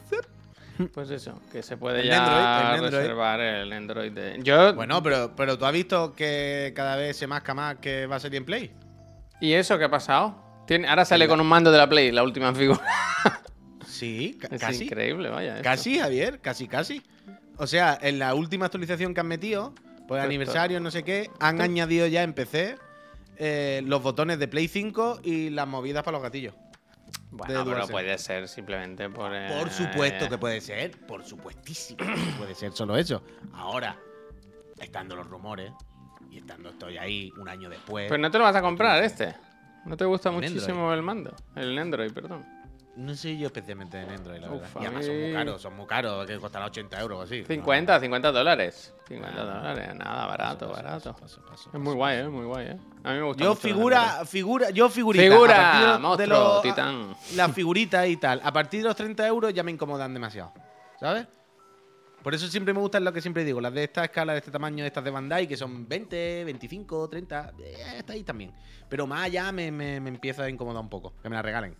Pues 0.93 1.11
eso, 1.11 1.39
que 1.51 1.61
se 1.61 1.75
puede 1.77 1.99
El 2.01 2.07
ya 2.07 2.23
Android, 2.23 2.39
el 2.39 2.85
Android. 2.85 3.01
reservar 3.03 3.39
el 3.41 3.73
Android 3.73 4.11
de... 4.13 4.39
Yo, 4.41 4.73
Bueno, 4.73 5.03
pero, 5.03 5.33
pero 5.35 5.57
tú 5.57 5.65
has 5.65 5.73
visto 5.73 6.13
que 6.13 6.71
cada 6.75 6.95
vez 6.95 7.17
se 7.17 7.27
masca 7.27 7.53
más 7.53 7.75
que 7.75 8.05
va 8.07 8.15
a 8.15 8.19
salir 8.19 8.37
en 8.37 8.45
Play. 8.45 8.71
¿y 9.41 9.53
eso 9.53 9.77
qué 9.77 9.83
ha 9.85 9.89
pasado? 9.91 10.63
Tiene, 10.65 10.87
ahora 10.87 11.03
sale 11.03 11.27
con 11.27 11.41
un 11.41 11.47
mando 11.47 11.71
de 11.71 11.77
la 11.77 11.89
Play, 11.89 12.11
la 12.11 12.23
última 12.23 12.53
figura. 12.53 12.79
Sí, 13.85 14.39
Es 14.49 14.61
casi. 14.61 14.85
increíble, 14.85 15.29
vaya. 15.29 15.53
esto. 15.57 15.63
Casi, 15.63 15.99
Javier, 15.99 16.39
casi, 16.39 16.67
casi. 16.67 17.03
O 17.61 17.67
sea, 17.67 17.95
en 18.01 18.17
la 18.17 18.33
última 18.33 18.65
actualización 18.65 19.13
que 19.13 19.19
han 19.19 19.27
metido, 19.27 19.73
por 20.07 20.17
el 20.17 20.23
Esto- 20.23 20.25
aniversario, 20.25 20.79
no 20.79 20.89
sé 20.89 21.03
qué, 21.03 21.29
han 21.39 21.61
añadido 21.61 22.07
ya 22.07 22.23
en 22.23 22.33
PC 22.33 22.75
eh, 23.37 23.81
los 23.85 24.01
botones 24.01 24.39
de 24.39 24.47
Play 24.47 24.67
5 24.67 25.19
y 25.23 25.51
las 25.51 25.67
movidas 25.67 26.03
para 26.03 26.13
los 26.17 26.23
gatillos. 26.23 26.55
Bueno, 27.29 27.63
pero 27.63 27.87
puede 27.87 28.17
ser 28.17 28.47
simplemente 28.47 29.09
por... 29.09 29.31
eh, 29.33 29.47
Por 29.59 29.69
supuesto 29.69 30.27
que 30.27 30.37
puede 30.39 30.59
ser, 30.59 30.97
por 31.05 31.23
supuestísimo 31.23 31.97
que 31.99 32.31
puede 32.39 32.55
ser 32.55 32.71
solo 32.73 32.97
eso. 32.97 33.21
Ahora, 33.53 33.95
estando 34.79 35.15
los 35.15 35.27
rumores 35.27 35.71
y 36.31 36.37
estando 36.39 36.69
estoy 36.71 36.97
ahí 36.97 37.31
un 37.39 37.47
año 37.47 37.69
después, 37.69 38.07
Pero 38.09 38.19
no 38.21 38.31
te 38.31 38.37
lo 38.39 38.43
vas 38.43 38.55
a 38.55 38.61
comprar 38.61 39.03
este. 39.03 39.35
¿No 39.85 39.95
te 39.95 40.05
gusta 40.05 40.31
muchísimo 40.31 40.91
el 40.93 41.03
mando? 41.03 41.35
El 41.55 41.77
Android, 41.77 42.11
perdón. 42.11 42.43
No 42.95 43.15
sé 43.15 43.37
yo 43.37 43.47
especialmente 43.47 43.99
en 44.01 44.09
Android, 44.09 44.39
la 44.39 44.49
verdad. 44.49 44.67
Uf, 44.67 44.75
Y 44.75 44.85
a 44.85 44.87
además 44.89 45.05
son 45.05 45.19
muy 45.21 45.33
caros, 45.33 45.61
son 45.61 45.75
muy 45.77 45.85
caros, 45.85 46.27
que 46.27 46.37
costará 46.39 46.65
80 46.65 46.99
euros 46.99 47.19
o 47.19 47.21
así. 47.23 47.43
50, 47.45 47.99
50 47.99 48.31
dólares. 48.31 48.93
50 49.07 49.43
dólares, 49.43 49.95
nada, 49.95 50.21
No, 50.23 50.27
barato, 50.27 50.69
paso, 50.69 50.71
barato. 50.83 51.13
paso, 51.15 51.41
paso, 51.45 51.69
Es 51.73 51.79
muy 51.79 51.93
guay, 51.95 52.19
¿eh? 52.19 52.27
Muy 52.29 52.45
guay, 52.45 52.67
¿eh? 52.67 52.77
A 53.03 53.11
mí 53.13 53.17
me 53.19 53.23
gusta 53.23 53.43
Yo 53.43 53.49
mucho 53.49 53.61
figura, 53.61 54.25
figura, 54.25 54.69
yo 54.69 54.89
figurita. 54.89 55.23
Figura, 55.23 55.93
de 55.93 55.99
monstruo, 55.99 56.27
los- 56.27 56.61
titán. 56.61 57.15
Las 57.35 57.51
figuritas 57.53 58.07
y 58.07 58.17
tal. 58.17 58.41
A 58.43 58.51
partir 58.53 58.81
de 58.81 58.87
los 58.87 58.95
30 58.95 59.25
euros 59.27 59.53
ya 59.53 59.63
me 59.63 59.71
incomodan 59.71 60.13
demasiado. 60.13 60.53
¿Sabes? 60.99 61.27
Por 62.23 62.35
eso 62.35 62.47
siempre 62.47 62.71
me 62.71 62.79
gustan 62.79 63.03
lo 63.03 63.11
que 63.11 63.19
siempre 63.19 63.43
digo, 63.43 63.59
las 63.59 63.73
de 63.73 63.83
esta 63.85 64.03
escala, 64.05 64.33
de 64.33 64.39
este 64.39 64.51
tamaño, 64.51 64.85
estas 64.85 65.03
de 65.03 65.09
Bandai, 65.09 65.47
que 65.47 65.57
son 65.57 65.87
20, 65.87 66.43
25, 66.45 67.09
30, 67.09 67.51
eh, 67.59 67.73
está 67.97 68.13
ahí 68.13 68.23
también. 68.23 68.53
Pero 68.87 69.07
más 69.07 69.23
allá 69.23 69.51
me, 69.51 69.71
me, 69.71 69.99
me 69.99 70.09
empieza 70.09 70.43
a 70.43 70.49
incomodar 70.49 70.83
un 70.83 70.89
poco, 70.89 71.13
que 71.23 71.29
me 71.29 71.35
la 71.35 71.41
regalen. 71.41 71.75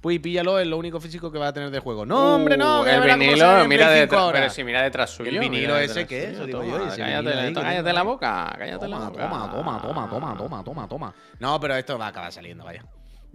Pues 0.00 0.18
píllalo, 0.18 0.58
es 0.58 0.66
lo 0.66 0.78
único 0.78 0.98
físico 0.98 1.30
que 1.30 1.38
va 1.38 1.48
a 1.48 1.52
tener 1.52 1.70
de 1.70 1.78
juego. 1.78 2.06
No, 2.06 2.36
hombre, 2.36 2.56
no, 2.56 2.80
Uh, 2.80 2.84
que 2.84 2.90
el 2.94 3.00
cómo 3.02 3.16
vinilo, 3.18 3.60
en 3.60 3.68
mira 3.68 3.86
Play 3.86 3.98
5 3.98 4.00
detrás. 4.00 4.20
ahora. 4.22 4.38
Pero 4.40 4.50
si 4.50 4.64
mira 4.64 4.82
detrás 4.82 5.10
suyo. 5.10 5.30
vinilo 5.30 5.50
mira 5.50 5.82
ese 5.82 6.00
detrás 6.00 6.06
qué 6.08 6.18
es, 6.18 6.24
suyo, 6.24 6.36
eso 6.38 6.46
digo 6.46 6.60
toma, 6.60 6.70
yo, 6.70 6.86
ese 6.88 6.96
Cállate, 7.00 7.20
vinilo 7.22 7.40
ahí 7.40 7.48
que 7.48 7.54
cállate 7.54 7.74
tiene 7.74 7.92
la 7.92 8.00
ahí. 8.00 8.06
boca, 8.06 8.54
cállate 8.58 8.70
la 8.70 8.78
Toma, 8.96 9.08
boca. 9.10 9.22
toma, 9.22 9.50
toma, 9.50 9.80
toma, 9.82 10.08
toma, 10.08 10.36
toma, 10.38 10.64
toma, 10.64 10.88
toma. 10.88 11.14
No, 11.38 11.60
pero 11.60 11.74
esto 11.76 11.98
va 11.98 12.06
a 12.06 12.08
acabar 12.08 12.32
saliendo, 12.32 12.64
vaya. 12.64 12.82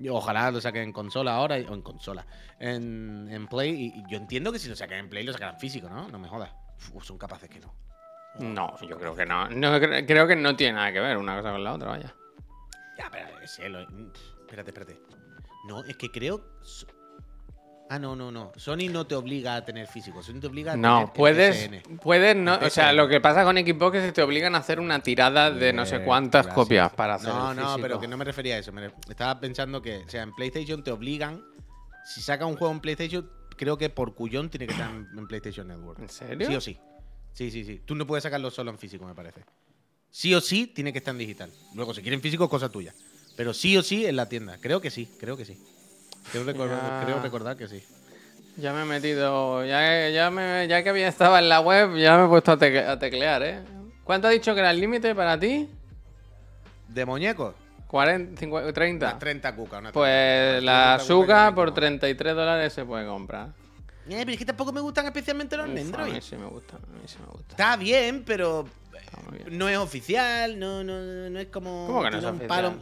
Ojalá 0.10 0.50
lo 0.52 0.60
saquen 0.60 0.82
en 0.84 0.92
consola 0.92 1.36
ahora, 1.36 1.56
o 1.56 1.74
en 1.74 1.82
consola, 1.84 2.26
en, 2.60 3.28
en 3.32 3.48
Play. 3.48 3.70
Y, 3.72 4.00
y 4.00 4.04
yo 4.10 4.18
entiendo 4.18 4.52
que 4.52 4.58
si 4.60 4.68
lo 4.68 4.76
sacan 4.76 4.98
en 4.98 5.10
Play 5.10 5.24
lo 5.24 5.34
sacarán 5.34 5.60
físico, 5.60 5.88
¿no? 5.88 6.08
No 6.10 6.18
me 6.20 6.28
jodas. 6.28 6.50
Uf, 6.94 7.04
son 7.06 7.18
capaces 7.18 7.48
que 7.50 7.60
no. 7.60 7.74
No, 8.40 8.76
yo 8.82 8.98
creo 8.98 9.16
que 9.16 9.26
no. 9.26 9.48
no 9.50 9.78
cre- 9.78 10.06
creo 10.06 10.28
que 10.28 10.36
no 10.36 10.56
tiene 10.58 10.74
nada 10.74 10.92
que 10.92 11.00
ver 11.00 11.16
una 11.16 11.38
cosa 11.38 11.52
con 11.52 11.64
la 11.64 11.74
otra, 11.74 11.90
vaya. 11.92 12.14
Ya, 12.98 13.08
pero 13.12 13.30
yo 13.30 13.40
qué 13.40 13.48
sé, 13.48 13.70
lo- 13.70 13.88
mm, 13.88 14.12
espérate, 14.42 14.72
espérate. 14.72 15.00
No, 15.68 15.84
es 15.84 15.98
que 15.98 16.10
creo. 16.12 16.44
Ah, 17.88 18.00
no, 18.00 18.16
no, 18.16 18.32
no. 18.32 18.52
Sony 18.56 18.90
no 18.90 19.06
te 19.06 19.14
obliga 19.14 19.56
a 19.56 19.64
tener 19.64 19.86
físico. 19.88 20.24
Sony 20.24 20.40
te 20.40 20.48
obliga 20.48 20.72
a 20.72 20.76
tener 20.76 20.90
No, 20.90 21.02
el 21.02 21.12
puedes, 21.12 21.70
puedes 22.02 22.36
no, 22.36 22.56
o 22.56 22.70
sea, 22.72 22.92
lo 22.94 23.08
que 23.08 23.22
pasa 23.22 23.44
con 23.44 23.58
Xbox 23.58 23.98
es 23.98 24.06
que 24.08 24.12
te 24.12 24.24
obligan 24.24 24.56
a 24.56 24.58
hacer 24.58 24.80
una 24.80 25.00
tirada 25.02 25.52
de 25.52 25.72
no 25.72 25.86
sé 25.86 25.98
Bien, 25.98 26.06
cuántas 26.08 26.46
gracias. 26.48 26.56
copias 26.56 26.92
para 26.94 27.16
hacer 27.16 27.30
No, 27.30 27.52
el 27.52 27.58
no, 27.58 27.78
pero 27.80 28.00
que 28.00 28.08
no 28.08 28.18
me 28.18 28.26
refería 28.26 28.56
a 28.56 28.58
eso. 28.58 28.72
me 28.72 28.90
estaba 29.08 29.40
pensando 29.40 29.82
que, 29.84 29.98
o 29.98 30.10
sea, 30.10 30.24
en 30.24 30.34
PlayStation 30.34 30.84
te 30.84 30.90
obligan. 30.92 31.44
Si 32.06 32.22
saca 32.22 32.46
un 32.48 32.56
juego 32.56 32.74
en 32.74 32.80
PlayStation, 32.80 33.30
creo 33.56 33.78
que 33.78 33.90
por 33.92 34.16
cuyón 34.16 34.50
tiene 34.50 34.66
que 34.66 34.74
estar 34.74 34.90
en, 34.90 35.08
en 35.18 35.28
PlayStation 35.28 35.68
Network. 35.68 36.00
¿En 36.00 36.10
serio? 36.10 36.48
Sí 36.48 36.56
o 36.56 36.62
sí. 36.62 36.80
Sí, 37.34 37.52
sí, 37.52 37.64
sí. 37.66 37.82
Tú 37.86 37.94
no 37.94 38.08
puedes 38.08 38.24
sacarlo 38.24 38.50
solo 38.50 38.72
en 38.72 38.80
físico, 38.80 39.06
me 39.06 39.14
parece. 39.14 39.44
Sí 40.10 40.34
o 40.34 40.42
sí 40.42 40.68
tiene 40.68 40.92
que 40.92 41.00
estar 41.00 41.14
en 41.14 41.20
digital. 41.20 41.52
Luego, 41.76 41.94
si 41.94 42.02
quieren 42.02 42.22
físico, 42.22 42.50
cosa 42.50 42.70
tuya. 42.70 42.94
Pero 43.36 43.54
sí 43.54 43.76
o 43.78 43.84
sí 43.84 44.06
en 44.06 44.16
la 44.16 44.28
tienda. 44.30 44.58
Creo 44.62 44.80
que 44.82 44.90
sí, 44.90 45.10
creo 45.20 45.36
que 45.38 45.46
sí. 45.46 45.58
Creo 46.32 46.44
recordar, 46.44 46.80
Ya. 47.02 47.06
creo 47.06 47.22
recordar 47.22 47.58
que 47.58 47.68
sí. 47.68 47.84
Ya 48.58 48.72
me 48.74 48.84
he 48.84 48.86
metido, 48.86 49.66
ya, 49.66 50.10
ya, 50.10 50.32
me, 50.32 50.66
ya 50.70 50.82
que 50.82 50.90
había 50.90 51.10
estado 51.10 51.38
en 51.38 51.50
la 51.50 51.60
web, 51.60 51.96
ya 51.98 52.18
me 52.18 52.26
he 52.26 52.28
puesto 52.30 52.54
a, 52.54 52.58
tecle- 52.58 52.88
a 52.88 52.98
teclear, 52.98 53.44
¿eh? 53.44 53.60
¿Cuánto 54.06 54.28
ha 54.28 54.32
dicho 54.32 54.54
que 54.54 54.62
era 54.62 54.72
el 54.72 54.80
límite 54.80 55.14
para 55.14 55.38
ti? 55.40 55.68
De 56.88 57.06
muñecos. 57.06 57.54
40, 57.88 58.40
50, 58.40 58.74
30. 58.74 59.06
Una 59.08 59.20
30 59.20 59.56
cuca. 59.56 59.78
Una 59.80 59.92
30 59.92 59.94
Pues 59.94 60.64
la 60.64 60.96
30 60.98 60.98
cuca 60.98 61.04
azúcar 61.04 61.56
por 61.56 61.66
mismo. 61.68 61.76
33 61.76 62.36
dólares 62.36 62.74
se 62.74 62.86
puede 62.86 63.06
comprar. 63.06 63.50
Eh, 64.08 64.20
pero 64.20 64.32
es 64.32 64.38
que 64.38 64.46
tampoco 64.46 64.72
me 64.72 64.82
gustan 64.82 65.06
especialmente 65.06 65.58
los 65.58 65.66
Uf, 65.68 65.72
a 66.00 66.06
mí 66.06 66.22
sí 66.22 66.36
me 66.38 66.46
gusta, 66.46 66.76
a 66.78 66.80
mí 66.80 67.02
sí 67.08 67.18
me 67.20 67.26
gusta. 67.28 67.48
Está 67.52 67.76
bien, 67.76 68.24
pero 68.26 68.66
Está 68.94 69.18
muy 69.30 69.40
bien. 69.40 69.58
no 69.58 69.68
es 69.68 69.78
oficial, 69.78 70.58
no, 70.60 70.84
no, 70.84 71.00
no 71.30 71.40
es 71.40 71.48
como. 71.48 71.88
¿Cómo 71.88 72.04
que 72.04 72.12
no 72.12 72.18
es 72.20 72.24
oficial? 72.26 72.48
palo- 72.48 72.74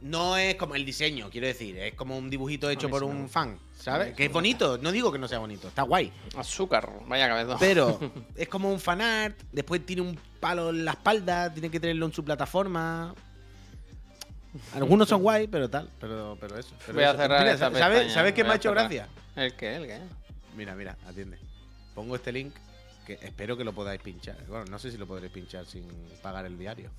No 0.00 0.36
es 0.36 0.56
como 0.56 0.74
el 0.74 0.84
diseño, 0.84 1.30
quiero 1.30 1.46
decir, 1.46 1.78
es 1.78 1.94
como 1.94 2.18
un 2.18 2.28
dibujito 2.28 2.68
hecho 2.68 2.90
por 2.90 3.02
un 3.02 3.28
fan, 3.28 3.58
¿sabes? 3.74 4.14
Que 4.14 4.26
es 4.26 4.32
bonito, 4.32 4.76
no 4.78 4.92
digo 4.92 5.10
que 5.10 5.18
no 5.18 5.26
sea 5.26 5.38
bonito, 5.38 5.68
está 5.68 5.82
guay. 5.82 6.12
Azúcar, 6.36 6.90
vaya 7.06 7.28
cabeza. 7.28 7.56
Pero 7.58 7.98
es 8.36 8.48
como 8.48 8.70
un 8.70 8.78
fanart, 8.78 9.40
después 9.52 9.84
tiene 9.86 10.02
un 10.02 10.18
palo 10.38 10.70
en 10.70 10.84
la 10.84 10.92
espalda, 10.92 11.52
tiene 11.52 11.70
que 11.70 11.80
tenerlo 11.80 12.06
en 12.06 12.12
su 12.12 12.22
plataforma. 12.22 13.14
Algunos 14.74 15.08
son 15.08 15.22
guay, 15.22 15.48
pero 15.48 15.68
tal, 15.68 15.90
pero, 15.98 16.36
pero 16.40 16.58
eso. 16.58 16.74
pero 16.84 16.94
Voy 16.94 17.04
a 17.04 17.14
cerrar 17.14 17.40
Mira, 17.40 17.52
esta 17.52 17.70
¿sabes, 17.70 17.82
pestaña, 17.98 18.14
¿sabes 18.14 18.32
qué 18.34 18.44
me 18.44 18.50
ha 18.50 18.56
hecho 18.56 18.70
gracia? 18.72 19.08
¿El 19.34 19.54
qué? 19.54 19.76
¿El 19.76 19.86
qué? 19.86 20.00
Mira, 20.56 20.74
mira, 20.74 20.96
atiende. 21.06 21.38
Pongo 21.94 22.16
este 22.16 22.32
link 22.32 22.54
que 23.06 23.14
espero 23.22 23.56
que 23.56 23.64
lo 23.64 23.72
podáis 23.72 24.00
pinchar. 24.00 24.36
Bueno, 24.46 24.64
no 24.66 24.78
sé 24.78 24.90
si 24.90 24.98
lo 24.98 25.06
podréis 25.06 25.32
pinchar 25.32 25.64
sin 25.66 25.86
pagar 26.22 26.44
el 26.44 26.58
diario. 26.58 26.90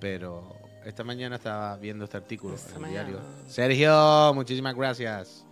Pero 0.00 0.58
esta 0.84 1.04
mañana 1.04 1.36
estaba 1.36 1.76
viendo 1.76 2.04
este 2.04 2.16
artículo 2.16 2.54
Esta 2.54 2.70
en 2.70 2.74
el 2.76 2.80
mañana. 2.82 3.08
diario. 3.08 3.20
Sergio, 3.48 4.32
muchísimas 4.34 4.74
gracias. 4.74 5.44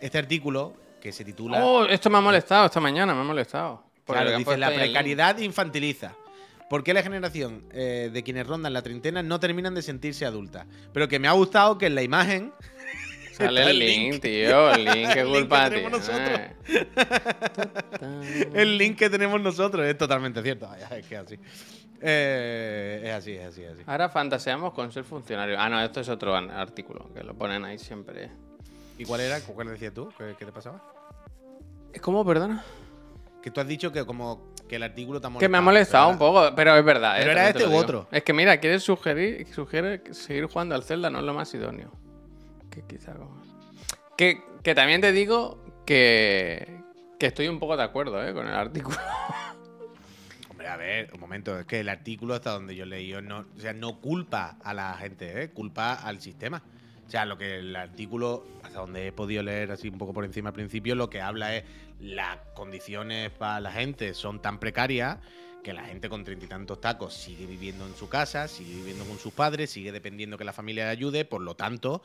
Este 0.00 0.18
artículo 0.18 0.74
que 1.00 1.12
se 1.12 1.24
titula 1.24 1.64
Oh, 1.64 1.84
esto 1.86 2.10
me 2.10 2.18
ha 2.18 2.20
molestado 2.20 2.66
esta 2.66 2.80
mañana, 2.80 3.14
me 3.14 3.20
ha 3.20 3.24
molestado. 3.24 3.82
Claro, 4.04 4.36
dice, 4.36 4.56
la 4.56 4.68
precariedad 4.72 5.36
infantiliza. 5.38 6.14
¿Por 6.70 6.82
qué 6.82 6.94
la 6.94 7.02
generación 7.02 7.64
eh, 7.72 8.10
de 8.12 8.22
quienes 8.22 8.46
rondan 8.46 8.72
la 8.72 8.82
treintena 8.82 9.22
no 9.22 9.38
terminan 9.38 9.74
de 9.74 9.82
sentirse 9.82 10.26
adultas? 10.26 10.66
Pero 10.92 11.06
que 11.08 11.18
me 11.18 11.28
ha 11.28 11.32
gustado 11.32 11.78
que 11.78 11.86
en 11.86 11.94
la 11.94 12.02
imagen 12.02 12.52
Sale 13.32 13.70
el 13.70 13.78
link, 13.78 14.12
link. 14.14 14.22
tío, 14.22 14.70
el 14.72 14.84
link, 14.84 15.08
qué 15.12 15.20
El 15.20 15.26
link 15.26 15.38
culpa 15.40 15.68
que 15.68 15.76
tenemos 15.76 16.08
tiene. 16.08 16.56
el 18.54 18.78
link 18.78 18.96
que 18.96 19.10
tenemos 19.10 19.40
nosotros 19.40 19.86
es 19.86 19.98
totalmente 19.98 20.42
cierto. 20.42 20.66
Vaya, 20.66 20.88
es 20.96 21.06
que 21.06 21.16
así. 21.18 21.38
Eh, 22.00 23.02
es 23.04 23.12
así, 23.14 23.32
es 23.32 23.46
así, 23.46 23.62
es 23.64 23.72
así. 23.72 23.82
Ahora 23.86 24.08
fantaseamos 24.08 24.72
con 24.74 24.92
ser 24.92 25.04
funcionario. 25.04 25.56
Ah, 25.58 25.68
no, 25.68 25.80
esto 25.82 26.00
es 26.00 26.08
otro 26.08 26.34
artículo, 26.34 27.12
que 27.14 27.22
lo 27.22 27.34
ponen 27.34 27.64
ahí 27.64 27.78
siempre. 27.78 28.30
¿Y 28.98 29.04
cuál 29.04 29.20
era? 29.20 29.40
¿Cuál 29.40 29.68
decías 29.68 29.92
tú? 29.94 30.08
¿Qué, 30.16 30.34
qué 30.38 30.44
te 30.46 30.52
pasaba? 30.52 30.82
¿Cómo, 32.00 32.24
perdona? 32.24 32.62
Que 33.42 33.50
tú 33.50 33.60
has 33.60 33.66
dicho 33.68 33.92
que 33.92 34.04
como 34.04 34.52
que 34.68 34.76
el 34.76 34.82
artículo 34.82 35.20
te 35.20 35.26
ha 35.26 35.30
molestado. 35.30 35.40
Que 35.46 35.48
me 35.50 35.58
ha 35.58 35.60
molestado 35.60 36.08
un 36.08 36.18
poco, 36.18 36.50
pero 36.54 36.76
es 36.76 36.84
verdad. 36.84 37.14
Pero 37.18 37.30
eh, 37.30 37.32
era 37.32 37.48
este 37.48 37.66
u 37.66 37.74
otro. 37.74 38.08
Es 38.10 38.22
que 38.22 38.32
mira, 38.32 38.58
quieres 38.58 38.82
sugerir, 38.82 39.46
sugiere 39.54 40.02
seguir 40.12 40.46
jugando 40.46 40.74
al 40.74 40.82
Zelda 40.82 41.08
no 41.10 41.18
es 41.20 41.24
lo 41.24 41.32
más 41.34 41.52
idóneo. 41.54 41.90
Que 42.70 42.82
quizá 42.82 43.12
como- 43.14 43.40
Que, 44.16 44.42
que 44.62 44.74
también 44.74 45.00
te 45.00 45.12
digo 45.12 45.62
que, 45.86 46.80
que 47.18 47.26
estoy 47.26 47.48
un 47.48 47.58
poco 47.60 47.76
de 47.76 47.84
acuerdo 47.84 48.22
eh, 48.26 48.34
con 48.34 48.46
el 48.48 48.54
artículo. 48.54 48.96
A 50.68 50.76
ver, 50.76 51.10
un 51.14 51.20
momento, 51.20 51.58
es 51.58 51.66
que 51.66 51.80
el 51.80 51.88
artículo 51.88 52.34
hasta 52.34 52.50
donde 52.50 52.74
yo 52.74 52.86
leí, 52.86 53.12
no, 53.22 53.46
o 53.56 53.60
sea, 53.60 53.72
no 53.72 54.00
culpa 54.00 54.58
a 54.62 54.74
la 54.74 54.94
gente, 54.94 55.42
¿eh? 55.42 55.50
culpa 55.50 55.94
al 55.94 56.20
sistema. 56.20 56.62
O 57.06 57.10
sea, 57.10 57.24
lo 57.24 57.38
que 57.38 57.58
el 57.58 57.76
artículo, 57.76 58.44
hasta 58.64 58.80
donde 58.80 59.06
he 59.06 59.12
podido 59.12 59.42
leer 59.42 59.70
así 59.70 59.88
un 59.88 59.98
poco 59.98 60.12
por 60.12 60.24
encima 60.24 60.48
al 60.48 60.54
principio, 60.54 60.94
lo 60.96 61.08
que 61.08 61.20
habla 61.20 61.54
es 61.54 61.64
las 62.00 62.38
condiciones 62.54 63.30
para 63.30 63.60
la 63.60 63.70
gente 63.70 64.12
son 64.12 64.42
tan 64.42 64.58
precarias 64.58 65.18
que 65.62 65.72
la 65.72 65.84
gente 65.84 66.08
con 66.08 66.24
treinta 66.24 66.44
y 66.44 66.48
tantos 66.48 66.80
tacos 66.80 67.14
sigue 67.14 67.46
viviendo 67.46 67.86
en 67.86 67.94
su 67.94 68.08
casa, 68.08 68.48
sigue 68.48 68.76
viviendo 68.76 69.04
con 69.04 69.18
sus 69.18 69.32
padres, 69.32 69.70
sigue 69.70 69.92
dependiendo 69.92 70.36
que 70.38 70.44
la 70.44 70.52
familia 70.52 70.84
le 70.84 70.90
ayude, 70.90 71.24
por 71.24 71.42
lo 71.42 71.56
tanto, 71.56 72.02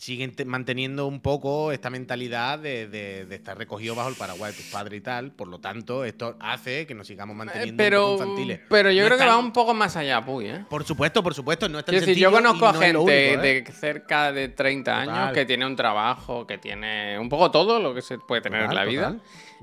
siguen 0.00 0.34
te- 0.34 0.46
manteniendo 0.46 1.06
un 1.06 1.20
poco 1.20 1.72
esta 1.72 1.90
mentalidad 1.90 2.58
de, 2.58 2.88
de- 2.88 3.26
de 3.26 3.34
estar 3.34 3.58
recogido 3.58 3.94
bajo 3.94 4.08
el 4.08 4.14
paraguas 4.14 4.52
de 4.56 4.62
tus 4.62 4.72
padres 4.72 4.98
y 4.98 5.02
tal. 5.02 5.32
Por 5.32 5.46
lo 5.48 5.58
tanto, 5.60 6.06
esto 6.06 6.36
hace 6.40 6.86
que 6.86 6.94
nos 6.94 7.06
sigamos 7.06 7.36
manteniendo 7.36 7.72
un 7.74 7.76
pero, 7.76 8.02
poco 8.12 8.22
infantiles. 8.24 8.60
pero 8.70 8.90
yo 8.90 9.02
No 9.02 9.06
creo 9.08 9.18
que 9.18 9.26
va 9.26 9.36
un 9.36 9.52
poco 9.52 9.74
más 9.74 9.96
allá, 9.96 10.24
Puy, 10.24 10.46
¿eh? 10.46 10.64
Por 10.70 10.84
supuesto, 10.84 11.22
por 11.22 11.34
supuesto, 11.34 11.68
no 11.68 11.78
es 11.78 11.84
tan 11.84 11.92
Quiero 11.92 12.06
decir, 12.06 12.22
yo 12.22 12.32
conozco 12.32 12.66
a 12.66 12.72
no 12.72 12.80
gente 12.80 12.96
único, 12.98 13.10
¿eh? 13.10 13.36
de 13.64 13.72
cerca 13.72 14.32
de 14.32 14.48
30 14.48 15.00
años 15.00 15.14
Total. 15.14 15.34
que 15.34 15.44
tiene 15.44 15.66
un 15.66 15.76
trabajo, 15.76 16.46
que 16.46 16.56
tiene 16.56 17.18
un 17.18 17.28
poco 17.28 17.50
todo 17.50 17.78
lo 17.78 17.92
que 17.92 18.00
se 18.00 18.16
puede 18.18 18.40
tener 18.40 18.62
en 18.62 18.70
Total, 18.70 18.84
la 18.86 18.90
vida. 18.90 19.16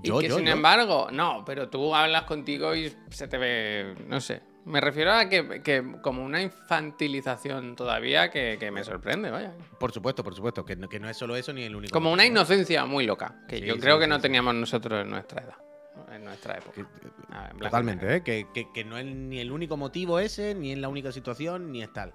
Y 0.03 0.11
que 0.19 0.27
yo, 0.27 0.37
sin 0.37 0.45
yo. 0.45 0.51
embargo, 0.51 1.07
no, 1.11 1.43
pero 1.47 1.67
tú 1.69 1.95
hablas 1.95 2.23
contigo 2.25 2.75
y 2.75 2.93
se 3.09 3.27
te 3.27 3.39
ve, 3.39 3.95
no 4.07 4.21
sé. 4.21 4.43
Me 4.67 4.81
refiero 4.81 5.13
a 5.13 5.29
que, 5.29 5.61
que 5.63 5.83
como 6.01 6.23
una 6.25 6.41
infantilización 6.41 7.75
todavía 7.75 8.29
que, 8.29 8.57
que 8.59 8.69
me 8.69 8.83
sorprende, 8.83 9.29
vaya. 9.31 9.53
Por 9.79 9.91
supuesto, 9.91 10.23
por 10.23 10.35
supuesto, 10.35 10.65
que 10.65 10.75
no, 10.75 10.89
que 10.89 10.99
no 10.99 11.09
es 11.09 11.15
solo 11.17 11.35
eso 11.35 11.53
ni 11.53 11.63
el 11.63 11.75
único. 11.75 11.93
Como 11.93 12.11
una 12.11 12.23
motivo, 12.23 12.33
inocencia 12.41 12.85
muy 12.85 13.05
loca, 13.05 13.35
que 13.47 13.59
Sí, 13.59 13.65
yo 13.65 13.75
sí, 13.75 13.79
creo 13.79 13.97
que 13.99 14.07
no 14.07 14.19
teníamos 14.19 14.53
nosotros 14.55 15.01
en 15.01 15.09
nuestra 15.09 15.41
edad, 15.43 15.55
en 16.13 16.23
nuestra 16.25 16.57
época. 16.57 16.73
Que- 16.75 16.81
A 16.81 17.41
ver, 17.43 17.51
en 17.51 17.57
blanco 17.57 17.57
y 17.57 17.59
Totalmente. 17.59 18.15
¿eh? 18.17 18.23
Que, 18.23 18.47
que- 18.53 18.71
que 18.73 18.83
no 18.83 18.97
es 18.97 19.05
ni 19.05 19.39
el 19.39 19.51
único 19.51 19.77
motivo 19.77 20.19
ese, 20.19 20.53
ni 20.53 20.73
es 20.73 20.77
la 20.79 20.89
única 20.89 21.11
situación, 21.11 21.71
ni 21.71 21.81
es 21.81 21.91
tal. 21.93 22.13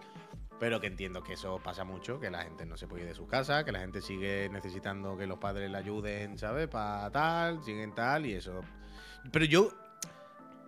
Pero 0.60 0.80
que 0.80 0.86
entiendo 0.86 1.22
que 1.22 1.32
eso 1.32 1.58
pasa 1.64 1.84
mucho, 1.84 2.20
que 2.20 2.30
la 2.30 2.42
gente 2.44 2.66
no 2.66 2.76
se 2.76 2.86
puede 2.86 3.02
ir 3.02 3.08
de 3.08 3.14
su 3.14 3.26
casa, 3.26 3.64
que 3.64 3.72
la 3.72 3.80
gente 3.80 4.00
sigue 4.00 4.48
necesitando 4.50 5.16
que 5.16 5.26
los 5.26 5.38
padres 5.38 5.70
le 5.70 5.78
ayuden, 5.78 6.38
¿sabes? 6.38 6.68
Para 6.68 7.10
tal, 7.10 7.64
siguen 7.64 7.94
tal, 7.94 8.26
y 8.26 8.34
eso. 8.34 8.60
Pero 9.32 9.44
yo. 9.46 9.70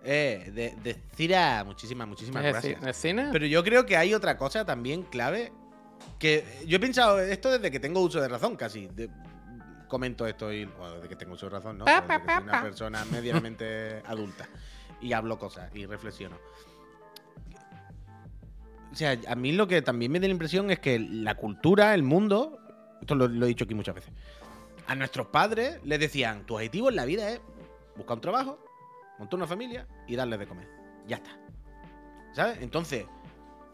Eh, 0.07 0.51
de, 0.53 0.75
de 0.83 0.95
Cira, 1.15 1.63
muchísimas, 1.65 2.07
muchísimas 2.07 2.45
¿Es 2.45 2.51
gracias. 2.51 2.81
ci- 2.81 2.87
¿Es 2.89 2.95
cine? 2.97 3.29
Pero 3.31 3.45
yo 3.47 3.63
creo 3.63 3.85
que 3.87 3.97
hay 3.97 4.13
otra 4.13 4.37
cosa 4.37 4.63
también 4.65 5.01
clave. 5.03 5.51
Que 6.19 6.45
yo 6.67 6.77
he 6.77 6.79
pensado 6.79 7.19
esto 7.19 7.49
desde 7.51 7.71
que 7.71 7.79
tengo 7.79 7.99
uso 8.01 8.21
de 8.21 8.27
razón, 8.27 8.55
casi. 8.55 8.87
De- 8.87 9.09
comento 9.87 10.27
esto 10.27 10.53
y. 10.53 10.65
Bueno, 10.65 10.95
desde 10.95 11.09
que 11.09 11.15
tengo 11.15 11.33
uso 11.33 11.47
de 11.47 11.51
razón, 11.55 11.79
¿no? 11.79 11.85
Pero 11.85 12.01
desde 12.01 12.21
que 12.25 12.33
soy 12.33 12.43
una 12.43 12.61
persona 12.61 13.05
medianamente 13.05 14.01
adulta. 14.05 14.47
Y 15.01 15.13
hablo 15.13 15.37
cosas 15.39 15.75
y 15.75 15.85
reflexiono. 15.87 16.37
O 18.91 18.95
sea, 18.95 19.17
a 19.27 19.35
mí 19.35 19.51
lo 19.51 19.67
que 19.67 19.81
también 19.81 20.11
me 20.11 20.19
da 20.19 20.27
la 20.27 20.31
impresión 20.33 20.71
es 20.71 20.79
que 20.79 20.99
la 20.99 21.35
cultura, 21.35 21.93
el 21.93 22.03
mundo. 22.03 22.59
Esto 23.01 23.15
lo, 23.15 23.27
lo 23.27 23.45
he 23.45 23.49
dicho 23.49 23.65
aquí 23.65 23.73
muchas 23.75 23.95
veces. 23.95 24.11
A 24.87 24.95
nuestros 24.95 25.27
padres 25.27 25.79
les 25.83 25.99
decían: 25.99 26.45
tu 26.45 26.55
objetivo 26.55 26.89
en 26.89 26.95
la 26.95 27.05
vida 27.05 27.29
es 27.29 27.41
buscar 27.97 28.15
un 28.17 28.21
trabajo, 28.21 28.59
montar 29.19 29.37
una 29.37 29.47
familia 29.47 29.87
y 30.07 30.15
darles 30.15 30.39
de 30.39 30.47
comer. 30.47 30.67
Ya 31.07 31.17
está. 31.17 31.31
¿Sabes? 32.33 32.59
Entonces, 32.61 33.05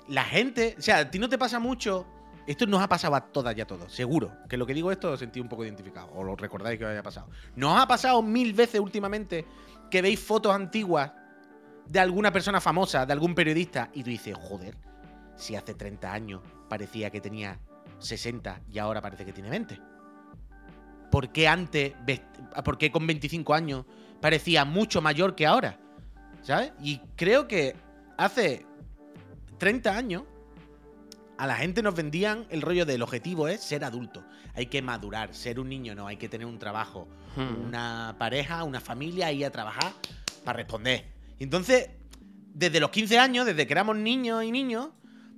la 0.07 0.23
gente, 0.23 0.75
o 0.77 0.81
sea, 0.81 0.99
a 0.99 1.11
ti 1.11 1.19
no 1.19 1.29
te 1.29 1.37
pasa 1.37 1.59
mucho. 1.59 2.05
Esto 2.47 2.65
nos 2.65 2.81
ha 2.81 2.89
pasado 2.89 3.15
a 3.15 3.21
todas 3.21 3.55
y 3.55 3.61
a 3.61 3.67
todos, 3.67 3.93
seguro. 3.93 4.31
Que 4.49 4.57
lo 4.57 4.65
que 4.65 4.73
digo 4.73 4.91
esto 4.91 5.11
os 5.11 5.19
sentí 5.19 5.39
un 5.39 5.47
poco 5.47 5.63
identificado, 5.63 6.11
o 6.13 6.23
lo 6.23 6.35
recordáis 6.35 6.77
que 6.77 6.85
os 6.85 6.91
haya 6.91 7.03
pasado. 7.03 7.29
¿Nos 7.55 7.79
ha 7.79 7.87
pasado 7.87 8.21
mil 8.21 8.53
veces 8.53 8.81
últimamente 8.81 9.45
que 9.89 10.01
veis 10.01 10.19
fotos 10.19 10.53
antiguas 10.53 11.11
de 11.87 11.99
alguna 11.99 12.31
persona 12.31 12.59
famosa, 12.59 13.05
de 13.05 13.13
algún 13.13 13.35
periodista, 13.35 13.89
y 13.93 14.03
tú 14.03 14.09
dices, 14.09 14.35
joder, 14.35 14.75
si 15.35 15.55
hace 15.55 15.75
30 15.75 16.11
años 16.11 16.41
parecía 16.67 17.09
que 17.09 17.21
tenía 17.21 17.59
60 17.99 18.61
y 18.69 18.79
ahora 18.79 19.01
parece 19.01 19.25
que 19.25 19.33
tiene 19.33 19.49
20? 19.49 19.79
¿Por 21.11 21.31
qué 21.31 21.47
antes, 21.47 21.93
por 22.63 22.77
qué 22.77 22.91
con 22.91 23.05
25 23.05 23.53
años 23.53 23.85
parecía 24.21 24.65
mucho 24.65 25.01
mayor 25.01 25.35
que 25.35 25.45
ahora? 25.45 25.77
¿Sabes? 26.41 26.71
Y 26.81 26.99
creo 27.15 27.47
que 27.47 27.75
hace 28.17 28.65
30 29.57 29.95
años 29.95 30.23
a 31.37 31.47
la 31.47 31.55
gente 31.55 31.81
nos 31.81 31.95
vendían 31.95 32.45
el 32.49 32.61
rollo 32.61 32.85
del 32.85 33.01
objetivo 33.01 33.47
es 33.47 33.61
ser 33.61 33.83
adulto. 33.83 34.23
Hay 34.53 34.67
que 34.67 34.81
madurar, 34.81 35.33
ser 35.33 35.59
un 35.59 35.69
niño 35.69 35.95
no, 35.95 36.07
hay 36.07 36.17
que 36.17 36.29
tener 36.29 36.45
un 36.47 36.59
trabajo, 36.59 37.07
Hmm. 37.35 37.67
una 37.67 38.15
pareja, 38.17 38.63
una 38.63 38.81
familia, 38.81 39.31
ir 39.31 39.45
a 39.45 39.51
trabajar 39.51 39.93
para 40.43 40.57
responder. 40.57 41.05
Y 41.39 41.43
Entonces, 41.43 41.89
desde 42.53 42.79
los 42.79 42.89
15 42.89 43.19
años, 43.19 43.45
desde 43.45 43.65
que 43.65 43.73
éramos 43.73 43.95
niños 43.95 44.43
y 44.43 44.51
niños, 44.51 44.89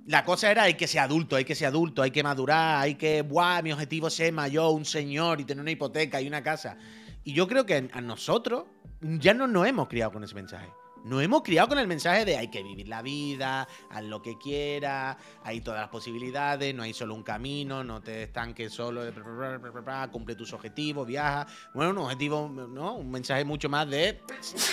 la 0.06 0.24
cosa 0.24 0.50
era 0.50 0.64
hay 0.64 0.74
que 0.74 0.88
ser 0.88 1.00
adulto, 1.00 1.36
hay 1.36 1.44
que 1.44 1.54
ser 1.54 1.68
adulto, 1.68 2.02
hay 2.02 2.10
que 2.10 2.22
madurar, 2.22 2.82
hay 2.82 2.96
que, 2.96 3.22
buah, 3.22 3.62
mi 3.62 3.72
objetivo 3.72 4.08
es 4.08 4.14
ser 4.14 4.32
mayor, 4.32 4.74
un 4.74 4.84
señor 4.84 5.40
y 5.40 5.44
tener 5.44 5.62
una 5.62 5.70
hipoteca 5.70 6.20
y 6.20 6.26
una 6.26 6.42
casa. 6.42 6.76
Y 7.22 7.32
yo 7.32 7.46
creo 7.46 7.64
que 7.64 7.88
a 7.92 8.00
nosotros 8.00 8.64
ya 9.04 9.34
no 9.34 9.46
nos 9.46 9.66
hemos 9.66 9.88
criado 9.88 10.12
con 10.12 10.24
ese 10.24 10.34
mensaje. 10.34 10.72
Nos 11.04 11.22
hemos 11.22 11.42
criado 11.42 11.68
con 11.68 11.78
el 11.78 11.86
mensaje 11.86 12.24
de 12.24 12.38
hay 12.38 12.48
que 12.48 12.62
vivir 12.62 12.88
la 12.88 13.02
vida, 13.02 13.68
haz 13.90 14.02
lo 14.04 14.22
que 14.22 14.38
quieras, 14.38 15.18
hay 15.42 15.60
todas 15.60 15.80
las 15.80 15.90
posibilidades, 15.90 16.74
no 16.74 16.82
hay 16.82 16.94
solo 16.94 17.14
un 17.14 17.22
camino, 17.22 17.84
no 17.84 18.00
te 18.00 18.22
estanques 18.22 18.72
solo, 18.72 19.02
bla, 19.12 19.58
bla, 19.58 20.08
cumple 20.10 20.34
tus 20.34 20.54
objetivos, 20.54 21.06
viaja. 21.06 21.46
Bueno, 21.74 21.90
un 21.90 21.98
objetivo, 21.98 22.48
¿no? 22.48 22.94
Un 22.94 23.10
mensaje 23.10 23.44
mucho 23.44 23.68
más 23.68 23.86
de 23.90 24.22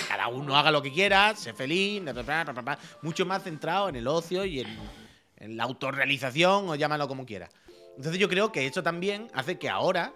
cada 0.08 0.28
uno 0.28 0.56
haga 0.56 0.70
lo 0.70 0.80
que 0.80 0.90
quiera, 0.90 1.36
sé 1.36 1.52
feliz, 1.52 2.02
mucho 3.02 3.26
más 3.26 3.42
centrado 3.42 3.90
en 3.90 3.96
el 3.96 4.08
ocio 4.08 4.46
y 4.46 4.60
en, 4.60 4.68
en 5.36 5.58
la 5.58 5.64
autorrealización 5.64 6.70
o 6.70 6.74
llámalo 6.76 7.06
como 7.08 7.26
quieras. 7.26 7.50
Entonces 7.94 8.18
yo 8.18 8.30
creo 8.30 8.50
que 8.52 8.66
eso 8.66 8.82
también 8.82 9.28
hace 9.34 9.58
que 9.58 9.68
ahora 9.68 10.14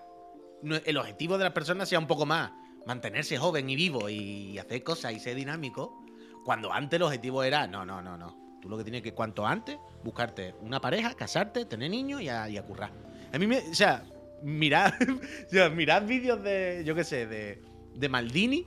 el 0.87 0.97
objetivo 0.97 1.37
de 1.37 1.45
las 1.45 1.53
personas 1.53 1.91
sea 1.91 1.99
un 1.99 2.07
poco 2.07 2.25
más 2.25 2.53
mantenerse 2.87 3.37
joven 3.37 3.69
y 3.69 3.77
vivo 3.77 4.09
y 4.09 4.59
hacer 4.59 4.83
cosas 4.83 5.13
y 5.13 5.21
ser 5.21 5.35
dinámico, 5.35 6.05
cuando 6.45 6.73
antes 6.73 6.97
el 6.97 7.03
objetivo 7.03 7.43
era, 7.43 7.67
no, 7.67 7.85
no, 7.85 8.01
no, 8.01 8.17
no, 8.17 8.59
Tú 8.63 8.69
lo 8.69 8.79
que 8.79 8.85
tienes 8.85 9.03
que, 9.03 9.13
cuanto 9.13 9.47
antes, 9.47 9.77
buscarte 10.03 10.55
una 10.61 10.81
pareja, 10.81 11.15
casarte, 11.15 11.67
tener 11.67 11.91
niños 11.91 12.23
y 12.23 12.29
a, 12.29 12.45
a 12.45 12.63
currar. 12.63 12.93
A 13.33 13.39
mí 13.39 13.47
me. 13.47 13.59
O 13.59 13.75
sea, 13.75 14.05
mirad, 14.43 14.95
o 15.47 15.51
sea, 15.51 15.69
mirad 15.69 16.05
vídeos 16.05 16.43
de, 16.43 16.83
yo 16.87 16.95
qué 16.95 17.05
sé, 17.05 17.27
de, 17.27 17.63
de 17.95 18.09
Maldini 18.09 18.67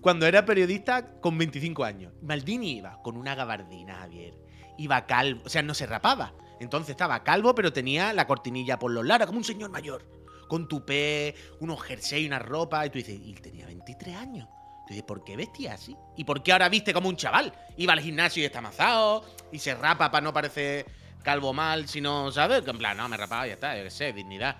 cuando 0.00 0.26
era 0.26 0.46
periodista 0.46 1.20
con 1.20 1.36
25 1.36 1.84
años. 1.84 2.12
Maldini 2.22 2.78
iba 2.78 3.02
con 3.02 3.16
una 3.16 3.34
gabardina, 3.34 3.96
Javier. 3.96 4.34
Iba 4.78 5.06
calvo, 5.06 5.42
o 5.44 5.48
sea, 5.48 5.62
no 5.62 5.74
se 5.74 5.86
rapaba. 5.86 6.32
Entonces 6.60 6.90
estaba 6.90 7.22
calvo, 7.22 7.54
pero 7.54 7.72
tenía 7.72 8.12
la 8.12 8.26
cortinilla 8.26 8.78
por 8.78 8.90
los 8.90 9.04
lados, 9.04 9.26
como 9.26 9.38
un 9.38 9.44
señor 9.44 9.70
mayor. 9.70 10.06
Con 10.50 10.66
tupé, 10.66 11.32
unos 11.60 11.80
jersey, 11.80 12.26
una 12.26 12.40
ropa. 12.40 12.84
Y 12.84 12.90
tú 12.90 12.98
dices, 12.98 13.18
y 13.22 13.32
tenía 13.34 13.66
23 13.66 14.16
años. 14.16 14.48
Tú 14.48 14.94
dices, 14.94 15.04
¿por 15.04 15.22
qué 15.22 15.36
vestía 15.36 15.74
así? 15.74 15.96
¿Y 16.16 16.24
por 16.24 16.42
qué 16.42 16.50
ahora 16.50 16.68
viste 16.68 16.92
como 16.92 17.08
un 17.08 17.14
chaval? 17.14 17.54
Iba 17.76 17.92
al 17.92 18.00
gimnasio 18.00 18.42
y 18.42 18.46
está 18.46 18.58
amazado, 18.58 19.24
y 19.52 19.60
se 19.60 19.76
rapa 19.76 20.10
para 20.10 20.24
no 20.24 20.32
parecer 20.32 20.86
calvo 21.22 21.52
mal, 21.52 21.86
sino, 21.86 22.32
¿sabes? 22.32 22.62
Que 22.62 22.70
en 22.70 22.78
plan, 22.78 22.96
no, 22.96 23.08
me 23.08 23.16
rapaba 23.16 23.46
y 23.46 23.50
ya 23.50 23.54
está, 23.54 23.76
yo 23.76 23.84
qué 23.84 23.90
sé, 23.90 24.12
dignidad. 24.12 24.56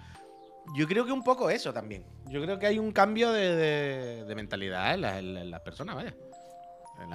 Yo 0.76 0.86
creo 0.86 1.05
que 1.05 1.11
un 1.11 1.24
poco 1.24 1.51
eso 1.51 1.72
también. 1.72 2.07
Yo 2.26 2.41
creo 2.41 2.61
que 2.61 2.66
hay 2.66 2.78
un 2.78 2.93
cambio 2.93 3.32
de, 3.32 4.24
mentalidad 4.36 4.95
en 4.95 5.36
en 5.36 5.51
las 5.51 5.61
personas, 5.62 5.97
vaya. 5.97 6.14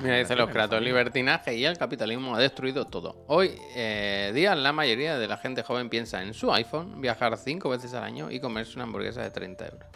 Mira, 0.01 0.17
dice 0.17 0.35
los 0.35 0.51
familia. 0.51 0.79
libertinaje 0.79 1.55
y 1.55 1.65
el 1.65 1.77
capitalismo 1.77 2.35
ha 2.35 2.39
destruido 2.39 2.85
todo. 2.85 3.23
Hoy 3.27 3.55
eh, 3.75 4.31
día 4.33 4.55
la 4.55 4.71
mayoría 4.73 5.17
de 5.17 5.27
la 5.27 5.37
gente 5.37 5.63
joven 5.63 5.89
piensa 5.89 6.21
en 6.21 6.33
su 6.33 6.51
iPhone, 6.53 7.01
viajar 7.01 7.37
cinco 7.37 7.69
veces 7.69 7.93
al 7.93 8.03
año 8.03 8.29
y 8.31 8.39
comerse 8.39 8.73
una 8.75 8.83
hamburguesa 8.83 9.21
de 9.21 9.31
30 9.31 9.65
euros. 9.65 9.87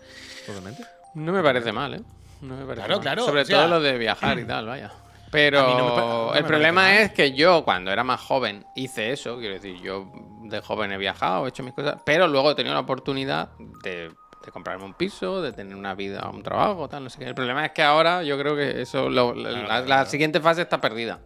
Totalmente. 0.45 0.83
No 1.15 1.31
me 1.31 1.41
parece 1.43 1.71
mal, 1.71 1.95
¿eh? 1.95 2.01
No 2.41 2.55
me 2.55 2.65
parece 2.65 2.85
Claro, 2.85 2.95
mal. 2.95 3.01
claro, 3.01 3.25
Sobre 3.25 3.41
o 3.41 3.45
sea- 3.45 3.57
todo 3.57 3.67
lo 3.67 3.81
de 3.81 3.97
viajar 3.97 4.39
y 4.39 4.45
tal, 4.45 4.67
vaya. 4.67 4.91
Pero 5.31 5.61
no 5.61 5.75
me 5.75 5.81
no 5.81 6.33
el 6.33 6.43
problema 6.43 6.99
es 7.01 7.11
que 7.11 7.33
yo, 7.33 7.63
cuando 7.63 7.91
era 7.91 8.03
más 8.03 8.19
joven, 8.19 8.65
hice 8.75 9.11
eso. 9.11 9.37
Quiero 9.37 9.53
decir, 9.55 9.79
yo 9.81 10.11
de 10.43 10.59
joven 10.61 10.91
he 10.91 10.97
viajado, 10.97 11.45
he 11.45 11.49
hecho 11.49 11.61
mis 11.61 11.73
cosas, 11.73 12.01
pero 12.03 12.27
luego 12.27 12.51
he 12.51 12.55
tenido 12.55 12.73
la 12.73 12.79
oportunidad 12.81 13.49
de, 13.83 14.11
de 14.43 14.51
comprarme 14.51 14.85
un 14.85 14.93
piso, 14.93 15.41
de 15.41 15.51
tener 15.51 15.75
una 15.75 15.93
vida, 15.95 16.29
un 16.33 16.41
trabajo, 16.43 16.87
tal, 16.87 17.03
no 17.03 17.09
sé 17.09 17.19
qué. 17.19 17.25
El 17.25 17.35
problema 17.35 17.65
es 17.65 17.71
que 17.73 17.83
ahora 17.83 18.23
yo 18.23 18.37
creo 18.37 18.55
que 18.55 18.81
eso, 18.81 19.09
lo- 19.09 19.33
la, 19.33 19.49
Claro, 19.49 19.53
la- 19.61 19.65
claro, 19.65 19.79
la 19.81 19.85
claro. 19.85 20.09
siguiente 20.09 20.39
fase 20.39 20.61
está 20.61 20.79
perdida. 20.79 21.19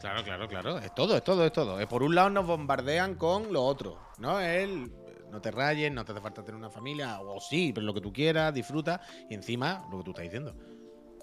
Claro, 0.00 0.22
claro, 0.22 0.46
claro. 0.48 0.78
Es 0.78 0.94
todo, 0.94 1.16
es 1.16 1.24
todo, 1.24 1.46
es 1.46 1.52
todo. 1.52 1.80
Eh, 1.80 1.86
Por 1.86 2.02
un 2.02 2.14
lado 2.14 2.28
nos 2.28 2.46
bombardean 2.46 3.14
con 3.14 3.50
lo 3.52 3.62
otro, 3.64 3.98
¿no? 4.18 4.38
El 4.40 4.92
no 5.30 5.40
te 5.40 5.50
rayes, 5.50 5.90
no 5.90 6.04
te 6.04 6.12
hace 6.12 6.20
falta 6.20 6.42
tener 6.44 6.56
una 6.58 6.68
familia, 6.70 7.20
o 7.20 7.40
sí, 7.40 7.72
pero 7.74 7.86
lo 7.86 7.94
que 7.94 8.00
tú 8.02 8.12
quieras, 8.12 8.52
disfruta. 8.52 9.00
Y 9.30 9.34
encima, 9.34 9.84
lo 9.90 9.98
que 9.98 10.04
tú 10.04 10.10
estás 10.10 10.24
diciendo. 10.24 10.54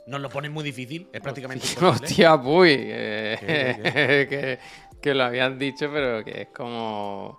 Nos 0.07 0.19
lo 0.19 0.29
ponen 0.29 0.51
muy 0.51 0.63
difícil, 0.63 1.07
es 1.13 1.21
prácticamente 1.21 1.65
imposible. 1.67 1.89
Hostia, 2.07 2.41
puy. 2.41 2.75
eh, 2.79 3.37
¿Qué, 3.39 4.27
que, 4.29 4.59
que 4.99 5.13
lo 5.13 5.23
habían 5.25 5.59
dicho, 5.59 5.87
pero 5.93 6.25
que 6.25 6.41
es 6.41 6.47
como. 6.49 7.37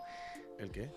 ¿El 0.60 0.70
qué? 0.70 0.90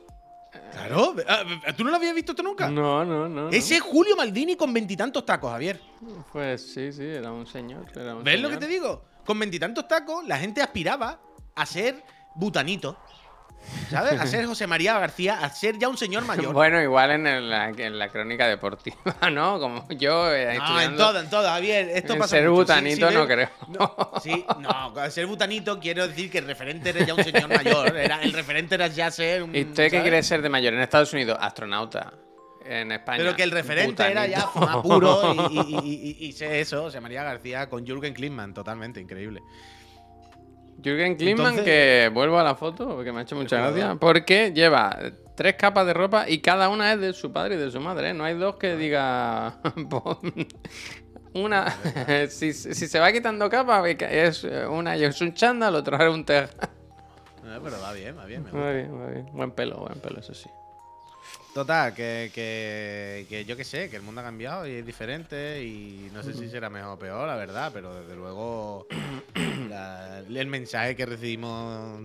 Claro, 0.72 1.16
ah, 1.28 1.44
¿tú 1.76 1.84
no 1.84 1.90
lo 1.90 1.96
habías 1.96 2.14
visto 2.14 2.34
esto 2.34 2.44
nunca? 2.44 2.70
No, 2.70 3.06
no, 3.06 3.30
no. 3.30 3.50
Ese 3.50 3.76
es 3.76 3.82
Julio 3.82 4.16
Maldini 4.16 4.56
con 4.56 4.74
veintitantos 4.74 5.26
tacos, 5.26 5.52
Javier. 5.52 5.80
Pues 6.32 6.74
sí, 6.74 6.92
sí, 6.92 7.04
era 7.04 7.32
un 7.32 7.48
señor. 7.48 7.86
era 7.96 8.16
un 8.16 8.24
¿Ves 8.24 8.40
lo 8.42 8.50
que 8.50 8.58
te 8.58 8.68
digo? 8.68 9.04
Con 9.26 9.40
veintitantos 9.40 9.88
tacos, 9.88 10.26
la 10.28 10.38
gente 10.38 10.62
aspiraba 10.62 11.20
a 11.56 11.66
ser 11.66 12.04
butanito. 12.36 12.98
¿Sabes? 13.90 14.20
A 14.20 14.26
ser 14.28 14.46
José 14.46 14.68
María 14.68 14.98
García, 15.00 15.40
a 15.40 15.50
ser 15.50 15.78
ya 15.78 15.88
un 15.90 15.98
señor 15.98 16.26
mayor. 16.28 16.54
Bueno, 16.54 16.82
igual 16.82 17.12
en, 17.12 17.28
el- 17.28 17.50
la, 17.50 17.70
en 17.70 18.00
la 18.00 18.10
crónica 18.10 18.48
deportiva, 18.48 18.98
¿no? 19.32 19.60
Como 19.60 19.88
yo. 19.90 20.34
eh, 20.34 20.58
No, 20.58 20.82
en 20.82 20.96
todo, 20.96 21.20
en 21.20 21.30
todo, 21.30 21.48
Javier. 21.48 21.90
Esto 21.90 22.14
en 22.14 22.20
pasa 22.20 22.32
ser 22.38 22.44
mucho. 22.50 22.56
Butanito 22.62 23.10
sí, 23.10 23.16
no 23.16 23.28
creo. 23.28 23.50
No, 23.68 24.12
sí, 24.24 24.46
no, 24.60 25.10
ser 25.12 25.26
butanito 25.28 25.80
quiero 25.80 26.08
decir 26.08 26.30
que 26.32 26.40
el 26.40 26.46
referente 26.48 26.90
era 26.90 27.06
ya 27.06 27.14
un 27.14 27.24
señor 27.24 27.48
mayor. 27.50 27.96
Era, 27.96 28.22
el 28.22 28.34
referente 28.34 28.76
era 28.76 28.88
ya 28.88 29.10
ser 29.12 29.44
un. 29.44 29.56
¿Y 29.56 29.62
usted 29.64 29.90
qué 29.92 30.02
quiere 30.02 30.22
ser 30.24 30.42
de 30.42 30.50
mayor? 30.50 30.74
En 30.74 30.82
Estados 30.82 31.14
Unidos, 31.14 31.38
astronauta. 31.40 32.14
En 32.68 32.92
España. 32.92 33.20
Pero 33.20 33.36
que 33.36 33.44
el 33.44 33.52
referente 33.52 34.04
era 34.10 34.26
ya 34.26 34.42
fumar 34.48 34.82
puro 34.82 35.36
y, 35.52 35.60
y, 35.60 35.60
y, 35.60 36.18
y- 36.24 36.26
y 36.30 36.32
sé 36.34 36.62
eso, 36.62 36.82
José 36.82 37.00
María 37.00 37.22
García 37.24 37.70
con 37.70 37.86
Jürgen 37.86 38.14
Klinsmann, 38.16 38.56
totalmente 38.56 39.00
increíble. 39.00 39.44
Jürgen 40.84 41.16
Klinsmann, 41.16 41.58
Entonces- 41.58 41.66
que 41.66 42.12
vuelvo 42.14 42.40
a 42.40 42.44
la 42.44 42.56
foto, 42.56 42.88
porque 42.88 43.12
me 43.12 43.20
ha 43.20 43.22
hecho 43.24 43.36
mucha 43.36 43.58
gracia, 43.58 43.96
porque 44.00 44.52
lleva 44.54 44.98
tres 45.36 45.56
capas 45.56 45.86
de 45.86 45.94
ropa 45.94 46.30
y 46.30 46.40
cada 46.40 46.70
una 46.70 46.94
es 46.94 47.00
de 47.00 47.14
su 47.14 47.32
padre 47.32 47.56
y 47.56 47.58
de 47.58 47.72
su 47.72 47.80
madre. 47.80 48.10
¿eh? 48.10 48.14
No 48.14 48.24
hay 48.24 48.36
dos 48.36 48.56
que 48.56 48.76
diga. 48.76 49.58
una. 51.34 51.76
si, 52.30 52.54
si 52.54 52.88
se 52.88 53.00
va 53.00 53.12
quitando 53.12 53.50
capas, 53.50 53.86
es 53.86 54.44
una 54.44 54.96
es 54.96 55.22
un 55.22 55.34
chándal, 55.34 55.76
otro 55.76 55.98
es 55.98 56.14
un 56.14 56.26
teja. 56.26 56.50
Eh, 57.46 57.60
pero 57.64 57.80
va 57.80 57.94
bien, 57.94 58.18
va 58.18 58.26
bien. 58.26 58.44
me 58.44 58.50
gusta. 58.52 58.66
Muy 58.66 58.76
bien, 58.76 58.92
muy 58.92 59.14
bien. 59.14 59.26
Buen 59.34 59.52
pelo, 59.52 59.78
buen 59.78 60.00
pelo, 60.00 60.20
eso 60.20 60.34
sí. 60.34 60.50
Total, 61.56 61.94
que, 61.94 62.32
que, 62.36 63.26
que 63.30 63.46
yo 63.46 63.56
qué 63.56 63.64
sé, 63.64 63.90
que 63.90 63.96
el 63.96 64.02
mundo 64.02 64.20
ha 64.20 64.26
cambiado 64.26 64.68
y 64.68 64.72
es 64.74 64.86
diferente 64.86 65.64
y 65.64 66.10
no 66.12 66.22
sé 66.22 66.34
si 66.34 66.50
será 66.50 66.70
mejor 66.70 66.96
o 66.96 67.00
peor, 67.00 67.26
la 67.30 67.38
verdad, 67.38 67.72
pero 67.74 67.96
desde 68.02 68.14
luego 68.14 68.86
la- 69.70 70.20
el 70.20 70.48
mensaje 70.48 70.98
que 70.98 71.06
recibimos 71.06 72.02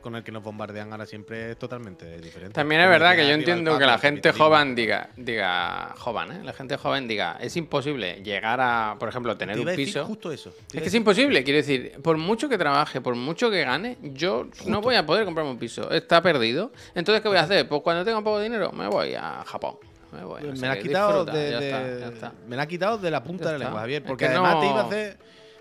con 0.00 0.16
el 0.16 0.22
que 0.24 0.32
nos 0.32 0.42
bombardean 0.42 0.90
ahora 0.92 1.06
siempre 1.06 1.52
es 1.52 1.58
totalmente 1.58 2.18
diferente. 2.20 2.54
También 2.54 2.80
es 2.80 2.86
Como 2.86 2.92
verdad 2.92 3.16
que 3.16 3.26
yo 3.28 3.34
entiendo 3.34 3.78
que 3.78 3.86
la 3.86 3.98
gente 3.98 4.32
joven 4.32 4.74
diga, 4.74 5.10
diga, 5.16 5.94
joven, 5.98 6.32
¿eh? 6.32 6.40
La 6.44 6.52
gente 6.52 6.76
joven 6.76 7.06
diga, 7.06 7.36
es 7.40 7.56
imposible 7.56 8.22
llegar 8.22 8.58
a, 8.60 8.96
por 8.98 9.08
ejemplo, 9.08 9.36
tener 9.36 9.56
Te 9.56 9.62
un 9.62 9.76
piso. 9.76 10.04
justo 10.06 10.32
eso. 10.32 10.50
Te 10.70 10.78
Es 10.78 10.82
que 10.82 10.88
es 10.88 10.94
imposible, 10.94 11.44
quiero 11.44 11.58
decir, 11.58 11.92
por 12.02 12.16
mucho 12.16 12.48
que 12.48 12.58
trabaje, 12.58 13.00
por 13.00 13.14
mucho 13.14 13.50
que 13.50 13.62
gane, 13.62 13.98
yo 14.02 14.46
no 14.66 14.80
voy 14.80 14.94
a 14.96 15.04
poder 15.06 15.24
comprarme 15.24 15.50
un 15.52 15.58
piso. 15.58 15.90
Está 15.90 16.20
perdido. 16.22 16.72
Entonces, 16.94 17.22
¿qué 17.22 17.28
voy 17.28 17.38
a 17.38 17.42
hacer? 17.42 17.68
Pues 17.68 17.82
cuando 17.82 18.04
tenga 18.04 18.18
un 18.18 18.24
poco 18.24 18.38
de 18.38 18.44
dinero, 18.44 18.72
me 18.72 18.88
voy 18.88 19.14
a 19.14 19.44
Japón. 19.46 19.76
Me 20.12 20.24
voy. 20.24 20.42
no 20.42 20.50
me 20.50 20.56
sé 20.56 20.66
la 20.66 20.72
has 20.72 20.78
quitado 20.78 21.24
disfruta, 21.24 21.38
de, 21.38 21.50
ya 21.52 21.60
de- 21.60 21.70
está, 21.70 21.98
ya 22.00 22.06
está. 22.14 22.32
me 22.48 22.56
la 22.56 22.62
has 22.62 22.68
quitado 22.68 22.98
de 22.98 23.10
la 23.12 23.22
punta 23.22 23.44
Ya 23.44 23.52
de 23.52 23.58
la 23.60 23.64
lengua, 23.66 23.80
Javier, 23.82 24.02
Es 24.02 24.08
porque 24.08 24.24
que 24.24 24.30
además 24.32 24.58
te 24.60 24.66
no- 24.66 24.70
iba 24.72 24.80
a 24.80 24.86
hacer 24.86 25.16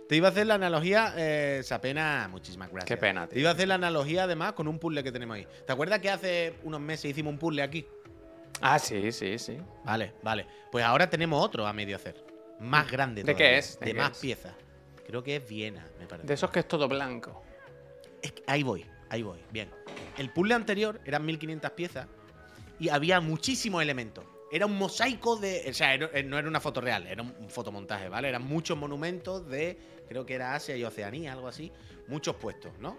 te 0.10 0.16
iba 0.16 0.28
a 0.28 0.32
hacer 0.32 0.48
la 0.48 0.56
analogía 0.56 1.14
eh, 1.16 1.58
esa 1.60 1.80
pena, 1.80 2.28
muchísimas 2.32 2.70
gracias. 2.72 2.88
Qué 2.88 2.98
pena, 2.98 3.28
tío. 3.28 3.36
Te 3.36 3.40
iba 3.42 3.52
a 3.52 3.54
hacer 3.54 3.68
la 3.68 3.76
analogía 3.76 4.24
además 4.24 4.54
con 4.54 4.68
un 4.68 4.80
puzzle 4.80 5.04
que 5.04 5.12
tenemos 5.12 5.36
ahí. 5.36 5.48
¿Te 5.68 5.72
acuerdas 5.72 6.00
que 6.00 6.10
hace 6.10 6.56
unos 6.64 6.82
meses 6.82 7.12
hicimos 7.12 7.32
un 7.32 7.38
puzzle 7.38 7.62
aquí? 7.62 7.86
Ah, 8.60 8.80
sí, 8.80 9.12
sí, 9.12 9.38
sí. 9.38 9.58
Vale, 9.86 10.14
vale. 10.24 10.48
Pues 10.72 10.84
ahora 10.84 11.08
tenemos 11.10 11.46
otro 11.46 11.68
a 11.68 11.74
medio 11.74 11.96
hacer. 11.96 12.26
Más 12.60 12.90
grande. 12.92 13.24
¿De 13.24 13.36
qué 13.36 13.60
es? 13.60 13.80
¿De 13.80 13.86
De, 13.86 13.92
qué 13.94 13.98
más 14.00 14.12
es? 14.14 14.18
piezas. 14.18 14.54
Creo 15.06 15.24
que 15.24 15.36
es 15.36 15.48
Viena, 15.48 15.88
me 16.00 16.08
parece. 16.08 16.28
De 16.28 16.34
esos 16.34 16.50
que 16.50 16.60
es 16.62 16.68
todo 16.68 16.88
blanco. 16.88 17.44
Es 18.22 18.32
que 18.32 18.44
ahí 18.48 18.64
voy, 18.64 18.86
ahí 19.10 19.22
voy. 19.22 19.40
Bien. 19.52 19.70
El 20.18 20.32
puzzle 20.34 20.56
anterior 20.56 21.00
eran 21.06 21.24
1500 21.26 21.72
piezas 21.72 22.08
y 22.80 22.90
había 22.90 23.22
muchísimos 23.22 23.82
elementos. 23.84 24.26
Era 24.52 24.66
un 24.66 24.76
mosaico 24.76 25.36
de. 25.36 25.66
O 25.70 25.74
sea, 25.74 25.94
era- 25.94 26.10
no 26.24 26.40
era 26.40 26.48
una 26.48 26.60
foto 26.60 26.82
real, 26.82 27.06
era 27.06 27.22
un 27.22 27.50
fotomontaje, 27.52 28.10
¿vale? 28.10 28.28
Eran 28.30 28.44
muchos 28.44 28.76
monumentos 28.76 29.48
de. 29.48 29.99
Creo 30.10 30.26
que 30.26 30.34
era 30.34 30.56
Asia 30.56 30.76
y 30.76 30.84
Oceanía, 30.84 31.32
algo 31.32 31.48
así. 31.48 31.72
Muchos 32.08 32.36
puestos, 32.36 32.74
¿no? 32.80 32.98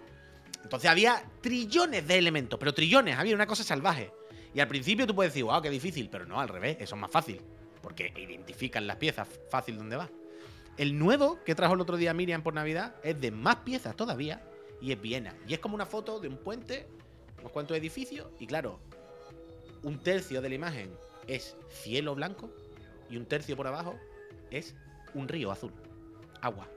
Entonces 0.63 0.89
había 0.89 1.23
trillones 1.41 2.07
de 2.07 2.17
elementos, 2.17 2.57
pero 2.57 2.73
trillones, 2.73 3.17
había 3.17 3.35
una 3.35 3.45
cosa 3.45 3.63
salvaje. 3.63 4.11
Y 4.53 4.59
al 4.59 4.67
principio 4.67 5.05
tú 5.05 5.13
puedes 5.13 5.33
decir, 5.33 5.43
wow, 5.43 5.61
qué 5.61 5.69
difícil, 5.69 6.09
pero 6.09 6.25
no, 6.25 6.39
al 6.39 6.47
revés, 6.47 6.77
eso 6.79 6.95
es 6.95 7.01
más 7.01 7.11
fácil. 7.11 7.41
Porque 7.81 8.13
identifican 8.15 8.87
las 8.87 8.97
piezas 8.97 9.27
fácil 9.49 9.77
dónde 9.77 9.97
va. 9.97 10.09
El 10.77 10.97
nuevo 10.97 11.43
que 11.43 11.53
trajo 11.55 11.73
el 11.73 11.81
otro 11.81 11.97
día 11.97 12.13
Miriam 12.13 12.43
por 12.43 12.53
Navidad 12.53 12.95
es 13.03 13.19
de 13.19 13.31
más 13.31 13.57
piezas 13.57 13.95
todavía 13.95 14.41
y 14.81 14.91
es 14.91 15.01
Viena. 15.01 15.35
Y 15.47 15.53
es 15.53 15.59
como 15.59 15.75
una 15.75 15.85
foto 15.85 16.19
de 16.19 16.27
un 16.27 16.37
puente, 16.37 16.87
unos 17.39 17.51
cuantos 17.51 17.77
edificios 17.77 18.27
y 18.39 18.47
claro, 18.47 18.79
un 19.83 19.99
tercio 19.99 20.41
de 20.41 20.49
la 20.49 20.55
imagen 20.55 20.91
es 21.27 21.55
cielo 21.69 22.15
blanco 22.15 22.49
y 23.09 23.17
un 23.17 23.25
tercio 23.25 23.57
por 23.57 23.67
abajo 23.67 23.99
es 24.49 24.75
un 25.13 25.27
río 25.27 25.51
azul, 25.51 25.73
agua. 26.41 26.67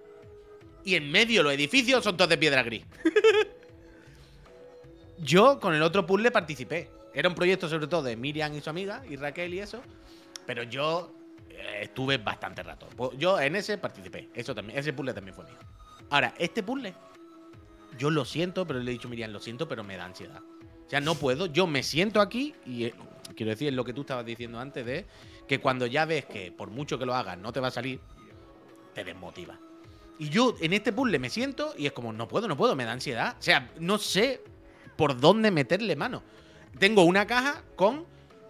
Y 0.85 0.97
en 0.97 1.11
medio 1.11 1.43
los 1.43 1.53
edificios 1.53 2.05
son 2.05 2.17
todos 2.17 2.29
de 2.29 2.39
piedra 2.39 2.63
gris. 2.63 2.85
Yo 5.19 5.59
con 5.59 5.75
el 5.75 5.83
otro 5.83 6.07
puzzle 6.07 6.31
participé. 6.31 6.91
Era 7.15 7.29
un 7.29 7.35
proyecto 7.35 7.69
sobre 7.69 7.87
todo 7.87 8.03
de 8.03 8.17
Miriam 8.17 8.55
y 8.55 8.61
su 8.61 8.71
amiga 8.71 9.03
y 9.09 9.17
Raquel 9.17 9.55
y 9.55 9.61
eso. 9.61 9.81
Pero 10.47 10.65
yo 10.65 11.15
eh, 11.49 11.81
estuve 11.83 12.19
bastante 12.19 12.63
rato. 12.63 12.89
Pues 12.97 13.11
Yo 13.17 13.41
en 13.41 13.57
ese 13.57 13.79
participé. 13.79 14.29
Eso 14.35 14.55
también, 14.55 14.79
ese 14.79 14.93
puzzle 14.93 15.15
también 15.15 15.35
fue 15.35 15.45
mío. 15.45 15.55
Ahora, 16.11 16.35
este 16.39 16.63
puzzle, 16.63 16.93
yo 17.99 18.11
lo 18.11 18.25
siento, 18.25 18.67
pero 18.67 18.81
le 18.81 18.91
he 18.91 18.95
dicho 18.95 19.09
Miriam, 19.09 19.31
lo 19.31 19.41
siento, 19.41 19.69
pero 19.69 19.85
me 19.85 19.97
da 19.97 20.05
ansiedad. 20.05 20.43
O 20.87 20.91
sea, 20.91 21.01
no 21.01 21.15
puedo. 21.15 21.47
Yo 21.47 21.67
me 21.67 21.83
siento 21.83 22.21
aquí 22.21 22.55
y 22.67 22.85
eh, 22.85 22.95
quiero 23.37 23.51
decir 23.51 23.73
lo 23.73 23.85
que 23.85 23.93
tú 23.93 24.03
estabas 24.03 24.27
diciendo 24.27 24.59
antes 24.59 24.85
de 24.85 25.07
que 25.49 25.61
cuando 25.61 25.87
ya 25.87 26.05
ves 26.05 26.27
que 26.27 26.53
por 26.53 26.71
mucho 26.71 26.99
que 26.99 27.07
lo 27.07 27.15
hagas 27.15 27.39
no 27.39 27.53
te 27.53 27.61
va 27.61 27.69
a 27.69 27.71
salir, 27.71 28.01
te 28.93 29.05
desmotiva. 29.05 29.59
Y 30.19 30.29
yo 30.29 30.55
en 30.61 30.73
este 30.73 30.93
puzzle 30.93 31.19
me 31.19 31.29
siento 31.31 31.75
y 31.77 31.87
es 31.87 31.93
como, 31.93 32.13
no 32.13 32.29
puedo, 32.29 32.47
no 32.49 32.57
puedo, 32.57 32.77
me 32.77 32.85
da 32.85 32.93
ansiedad. 32.93 33.37
O 33.39 33.43
sea, 33.43 33.71
no 33.81 33.99
sé 33.99 34.41
por 34.97 35.19
dónde 35.21 35.51
meterle 35.51 35.97
mano. 35.97 36.23
Tengo 36.79 37.05
una 37.05 37.27
caja 37.27 37.63
con 37.77 38.07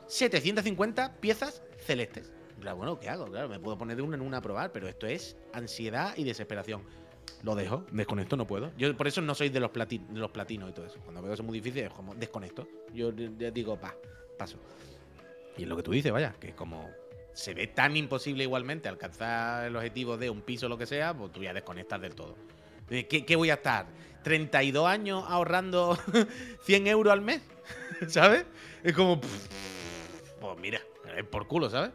750 0.09 1.15
piezas 1.21 1.63
celestes. 1.87 2.33
Plan, 2.61 2.77
bueno, 2.77 2.99
¿qué 3.01 3.09
hago? 3.09 3.27
Claro, 3.27 3.49
me 3.49 3.59
puedo 3.59 3.77
poner 3.77 3.97
de 3.97 4.03
una 4.03 4.17
en 4.17 4.23
una 4.23 4.39
a 4.39 4.43
probar, 4.43 4.73
pero 4.73 4.89
esto 4.89 5.07
es 5.07 5.37
ansiedad 5.53 6.15
y 6.17 6.25
desesperación. 6.25 6.83
lo 7.43 7.55
dejo, 7.55 7.85
desconecto, 7.91 8.37
no 8.37 8.47
puedo. 8.47 8.71
Yo 8.79 8.95
por 8.97 9.07
eso 9.07 9.21
no 9.21 9.35
soy 9.35 9.49
de 9.51 9.61
los, 9.61 9.71
plati- 9.71 10.07
los 10.15 10.31
platinos 10.31 10.71
y 10.71 10.73
todo 10.73 10.87
eso. 10.87 10.99
Cuando 11.03 11.21
veo 11.21 11.31
que 11.31 11.35
es 11.35 11.43
muy 11.47 11.59
difícil, 11.61 11.85
es 11.85 11.93
como 11.93 12.15
desconecto. 12.15 12.67
Yo 12.93 13.11
ya 13.13 13.51
digo, 13.51 13.77
pa, 13.79 13.95
paso. 14.39 14.59
Y 15.59 15.63
es 15.65 15.69
lo 15.69 15.77
que 15.77 15.83
tú 15.83 15.93
dices, 15.93 16.11
vaya, 16.13 16.35
que 16.41 16.53
como 16.55 16.89
se 17.35 17.53
ve 17.53 17.67
tan 17.67 17.97
imposible 17.97 18.45
igualmente 18.45 18.89
alcanzar 18.89 19.67
el 19.67 19.77
objetivo 19.77 20.17
de 20.17 20.31
un 20.31 20.41
piso 20.41 20.67
o 20.67 20.69
lo 20.69 20.79
que 20.79 20.87
sea, 20.87 21.13
pues 21.13 21.33
tú 21.33 21.43
ya 21.43 21.53
desconectas 21.53 22.01
del 22.01 22.15
todo. 22.15 22.37
Eh, 22.89 23.07
¿Qué, 23.07 23.27
qué 23.27 23.37
voy 23.37 23.51
a 23.51 23.55
estar? 23.55 23.87
¿32 24.25 24.89
años 24.89 25.25
ahorrando 25.29 25.99
100 26.65 26.87
euros 26.87 27.13
al 27.13 27.21
mes? 27.21 27.43
¿Sabes? 28.09 28.47
Es 28.83 28.95
como. 28.95 29.21
Pues 29.21 30.59
mira, 30.61 30.81
es 31.17 31.25
por 31.25 31.47
culo, 31.47 31.69
¿sabes? 31.69 31.91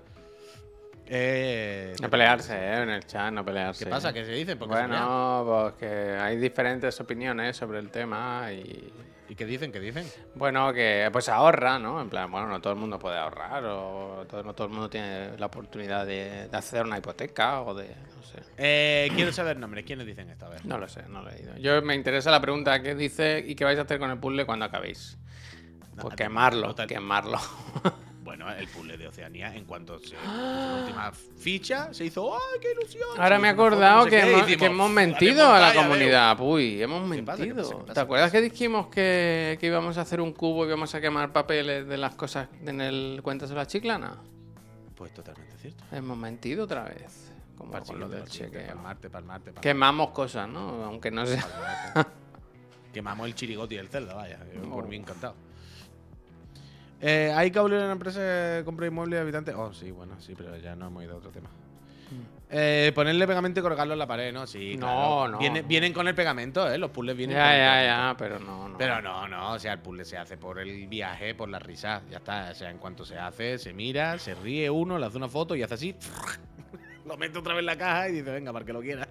Eh, 1.12 1.95
No 2.01 2.10
pelearse, 2.10 2.53
¿eh? 2.55 2.84
En 2.84 2.89
el 2.89 3.05
chat, 3.05 3.32
no 3.34 3.43
pelearse. 3.43 3.84
¿Qué 3.84 3.89
pasa? 3.89 4.14
¿Qué 4.14 4.24
se 4.26 4.32
dice? 4.32 4.55
Porque 4.55 4.76
Bueno, 4.76 5.43
pues 5.45 5.74
que 5.76 5.88
hay 6.20 6.38
diferentes 6.38 6.99
opiniones 7.01 7.57
sobre 7.57 7.80
el 7.80 7.89
tema 7.89 8.51
y... 8.51 8.93
¿Y 9.28 9.36
qué 9.36 9.45
dicen? 9.45 9.72
¿Qué 9.72 9.80
dicen? 9.80 10.07
Bueno, 10.36 10.74
que 10.74 11.07
pues 11.12 11.30
ahorra, 11.30 11.78
¿no? 11.78 12.01
En 12.01 12.10
plan, 12.10 12.32
bueno, 12.32 12.47
no 12.47 12.62
todo 12.62 12.74
el 12.74 12.80
mundo 12.80 12.97
puede 12.97 13.18
ahorrar 13.18 13.64
o 13.66 14.26
todo, 14.28 14.43
no 14.43 14.53
todo 14.53 14.68
el 14.68 14.74
mundo 14.74 14.89
tiene 14.89 15.38
la 15.38 15.45
oportunidad 15.47 16.05
de, 16.07 16.47
de 16.47 16.57
hacer 16.57 16.84
una 16.84 16.97
hipoteca 16.97 17.62
o 17.62 17.74
de... 17.76 17.88
no 17.89 18.24
sé. 18.24 18.39
Eh, 18.57 19.12
quiero 19.16 19.32
saber 19.32 19.57
nombres. 19.57 19.86
¿Quiénes 19.86 20.07
dicen 20.07 20.30
esto? 20.32 20.47
A 20.47 20.49
ver. 20.49 20.66
No 20.66 20.78
lo 20.80 20.88
sé, 20.88 21.03
no 21.10 21.22
lo 21.22 21.30
he 21.30 21.36
leído. 21.36 21.57
Yo 21.57 21.80
me 21.84 21.93
interesa 21.95 22.32
la 22.32 22.41
pregunta 22.41 22.82
que 22.82 22.95
dice 22.95 23.43
y 23.47 23.53
qué 23.55 23.66
vais 23.66 23.78
a 23.78 23.84
hacer 23.84 23.99
con 23.99 24.10
el 24.10 24.18
puzzle 24.20 24.45
cuando 24.47 24.66
acabéis. 24.66 25.18
Pues 26.01 26.14
a- 26.14 26.16
quemarlo, 26.16 26.76
quemarlo. 26.88 27.38
Bueno, 28.39 28.57
el 28.57 28.67
puzzle 28.69 28.97
de 28.97 29.05
Oceanía, 29.07 29.53
en 29.53 29.65
cuanto 29.65 29.99
se 29.99 30.15
puso 30.15 30.31
la 30.31 30.77
última 30.81 31.11
ficha, 31.11 31.93
se 31.93 32.05
hizo 32.05 32.33
¡ay, 32.33 32.59
qué 32.61 32.71
ilusión! 32.71 33.09
Ahora 33.17 33.37
me 33.37 33.49
he 33.49 33.51
acordado 33.51 34.05
que, 34.05 34.17
hemos, 34.19 34.43
hicimos, 34.43 34.57
que 34.59 34.65
hemos 34.65 34.87
"Uf, 34.89 34.95
mentido 34.95 35.53
a 35.53 35.59
la 35.59 35.73
comunidad. 35.73 36.39
Uy, 36.39 36.81
hemos 36.81 37.11
¿Qué 37.11 37.21
pasa? 37.23 37.43
¿Qué 37.43 37.47
mentido. 37.49 37.63
pasa? 37.69 37.75
¿Qué 37.75 37.81
pasa? 37.81 37.93
¿Te 37.95 37.99
acuerdas 37.99 38.31
que 38.31 38.41
dijimos 38.41 38.87
que, 38.87 39.57
que 39.59 39.67
íbamos 39.67 39.97
a 39.97 40.01
hacer 40.01 40.21
un 40.21 40.31
cubo 40.31 40.63
y 40.63 40.67
íbamos 40.69 40.95
a 40.95 41.01
quemar 41.01 41.33
papeles 41.33 41.85
de 41.85 41.97
las 41.97 42.15
cosas 42.15 42.47
en 42.65 42.79
el 42.79 43.19
Cuentas 43.23 43.49
de 43.49 43.55
la 43.55 43.67
Chiclana? 43.67 44.15
Pues 44.95 45.13
totalmente 45.13 45.57
cierto. 45.57 45.83
Hemos 45.91 46.17
mentido 46.17 46.63
otra 46.63 46.83
vez. 46.85 47.33
Como 47.57 47.75
el 47.75 47.83
con 47.83 47.99
lo 47.99 48.07
del 48.07 48.21
el 48.23 48.29
chequeo. 48.29 48.61
el 48.61 48.69
el 48.69 48.75
martes, 48.77 49.11
para 49.11 49.35
el 49.35 49.53
Quemamos 49.55 50.11
cosas, 50.11 50.47
¿no? 50.47 50.85
Aunque 50.85 51.11
no 51.11 51.25
sea. 51.25 51.45
Quemamos 52.93 53.27
el 53.27 53.35
chirigoti 53.35 53.75
del 53.75 53.89
Zelda, 53.89 54.13
vaya. 54.13 54.39
yo 54.55 54.61
por 54.69 54.85
Oh. 54.85 54.87
mí 54.87 54.95
encantado. 54.95 55.35
Eh, 57.02 57.32
¿Hay 57.36 57.50
que 57.52 57.60
hablar 57.60 57.80
en 57.80 57.84
una 57.86 57.93
empresa 57.93 58.20
que 58.20 58.62
compra 58.66 58.88
inmuebles 58.88 59.22
habitantes? 59.22 59.56
Oh, 59.56 59.74
sí, 59.74 59.91
bueno, 59.91 60.20
sí, 60.20 60.34
pero 60.36 60.58
ya 60.58 60.76
no 60.76 60.88
hemos 60.88 61.04
ido 61.04 61.14
a 61.14 61.18
otro 61.18 61.32
tema. 61.32 61.50
Eh, 62.52 62.91
ponerle 62.95 63.28
pegamento 63.28 63.60
y 63.60 63.64
colgarlo 63.64 63.93
en 63.93 64.00
la 64.00 64.08
pared, 64.08 64.34
¿no? 64.34 64.47
Sí, 64.47 64.76
No, 64.76 64.88
claro. 64.88 65.28
no, 65.34 65.38
Viene- 65.38 65.62
no. 65.62 65.68
Vienen 65.68 65.93
con 65.93 66.08
el 66.08 66.16
pegamento, 66.16 66.68
¿eh? 66.70 66.80
Los 66.80 66.89
puzzles 66.89 67.16
vienen 67.16 67.38
Ya, 67.38 67.43
con 67.43 67.52
el 67.52 67.58
ya, 67.60 67.72
pegamento. 67.72 68.12
ya, 68.12 68.18
pero 68.18 68.39
no, 68.39 68.70
no. 68.70 68.78
Pero 68.80 69.02
no, 69.04 69.28
no, 69.28 69.52
o 69.54 69.60
sea, 69.60 69.74
el 69.74 69.80
puzzle 69.80 70.04
se 70.04 70.18
hace 70.18 70.36
por 70.36 70.58
el 70.60 70.88
viaje, 70.88 71.36
por 71.36 71.47
la 71.50 71.60
risa, 71.60 72.02
ya 72.10 72.18
está. 72.18 72.50
O 72.52 72.56
sea, 72.56 72.72
en 72.72 72.80
cuanto 72.80 73.06
se 73.06 73.18
hace, 73.20 73.60
se 73.60 73.72
mira, 73.74 74.18
se 74.18 74.34
ríe 74.34 74.70
uno, 74.72 74.97
le 74.97 75.06
hace 75.06 75.18
una 75.18 75.28
foto 75.30 75.56
y 75.56 75.62
hace 75.62 75.76
así, 75.76 75.95
lo 77.06 77.16
mete 77.18 77.38
otra 77.38 77.54
vez 77.54 77.60
en 77.60 77.66
la 77.68 77.78
caja 77.78 78.10
y 78.10 78.14
dice, 78.14 78.32
venga, 78.32 78.52
para 78.52 78.66
que 78.66 78.74
lo 78.74 78.82
quiera. 78.82 79.08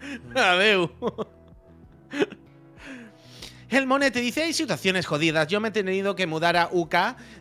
Adeu. 0.34 0.90
El 3.68 3.86
monete 3.86 4.20
dice, 4.20 4.44
hay 4.44 4.52
situaciones 4.52 5.06
jodidas. 5.06 5.46
Yo 5.48 5.60
me 5.60 5.68
he 5.68 5.70
tenido 5.70 6.16
que 6.16 6.26
mudar 6.26 6.56
a 6.56 6.70
UK 6.72 6.94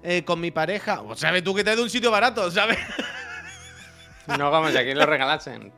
eh, 0.04 0.24
con 0.26 0.42
mi 0.42 0.52
pareja. 0.52 1.02
O 1.02 1.16
sabes 1.16 1.44
tú 1.44 1.56
que 1.56 1.64
te 1.64 1.76
de 1.76 1.82
un 1.82 1.90
sitio 1.90 2.12
barato, 2.12 2.52
¿sabes? 2.52 2.78
No 4.38 4.52
como 4.52 4.70
si 4.70 4.78
aquí 4.78 4.94
lo 4.94 5.06
regalasen. 5.06 5.72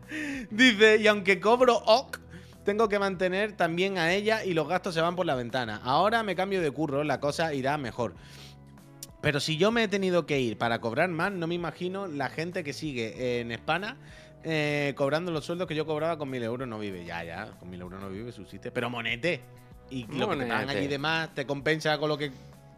Dice, 0.50 0.96
y 0.96 1.06
aunque 1.06 1.38
cobro 1.38 1.76
OK, 1.76 2.18
tengo 2.64 2.88
que 2.88 2.98
mantener 2.98 3.52
también 3.52 3.98
a 3.98 4.12
ella 4.12 4.44
y 4.44 4.54
los 4.54 4.68
gastos 4.68 4.94
se 4.94 5.00
van 5.02 5.16
por 5.16 5.26
la 5.26 5.34
ventana. 5.34 5.80
Ahora 5.84 6.22
me 6.22 6.34
cambio 6.34 6.62
de 6.62 6.70
curro, 6.70 7.04
la 7.04 7.20
cosa 7.20 7.52
irá 7.52 7.76
mejor. 7.76 8.14
Pero 9.20 9.38
si 9.38 9.58
yo 9.58 9.70
me 9.70 9.84
he 9.84 9.88
tenido 9.88 10.24
que 10.24 10.40
ir 10.40 10.56
para 10.56 10.80
cobrar 10.80 11.10
más, 11.10 11.30
no 11.30 11.46
me 11.46 11.54
imagino 11.54 12.06
la 12.06 12.30
gente 12.30 12.64
que 12.64 12.72
sigue 12.72 13.40
en 13.40 13.52
España 13.52 13.98
eh, 14.42 14.94
cobrando 14.96 15.30
los 15.30 15.44
sueldos 15.44 15.68
que 15.68 15.74
yo 15.74 15.84
cobraba 15.84 16.16
con 16.16 16.30
mil 16.30 16.42
euros 16.42 16.66
no 16.66 16.78
vive. 16.78 17.04
Ya, 17.04 17.22
ya, 17.22 17.50
con 17.58 17.68
mil 17.68 17.80
euros 17.80 18.00
no 18.00 18.08
vive, 18.08 18.32
subsiste. 18.32 18.70
Pero 18.70 18.88
monete. 18.88 19.42
Y 19.90 20.06
lo 20.06 20.28
que 20.30 20.36
te 20.36 20.46
pagan 20.46 20.68
allí 20.70 20.86
de 20.86 20.98
más 20.98 21.34
te 21.34 21.46
compensa 21.46 21.98
con 21.98 22.08
lo 22.08 22.16
que 22.18 22.30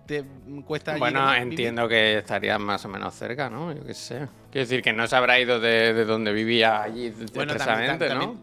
te 0.07 0.25
cuesta 0.65 0.93
allí 0.93 1.01
Bueno, 1.01 1.25
vivir. 1.29 1.43
entiendo 1.43 1.87
que 1.89 2.19
estaría 2.19 2.59
más 2.59 2.85
o 2.85 2.89
menos 2.89 3.15
cerca, 3.15 3.49
¿no? 3.51 3.73
Yo 3.73 3.85
qué 3.85 3.95
sé. 3.95 4.29
Quiero 4.51 4.67
decir 4.67 4.83
que 4.83 4.93
no 4.93 5.07
se 5.07 5.15
habrá 5.17 5.39
ido 5.39 5.61
de, 5.61 5.93
de 5.95 6.05
donde 6.05 6.33
vivía 6.33 6.83
allí 6.83 7.11
Bueno, 7.35 7.55
también- 7.57 7.93
¿no? 7.93 7.99
también- 7.99 8.41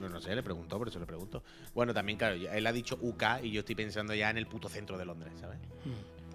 No, 0.00 0.08
no 0.08 0.20
sé, 0.20 0.34
le 0.34 0.42
preguntó, 0.44 0.78
por 0.78 0.88
eso 0.88 0.98
le 1.00 1.06
pregunto. 1.06 1.42
Bueno, 1.74 1.92
también, 1.92 2.16
claro, 2.18 2.34
él 2.36 2.66
ha 2.66 2.72
dicho 2.72 2.96
UK 3.02 3.22
y 3.42 3.50
yo 3.50 3.60
estoy 3.60 3.74
pensando 3.74 4.14
ya 4.14 4.30
en 4.30 4.38
el 4.38 4.46
puto 4.46 4.68
centro 4.68 4.96
de 4.96 5.04
Londres, 5.04 5.32
¿sabes? 5.40 5.58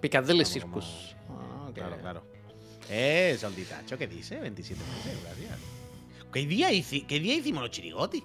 Piccadilly 0.00 0.42
Vamos, 0.44 0.60
como- 0.60 0.80
Circus. 0.82 1.16
Ah. 1.30 1.70
Claro, 1.74 1.96
claro. 1.98 2.26
Eh, 2.90 3.36
solditacho, 3.40 3.96
¿qué 3.96 4.06
dice? 4.06 4.38
27 4.38 4.80
meses, 4.84 5.18
gracias. 5.24 5.58
¿Qué 6.32 6.46
día, 6.46 6.70
hici- 6.72 7.06
¿Qué 7.06 7.18
día 7.20 7.34
hicimos 7.34 7.62
los 7.62 7.70
chirigotis? 7.70 8.22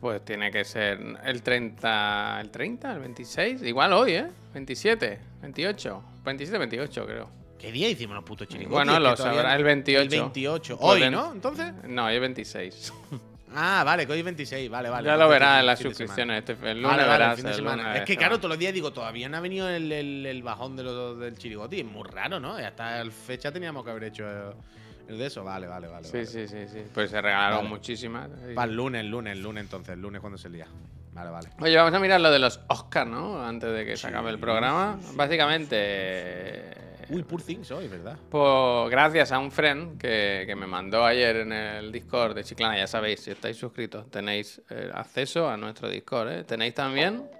Pues 0.00 0.24
tiene 0.24 0.50
que 0.50 0.64
ser 0.64 0.98
el 1.24 1.42
30, 1.42 2.38
el 2.40 2.50
30, 2.50 2.92
el 2.92 2.98
26, 3.00 3.62
igual 3.62 3.92
hoy, 3.92 4.12
¿eh? 4.14 4.26
27, 4.54 5.18
28, 5.42 6.02
27, 6.24 6.58
28 6.58 7.06
creo. 7.06 7.28
¿Qué 7.58 7.72
día 7.72 7.88
hicimos 7.88 8.16
los 8.16 8.24
putos 8.24 8.48
chirigotis? 8.48 8.72
Bueno, 8.74 8.98
lo 9.00 9.16
sabrá 9.16 9.54
el 9.56 9.64
28. 9.64 10.02
El 10.02 10.08
28. 10.08 10.78
Pues 10.78 11.02
Hoy, 11.04 11.10
¿no? 11.10 11.32
Entonces. 11.32 11.72
No, 11.84 12.06
hoy 12.06 12.14
es 12.14 12.20
26. 12.20 12.92
Ah, 13.58 13.84
vale, 13.86 14.04
que 14.06 14.12
hoy 14.12 14.18
es 14.18 14.24
26, 14.24 14.68
vale, 14.68 14.90
vale. 14.90 15.06
ya 15.06 15.16
lo 15.16 15.28
verás 15.30 15.60
en 15.60 15.66
las 15.66 15.78
suscripciones. 15.78 16.40
Este, 16.40 16.52
el 16.52 16.58
Vale, 16.58 16.74
lunes 16.82 16.90
vale, 16.90 17.02
el 17.04 17.08
verás 17.08 17.36
fin 17.36 17.44
de 17.44 17.50
el 17.52 17.56
semana. 17.56 17.82
lunes 17.84 17.96
Es 18.00 18.04
que 18.04 18.12
se 18.12 18.18
claro, 18.18 18.36
todos 18.38 18.50
los 18.50 18.58
días 18.58 18.74
digo, 18.74 18.92
todavía 18.92 19.28
no 19.30 19.36
ha 19.38 19.40
venido 19.40 19.66
el, 19.70 19.90
el- 19.92 20.26
el 20.26 20.42
bajón 20.42 20.76
de 20.76 20.82
lo- 20.82 21.14
del 21.16 21.38
chirigoti. 21.38 21.80
Es 21.80 21.86
muy 21.86 22.02
raro, 22.06 22.38
¿no? 22.38 22.54
Hasta 22.56 23.02
la 23.02 23.10
fecha 23.10 23.50
teníamos 23.52 23.82
que 23.82 23.90
haber 23.92 24.04
hecho 24.04 24.54
el 25.08 25.18
de 25.18 25.26
eso. 25.26 25.44
Vale, 25.44 25.66
vale, 25.66 25.88
vale. 25.88 26.04
Sí, 26.06 26.12
vale. 26.12 26.26
sí, 26.26 26.48
sí, 26.48 26.68
sí. 26.68 26.82
Pues 26.92 27.10
se 27.10 27.20
regalaron 27.20 27.58
Vale. 27.58 27.68
muchísimas. 27.70 28.28
Para 28.54 28.70
el 28.70 28.76
lunes, 28.76 29.04
lunes, 29.04 29.32
el 29.36 29.42
lunes 29.42 29.64
entonces, 29.64 29.94
el 29.94 30.00
lunes 30.02 30.20
cuando 30.20 30.38
se 30.38 30.48
lía. 30.48 30.66
Vale, 31.12 31.30
vale. 31.30 31.48
Oye, 31.60 31.76
vamos 31.76 31.94
a 31.94 31.98
mirar 31.98 32.20
lo 32.20 32.30
de 32.30 32.38
los 32.38 32.60
Oscars, 32.68 33.10
¿no? 33.10 33.42
Antes 33.42 33.72
de 33.72 33.86
que 33.86 33.96
se 33.96 34.06
acabe 34.08 34.30
el 34.30 34.38
programa. 34.38 34.98
sí, 35.00 35.08
sí. 35.10 35.16
Básicamente, 35.16 35.76
eh, 35.80 37.06
Uy, 37.08 37.22
Poor 37.22 37.40
Things 37.40 37.70
hoy, 37.70 37.86
¿verdad? 37.88 38.18
pues 38.28 38.90
gracias 38.90 39.30
a 39.32 39.38
un 39.38 39.50
friend 39.52 39.96
que, 39.98 40.42
que 40.46 40.56
me 40.56 40.66
mandó 40.66 41.04
ayer 41.04 41.36
en 41.36 41.52
el 41.52 41.92
Discord 41.92 42.34
de 42.34 42.42
Chiclana, 42.44 42.76
ya 42.76 42.86
sabéis, 42.88 43.20
si 43.20 43.30
estáis 43.30 43.56
suscritos, 43.56 44.10
tenéis 44.10 44.60
eh, 44.70 44.90
acceso 44.92 45.48
a 45.48 45.56
nuestro 45.56 45.88
Discord, 45.88 46.28
¿eh? 46.32 46.44
Tenéis 46.44 46.74
también 46.74 47.30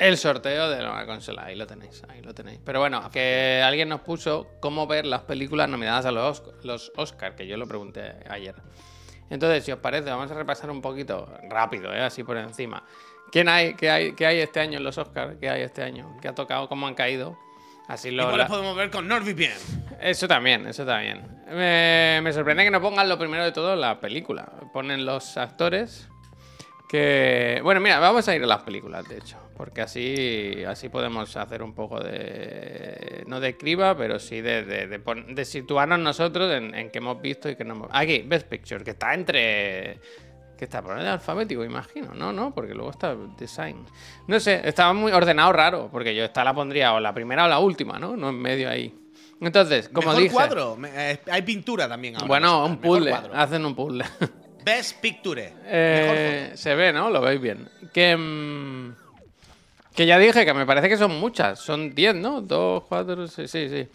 el 0.00 0.16
sorteo 0.16 0.68
de 0.70 0.82
la 0.82 1.06
consola, 1.06 1.44
ahí 1.44 1.54
lo 1.56 1.66
tenéis, 1.66 2.02
ahí 2.08 2.22
lo 2.22 2.34
tenéis. 2.34 2.58
Pero 2.64 2.80
bueno, 2.80 3.08
que 3.12 3.62
alguien 3.64 3.88
nos 3.88 4.00
puso 4.00 4.48
cómo 4.60 4.86
ver 4.86 5.06
las 5.06 5.22
películas 5.22 5.68
nominadas 5.68 6.06
a 6.06 6.10
los, 6.10 6.42
los 6.64 6.90
Oscar, 6.96 7.36
que 7.36 7.46
yo 7.46 7.56
lo 7.56 7.66
pregunté 7.68 8.14
ayer. 8.28 8.54
Entonces, 9.28 9.64
si 9.64 9.70
os 9.72 9.78
parece, 9.78 10.10
vamos 10.10 10.30
a 10.30 10.34
repasar 10.34 10.70
un 10.70 10.82
poquito 10.82 11.32
rápido, 11.48 11.94
¿eh? 11.94 12.00
así 12.00 12.24
por 12.24 12.36
encima. 12.36 12.82
¿Quién 13.30 13.48
hay, 13.48 13.74
qué 13.74 13.88
hay, 13.90 14.12
qué 14.14 14.26
hay 14.26 14.38
este 14.40 14.58
año 14.58 14.78
en 14.78 14.84
los 14.84 14.98
Oscars? 14.98 15.36
¿Qué 15.38 15.48
hay 15.48 15.62
este 15.62 15.82
año? 15.84 16.16
¿Qué 16.20 16.26
ha 16.28 16.34
tocado? 16.34 16.68
¿Cómo 16.68 16.88
han 16.88 16.94
caído? 16.94 17.38
Así 17.86 18.10
lo, 18.10 18.22
Igual 18.24 18.38
la- 18.38 18.46
podemos 18.48 18.74
ver 18.76 18.90
con 18.90 19.06
NordVPN. 19.06 19.52
Eso 20.00 20.26
también, 20.26 20.66
eso 20.66 20.84
también. 20.84 21.42
Me, 21.48 22.20
me 22.22 22.32
sorprende 22.32 22.64
que 22.64 22.70
no 22.70 22.80
pongan 22.80 23.08
lo 23.08 23.18
primero 23.18 23.44
de 23.44 23.52
todo 23.52 23.76
la 23.76 24.00
película. 24.00 24.50
Ponen 24.72 25.04
los 25.04 25.36
actores 25.36 26.08
que... 26.90 27.60
Bueno, 27.62 27.80
mira, 27.80 28.00
vamos 28.00 28.26
a 28.26 28.34
ir 28.34 28.42
a 28.42 28.46
las 28.46 28.62
películas, 28.64 29.08
de 29.08 29.18
hecho. 29.18 29.36
Porque 29.56 29.80
así, 29.80 30.64
así 30.66 30.88
podemos 30.88 31.36
hacer 31.36 31.62
un 31.62 31.72
poco 31.72 32.00
de... 32.00 33.22
No 33.28 33.38
de 33.38 33.56
criba, 33.56 33.96
pero 33.96 34.18
sí 34.18 34.40
de, 34.40 34.64
de, 34.64 34.88
de 34.88 35.24
de 35.28 35.44
situarnos 35.44 36.00
nosotros 36.00 36.52
en, 36.52 36.74
en 36.74 36.90
qué 36.90 36.98
hemos 36.98 37.22
visto 37.22 37.48
y 37.48 37.54
qué 37.54 37.64
no 37.64 37.74
hemos... 37.74 37.90
Aquí, 37.92 38.22
Best 38.26 38.48
Picture, 38.48 38.82
que 38.82 38.90
está 38.90 39.14
entre... 39.14 40.00
Que 40.58 40.64
está 40.64 40.82
por 40.82 40.94
orden 40.94 41.06
alfabético, 41.06 41.64
imagino. 41.64 42.12
No, 42.12 42.32
no, 42.32 42.52
porque 42.52 42.74
luego 42.74 42.90
está 42.90 43.14
design. 43.38 43.84
No 44.26 44.40
sé, 44.40 44.60
estaba 44.64 44.92
muy 44.92 45.12
ordenado 45.12 45.52
raro, 45.52 45.88
porque 45.92 46.12
yo 46.12 46.24
esta 46.24 46.42
la 46.42 46.52
pondría 46.52 46.92
o 46.92 46.98
la 46.98 47.14
primera 47.14 47.44
o 47.44 47.48
la 47.48 47.60
última, 47.60 48.00
¿no? 48.00 48.16
No 48.16 48.30
en 48.30 48.42
medio 48.42 48.68
ahí. 48.68 48.92
Entonces, 49.40 49.88
como 49.88 50.08
Mejor 50.08 50.22
dije. 50.22 50.34
cuadro. 50.34 50.76
Eh, 50.84 51.20
hay 51.30 51.42
pintura 51.42 51.88
también 51.88 52.16
ahora. 52.16 52.26
Bueno, 52.26 52.66
un 52.66 52.78
puzzle. 52.78 53.14
Hacen 53.32 53.64
un 53.64 53.74
puzzle. 53.76 54.04
Best 54.64 55.00
Picture. 55.00 55.42
Mejor 55.54 55.64
Eh, 55.66 56.52
se 56.54 56.74
ve, 56.74 56.92
¿no? 56.92 57.10
Lo 57.10 57.20
veis 57.20 57.40
bien. 57.40 57.68
Que. 57.92 58.16
mm, 58.16 58.94
que 59.94 60.06
ya 60.06 60.18
dije 60.18 60.44
que 60.44 60.54
me 60.54 60.64
parece 60.66 60.88
que 60.88 60.96
son 60.96 61.18
muchas. 61.18 61.58
Son 61.58 61.94
10, 61.94 62.14
¿no? 62.14 62.40
2, 62.40 62.84
4, 62.88 63.26
sí, 63.28 63.48
sí, 63.48 63.68
sí. 63.68 63.88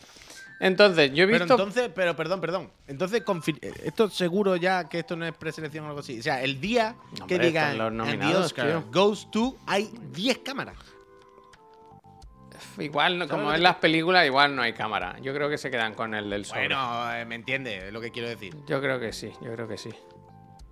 Entonces, 0.60 1.12
yo 1.14 1.24
he 1.24 1.28
Pero 1.28 1.40
visto. 1.40 1.54
entonces, 1.56 1.90
pero 1.94 2.16
perdón, 2.16 2.40
perdón. 2.42 2.72
Entonces, 2.88 3.22
eh, 3.62 3.74
esto 3.84 4.10
seguro 4.10 4.56
ya 4.56 4.88
que 4.88 5.00
esto 5.00 5.16
no 5.16 5.26
es 5.26 5.34
preselección 5.36 5.84
o 5.86 5.88
algo 5.90 6.00
así. 6.00 6.20
O 6.20 6.24
sea, 6.24 6.42
el 6.42 6.62
día 6.62 6.96
que 7.28 7.38
digan 7.40 7.78
los 7.78 7.88
"And 7.88 8.00
the 8.02 8.06
nominados, 8.06 8.46
Oscar 8.48 8.68
tío". 8.68 8.84
goes 8.92 9.30
to, 9.32 9.56
hay 9.68 9.90
10 10.14 10.38
cámaras. 10.40 10.76
igual, 12.78 13.18
no- 13.18 13.28
¿Sabes 13.28 13.42
como 13.42 13.54
en 13.54 13.64
las 13.64 13.76
películas, 13.76 14.26
igual 14.26 14.56
no 14.56 14.62
hay 14.62 14.74
cámara. 14.74 15.18
Yo 15.22 15.34
creo 15.34 15.50
que 15.50 15.58
se 15.58 15.70
quedan 15.72 15.94
con 15.94 16.14
el 16.14 16.30
del 16.30 16.46
sobre. 16.46 16.68
Bueno, 16.68 17.14
eh, 17.14 17.26
me 17.26 17.36
entiende, 17.36 17.92
lo 17.92 18.00
que 18.02 18.12
quiero 18.12 18.28
decir. 18.30 18.54
Yo 18.68 18.82
creo 18.82 19.00
que 19.00 19.12
sí, 19.14 19.32
yo 19.42 19.52
creo 19.54 19.68
que 19.68 19.78
sí. 19.78 19.90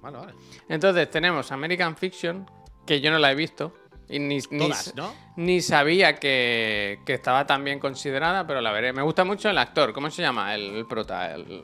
Vale, 0.03 0.17
vale. 0.17 0.33
Entonces 0.69 1.09
tenemos 1.09 1.51
American 1.51 1.95
Fiction, 1.95 2.45
que 2.85 3.01
yo 3.01 3.09
no 3.09 3.17
la 3.17 3.31
he 3.31 3.35
visto. 3.35 3.73
Y 4.09 4.19
ni, 4.19 4.39
ni, 4.51 4.67
Todas, 4.67 4.93
¿no? 4.95 5.13
ni 5.37 5.61
sabía 5.61 6.15
que, 6.15 6.99
que 7.05 7.13
estaba 7.13 7.47
tan 7.47 7.63
bien 7.63 7.79
considerada, 7.79 8.45
pero 8.45 8.59
la 8.61 8.71
veré. 8.71 8.91
Me 8.91 9.01
gusta 9.01 9.23
mucho 9.23 9.49
el 9.49 9.57
actor. 9.57 9.93
¿Cómo 9.93 10.11
se 10.11 10.21
llama? 10.21 10.53
El, 10.53 10.75
el 10.75 10.85
prota. 10.85 11.33
El, 11.33 11.63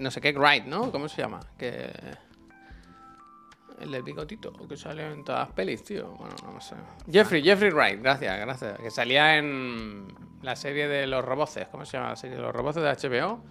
no 0.00 0.10
sé 0.10 0.20
qué, 0.20 0.32
Wright, 0.32 0.64
¿no? 0.64 0.90
¿Cómo 0.90 1.08
se 1.08 1.22
llama? 1.22 1.40
Que... 1.56 1.90
El 3.80 3.90
del 3.90 4.02
bigotito, 4.02 4.52
que 4.52 4.76
sale 4.76 5.10
en 5.10 5.24
todas 5.24 5.48
las 5.48 5.56
pelis, 5.56 5.82
tío. 5.82 6.08
Bueno, 6.10 6.34
no 6.52 6.60
sé. 6.60 6.76
Jeffrey, 7.10 7.42
Jeffrey 7.42 7.70
Wright, 7.70 8.00
gracias, 8.00 8.38
gracias. 8.38 8.78
Que 8.78 8.90
salía 8.90 9.38
en 9.38 10.06
la 10.42 10.54
serie 10.56 10.86
de 10.88 11.06
los 11.06 11.24
roboces. 11.24 11.68
¿Cómo 11.68 11.84
se 11.84 11.96
llama 11.96 12.10
la 12.10 12.16
serie 12.16 12.36
de 12.36 12.42
los 12.42 12.54
roboces 12.54 12.82
de 12.82 13.08
HBO? 13.08 13.42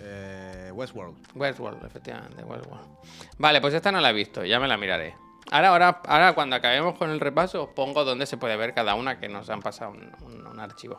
Eh, 0.00 0.47
Westworld. 0.78 1.16
Westworld, 1.34 1.84
efectivamente, 1.84 2.42
Westworld. 2.44 2.86
Vale, 3.38 3.60
pues 3.60 3.74
esta 3.74 3.90
no 3.92 4.00
la 4.00 4.10
he 4.10 4.12
visto, 4.12 4.44
ya 4.44 4.58
me 4.60 4.68
la 4.68 4.76
miraré. 4.76 5.14
Ahora, 5.50 5.68
ahora, 5.70 6.02
ahora 6.06 6.32
cuando 6.34 6.56
acabemos 6.56 6.96
con 6.98 7.10
el 7.10 7.20
repaso, 7.20 7.64
os 7.64 7.68
pongo 7.70 8.04
donde 8.04 8.26
se 8.26 8.36
puede 8.36 8.56
ver 8.56 8.74
cada 8.74 8.94
una 8.94 9.18
que 9.18 9.28
nos 9.28 9.48
han 9.50 9.60
pasado 9.60 9.92
un, 9.92 10.10
un- 10.22 10.46
un 10.46 10.60
archivo. 10.60 10.98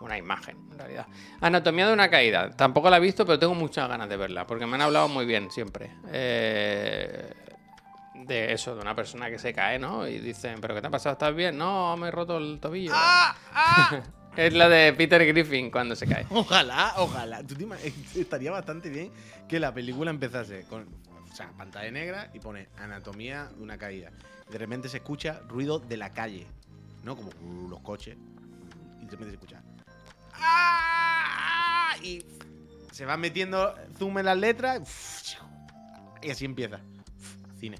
Una 0.00 0.16
imagen, 0.16 0.56
en 0.70 0.78
realidad. 0.78 1.06
Anatomía 1.40 1.88
de 1.88 1.92
una 1.92 2.08
caída. 2.08 2.50
Tampoco 2.50 2.88
la 2.88 2.98
he 2.98 3.00
visto, 3.00 3.26
pero 3.26 3.36
tengo 3.40 3.54
muchas 3.54 3.88
ganas 3.88 4.08
de 4.08 4.16
verla, 4.16 4.46
porque 4.46 4.64
me 4.64 4.76
han 4.76 4.82
hablado 4.82 5.08
muy 5.08 5.26
bien 5.26 5.50
siempre. 5.50 5.90
Eh, 6.12 7.34
de 8.14 8.52
eso, 8.52 8.76
de 8.76 8.80
una 8.82 8.94
persona 8.94 9.28
que 9.28 9.40
se 9.40 9.52
cae, 9.52 9.78
¿no? 9.80 10.06
Y 10.06 10.18
dicen, 10.20 10.60
¿pero 10.60 10.74
qué 10.76 10.80
te 10.82 10.86
ha 10.86 10.90
pasado? 10.90 11.14
¿Estás 11.14 11.34
bien? 11.34 11.58
No, 11.58 11.96
me 11.96 12.08
he 12.08 12.10
roto 12.12 12.36
el 12.38 12.60
tobillo. 12.60 12.92
es 14.36 14.52
la 14.54 14.68
de 14.68 14.92
Peter 14.92 15.24
Griffin 15.26 15.70
cuando 15.70 15.96
se 15.96 16.06
cae. 16.06 16.26
Ojalá, 16.30 16.94
ojalá. 16.96 17.42
¿Tú 17.44 17.54
te 17.54 17.64
ima- 17.64 17.78
estaría 18.14 18.50
bastante 18.50 18.88
bien 18.90 19.10
que 19.48 19.58
la 19.60 19.72
película 19.74 20.10
empezase 20.10 20.64
con 20.64 20.86
o 21.30 21.34
sea, 21.34 21.50
pantalla 21.56 21.90
negra 21.90 22.30
y 22.34 22.40
pone 22.40 22.68
anatomía 22.78 23.46
de 23.56 23.62
una 23.62 23.78
caída. 23.78 24.10
De 24.50 24.58
repente 24.58 24.88
se 24.88 24.96
escucha 24.98 25.40
ruido 25.48 25.78
de 25.78 25.96
la 25.96 26.10
calle, 26.12 26.46
¿no? 27.04 27.16
Como 27.16 27.30
los 27.68 27.80
coches. 27.80 28.16
Y 29.00 29.04
de 29.04 29.10
repente 29.10 29.28
se 29.30 29.34
escucha. 29.34 29.62
¡Ah! 30.34 31.94
Y 32.02 32.24
se 32.92 33.04
van 33.04 33.20
metiendo 33.20 33.74
zoom 33.98 34.18
en 34.18 34.24
las 34.26 34.38
letras. 34.38 35.36
Y 36.22 36.30
así 36.30 36.44
empieza. 36.44 36.80
Cine. 37.60 37.78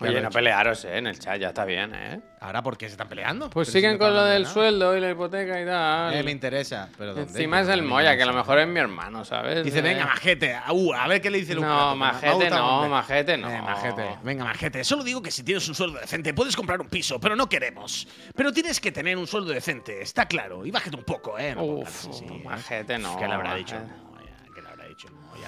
Oye, 0.00 0.12
no 0.20 0.28
hecho. 0.28 0.30
pelearos, 0.30 0.84
¿eh? 0.84 0.98
En 0.98 1.06
el 1.06 1.18
chat 1.18 1.38
ya 1.40 1.48
está 1.48 1.64
bien, 1.64 1.92
¿eh? 1.94 2.20
Ahora, 2.40 2.62
¿por 2.62 2.76
qué 2.76 2.86
se 2.86 2.92
están 2.92 3.08
peleando? 3.08 3.48
Pues 3.50 3.66
Pero 3.68 3.72
si 3.72 3.78
siguen 3.78 3.92
no 3.94 3.98
con 3.98 4.14
lo 4.14 4.24
del 4.24 4.42
nada. 4.42 4.54
sueldo 4.54 4.96
y 4.96 5.00
la 5.00 5.10
hipoteca 5.10 5.60
y 5.60 5.64
tal. 5.64 6.14
Eh, 6.14 6.22
me 6.22 6.30
interesa. 6.30 6.88
Pero 6.98 7.14
¿dónde? 7.14 7.30
Encima 7.32 7.60
es 7.62 7.68
el 7.68 7.82
Moya, 7.82 8.16
que 8.16 8.22
a 8.22 8.26
lo 8.26 8.32
mejor 8.34 8.58
es 8.58 8.68
mi 8.68 8.78
hermano, 8.78 9.24
¿sabes? 9.24 9.64
Dice, 9.64 9.78
Eh, 9.78 9.82
venga, 9.82 10.04
majete. 10.04 10.56
Uh, 10.70 10.92
a 10.92 11.08
ver 11.08 11.20
qué 11.20 11.30
le 11.30 11.38
dice 11.38 11.54
Lucas. 11.54 11.70
No, 11.70 11.96
majete 11.96 12.50
no, 12.50 12.88
majete 12.88 13.36
no. 13.38 13.50
Eh, 13.50 13.62
majete. 13.62 14.16
Venga, 14.22 14.44
majete. 14.44 14.84
Solo 14.84 15.02
digo 15.02 15.22
que 15.22 15.30
si 15.30 15.42
tienes 15.42 15.66
un 15.68 15.74
sueldo 15.74 15.98
decente 15.98 16.34
puedes 16.34 16.54
comprar 16.54 16.80
un 16.80 16.88
piso, 16.88 17.18
pero 17.18 17.34
no 17.34 17.48
queremos. 17.48 18.06
Pero 18.34 18.52
tienes 18.52 18.80
que 18.80 18.92
tener 18.92 19.16
un 19.16 19.26
sueldo 19.26 19.52
decente, 19.52 20.02
está 20.02 20.26
claro. 20.26 20.66
Y 20.66 20.70
bájate 20.70 20.96
un 20.96 21.04
poco, 21.04 21.38
¿eh? 21.38 21.54
No 21.54 21.64
Uf, 21.64 22.04
pongas 22.04 22.06
así, 22.06 22.24
¿eh? 22.26 22.42
majete 22.44 22.98
no. 22.98 23.16
¿Qué 23.18 23.26
le 23.26 23.34
habrá 23.34 23.54
dicho 23.54 23.74
majete. 23.76 24.05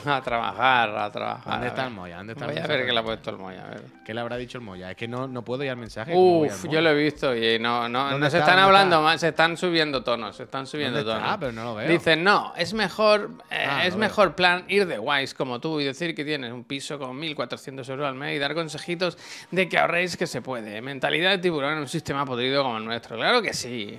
A 0.06 0.20
trabajar, 0.22 0.90
a 0.96 1.10
trabajar. 1.10 1.52
¿Dónde 1.54 1.68
está 1.68 1.84
el 1.86 1.92
Moya? 1.92 2.16
¿Dónde 2.18 2.32
está 2.34 2.44
el 2.46 2.52
Voy 2.52 2.60
a 2.62 2.66
ver 2.66 2.86
qué 2.86 2.92
le 2.92 2.98
ha 2.98 3.02
puesto 3.02 3.30
el 3.30 3.36
Moya, 3.38 3.64
a 3.64 3.68
ver. 3.70 3.82
¿Qué 4.04 4.14
le 4.14 4.20
habrá 4.20 4.36
dicho 4.36 4.58
el 4.58 4.64
Moya? 4.64 4.90
Es 4.90 4.96
que 4.96 5.06
no, 5.08 5.26
no 5.26 5.42
puedo 5.42 5.62
ir 5.64 5.70
al 5.70 5.76
mensaje. 5.76 6.12
¿cómo 6.12 6.38
voy 6.40 6.48
al 6.48 6.54
Uf, 6.54 6.64
yo 6.70 6.80
lo 6.80 6.90
he 6.90 6.94
visto 6.94 7.34
y 7.36 7.58
no, 7.58 7.88
no, 7.88 8.04
¿Dónde 8.10 8.18
no 8.18 8.30
se 8.30 8.38
está? 8.38 8.38
están 8.38 8.56
¿Dónde 8.56 8.62
hablando 8.62 8.96
está? 8.96 9.04
más, 9.04 9.20
se 9.20 9.28
están 9.28 9.56
subiendo 9.56 10.02
tonos, 10.02 10.36
se 10.36 10.44
están 10.44 10.66
subiendo 10.66 11.04
tonos. 11.04 11.36
Pero 11.38 11.52
no 11.52 11.64
lo 11.64 11.74
veo. 11.74 11.88
Dicen, 11.88 12.22
no, 12.24 12.52
es 12.56 12.72
mejor, 12.74 13.30
eh, 13.50 13.66
Ah, 13.68 13.86
es 13.86 13.96
mejor 13.96 14.34
plan 14.34 14.64
ir 14.68 14.86
de 14.86 14.98
guays 14.98 15.34
como 15.34 15.60
tú 15.60 15.80
y 15.80 15.84
decir 15.84 16.14
que 16.14 16.24
tienes 16.24 16.52
un 16.52 16.64
piso 16.64 16.98
con 16.98 17.18
1.400 17.20 17.88
euros 17.90 18.06
al 18.08 18.14
mes 18.14 18.36
y 18.36 18.38
dar 18.38 18.54
consejitos 18.54 19.18
de 19.50 19.68
que 19.68 19.78
ahorréis 19.78 20.16
que 20.16 20.26
se 20.26 20.42
puede. 20.42 20.80
Mentalidad 20.80 21.30
de 21.30 21.38
tiburón 21.38 21.74
en 21.74 21.78
un 21.80 21.88
sistema 21.88 22.24
podrido 22.24 22.62
como 22.62 22.78
el 22.78 22.84
nuestro. 22.84 23.16
Claro 23.16 23.42
que 23.42 23.52
sí. 23.52 23.98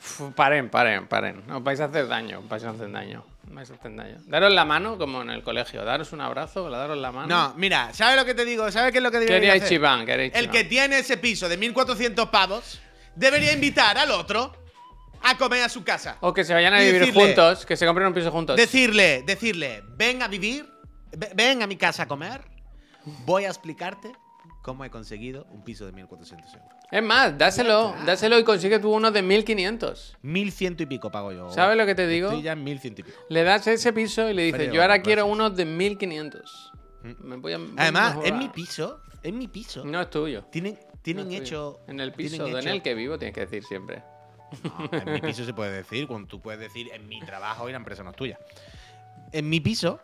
Uf, 0.00 0.32
paren, 0.34 0.68
paren, 0.70 1.06
paren. 1.08 1.42
No, 1.46 1.60
vais 1.60 1.80
a 1.80 1.84
hacer 1.86 2.06
daño, 2.08 2.42
vais 2.48 2.62
a 2.64 2.70
hacer 2.70 2.90
daño. 2.90 3.24
Vais 3.50 3.70
a 3.70 3.74
hacer 3.74 3.94
daño. 3.96 4.18
Daros 4.26 4.52
la 4.52 4.64
mano 4.64 4.98
como 4.98 5.22
en 5.22 5.30
el 5.30 5.42
colegio. 5.42 5.84
Daros 5.84 6.12
un 6.12 6.20
abrazo, 6.20 6.68
daros 6.70 6.96
la 6.98 7.10
mano. 7.12 7.28
No, 7.28 7.54
mira, 7.56 7.92
¿sabes 7.94 8.16
lo 8.16 8.24
que 8.24 8.34
te 8.34 8.44
digo? 8.44 8.70
¿Sabes 8.70 8.92
qué 8.92 8.98
es 8.98 9.04
lo 9.04 9.10
que 9.10 9.18
¿Qué 9.20 9.24
debería 9.24 9.50
haríais, 9.52 9.62
hacer? 9.64 9.76
Chiván? 9.78 10.04
¿Qué 10.06 10.12
haríais, 10.12 10.34
El 10.34 10.50
que 10.50 10.64
tiene 10.64 10.98
ese 10.98 11.16
piso 11.16 11.48
de 11.48 11.58
1.400 11.58 12.30
pavos 12.30 12.80
debería 13.16 13.52
invitar 13.52 13.96
al 13.98 14.10
otro 14.10 14.52
a 15.22 15.36
comer 15.36 15.62
a 15.64 15.68
su 15.68 15.82
casa. 15.82 16.16
O 16.20 16.32
que 16.32 16.44
se 16.44 16.54
vayan 16.54 16.74
a 16.74 16.78
vivir 16.80 17.00
decirle- 17.00 17.12
juntos, 17.26 17.66
que 17.66 17.76
se 17.76 17.86
compren 17.86 18.06
un 18.06 18.14
piso 18.14 18.30
juntos. 18.30 18.56
Decirle, 18.56 19.22
decirle, 19.26 19.82
ven 19.96 20.22
a 20.22 20.28
vivir, 20.28 20.68
ve- 21.16 21.32
ven 21.34 21.62
a 21.62 21.66
mi 21.66 21.76
casa 21.76 22.04
a 22.04 22.06
comer, 22.08 22.42
voy 23.24 23.44
a 23.46 23.48
explicarte 23.48 24.12
cómo 24.68 24.84
he 24.84 24.90
conseguido 24.90 25.46
un 25.50 25.62
piso 25.64 25.86
de 25.86 25.92
1.400 25.94 26.32
euros. 26.32 26.46
Es 26.90 27.02
más, 27.02 27.38
dáselo, 27.38 27.94
dáselo 28.04 28.38
y 28.38 28.44
consigue 28.44 28.78
tú 28.78 28.92
uno 28.92 29.10
de 29.10 29.24
1.500. 29.24 30.16
1.100 30.22 30.80
y 30.82 30.86
pico 30.86 31.10
pago 31.10 31.32
yo. 31.32 31.50
¿Sabes 31.50 31.78
lo 31.78 31.86
que 31.86 31.94
te 31.94 32.06
digo? 32.06 32.28
Estoy 32.28 32.42
ya 32.42 32.52
en 32.52 32.66
1.100 32.66 32.84
y 32.98 33.02
pico. 33.02 33.18
Le 33.30 33.44
das 33.44 33.66
ese 33.66 33.94
piso 33.94 34.28
y 34.28 34.34
le 34.34 34.42
dices, 34.42 34.66
yo 34.66 34.82
ahora 34.82 34.96
gracias. 34.96 35.04
quiero 35.04 35.26
unos 35.26 35.56
de 35.56 35.64
1500. 35.64 36.72
Me 37.20 37.36
voy 37.36 37.54
a, 37.54 37.58
voy 37.58 37.70
a 37.78 37.82
Además, 37.82 38.18
en 38.24 38.38
mi 38.38 38.48
piso, 38.50 39.00
en 39.22 39.38
mi 39.38 39.48
piso, 39.48 39.84
No 39.86 40.02
es 40.02 40.10
tuyo. 40.10 40.44
tienen, 40.52 40.78
tienen 41.00 41.24
no 41.28 41.32
es 41.32 41.38
tuyo. 41.38 41.46
hecho... 41.46 41.80
En 41.88 42.00
el 42.00 42.12
piso 42.12 42.46
en 42.46 42.56
hecho- 42.58 42.68
el 42.68 42.82
que 42.82 42.94
vivo 42.94 43.18
tienes 43.18 43.34
que 43.34 43.40
decir 43.40 43.64
siempre. 43.64 44.02
No, 44.64 44.88
en 44.92 45.12
mi 45.14 45.20
piso 45.20 45.44
se 45.44 45.52
puede 45.54 45.72
decir, 45.72 46.06
cuando 46.06 46.28
tú 46.28 46.40
puedes 46.42 46.60
decir 46.60 46.88
en 46.92 47.08
mi 47.08 47.20
trabajo 47.20 47.68
y 47.68 47.72
la 47.72 47.78
empresa 47.78 48.02
no 48.02 48.10
es 48.10 48.16
tuya. 48.16 48.38
En 49.32 49.48
mi 49.48 49.60
piso, 49.60 50.00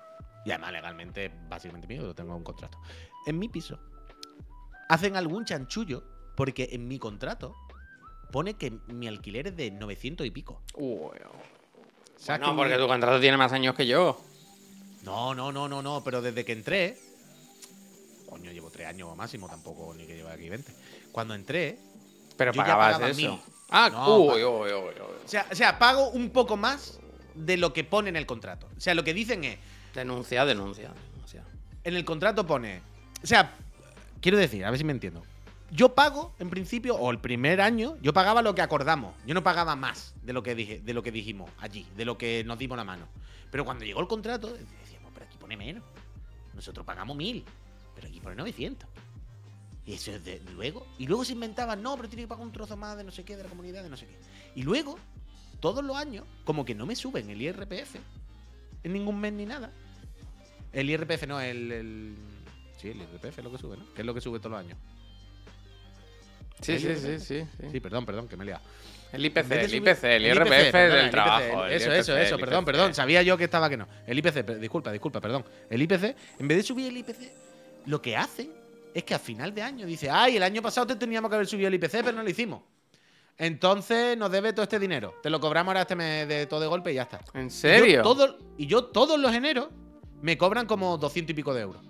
y 0.47 0.51
además 0.51 0.73
legalmente, 0.73 1.31
básicamente 1.49 1.87
mío, 1.87 2.03
lo 2.03 2.15
tengo 2.15 2.33
en 2.33 2.39
un 2.39 2.45
contrato. 2.45 2.79
En 3.27 3.39
mi 3.39 3.49
piso, 3.49 3.79
hacen 4.89 5.16
algún 5.16 5.45
chanchullo 5.45 6.03
porque 6.37 6.68
en 6.72 6.89
mi 6.89 6.99
contrato 6.99 7.55
pone 8.30 8.55
que 8.55 8.70
mi 8.89 9.07
alquiler 9.07 9.49
es 9.49 9.57
de 9.57 9.70
900 9.70 10.26
y 10.26 10.30
pico. 10.30 10.61
Uy, 10.74 11.11
¿Sabes 12.16 12.41
no, 12.41 12.53
que 12.53 12.57
porque 12.57 12.74
mi- 12.76 12.80
tu 12.82 12.89
contrato 12.89 13.20
tiene 13.20 13.37
más 13.37 13.53
años 13.53 13.74
que 13.74 13.87
yo. 13.87 14.20
No, 15.03 15.35
no, 15.35 15.53
no, 15.53 15.68
no, 15.68 15.82
no, 15.82 16.03
pero 16.03 16.22
desde 16.22 16.45
que 16.45 16.53
entré. 16.53 16.99
Coño, 18.28 18.51
llevo 18.51 18.70
tres 18.70 18.89
años 18.89 19.09
o 19.11 19.14
máximo, 19.16 19.49
tampoco 19.49 19.95
ni 19.95 20.07
que 20.07 20.16
llevo 20.16 20.30
aquí 20.30 20.49
20. 20.49 20.72
Cuando 21.12 21.35
entré. 21.35 21.78
Pero 22.37 22.53
Yo 22.53 22.57
ya 22.57 22.62
pagabas 22.64 22.93
pagaba 22.95 23.11
eso. 23.11 23.16
mil. 23.20 23.39
Ah, 23.70 23.89
No, 23.93 24.16
uy, 24.18 24.43
uy, 24.43 24.70
uy. 24.72 24.95
O 25.24 25.28
sea, 25.28 25.47
o 25.51 25.55
sea, 25.55 25.78
pago 25.78 26.09
un 26.11 26.30
poco 26.30 26.57
más 26.57 26.99
de 27.35 27.57
lo 27.57 27.72
que 27.72 27.85
pone 27.85 28.09
en 28.09 28.16
el 28.16 28.26
contrato. 28.26 28.68
O 28.76 28.80
sea, 28.80 28.95
lo 28.95 29.05
que 29.05 29.14
dicen 29.14 29.45
es. 29.45 29.59
Denuncia, 29.95 30.45
denuncia, 30.45 30.93
denuncia. 31.12 31.45
En 31.85 31.95
el 31.95 32.05
contrato 32.05 32.45
pone. 32.47 32.80
O 33.22 33.26
sea, 33.26 33.55
quiero 34.25 34.39
decir, 34.39 34.64
a 34.64 34.70
ver 34.70 34.79
si 34.79 34.85
me 34.85 34.93
entiendo. 34.93 35.22
Yo 35.70 35.95
pago, 35.95 36.33
en 36.39 36.49
principio, 36.49 36.97
o 36.97 37.11
el 37.11 37.18
primer 37.18 37.61
año, 37.61 37.99
yo 38.01 38.14
pagaba 38.14 38.41
lo 38.41 38.55
que 38.55 38.62
acordamos. 38.62 39.14
Yo 39.27 39.35
no 39.35 39.43
pagaba 39.43 39.77
más 39.77 40.14
de 40.22 40.33
lo 40.33 40.43
que 40.43 40.55
dije, 40.55 40.81
de 40.81 40.95
lo 40.95 41.03
que 41.03 41.12
dijimos 41.12 41.51
allí, 41.59 41.87
de 41.95 42.07
lo 42.07 42.16
que 42.16 42.43
nos 42.45 42.57
dimos 42.59 42.79
la 42.79 42.85
mano. 42.85 43.07
Pero 43.51 43.66
cuando 43.66 43.85
llegó 43.85 44.01
el 44.01 44.07
contrato, 44.09 44.51
decíamos, 44.55 45.11
pero 45.12 45.27
aquí 45.27 45.37
pone 45.37 45.59
menos. 45.59 45.85
Nosotros 46.55 46.87
pagamos 46.87 47.14
mil, 47.18 47.45
pero 47.95 48.09
aquí 48.09 48.18
pone 48.20 48.35
900. 48.37 48.89
Y 49.85 49.93
eso 49.93 50.12
es 50.12 50.25
de 50.25 50.41
luego. 50.55 50.87
Y 50.99 51.07
luego 51.07 51.22
se 51.27 51.35
inventaban, 51.35 51.83
no, 51.83 51.95
pero 51.97 52.09
tiene 52.09 52.22
que 52.22 52.29
pagar 52.29 52.47
un 52.47 52.53
trozo 52.53 52.79
más 52.79 52.97
de 52.97 53.05
no 53.05 53.11
sé 53.12 53.25
qué, 53.25 53.37
de 53.37 53.43
la 53.43 53.51
comunidad, 53.51 53.83
de 53.83 53.91
no 53.91 53.97
sé 53.99 54.07
qué. 54.07 54.16
Y 54.55 54.62
luego, 54.62 54.99
todos 55.61 55.85
los 55.85 55.97
años, 55.97 56.25
como 56.45 56.64
que 56.64 56.75
no 56.75 56.87
me 56.87 56.97
suben 56.97 57.29
el 57.29 57.43
IRPF 57.43 57.97
en 58.85 58.93
ningún 58.95 59.20
mes 59.20 59.35
ni 59.35 59.45
nada. 59.45 59.70
El 60.72 60.89
IRPF 60.89 61.27
no, 61.27 61.41
el, 61.41 61.70
el- 61.72 62.16
Sí, 62.85 62.91
el 62.91 62.99
IRPF 62.99 63.39
es 63.39 63.45
lo 63.45 63.51
que 63.51 63.57
sube, 63.59 63.76
¿no? 63.78 63.95
Que 63.95 64.03
es 64.03 64.07
lo 64.07 64.12
que 64.12 64.20
sube 64.20 64.39
todos 64.39 64.51
los 64.53 64.61
años. 64.61 64.76
Sí, 66.61 66.78
sí, 66.78 66.95
sí, 66.97 67.18
sí. 67.18 67.45
sí. 67.70 67.80
Perdón, 67.80 68.05
perdón, 68.07 68.28
que 68.28 68.37
me 68.37 68.45
he 68.45 68.47
liado. 68.47 68.62
El 69.12 69.24
IPC, 69.26 69.51
el 69.53 69.74
IPC, 69.74 70.05
el 70.05 70.26
IRPF 70.26 70.72
del 70.74 71.11
trabajo. 71.11 71.66
Eso, 71.66 71.93
eso, 71.93 72.16
eso, 72.16 72.39
perdón, 72.39 72.64
perdón. 72.64 72.95
Sabía 72.95 73.22
yo 73.22 73.37
que 73.39 73.45
estaba 73.45 73.70
que 73.70 73.76
no. 73.76 73.87
El 74.07 74.18
IPC, 74.18 74.59
disculpa, 74.59 74.91
disculpa, 74.93 75.20
perdón. 75.20 75.45
El 75.70 75.80
IPC, 75.82 76.16
en 76.41 76.49
vez 76.49 76.59
de 76.59 76.62
subir 76.62 76.89
el 76.89 76.97
IPC, 76.99 77.32
lo 77.87 78.03
que 78.03 78.16
hacen 78.16 78.51
es 78.93 79.03
que 79.05 79.14
a 79.14 79.18
final 79.18 79.55
de 79.55 79.62
año 79.62 79.87
dice, 79.87 80.11
ay, 80.11 80.37
el 80.37 80.43
año 80.43 80.61
pasado 80.62 80.87
te 80.87 80.97
teníamos 80.97 81.28
que 81.30 81.37
haber 81.37 81.47
subido 81.47 81.68
el 81.68 81.74
IPC, 81.74 81.91
pero 82.05 82.12
no 82.12 82.22
lo 82.22 82.28
hicimos. 82.30 82.62
Entonces 83.37 84.16
nos 84.16 84.30
debe 84.30 84.53
todo 84.53 84.62
este 84.62 84.78
dinero. 84.78 85.14
Te 85.22 85.30
lo 85.30 85.41
cobramos 85.41 85.70
ahora 85.70 85.82
este 85.82 85.97
mes 85.97 86.28
de 86.28 86.47
todo 86.47 86.61
de 86.61 86.66
golpe 86.66 86.93
y 86.93 86.97
ya 86.97 87.03
está. 87.03 87.20
¿En 87.35 87.47
Y 87.47 87.51
yo 87.51 87.55
serio? 87.55 88.03
todo- 88.03 88.39
y 88.57 88.66
yo 88.66 88.85
todos 88.87 89.18
los 89.18 89.35
eneros 89.35 89.68
me 90.22 90.39
cobran 90.39 90.66
como 90.66 90.97
200 90.99 91.32
y 91.32 91.35
pico 91.35 91.53
de 91.55 91.62
euros. 91.62 91.82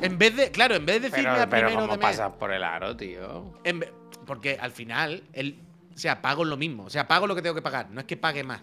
En 0.00 0.18
vez 0.18 0.36
de, 0.36 0.50
claro, 0.50 0.74
en 0.74 0.84
vez 0.84 0.96
de 1.00 1.08
decirme 1.10 1.30
Pero, 1.30 1.42
a 1.42 1.46
pero 1.48 1.66
primero 1.68 1.86
¿cómo 1.86 1.92
de 1.98 2.06
mes, 2.06 2.16
pasas 2.18 2.32
por 2.38 2.52
el 2.52 2.64
aro, 2.64 2.96
tío? 2.96 3.54
en 3.64 3.84
porque 4.26 4.58
al 4.60 4.72
final, 4.72 5.22
el, 5.32 5.58
o 5.94 5.98
sea, 5.98 6.20
pago 6.22 6.44
lo 6.44 6.56
mismo. 6.56 6.84
O 6.84 6.90
sea, 6.90 7.06
pago 7.06 7.26
lo 7.26 7.34
que 7.34 7.42
tengo 7.42 7.54
que 7.54 7.62
pagar. 7.62 7.90
No 7.90 8.00
es 8.00 8.06
que 8.06 8.16
pague 8.16 8.42
más. 8.42 8.62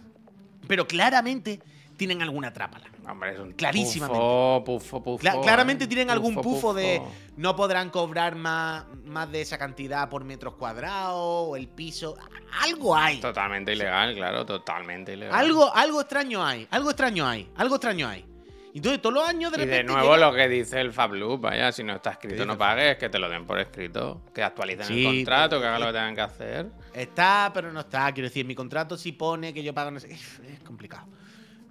Pero 0.68 0.88
claramente 0.88 1.60
tienen 1.98 2.22
alguna 2.22 2.52
trápala. 2.52 2.86
Hombre, 3.08 3.34
es 3.34 3.40
un 3.40 3.54
Clarísimamente. 3.54 4.20
Pufo, 4.20 4.64
pufo, 4.66 5.04
pufo, 5.04 5.24
Cla- 5.24 5.42
claramente 5.42 5.84
eh. 5.84 5.88
tienen 5.88 6.10
algún 6.10 6.36
Pufo, 6.36 6.74
de 6.74 7.02
no 7.38 7.56
podrán 7.56 7.90
cobrar 7.90 8.36
más, 8.36 8.86
más 9.06 9.32
de 9.32 9.42
esa 9.42 9.58
cantidad 9.58 10.10
por 10.10 10.24
metros 10.24 10.56
cuadrados 10.56 11.16
o 11.16 11.56
el 11.56 11.68
piso. 11.68 12.16
Algo 12.62 12.96
hay. 12.96 13.20
Totalmente 13.20 13.74
ilegal, 13.74 14.16
claro, 14.16 14.46
totalmente 14.46 15.14
ilegal. 15.14 15.36
Algo, 15.38 15.74
algo 15.76 16.02
extraño 16.02 16.44
hay. 16.46 16.68
Algo 16.72 16.90
extraño 16.90 17.28
hay. 17.28 17.50
Algo 17.56 17.76
extraño 17.76 18.08
hay. 18.08 18.26
Entonces 18.74 19.02
todos 19.02 19.16
los 19.16 19.28
años 19.28 19.52
de 19.52 19.58
Y 19.58 19.62
repente. 19.66 19.78
de 19.78 19.84
nuevo 19.84 20.16
llega- 20.16 20.30
lo 20.30 20.36
que 20.36 20.48
dice 20.48 20.80
el 20.80 20.94
Fabloop, 20.94 21.42
vaya, 21.42 21.72
si 21.72 21.84
no 21.84 21.96
está 21.96 22.12
escrito 22.12 22.46
no 22.46 22.58
pagues, 22.58 22.98
que 22.98 23.10
te 23.10 23.20
lo 23.20 23.30
den 23.30 23.46
por 23.46 23.60
escrito, 23.60 24.22
que 24.34 24.44
actualicen 24.44 24.86
Sí, 24.86 25.06
el 25.06 25.16
contrato, 25.18 25.60
que 25.60 25.68
hagan 25.68 25.80
lo 25.82 25.88
que 25.88 25.94
tengan 25.94 26.16
que 26.16 26.22
hacer. 26.22 26.68
Está, 26.94 27.52
pero 27.54 27.72
no 27.74 27.82
está. 27.82 28.12
Quiero 28.14 28.30
decir, 28.30 28.46
mi 28.46 28.56
contrato 28.56 28.98
sí 28.98 29.12
pone 29.12 29.54
que 29.54 29.62
yo 29.64 29.74
pago 29.74 29.92
no 29.92 30.00
sé. 30.00 30.12
Es 30.14 30.60
complicado. 30.66 31.06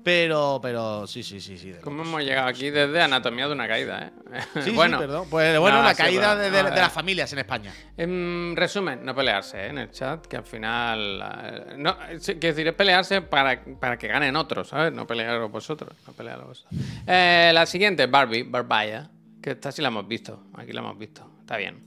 Pero, 0.02 0.60
pero, 0.62 1.06
sí, 1.06 1.22
sí, 1.22 1.40
sí, 1.40 1.58
sí. 1.58 1.74
¿Cómo 1.82 2.02
hemos 2.02 2.22
llegado 2.22 2.48
aquí 2.48 2.70
desde 2.70 3.02
anatomía 3.02 3.46
de 3.46 3.52
una 3.52 3.68
caída, 3.68 4.10
eh? 4.32 4.40
Sí, 4.62 4.70
bueno, 4.74 4.96
sí, 4.98 5.02
perdón. 5.04 5.26
Pues 5.30 5.58
bueno, 5.58 5.78
No, 5.78 5.82
la 5.84 5.94
sí, 5.94 6.02
caída 6.02 6.30
pero- 6.30 6.40
de, 6.40 6.50
de- 6.50 6.62
no, 6.62 6.70
de 6.70 6.76
eh. 6.76 6.80
las 6.80 6.92
familias 6.92 7.32
en 7.34 7.38
España. 7.40 7.72
En 7.96 8.54
resumen, 8.56 9.04
no 9.04 9.14
pelearse 9.14 9.58
¿eh? 9.58 9.68
en 9.68 9.78
el 9.78 9.90
chat, 9.90 10.26
que 10.26 10.36
al 10.38 10.44
final. 10.44 11.74
No, 11.76 11.96
quiero 11.98 12.38
decir, 12.40 12.66
es 12.68 12.74
pelearse 12.74 13.20
para, 13.22 13.62
para 13.78 13.98
que 13.98 14.08
ganen 14.08 14.36
otros, 14.36 14.68
¿sabes? 14.68 14.92
No 14.92 15.06
pelearos 15.06 15.50
vosotros. 15.50 15.92
No 16.06 16.12
pelearos 16.14 16.46
vosotros. 16.46 16.80
Eh, 17.06 17.50
la 17.52 17.66
siguiente, 17.66 18.06
Barbie, 18.06 18.44
Barbaya, 18.44 19.10
que 19.42 19.50
esta 19.50 19.70
sí 19.70 19.82
la 19.82 19.88
hemos 19.88 20.08
visto. 20.08 20.44
Aquí 20.54 20.72
la 20.72 20.80
hemos 20.80 20.96
visto. 20.98 21.30
Está 21.40 21.56
bien. 21.58 21.84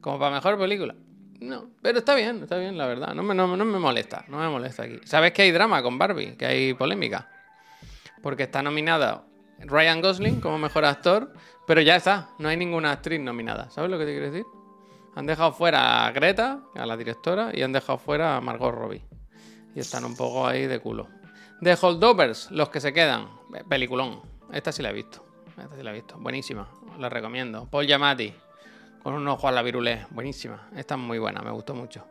Como 0.00 0.18
para 0.18 0.34
mejor 0.34 0.58
película. 0.58 0.94
No, 1.40 1.70
pero 1.82 1.98
está 1.98 2.14
bien, 2.14 2.42
está 2.42 2.56
bien, 2.56 2.78
la 2.78 2.86
verdad. 2.86 3.14
No 3.14 3.22
me, 3.24 3.34
no, 3.34 3.56
no 3.56 3.64
me 3.64 3.78
molesta, 3.80 4.24
no 4.28 4.38
me 4.38 4.48
molesta 4.48 4.84
aquí. 4.84 5.00
¿Sabes 5.04 5.32
que 5.32 5.42
hay 5.42 5.50
drama 5.50 5.82
con 5.82 5.98
Barbie? 5.98 6.36
Que 6.36 6.46
hay 6.46 6.74
polémica. 6.74 7.28
Porque 8.22 8.44
está 8.44 8.62
nominada 8.62 9.24
Ryan 9.58 10.00
Gosling 10.00 10.40
como 10.40 10.58
mejor 10.58 10.84
actor, 10.84 11.32
pero 11.66 11.80
ya 11.80 11.96
está, 11.96 12.30
no 12.38 12.48
hay 12.48 12.56
ninguna 12.56 12.92
actriz 12.92 13.20
nominada. 13.20 13.70
¿Sabes 13.70 13.90
lo 13.90 13.98
que 13.98 14.04
te 14.04 14.12
quiero 14.12 14.30
decir? 14.30 14.46
Han 15.14 15.26
dejado 15.26 15.52
fuera 15.52 16.06
a 16.06 16.12
Greta, 16.12 16.60
a 16.74 16.86
la 16.86 16.96
directora, 16.96 17.50
y 17.52 17.62
han 17.62 17.72
dejado 17.72 17.98
fuera 17.98 18.36
a 18.36 18.40
Margot 18.40 18.74
Robbie. 18.74 19.04
Y 19.74 19.80
están 19.80 20.04
un 20.04 20.16
poco 20.16 20.46
ahí 20.46 20.66
de 20.66 20.78
culo. 20.80 21.08
The 21.62 21.76
Holdovers, 21.80 22.50
los 22.50 22.70
que 22.70 22.80
se 22.80 22.92
quedan. 22.92 23.28
Peliculón. 23.68 24.20
Esta 24.52 24.72
sí 24.72 24.82
la 24.82 24.90
he 24.90 24.92
visto. 24.92 25.24
Esta 25.56 25.76
sí 25.76 25.82
la 25.82 25.90
he 25.90 25.94
visto. 25.94 26.16
Buenísima. 26.18 26.68
La 26.98 27.08
recomiendo. 27.08 27.68
Paul 27.70 27.86
Giamatti. 27.86 28.34
Con 29.02 29.14
un 29.14 29.28
ojo 29.28 29.48
a 29.48 29.52
la 29.52 29.62
virulé. 29.62 30.06
Buenísima. 30.10 30.68
Esta 30.74 30.94
es 30.94 31.00
muy 31.00 31.18
buena. 31.18 31.40
Me 31.40 31.50
gustó 31.50 31.74
mucho. 31.74 32.04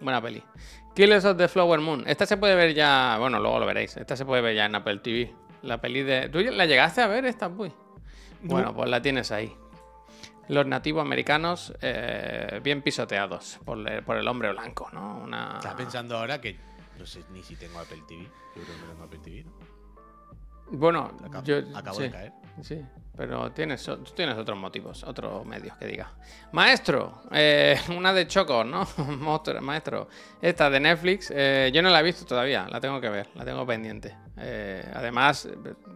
Buena 0.00 0.20
peli. 0.20 0.42
Killers 0.94 1.24
of 1.24 1.36
the 1.36 1.48
Flower 1.48 1.80
Moon. 1.80 2.04
Esta 2.06 2.24
se 2.24 2.36
puede 2.36 2.54
ver 2.54 2.74
ya. 2.74 3.16
Bueno, 3.18 3.40
luego 3.40 3.58
lo 3.58 3.66
veréis. 3.66 3.96
Esta 3.96 4.16
se 4.16 4.24
puede 4.24 4.42
ver 4.42 4.54
ya 4.54 4.66
en 4.66 4.74
Apple 4.74 4.98
TV. 4.98 5.34
La 5.64 5.80
peli 5.80 6.02
de. 6.02 6.28
¿Tú 6.28 6.38
la 6.40 6.66
llegaste 6.66 7.00
a 7.02 7.06
ver 7.06 7.24
esta, 7.24 7.48
Puy? 7.48 7.72
Bueno, 8.42 8.74
pues 8.74 8.88
la 8.90 9.00
tienes 9.00 9.32
ahí. 9.32 9.54
Los 10.48 10.66
nativos 10.66 11.00
americanos 11.02 11.72
eh, 11.80 12.60
bien 12.62 12.82
pisoteados 12.82 13.58
por, 13.64 13.78
el- 13.88 14.02
por 14.02 14.16
el 14.18 14.28
hombre 14.28 14.50
blanco, 14.52 14.90
¿no? 14.92 15.18
Una... 15.18 15.54
Estaba 15.56 15.76
pensando 15.76 16.18
ahora 16.18 16.38
que 16.40 16.58
no 16.98 17.06
sé 17.06 17.24
ni 17.32 17.42
si 17.42 17.56
tengo 17.56 17.78
Apple 17.78 18.02
TV. 18.06 18.22
Yo 18.24 18.62
creo 18.62 18.66
que 18.66 18.72
tengo 18.92 19.02
Apple 19.04 19.18
TV. 19.20 19.44
¿no? 19.44 19.52
Bueno, 20.70 21.12
Acabo, 21.24 21.44
yo. 21.44 21.56
acabo 21.74 21.96
sí, 21.96 22.02
de 22.04 22.10
caer. 22.10 22.32
Sí, 22.62 22.80
pero 23.16 23.52
tienes, 23.52 23.88
tienes 24.14 24.36
otros 24.36 24.58
motivos, 24.58 25.04
otros 25.04 25.46
medios 25.46 25.76
que 25.76 25.86
diga. 25.86 26.12
Maestro, 26.52 27.22
eh, 27.30 27.78
una 27.96 28.12
de 28.12 28.26
Choco, 28.26 28.64
¿no? 28.64 28.86
Maestro, 29.60 30.08
esta 30.40 30.68
de 30.68 30.80
Netflix, 30.80 31.32
eh, 31.34 31.70
yo 31.72 31.82
no 31.82 31.90
la 31.90 32.00
he 32.00 32.02
visto 32.02 32.24
todavía, 32.24 32.66
la 32.68 32.80
tengo 32.80 33.00
que 33.00 33.08
ver, 33.08 33.28
la 33.34 33.44
tengo 33.44 33.64
pendiente. 33.66 34.14
Eh, 34.36 34.84
además, 34.94 35.48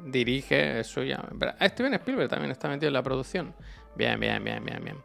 dirige, 0.04 0.80
es 0.80 0.86
suya. 0.86 1.20
Steven 1.60 1.94
Spielberg 1.94 2.28
también 2.28 2.52
está 2.52 2.68
metido 2.68 2.88
en 2.88 2.94
la 2.94 3.02
producción. 3.02 3.54
Bien, 3.96 4.18
bien, 4.20 4.42
bien, 4.44 4.64
bien, 4.64 4.84
bien. 4.84 4.96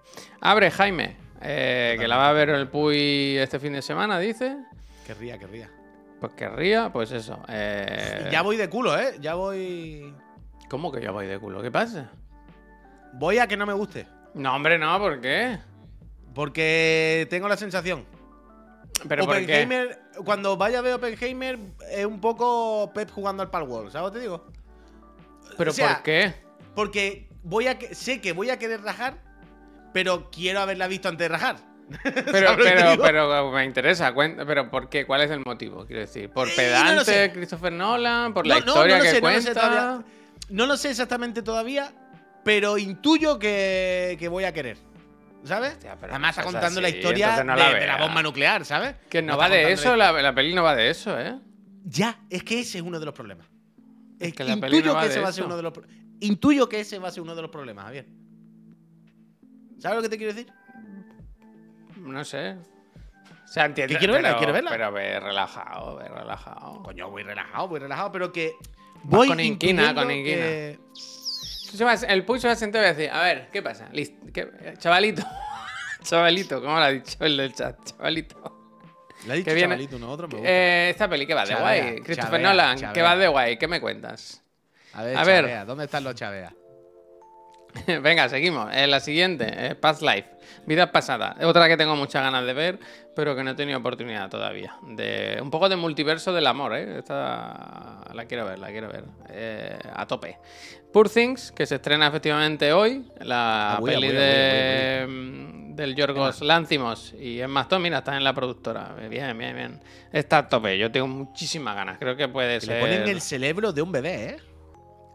Abre 0.41 0.69
Jaime, 0.69 1.17
que 1.41 2.05
la 2.07 2.17
va 2.17 2.29
a 2.29 2.33
ver 2.33 2.49
el 2.49 2.67
Puy 2.67 3.37
este 3.37 3.59
fin 3.59 3.73
de 3.73 3.81
semana, 3.81 4.19
dice. 4.19 4.55
Querría, 5.07 5.39
querría. 5.39 5.67
Pues 6.23 6.35
querría, 6.35 6.89
pues 6.89 7.11
eso. 7.11 7.37
eh, 7.49 8.29
Ya 8.31 8.41
voy 8.43 8.55
de 8.55 8.69
culo, 8.69 8.97
¿eh? 8.97 9.17
Ya 9.19 9.33
voy. 9.35 10.13
¿Cómo 10.69 10.89
que 10.89 11.01
ya 11.01 11.11
voy 11.11 11.27
de 11.27 11.37
culo? 11.37 11.61
¿Qué 11.61 11.69
pasa? 11.69 12.11
Voy 13.11 13.39
a 13.39 13.47
que 13.47 13.57
no 13.57 13.65
me 13.65 13.73
guste. 13.73 14.07
No, 14.33 14.55
hombre, 14.55 14.79
no, 14.79 14.97
¿por 14.99 15.19
qué? 15.19 15.59
Porque 16.33 17.27
tengo 17.29 17.49
la 17.49 17.57
sensación. 17.57 18.05
¿Pero 19.05 19.25
por 19.25 19.35
qué? 19.35 19.41
Oppenheimer, 19.43 19.99
cuando 20.23 20.55
vaya 20.55 20.79
a 20.79 20.81
ver 20.81 20.93
Oppenheimer, 20.93 21.59
es 21.91 22.05
un 22.05 22.21
poco 22.21 22.89
Pep 22.93 23.11
jugando 23.11 23.43
al 23.43 23.49
Palworld, 23.49 23.91
¿sabes 23.91 24.05
lo 24.07 24.11
que 24.13 24.17
te 24.19 24.21
digo? 24.21 24.45
¿Pero 25.57 25.71
o 25.71 25.73
sea, 25.73 25.95
por 25.95 26.03
qué? 26.03 26.35
Porque 26.73 27.27
voy 27.43 27.67
a 27.67 27.77
que- 27.77 27.93
sé 27.95 28.21
que 28.21 28.31
voy 28.31 28.49
a 28.49 28.57
querer 28.57 28.81
rajar, 28.81 29.15
pero 29.91 30.31
quiero 30.31 30.61
haberla 30.61 30.87
visto 30.87 31.09
antes 31.09 31.25
de 31.25 31.27
rajar. 31.35 31.57
Pero, 32.03 32.47
¿Sabes 32.49 32.95
lo 32.97 33.03
pero, 33.03 33.51
me 33.51 33.65
interesa, 33.65 34.13
cuenta- 34.13 34.45
pero 34.45 34.69
¿por 34.69 34.89
qué? 34.89 35.05
¿Cuál 35.05 35.21
es 35.21 35.31
el 35.31 35.41
motivo? 35.45 35.85
Quiero 35.85 36.01
decir, 36.01 36.29
¿por 36.29 36.47
Eh, 36.47 36.51
no 36.51 36.55
pedante 36.55 36.95
lo 36.95 37.03
sé. 37.05 37.31
Christopher 37.33 37.71
Nolan? 37.73 38.33
¿Por 38.33 38.47
la 38.47 38.55
No, 38.55 38.59
historia 38.59 38.97
no 38.97 38.97
lo 38.97 39.03
que 39.03 39.09
sé, 39.09 39.15
lo 39.15 39.21
cuenta? 39.21 39.53
todavía. 39.53 40.05
No 40.49 40.65
lo 40.65 40.77
sé 40.77 40.89
exactamente 40.89 41.41
todavía, 41.41 41.93
pero 42.43 42.77
intuyo 42.77 43.37
que, 43.39 44.15
que 44.19 44.27
voy 44.27 44.43
a 44.45 44.53
querer. 44.53 44.77
¿Sabes? 45.43 45.73
Hostia, 45.73 45.97
Además 46.01 46.37
está 46.37 46.43
contando 46.43 46.79
la 46.81 46.89
historia 46.89 47.43
no 47.43 47.53
de, 47.53 47.59
la 47.59 47.67
de 47.73 47.85
la 47.85 47.95
veas. 47.97 47.99
bomba 47.99 48.23
nuclear, 48.23 48.63
¿sabes? 48.65 48.95
que 49.09 49.21
no, 49.21 49.37
va 49.37 49.49
de 49.49 49.71
eso, 49.73 49.95
la- 49.95 50.11
la, 50.13 50.33
peli 50.33 50.53
no 50.53 50.63
va 50.63 50.73
de 50.75 50.89
eso, 50.89 51.19
¿eh? 51.19 51.37
Ya, 51.83 52.17
es 52.29 52.43
que 52.43 52.61
ese 52.61 52.77
es 52.77 52.83
uno 52.83 52.97
de 52.99 53.05
los 53.05 53.13
problemas. 53.13 53.45
Es 54.19 54.29
Es 54.29 54.33
que 54.35 54.43
la 54.45 54.55
peli 54.55 54.77
intuyo 54.77 54.85
no 54.91 54.93
va 54.95 55.01
que 55.01 55.07
de 55.07 55.13
ese 55.13 55.21
va 55.21 55.27
a 55.29 55.33
ser 55.33 55.43
uno 55.43 55.57
de 55.57 55.63
los 55.63 55.73
Intuyo 56.21 56.69
que 56.69 56.79
ese 56.79 56.97
va 56.97 57.09
a 57.09 57.11
ser 57.11 57.21
uno 57.23 57.35
de 57.35 57.41
los 57.41 57.51
problemas, 57.51 57.83
Javier. 57.85 58.05
¿Sabes 59.79 59.97
lo 59.97 60.01
que 60.03 60.09
te 60.09 60.17
quiero 60.17 60.33
decir? 60.33 60.51
No 62.03 62.23
sé. 62.25 62.55
O 63.43 63.47
sea, 63.47 63.65
entiendo. 63.65 63.93
Que 63.93 63.97
quiero 63.99 64.13
verla, 64.13 64.29
pero, 64.29 64.37
quiero 64.39 64.53
verla. 64.53 64.69
Pero 64.71 64.91
ve 64.91 65.19
relajado, 65.19 65.95
ve 65.97 66.07
relajado. 66.07 66.81
Coño, 66.83 67.09
voy 67.09 67.23
relajado, 67.23 67.67
voy 67.67 67.79
relajado, 67.79 68.11
pero 68.11 68.31
que. 68.31 68.53
Voy 69.03 69.27
con 69.27 69.39
inquina, 69.39 69.93
con 69.93 70.09
inquina. 70.11 70.37
que- 70.37 70.79
el 72.07 72.23
Puy 72.23 72.39
se 72.39 72.47
va 72.47 72.53
a 72.53 72.55
sentar 72.55 72.81
y 72.81 72.83
va 72.83 72.89
a 72.89 72.93
decir, 72.93 73.09
a 73.11 73.21
ver, 73.23 73.49
¿qué 73.51 73.61
pasa? 73.61 73.89
List- 73.91 74.31
¿qué- 74.31 74.75
chavalito. 74.77 75.23
chavalito, 76.03 76.61
¿cómo 76.61 76.77
lo 76.77 76.83
ha 76.83 76.89
dicho 76.89 77.17
el 77.21 77.35
del 77.37 77.53
chat? 77.53 77.77
Chavalito. 77.83 78.59
Le 79.25 79.33
ha 79.33 79.35
dicho 79.37 79.53
viene- 79.53 79.61
chavalito 79.75 79.95
uno 79.97 80.05
a 80.07 80.09
otro, 80.09 80.27
me 80.27 80.35
gusta. 80.35 80.49
Eh, 80.49 80.89
esta 80.91 81.09
peli 81.09 81.25
que 81.25 81.33
va 81.33 81.41
de 81.45 81.53
Chavea, 81.53 81.83
guay. 81.83 81.95
Christopher 82.01 82.31
chavea, 82.41 82.47
Nolan, 82.49 82.75
que 82.77 82.81
chavea. 82.81 83.03
va 83.03 83.15
de 83.17 83.27
guay. 83.27 83.57
¿Qué 83.57 83.67
me 83.67 83.81
cuentas? 83.81 84.41
a 84.93 85.03
ver, 85.03 85.17
a 85.17 85.23
ver. 85.23 85.41
chavea, 85.45 85.65
¿dónde 85.65 85.85
están 85.85 86.03
los 86.03 86.13
chaveas? 86.15 86.53
Venga, 88.01 88.29
seguimos. 88.29 88.69
Eh, 88.73 88.87
la 88.87 88.99
siguiente, 88.99 89.47
eh, 89.49 89.75
Past 89.75 90.01
Life. 90.01 90.29
Vida 90.65 90.91
pasada. 90.91 91.35
Otra 91.43 91.67
que 91.67 91.75
tengo 91.75 91.95
muchas 91.95 92.23
ganas 92.23 92.45
de 92.45 92.53
ver, 92.53 92.79
pero 93.15 93.35
que 93.35 93.43
no 93.43 93.51
he 93.51 93.55
tenido 93.55 93.79
oportunidad 93.79 94.29
todavía. 94.29 94.77
De, 94.83 95.39
un 95.41 95.49
poco 95.49 95.67
de 95.67 95.75
multiverso 95.75 96.31
del 96.31 96.47
amor, 96.47 96.75
¿eh? 96.75 96.99
Esta 96.99 98.03
la 98.13 98.25
quiero 98.25 98.45
ver, 98.45 98.59
la 98.59 98.67
quiero 98.69 98.89
ver. 98.89 99.03
Eh, 99.29 99.77
a 99.93 100.05
tope. 100.05 100.37
Poor 100.91 101.09
Things, 101.09 101.51
que 101.51 101.65
se 101.65 101.75
estrena 101.75 102.07
efectivamente 102.07 102.71
hoy. 102.71 103.05
La 103.19 103.73
Ah, 103.75 103.79
voy, 103.79 103.91
peli 103.91 104.07
voy, 104.07 104.15
de, 104.15 105.07
del 105.75 105.95
Yorgos 105.95 106.41
Lanthimos 106.41 107.13
y 107.19 107.41
Emma 107.41 107.61
Stone, 107.61 107.81
mira, 107.81 107.97
está 107.97 108.15
en 108.15 108.23
la 108.23 108.33
productora. 108.33 108.93
Bien, 109.09 109.37
bien, 109.37 109.55
bien. 109.55 109.81
Está 110.11 110.37
a 110.39 110.49
tope. 110.49 110.77
Yo 110.77 110.91
tengo 110.91 111.07
muchísimas 111.07 111.75
ganas. 111.75 111.97
Creo 111.97 112.15
que 112.15 112.27
puede 112.27 112.59
Que 112.59 112.65
ser 112.67 112.75
le 112.75 112.81
ponen 112.81 113.07
el 113.09 113.21
cerebro 113.21 113.73
de 113.73 113.81
un 113.81 113.91
bebé, 113.91 114.25
¿eh? 114.25 114.37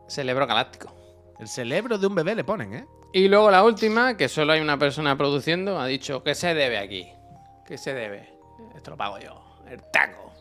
Cerebro 0.09 0.47
Galáctico. 0.47 0.98
El 1.39 1.49
cerebro 1.49 1.99
de 1.99 2.07
un 2.07 2.15
bebé 2.15 2.35
le 2.35 2.45
ponen, 2.45 2.75
¿eh? 2.75 2.87
Y 3.13 3.29
luego 3.29 3.51
la 3.51 3.65
última, 3.65 4.17
que 4.17 4.29
solo 4.29 4.53
hay 4.53 4.61
una 4.61 4.79
persona 4.79 5.17
produciendo, 5.17 5.79
ha 5.79 5.87
dicho 5.87 6.23
que 6.23 6.35
se 6.35 6.53
debe 6.53 6.79
aquí. 6.79 7.09
¿Qué 7.65 7.79
se 7.79 7.95
debe? 7.95 8.35
Esto 8.75 8.91
lo 8.91 8.97
pago 8.97 9.19
yo. 9.19 9.41
El 9.69 9.83
taco. 9.91 10.33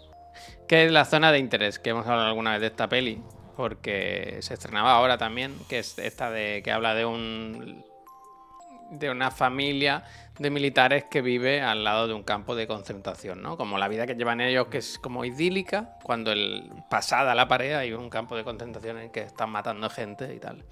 Que 0.67 0.85
es 0.85 0.91
la 0.91 1.05
zona 1.05 1.31
de 1.31 1.39
interés, 1.39 1.79
que 1.79 1.91
hemos 1.91 2.05
hablado 2.07 2.27
alguna 2.27 2.51
vez 2.51 2.61
de 2.61 2.67
esta 2.67 2.89
peli, 2.89 3.21
porque 3.55 4.37
se 4.41 4.53
estrenaba 4.53 4.93
ahora 4.93 5.17
también, 5.17 5.55
que 5.69 5.79
es 5.79 5.97
esta 5.99 6.29
de 6.29 6.61
que 6.63 6.71
habla 6.71 6.93
de 6.93 7.05
un 7.05 7.85
de 8.91 9.09
una 9.09 9.31
familia 9.31 10.03
de 10.39 10.49
militares 10.49 11.05
que 11.09 11.21
vive 11.21 11.61
al 11.61 11.83
lado 11.83 12.07
de 12.07 12.13
un 12.13 12.23
campo 12.23 12.55
de 12.55 12.67
concentración, 12.67 13.41
¿no? 13.41 13.57
Como 13.57 13.77
la 13.77 13.87
vida 13.87 14.05
que 14.05 14.15
llevan 14.15 14.41
ellos, 14.41 14.67
que 14.67 14.77
es 14.79 14.99
como 14.99 15.25
idílica, 15.25 15.97
cuando 16.03 16.31
el 16.31 16.71
pasada 16.89 17.35
la 17.35 17.47
pared 17.47 17.73
hay 17.73 17.93
un 17.93 18.09
campo 18.09 18.35
de 18.35 18.43
concentración 18.43 18.99
en 18.99 19.11
que 19.11 19.21
están 19.21 19.49
matando 19.49 19.89
gente 19.89 20.33
y 20.33 20.39
tal. 20.39 20.65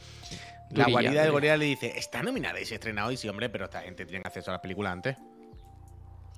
La 0.72 0.86
guarida 0.90 1.12
durilla. 1.12 1.32
gorila 1.32 1.58
le 1.58 1.66
dice, 1.66 1.94
está 1.98 2.24
nominada 2.24 2.60
y 2.60 2.66
se 2.66 2.76
estrena 2.76 3.06
hoy, 3.06 3.18
sí, 3.18 3.30
hombre, 3.30 3.50
pero 3.50 3.66
esta 3.66 3.82
gente 3.82 4.06
tiene 4.06 4.24
acceso 4.26 4.52
a 4.52 4.54
las 4.54 4.62
películas 4.62 4.94
antes. 4.94 5.18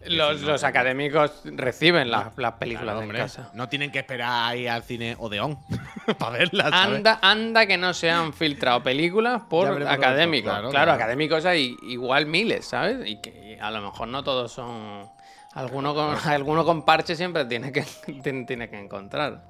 Los, 0.09 0.41
los 0.41 0.63
académicos 0.63 1.41
reciben 1.45 2.09
las, 2.09 2.37
las 2.37 2.53
películas 2.53 2.83
Claro, 2.83 2.99
en 2.99 3.03
hombre. 3.05 3.19
casa. 3.19 3.49
No 3.53 3.67
tienen 3.69 3.91
que 3.91 3.99
esperar 3.99 4.49
ahí 4.51 4.67
al 4.67 4.83
cine 4.83 5.15
Odeón 5.19 5.59
para 6.17 6.37
verlas. 6.37 6.69
¿sabes? 6.69 6.97
Anda, 6.97 7.19
anda 7.21 7.65
que 7.65 7.77
no 7.77 7.93
se 7.93 8.09
han 8.09 8.33
filtrado 8.33 8.81
películas 8.83 9.41
Ya 9.43 9.49
por 9.49 9.69
veremos 9.73 9.93
académicos. 9.93 10.51
Claro, 10.51 10.69
claro, 10.69 10.85
claro. 10.85 10.91
académicos 10.93 11.45
hay 11.45 11.75
igual 11.83 12.25
miles, 12.25 12.65
¿sabes? 12.65 13.05
Y 13.05 13.17
que 13.21 13.57
a 13.61 13.71
lo 13.71 13.81
mejor 13.81 14.07
no 14.07 14.23
todos 14.23 14.51
son. 14.51 15.09
Alguno 15.53 15.95
con, 15.95 16.15
alguno 16.25 16.63
con 16.65 16.83
parche 16.85 17.15
siempre 17.15 17.45
tiene 17.45 17.71
que, 17.71 17.83
tiene, 18.23 18.45
tiene 18.45 18.69
que 18.69 18.79
encontrar. 18.79 19.41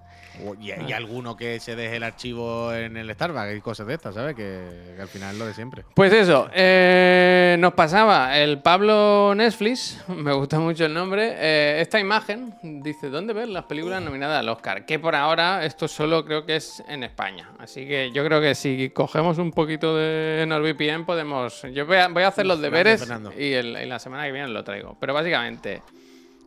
Y, 0.59 0.71
y 0.89 0.93
alguno 0.93 1.35
que 1.35 1.59
se 1.59 1.75
deje 1.75 1.95
el 1.97 2.03
archivo 2.03 2.73
en 2.73 2.97
el 2.97 3.13
Starbucks 3.13 3.55
y 3.57 3.61
cosas 3.61 3.87
de 3.87 3.93
estas, 3.95 4.15
¿sabes? 4.15 4.35
Que, 4.35 4.93
que 4.95 5.01
al 5.01 5.07
final 5.07 5.33
es 5.33 5.39
lo 5.39 5.45
de 5.45 5.53
siempre. 5.53 5.83
Pues 5.93 6.13
eso, 6.13 6.49
eh, 6.53 7.55
nos 7.59 7.73
pasaba 7.73 8.37
el 8.37 8.59
Pablo 8.61 9.33
Netflix, 9.35 10.03
me 10.07 10.33
gusta 10.33 10.59
mucho 10.59 10.85
el 10.85 10.93
nombre, 10.93 11.33
eh, 11.37 11.81
esta 11.81 11.99
imagen 11.99 12.53
dice, 12.83 13.09
¿dónde 13.09 13.33
ver 13.33 13.47
las 13.49 13.65
películas 13.65 14.01
nominadas 14.01 14.39
al 14.39 14.49
Oscar? 14.49 14.85
Que 14.85 14.99
por 14.99 15.15
ahora 15.15 15.65
esto 15.65 15.87
solo 15.87 16.23
creo 16.25 16.45
que 16.45 16.55
es 16.57 16.83
en 16.87 17.03
España. 17.03 17.49
Así 17.59 17.87
que 17.87 18.11
yo 18.11 18.23
creo 18.25 18.39
que 18.41 18.55
si 18.55 18.89
cogemos 18.91 19.37
un 19.37 19.51
poquito 19.51 19.95
de 19.95 20.45
NordVPN 20.47 21.05
podemos... 21.05 21.63
Yo 21.73 21.85
voy 21.85 21.97
a, 21.97 22.07
voy 22.07 22.23
a 22.23 22.27
hacer 22.27 22.45
los 22.45 22.61
deberes 22.61 23.07
y, 23.37 23.53
el- 23.53 23.77
y 23.83 23.85
la 23.85 23.99
semana 23.99 24.25
que 24.25 24.31
viene 24.31 24.47
lo 24.49 24.63
traigo. 24.63 24.97
Pero 24.99 25.13
básicamente, 25.13 25.81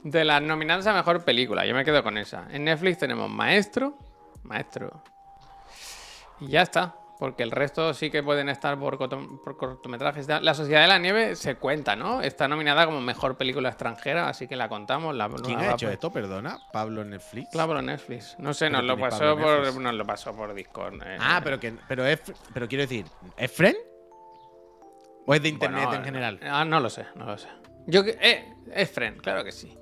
de 0.05 0.25
las 0.25 0.43
nominadas 0.43 0.87
a 0.87 0.93
Mejor 0.95 1.25
Película, 1.25 1.65
yo 1.67 1.75
me 1.75 1.85
quedo 1.85 2.03
con 2.03 2.17
esa. 2.19 2.47
En 2.51 2.65
Netflix 2.65 2.99
tenemos 2.99 3.29
Maestro, 3.31 3.99
Maestro, 4.43 5.03
y 6.41 6.49
ya 6.49 6.63
está. 6.63 6.95
Porque 7.19 7.43
el 7.43 7.51
resto 7.51 7.93
sí 7.93 8.11
que 8.11 8.23
pueden 8.23 8.49
estar 8.49 8.79
por, 8.79 8.97
corto- 8.97 9.43
por 9.45 9.59
cortometrajes. 9.59 10.27
La 10.27 10.55
Sociedad 10.55 10.81
de 10.81 10.89
la 10.89 10.99
Nieve 10.99 11.37
se 11.37 11.57
cuenta, 11.57 11.95
¿no? 11.95 12.23
Está 12.23 12.49
nominada 12.49 12.87
como 12.87 13.03
mejor 13.03 13.37
película 13.37 13.69
extranjera, 13.69 14.27
así 14.31 14.49
que 14.49 14.57
la 14.57 14.71
contamos. 14.71 15.15
La, 15.15 15.29
¿Quién 15.29 15.59
ha 15.61 15.73
hecho 15.75 15.91
esto, 15.91 16.11
perdona? 16.11 16.57
¿Pablo 16.73 17.05
Netflix? 17.05 17.51
Por 17.53 17.83
Netflix. 17.83 18.37
No 18.39 18.55
sé, 18.55 18.71
nos 18.71 18.85
lo 18.85 18.97
pasó 18.97 19.19
Pablo 19.37 19.71
por, 19.71 19.83
nos 19.83 19.93
lo 19.93 20.07
pasó 20.07 20.35
por 20.35 20.55
Discord. 20.55 20.95
eh. 21.05 21.19
Ah, 21.21 21.43
pero 21.45 21.61
que 21.61 21.75
pero 21.87 22.07
es 22.07 22.23
pero 22.55 22.67
quiero 22.67 22.85
decir, 22.85 23.05
¿es 23.37 23.53
friend? 23.53 23.77
¿O 25.27 25.35
es 25.35 25.43
de 25.43 25.51
internet 25.51 25.85
Bueno, 25.89 25.99
en 25.99 26.05
general? 26.07 26.41
Ah, 26.43 26.65
no 26.65 26.81
lo 26.81 26.89
sé, 26.89 27.05
no 27.17 27.27
lo 27.27 27.37
sé. 27.37 27.49
Yo 27.87 28.01
eh, 28.07 28.47
es 28.73 28.91
friend, 28.91 29.21
claro 29.21 29.45
que 29.45 29.53
sí. 29.53 29.77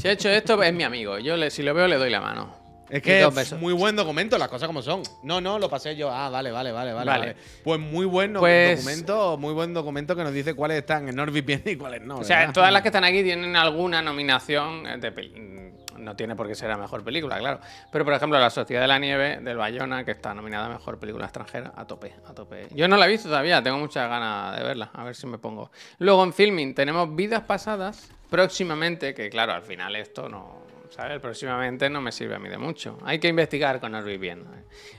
Si 0.00 0.08
ha 0.08 0.12
hecho 0.12 0.28
esto, 0.28 0.62
es 0.62 0.72
mi 0.74 0.82
amigo. 0.84 1.18
Yo 1.18 1.36
le, 1.36 1.50
si 1.50 1.62
lo 1.62 1.74
veo, 1.74 1.86
le 1.88 1.96
doy 1.96 2.10
la 2.10 2.20
mano. 2.20 2.56
Es 2.90 3.02
que 3.02 3.22
es 3.22 3.52
muy 3.52 3.74
buen 3.74 3.94
documento, 3.96 4.38
las 4.38 4.48
cosas 4.48 4.66
como 4.66 4.80
son. 4.80 5.02
No, 5.22 5.42
no, 5.42 5.58
lo 5.58 5.68
pasé 5.68 5.94
yo. 5.94 6.10
Ah, 6.10 6.30
vale, 6.30 6.50
vale, 6.50 6.72
vale, 6.72 6.94
vale. 6.94 7.10
Vale. 7.10 7.36
Pues 7.62 7.78
muy 7.78 8.06
buen 8.06 8.32
Pues- 8.32 8.78
documento, 8.82 9.36
muy 9.36 9.52
buen 9.52 9.74
documento 9.74 10.16
que 10.16 10.24
nos 10.24 10.32
dice 10.32 10.54
cuáles 10.54 10.78
están 10.78 11.06
en 11.06 11.14
NordVPN 11.16 11.70
y 11.72 11.76
cuáles 11.76 12.00
no. 12.02 12.18
O 12.20 12.24
sea, 12.24 12.50
todas 12.50 12.72
las 12.72 12.80
que 12.80 12.88
están 12.88 13.04
aquí 13.04 13.22
tienen 13.22 13.54
alguna 13.56 14.00
nominación 14.00 14.86
eh, 14.86 14.96
de 14.96 15.14
pel- 15.14 15.32
mm, 15.36 16.02
No 16.02 16.14
tiene 16.16 16.34
por 16.36 16.46
qué 16.48 16.54
ser 16.54 16.68
la 16.70 16.78
mejor 16.78 17.04
película, 17.04 17.38
claro. 17.38 17.60
Pero, 17.92 18.04
por 18.06 18.14
ejemplo, 18.14 18.38
La 18.38 18.48
Sociedad 18.50 18.80
de 18.82 18.88
la 18.88 18.98
Nieve 19.00 19.40
del 19.42 19.56
Bayona, 19.58 20.04
que 20.04 20.12
está 20.12 20.32
nominada 20.32 20.66
a 20.66 20.68
Mejor 20.70 20.98
Película 20.98 21.24
Extranjera, 21.26 21.72
a 21.76 21.86
tope, 21.86 22.14
a 22.26 22.32
tope. 22.32 22.68
Yo 22.74 22.86
no 22.88 22.96
la 22.96 23.04
he 23.06 23.08
visto 23.10 23.28
todavía, 23.28 23.60
tengo 23.62 23.76
muchas 23.78 24.08
ganas 24.08 24.56
de 24.56 24.64
verla, 24.64 24.90
a 24.94 25.04
ver 25.04 25.14
si 25.16 25.26
me 25.26 25.36
pongo. 25.38 25.70
Luego 25.98 26.22
en 26.24 26.32
Filming 26.32 26.72
tenemos 26.74 27.14
Vidas 27.14 27.42
Pasadas, 27.42 28.08
próximamente, 28.30 29.14
que 29.14 29.28
claro, 29.30 29.52
al 29.52 29.62
final 29.62 29.96
esto 29.96 30.28
no... 30.28 30.66
¿Sabes? 30.90 31.20
Próximamente 31.20 31.90
no 31.90 32.00
me 32.00 32.10
sirve 32.10 32.36
a 32.36 32.38
mí 32.38 32.48
de 32.48 32.56
mucho. 32.56 32.98
Hay 33.04 33.18
que 33.18 33.28
investigar 33.28 33.78
con 33.78 33.92
NordVPN. 33.92 34.44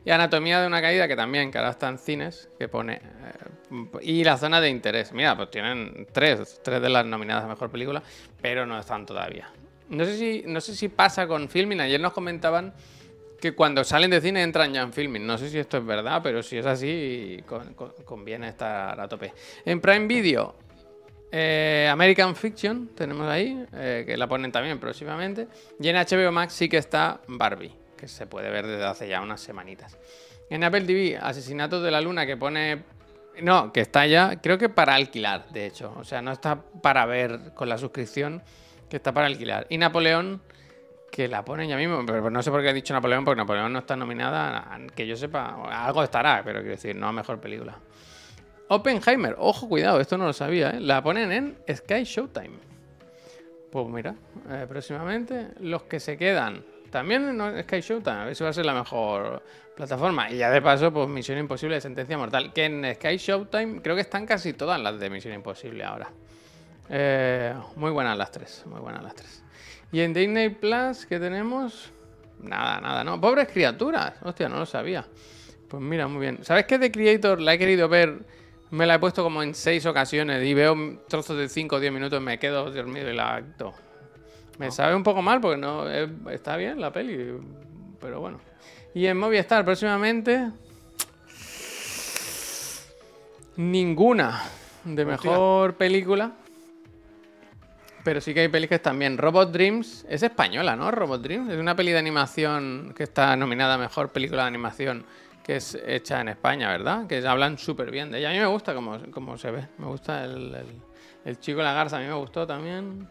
Y 0.06 0.12
Anatomía 0.12 0.62
de 0.62 0.68
una 0.68 0.82
caída, 0.82 1.08
que 1.08 1.16
también, 1.16 1.50
que 1.52 1.58
ahora 1.58 1.72
está 1.72 1.90
en 1.90 1.98
cines, 1.98 2.48
que 2.60 2.68
pone... 2.70 3.02
eh, 3.72 4.00
y 4.04 4.24
la 4.24 4.38
zona 4.38 4.62
de 4.62 4.70
interés. 4.70 5.12
Mira, 5.14 5.36
pues 5.36 5.50
tienen 5.50 6.08
tres, 6.14 6.62
tres 6.64 6.80
de 6.80 6.90
las 6.90 7.06
nominadas 7.08 7.44
a 7.46 7.48
Mejor 7.48 7.72
Película, 7.72 8.04
pero 8.40 8.68
no 8.68 8.80
están 8.80 9.06
todavía. 9.08 9.50
No 9.90 10.06
sé 10.06 10.16
si, 10.16 10.44
no 10.46 10.62
sé 10.62 10.76
si 10.76 10.90
pasa 10.90 11.26
con 11.28 11.50
Filming. 11.50 11.82
Ayer 11.82 12.00
nos 12.00 12.14
comentaban 12.14 12.72
que 13.42 13.54
cuando 13.56 13.84
salen 13.84 14.12
de 14.12 14.22
cine 14.22 14.44
entran 14.44 14.72
ya 14.72 14.84
en 14.84 14.94
Filming. 14.94 15.26
No 15.26 15.40
sé 15.40 15.50
si 15.50 15.58
esto 15.58 15.78
es 15.80 15.86
verdad, 15.86 16.22
pero 16.22 16.44
si 16.44 16.58
es 16.58 16.68
así, 16.68 17.44
con- 17.48 17.74
con- 17.74 17.94
conviene 18.06 18.48
estar 18.50 19.00
a 19.00 19.08
tope. 19.08 19.34
En 19.66 19.82
Prime 19.82 20.06
Video, 20.06 20.54
eh, 21.32 21.88
American 21.92 22.36
Fiction, 22.36 22.90
tenemos 22.96 23.28
ahí, 23.28 23.66
eh, 23.74 24.04
que 24.06 24.18
la 24.18 24.28
ponen 24.28 24.52
también 24.52 24.80
próximamente. 24.80 25.48
Y 25.80 25.88
en 25.90 25.96
HBO 25.96 26.32
Max 26.32 26.54
sí 26.54 26.70
que 26.70 26.78
está 26.78 27.22
Barbie, 27.28 27.74
que 27.98 28.08
se 28.08 28.26
puede 28.26 28.50
ver 28.50 28.66
desde 28.66 28.86
hace 28.86 29.08
ya 29.08 29.22
unas 29.22 29.42
semanitas. 29.42 29.98
En 30.50 30.64
Apple 30.64 30.82
TV, 30.82 31.18
Asesinatos 31.18 31.84
de 31.84 31.92
la 31.92 32.02
Luna, 32.02 32.26
que 32.26 32.38
pone... 32.38 32.84
No, 33.42 33.72
que 33.72 33.82
está 33.82 34.06
ya, 34.06 34.42
creo 34.42 34.58
que 34.58 34.68
para 34.68 34.96
alquilar, 34.96 35.50
de 35.50 35.66
hecho. 35.66 35.94
O 35.98 36.04
sea, 36.04 36.22
no 36.22 36.32
está 36.32 36.62
para 36.82 37.06
ver 37.06 37.54
con 37.54 37.70
la 37.70 37.78
suscripción, 37.78 38.42
que 38.90 38.98
está 38.98 39.14
para 39.14 39.28
alquilar. 39.28 39.66
Y 39.70 39.78
Napoleón, 39.78 40.42
que 41.10 41.28
la 41.28 41.46
ponen 41.46 41.70
ya 41.70 41.78
mismo, 41.78 42.04
pero 42.06 42.30
no 42.30 42.44
sé 42.44 42.52
por 42.52 42.62
qué 42.62 42.70
he 42.70 42.74
dicho 42.74 42.94
Napoleón, 42.94 43.24
porque 43.24 43.38
Napoleón 43.38 43.72
no 43.72 43.80
está 43.80 43.96
nominada, 43.96 44.78
que 44.94 45.08
yo 45.08 45.16
sepa, 45.16 45.56
algo 45.86 46.04
estará, 46.04 46.42
pero 46.44 46.60
quiero 46.60 46.76
decir, 46.76 46.96
no 46.96 47.08
a 47.08 47.14
mejor 47.14 47.40
película. 47.40 47.78
Oppenheimer, 48.70 49.36
ojo, 49.38 49.68
cuidado, 49.68 50.00
esto 50.00 50.18
no 50.18 50.26
lo 50.26 50.34
sabía, 50.34 50.70
¿eh? 50.70 50.80
la 50.80 51.02
ponen 51.02 51.32
en 51.32 51.58
Sky 51.76 52.04
Showtime. 52.04 52.58
Pues 53.72 53.88
mira, 53.88 54.16
eh, 54.50 54.66
próximamente 54.70 55.48
los 55.60 55.84
que 55.84 56.00
se 56.00 56.18
quedan 56.18 56.64
también 56.92 57.42
en 57.42 57.64
Sky 57.64 57.82
Showtime, 57.82 58.18
a 58.18 58.26
ver 58.26 58.36
si 58.36 58.44
va 58.44 58.52
a 58.52 58.54
ser 58.54 58.66
la 58.66 58.74
mejor 58.76 59.42
plataforma. 59.76 60.30
Y 60.30 60.38
ya 60.38 60.52
de 60.52 60.62
paso, 60.62 60.94
pues 60.94 61.08
Misión 61.08 61.40
Imposible, 61.40 61.82
Sentencia 61.82 62.18
Mortal, 62.18 62.54
que 62.54 62.66
en 62.66 62.94
Sky 62.96 63.18
Showtime 63.18 63.82
creo 63.82 63.96
que 63.96 64.02
están 64.02 64.26
casi 64.26 64.54
todas 64.54 64.80
las 64.80 65.00
de 65.00 65.10
Misión 65.10 65.34
Imposible 65.34 65.84
ahora. 65.84 66.12
Eh, 66.90 67.54
muy 67.76 67.92
buenas 67.92 68.18
las 68.18 68.32
tres, 68.32 68.64
muy 68.68 68.80
buenas 68.80 69.04
las 69.04 69.16
tres. 69.16 69.44
Y 69.92 70.02
en 70.02 70.14
Disney 70.14 70.50
Plus, 70.50 71.08
¿qué 71.08 71.20
tenemos? 71.20 71.92
Nada, 72.42 72.80
nada, 72.82 73.04
no. 73.04 73.20
Pobres 73.20 73.48
criaturas. 73.48 74.14
Hostia, 74.22 74.48
no 74.48 74.60
lo 74.60 74.66
sabía. 74.66 75.06
Pues 75.68 75.82
mira, 75.82 76.08
muy 76.08 76.22
bien. 76.22 76.44
¿Sabes 76.44 76.66
qué 76.66 76.78
The 76.78 76.92
Creator 76.92 77.42
la 77.42 77.56
he 77.56 77.58
querido 77.58 77.90
ver? 77.90 78.20
Me 78.72 78.86
la 78.86 78.96
he 78.96 79.00
puesto 79.00 79.24
como 79.24 79.42
en 79.42 79.56
seis 79.56 79.86
ocasiones 79.86 80.46
y 80.46 80.54
veo 80.54 80.76
trozos 81.08 81.38
de 81.38 81.50
5 81.50 81.78
o 81.78 81.80
10 81.80 81.92
minutos, 81.92 82.22
me 82.22 82.38
quedo 82.38 82.70
dormido 82.72 83.10
y 83.10 83.16
la 83.16 83.36
acto. 83.36 83.74
Me 84.60 84.70
sabe 84.72 84.94
un 84.94 85.04
poco 85.04 85.22
mal 85.22 85.40
porque 85.42 85.58
no 85.58 85.90
es- 85.90 86.10
está 86.32 86.56
bien 86.58 86.80
la 86.80 86.92
peli, 86.92 87.34
pero 88.00 88.20
bueno. 88.20 88.40
Y 88.94 89.06
en 89.08 89.18
Movistar 89.18 89.64
próximamente 89.66 90.50
ninguna 93.56 94.42
de 94.84 95.06
mejor 95.06 95.76
película. 95.76 96.32
Pero 98.04 98.22
sí 98.22 98.34
que 98.34 98.42
hay 98.42 98.48
pelis 98.48 98.70
que 98.70 98.76
están 98.76 98.98
bien. 98.98 99.18
Robot 99.18 99.52
Dreams 99.52 100.06
es 100.10 100.24
española, 100.24 100.76
¿no? 100.76 100.90
Robot 100.90 101.22
Dreams 101.22 101.52
es 101.52 101.58
una 101.60 101.76
peli 101.76 101.92
de 101.92 102.00
animación 102.00 102.94
que 102.96 103.04
está 103.04 103.36
nominada 103.36 103.76
a 103.76 103.78
mejor 103.78 104.10
película 104.10 104.44
de 104.44 104.48
animación 104.48 105.06
que 105.50 105.56
es 105.56 105.74
hecha 105.84 106.22
en 106.22 106.28
España, 106.28 106.70
¿verdad? 106.70 107.08
Que 107.08 107.26
hablan 107.28 107.58
súper 107.58 107.90
bien 107.90 108.12
de 108.12 108.20
ella. 108.20 108.30
A 108.30 108.34
mí 108.34 108.38
me 108.38 108.46
gusta 108.46 108.76
cómo, 108.76 109.00
cómo 109.10 109.36
se 109.36 109.50
ve. 109.50 109.68
Me 109.80 109.88
gusta 109.88 110.24
el, 110.24 110.54
el, 110.54 110.68
el 111.26 111.40
chico 111.40 111.60
y 111.62 111.64
la 111.64 111.74
garza, 111.74 111.98
a 111.98 112.02
mí 112.02 112.06
me 112.06 112.14
gustó 112.14 112.46
también. 112.46 113.08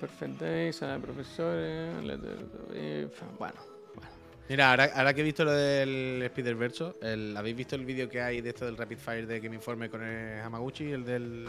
Perfect 0.00 0.40
Day, 0.40 0.72
sala 0.72 0.94
de 0.94 1.00
profesores, 1.00 2.02
Letter 2.04 2.36
to 2.46 2.72
Beef, 2.72 3.20
Bueno, 3.38 3.54
bueno. 3.94 4.10
Mira, 4.48 4.70
ahora, 4.70 4.90
ahora 4.94 5.12
que 5.12 5.20
he 5.20 5.24
visto 5.24 5.44
lo 5.44 5.52
del 5.52 6.22
Spider-Verse, 6.22 6.92
el- 7.02 7.36
¿habéis 7.36 7.56
visto 7.56 7.76
el 7.76 7.84
vídeo 7.84 8.08
que 8.08 8.22
hay 8.22 8.40
de 8.40 8.48
esto 8.48 8.64
del 8.64 8.78
Rapid 8.78 8.96
Fire 8.96 9.26
de 9.26 9.40
Game 9.40 9.56
Informe 9.56 9.90
con 9.90 10.02
el 10.02 10.40
Hamaguchi, 10.40 10.90
el 10.90 11.04
del, 11.04 11.46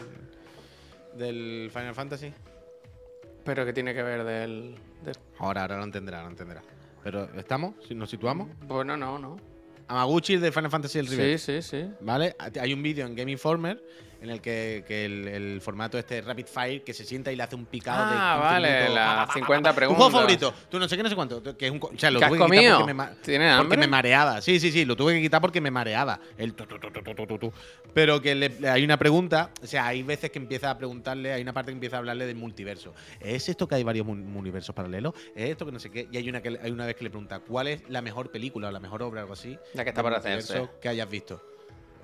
del 1.16 1.70
Final 1.72 1.94
Fantasy? 1.94 2.30
Pero 3.42 3.64
que 3.64 3.72
tiene 3.72 3.94
que 3.94 4.02
ver 4.02 4.22
del, 4.22 4.76
del- 5.02 5.16
Ahora, 5.38 5.62
ahora 5.62 5.78
lo 5.78 5.84
entenderá, 5.84 6.22
lo 6.24 6.28
entenderá. 6.28 6.62
Pero, 7.06 7.28
¿estamos? 7.36 7.72
¿Nos 7.94 8.10
situamos? 8.10 8.48
Bueno, 8.66 8.96
no, 8.96 9.16
no. 9.16 9.36
Hamaguchi, 9.86 10.34
el 10.34 10.40
de 10.40 10.50
Final 10.50 10.72
Fantasy 10.72 10.98
el 10.98 11.06
Sí, 11.06 11.14
Remake. 11.14 11.38
sí, 11.38 11.62
sí. 11.62 11.88
¿Vale? 12.00 12.34
Hay 12.60 12.72
un 12.72 12.82
vídeo 12.82 13.06
en 13.06 13.14
Game 13.14 13.30
Informer 13.30 13.80
en 14.20 14.30
el 14.30 14.40
que, 14.40 14.84
que 14.86 15.04
el, 15.04 15.28
el 15.28 15.60
formato 15.60 15.98
este 15.98 16.20
Rapid 16.22 16.46
Fire 16.46 16.82
que 16.84 16.94
se 16.94 17.04
sienta 17.04 17.30
y 17.32 17.36
le 17.36 17.42
hace 17.42 17.54
un 17.56 17.66
picado 17.66 18.06
de. 18.10 18.16
Ah, 18.18 18.36
15 18.38 18.52
vale, 18.54 18.88
las 18.94 19.06
pa, 19.06 19.16
pa, 19.16 19.26
pa, 19.26 19.32
50 19.34 19.62
pa, 19.68 19.72
pa. 19.72 19.76
preguntas. 19.76 19.98
Tu 19.98 20.02
juego 20.10 20.18
favorito, 20.18 20.54
tú 20.70 20.78
no 20.78 20.88
sé 20.88 20.96
qué, 20.96 21.02
no 21.02 21.08
sé 21.08 21.14
cuánto. 21.14 21.42
Que 21.56 21.66
es 21.66 21.70
un, 21.72 21.80
o 21.82 21.90
sea, 21.98 22.10
lo 22.10 22.18
¿Qué 22.18 22.24
has 22.24 22.30
tuve 22.30 22.38
que 22.38 22.44
quitar 22.44 22.56
comido? 22.58 22.76
porque 22.78 22.86
me, 22.86 22.94
ma- 22.94 23.10
¿Tienes 23.22 23.56
porque 23.58 23.76
me 23.76 23.86
mareaba. 23.86 24.40
Sí, 24.40 24.58
sí, 24.60 24.70
sí, 24.72 24.84
lo 24.84 24.96
tuve 24.96 25.14
que 25.14 25.22
quitar 25.22 25.40
porque 25.40 25.60
me 25.60 25.70
mareaba. 25.70 26.18
El 26.38 26.54
tu. 26.54 27.52
Pero 27.94 28.20
que 28.20 28.34
le- 28.34 28.68
hay 28.68 28.84
una 28.84 28.96
pregunta, 28.98 29.50
o 29.62 29.66
sea, 29.66 29.86
hay 29.86 30.02
veces 30.02 30.30
que 30.30 30.38
empieza 30.38 30.70
a 30.70 30.78
preguntarle, 30.78 31.32
hay 31.32 31.42
una 31.42 31.52
parte 31.52 31.70
que 31.70 31.74
empieza 31.74 31.96
a 31.96 31.98
hablarle 32.00 32.26
del 32.26 32.36
multiverso. 32.36 32.94
¿Es 33.20 33.48
esto 33.48 33.66
que 33.66 33.74
hay 33.76 33.82
varios 33.84 34.06
universos 34.06 34.74
paralelos? 34.74 35.14
¿Es 35.34 35.50
esto 35.50 35.64
que 35.66 35.72
no 35.72 35.78
sé 35.78 35.90
qué? 35.90 36.08
Y 36.10 36.16
hay 36.16 36.28
una, 36.28 36.42
que, 36.42 36.58
hay 36.62 36.70
una 36.70 36.86
vez 36.86 36.94
que 36.96 37.04
le 37.04 37.10
pregunta, 37.10 37.40
¿cuál 37.40 37.68
es 37.68 37.82
la 37.88 38.02
mejor 38.02 38.30
película 38.30 38.68
o 38.68 38.70
la 38.70 38.80
mejor 38.80 39.02
obra 39.02 39.20
o 39.20 39.22
algo 39.22 39.32
así? 39.32 39.58
La 39.74 39.84
que 39.84 39.90
está 39.90 40.02
por 40.02 40.14
hacerse. 40.14 40.68
que 40.80 40.88
hayas 40.88 41.08
visto. 41.08 41.42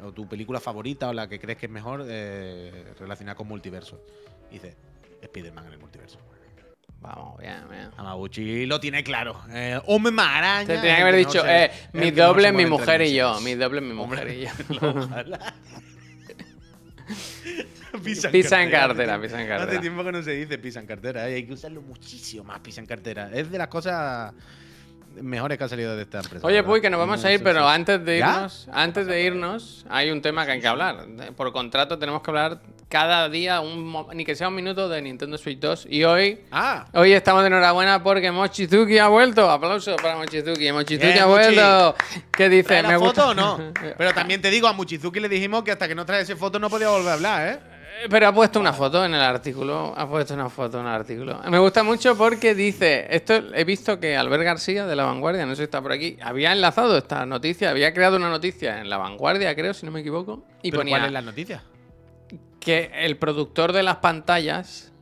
O 0.04 0.12
tu 0.12 0.28
película 0.28 0.60
favorita 0.60 1.08
o 1.08 1.12
la 1.12 1.28
que 1.28 1.38
crees 1.38 1.58
que 1.58 1.66
es 1.66 1.72
mejor 1.72 2.04
eh, 2.08 2.92
relacionada 2.98 3.34
con 3.36 3.46
multiverso. 3.48 4.00
Y 4.50 4.54
dice, 4.54 4.76
Spider-Man 5.22 5.66
en 5.66 5.72
el 5.74 5.78
multiverso. 5.78 6.18
Vamos, 7.00 7.38
bien, 7.40 7.56
bien. 7.68 7.90
Hamaguchi 7.96 8.64
lo 8.66 8.78
tiene 8.78 9.02
claro. 9.02 9.40
Eh, 9.50 9.80
hombre 9.86 10.12
maraña. 10.12 10.66
Te 10.66 10.76
tenía 10.76 10.96
que 10.96 11.02
haber 11.02 11.14
no 11.14 11.18
dicho, 11.18 11.44
eh, 11.46 11.70
mi 11.94 12.10
doble, 12.12 12.52
mi 12.52 12.64
mujer 12.66 13.02
y 13.02 13.14
yo. 13.14 13.40
Mi 13.40 13.54
doble, 13.54 13.80
mi 13.80 13.90
Hombre, 13.98 14.20
mujer 14.22 14.36
y 14.38 14.40
yo. 14.42 14.50
Ojalá. 14.88 15.54
Pisa 18.04 18.30
Pisa 18.32 18.62
en 18.62 18.70
cartera, 18.70 19.20
pisa 19.20 19.40
en 19.42 19.50
Hace 19.50 19.58
cartera. 19.58 19.80
tiempo 19.80 20.04
que 20.04 20.12
no 20.12 20.22
se 20.22 20.30
dice 20.32 20.58
pisa 20.58 20.80
en 20.80 20.86
cartera. 20.86 21.28
eh, 21.28 21.34
Hay 21.34 21.46
que 21.46 21.52
usarlo 21.54 21.82
muchísimo 21.82 22.44
más, 22.44 22.60
pisa 22.60 22.80
en 22.80 22.86
cartera. 22.86 23.30
Es 23.32 23.50
de 23.50 23.58
las 23.58 23.68
cosas 23.68 24.32
mejores 25.20 25.58
que 25.58 25.64
ha 25.64 25.68
salido 25.68 25.96
de 25.96 26.02
esta 26.02 26.20
empresa. 26.20 26.46
Oye, 26.46 26.62
Puy, 26.62 26.80
que 26.80 26.88
nos 26.90 26.98
vamos 27.00 27.24
a 27.24 27.32
ir, 27.32 27.38
sí, 27.38 27.44
pero 27.44 27.60
sí. 27.60 27.74
antes 27.74 28.04
de 28.04 28.18
¿Ya? 28.18 28.26
irnos, 28.34 28.68
antes 28.72 29.06
de 29.06 29.22
irnos, 29.22 29.86
hay 29.90 30.10
un 30.10 30.22
tema 30.22 30.46
que 30.46 30.52
hay 30.52 30.60
que 30.60 30.66
hablar. 30.68 31.06
Por 31.36 31.52
contrato 31.52 31.98
tenemos 31.98 32.22
que 32.22 32.30
hablar 32.30 32.60
cada 32.88 33.28
día, 33.28 33.60
un, 33.60 33.84
mo- 33.88 34.08
ni 34.12 34.24
que 34.24 34.34
sea 34.36 34.48
un 34.48 34.54
minuto 34.54 34.88
de 34.88 35.00
Nintendo 35.02 35.36
Switch 35.38 35.58
2. 35.58 35.86
Y 35.90 36.04
hoy, 36.04 36.40
Ah, 36.50 36.86
hoy 36.94 37.12
estamos 37.12 37.42
de 37.42 37.48
enhorabuena 37.48 38.02
porque 38.02 38.30
Mochizuki 38.30 38.98
ha 38.98 39.08
vuelto. 39.08 39.50
Aplauso 39.50 39.96
para 39.96 40.16
Mochizuki. 40.16 40.70
Mochizuki 40.72 41.06
Bien, 41.06 41.18
ha 41.20 41.26
vuelto. 41.26 41.94
¿Qué 42.30 42.48
dice? 42.48 42.68
¿trae 42.68 42.82
la 42.82 42.88
Me 42.90 42.94
foto 42.98 43.06
gusta. 43.06 43.28
o 43.30 43.34
no? 43.34 43.72
Pero 43.98 44.12
también 44.14 44.40
te 44.42 44.50
digo, 44.50 44.68
a 44.68 44.72
Muchizuki 44.72 45.20
le 45.20 45.28
dijimos 45.28 45.62
que 45.62 45.72
hasta 45.72 45.88
que 45.88 45.94
no 45.94 46.04
trae 46.06 46.22
esa 46.22 46.36
foto 46.36 46.58
no 46.58 46.68
podía 46.70 46.88
volver 46.90 47.08
a 47.10 47.14
hablar, 47.14 47.48
¿eh? 47.48 47.60
Eh, 48.00 48.06
Pero 48.08 48.28
ha 48.28 48.32
puesto 48.32 48.58
una 48.58 48.72
foto 48.72 49.04
en 49.04 49.14
el 49.14 49.20
artículo. 49.20 49.92
Ha 49.96 50.08
puesto 50.08 50.34
una 50.34 50.48
foto 50.48 50.80
en 50.80 50.86
el 50.86 50.92
artículo. 50.92 51.40
Me 51.48 51.58
gusta 51.58 51.82
mucho 51.82 52.16
porque 52.16 52.54
dice. 52.54 53.06
Esto 53.10 53.34
he 53.54 53.64
visto 53.64 54.00
que 54.00 54.16
Albert 54.16 54.44
García 54.44 54.86
de 54.86 54.96
La 54.96 55.04
Vanguardia, 55.04 55.44
no 55.44 55.52
sé 55.52 55.58
si 55.58 55.62
está 55.64 55.82
por 55.82 55.92
aquí, 55.92 56.16
había 56.22 56.52
enlazado 56.52 56.96
esta 56.96 57.26
noticia, 57.26 57.70
había 57.70 57.92
creado 57.92 58.16
una 58.16 58.30
noticia 58.30 58.80
en 58.80 58.88
La 58.88 58.96
Vanguardia, 58.96 59.54
creo, 59.54 59.74
si 59.74 59.84
no 59.86 59.92
me 59.92 60.00
equivoco. 60.00 60.44
Y 60.62 60.70
¿Pero 60.70 60.80
ponía 60.80 60.98
¿Cuál 60.98 61.06
es 61.06 61.12
la 61.12 61.22
noticia? 61.22 61.62
que 62.60 62.90
el 62.94 63.16
productor 63.16 63.72
de 63.72 63.82
las 63.82 63.96
pantallas 63.96 64.92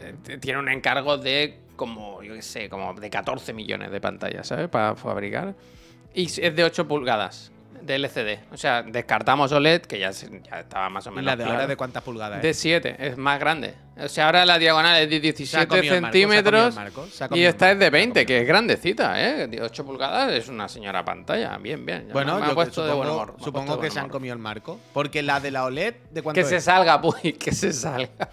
eh, 0.00 0.38
tiene 0.38 0.60
un 0.60 0.68
encargo 0.68 1.18
de 1.18 1.58
como, 1.74 2.22
yo 2.22 2.34
qué 2.34 2.42
sé, 2.42 2.68
como 2.68 2.94
de 2.94 3.10
14 3.10 3.52
millones 3.52 3.90
de 3.90 4.00
pantallas, 4.00 4.46
¿sabes? 4.46 4.68
Para 4.68 4.94
fabricar. 4.94 5.54
Y 6.14 6.26
es 6.26 6.54
de 6.56 6.64
8 6.64 6.86
pulgadas 6.86 7.52
de 7.82 7.94
LCD. 7.96 8.52
O 8.52 8.56
sea, 8.56 8.82
descartamos 8.82 9.52
OLED, 9.52 9.82
que 9.82 9.98
ya, 9.98 10.10
ya 10.10 10.60
estaba 10.60 10.88
más 10.90 11.06
o 11.06 11.10
¿Y 11.10 11.14
menos 11.14 11.24
la 11.26 11.36
de 11.36 11.44
ahora 11.44 11.56
claro. 11.56 11.68
de 11.68 11.76
cuántas 11.76 12.02
pulgadas 12.02 12.42
De 12.42 12.50
es? 12.50 12.58
7, 12.58 12.96
es 12.98 13.16
más 13.16 13.38
grande. 13.40 13.74
O 14.00 14.08
sea, 14.08 14.26
ahora 14.26 14.44
la 14.46 14.58
diagonal 14.58 14.96
es 15.00 15.10
de 15.10 15.20
Se 15.44 15.56
ha 15.56 15.66
17 15.66 15.66
comido 15.66 15.94
el 15.94 16.00
marco, 16.02 16.12
se 16.12 16.18
ha 16.18 16.22
comido 16.22 16.34
el 16.34 16.72
centímetros 16.72 16.74
marco, 16.76 17.36
y 17.36 17.42
esta 17.44 17.70
es 17.72 17.78
de 17.78 17.90
marco, 17.90 17.96
se 17.96 17.98
ha 17.98 18.00
20, 18.00 18.12
comido 18.12 18.26
que 18.26 18.40
es 18.40 18.46
grandecita, 18.46 19.22
¿eh? 19.22 19.48
De 19.48 19.62
8 19.62 19.84
pulgadas 19.84 20.32
es 20.32 20.48
una 20.48 20.68
señora 20.68 21.04
pantalla. 21.04 21.56
Bien, 21.58 21.84
bien. 21.84 22.08
Bueno, 22.12 22.38
me, 22.38 22.46
yo 22.46 22.54
puesto 22.54 22.82
de 22.84 22.90
supongo, 22.92 22.96
buen 22.96 23.10
humor. 23.10 23.34
supongo 23.42 23.76
de 23.76 23.82
que 23.82 23.90
se 23.90 23.98
han 24.00 24.08
comido 24.08 24.34
el 24.34 24.40
marco. 24.40 24.78
Porque 24.92 25.22
la 25.22 25.40
de 25.40 25.50
la 25.50 25.64
OLED, 25.64 25.94
¿de 26.10 26.22
cuánto 26.22 26.40
Que 26.40 26.46
se 26.46 26.60
salga, 26.60 27.00
Puy, 27.02 27.32
que 27.32 27.52
se 27.52 27.72
salga. 27.72 28.28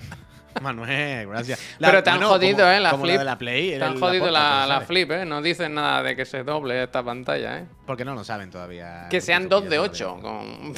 Manuel, 0.61 1.27
gracias. 1.27 1.59
Pero 1.79 2.01
te 2.03 2.09
han 2.09 2.17
bueno, 2.17 2.29
jodido, 2.33 2.57
como- 2.59 2.69
¿eh? 2.71 2.79
La 2.79 2.97
flip. 2.97 3.17
de 3.17 3.23
la 3.23 3.37
Play. 3.37 3.71
el- 3.73 3.83
han 3.83 3.99
jodido 3.99 4.31
la, 4.31 4.65
la 4.65 4.81
flip, 4.81 5.11
¿eh? 5.11 5.25
No 5.25 5.41
dicen 5.41 5.73
nada 5.73 6.01
de 6.03 6.15
que 6.15 6.25
se 6.25 6.43
doble 6.43 6.83
esta 6.83 7.03
pantalla, 7.03 7.59
¿eh? 7.59 7.65
Porque 7.85 8.05
no 8.05 8.15
lo 8.15 8.23
saben 8.23 8.49
todavía. 8.49 9.07
Que 9.09 9.21
sean 9.21 9.49
2 9.49 9.69
de 9.69 9.79
8. 9.79 10.19
Con... 10.21 10.73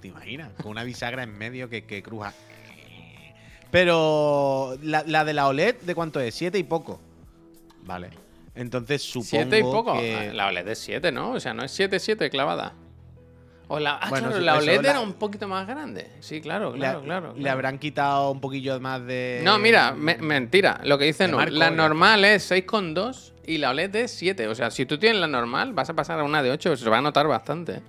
¿Te 0.00 0.08
imaginas? 0.08 0.50
Con 0.62 0.70
una 0.72 0.84
bisagra 0.84 1.22
en 1.22 1.36
medio 1.36 1.68
que, 1.68 1.84
que 1.84 2.02
cruja. 2.02 2.32
Pero 3.70 4.76
la, 4.82 5.02
la 5.06 5.24
de 5.24 5.32
la 5.32 5.48
OLED, 5.48 5.76
¿de 5.82 5.94
cuánto 5.94 6.20
es? 6.20 6.34
Siete 6.34 6.58
y 6.58 6.62
poco. 6.62 7.00
Vale. 7.84 8.10
Entonces 8.54 9.02
supongo 9.02 9.28
7 9.30 9.58
y 9.58 9.62
poco. 9.62 9.94
que... 9.94 10.32
La 10.34 10.46
OLED 10.48 10.68
es 10.68 10.78
7, 10.80 11.10
¿no? 11.10 11.32
O 11.32 11.40
sea, 11.40 11.54
no 11.54 11.64
es 11.64 11.70
7, 11.72 11.98
7 11.98 12.28
clavada. 12.28 12.74
O 13.68 13.78
la, 13.78 13.94
ah, 13.94 14.08
Bueno, 14.10 14.28
claro, 14.28 14.44
la 14.44 14.52
eso 14.52 14.62
OLED 14.62 14.82
la- 14.82 14.90
era 14.90 15.00
un 15.00 15.12
poquito 15.14 15.48
más 15.48 15.66
grande. 15.66 16.10
Sí, 16.20 16.40
claro, 16.40 16.72
le, 16.72 16.78
claro, 16.78 17.02
claro. 17.02 17.34
le 17.36 17.48
habrán 17.50 17.78
quitado 17.78 18.30
un 18.30 18.40
poquillo 18.40 18.78
más 18.80 19.04
de... 19.06 19.40
No, 19.44 19.58
mira, 19.58 19.92
me- 19.92 20.18
mentira. 20.18 20.80
Lo 20.84 20.98
que 20.98 21.04
dice 21.06 21.26
no. 21.28 21.38
marco, 21.38 21.54
La 21.54 21.70
ya. 21.70 21.76
normal 21.76 22.24
es 22.24 22.50
6,2 22.50 23.32
y 23.46 23.58
la 23.58 23.70
OLED 23.70 23.96
es 23.96 24.10
7. 24.12 24.46
O 24.48 24.54
sea, 24.54 24.70
si 24.70 24.84
tú 24.84 24.98
tienes 24.98 25.20
la 25.20 25.26
normal, 25.26 25.72
vas 25.72 25.88
a 25.88 25.94
pasar 25.94 26.20
a 26.20 26.24
una 26.24 26.42
de 26.42 26.50
8. 26.50 26.76
Se 26.76 26.90
va 26.90 26.98
a 26.98 27.02
notar 27.02 27.26
bastante. 27.28 27.80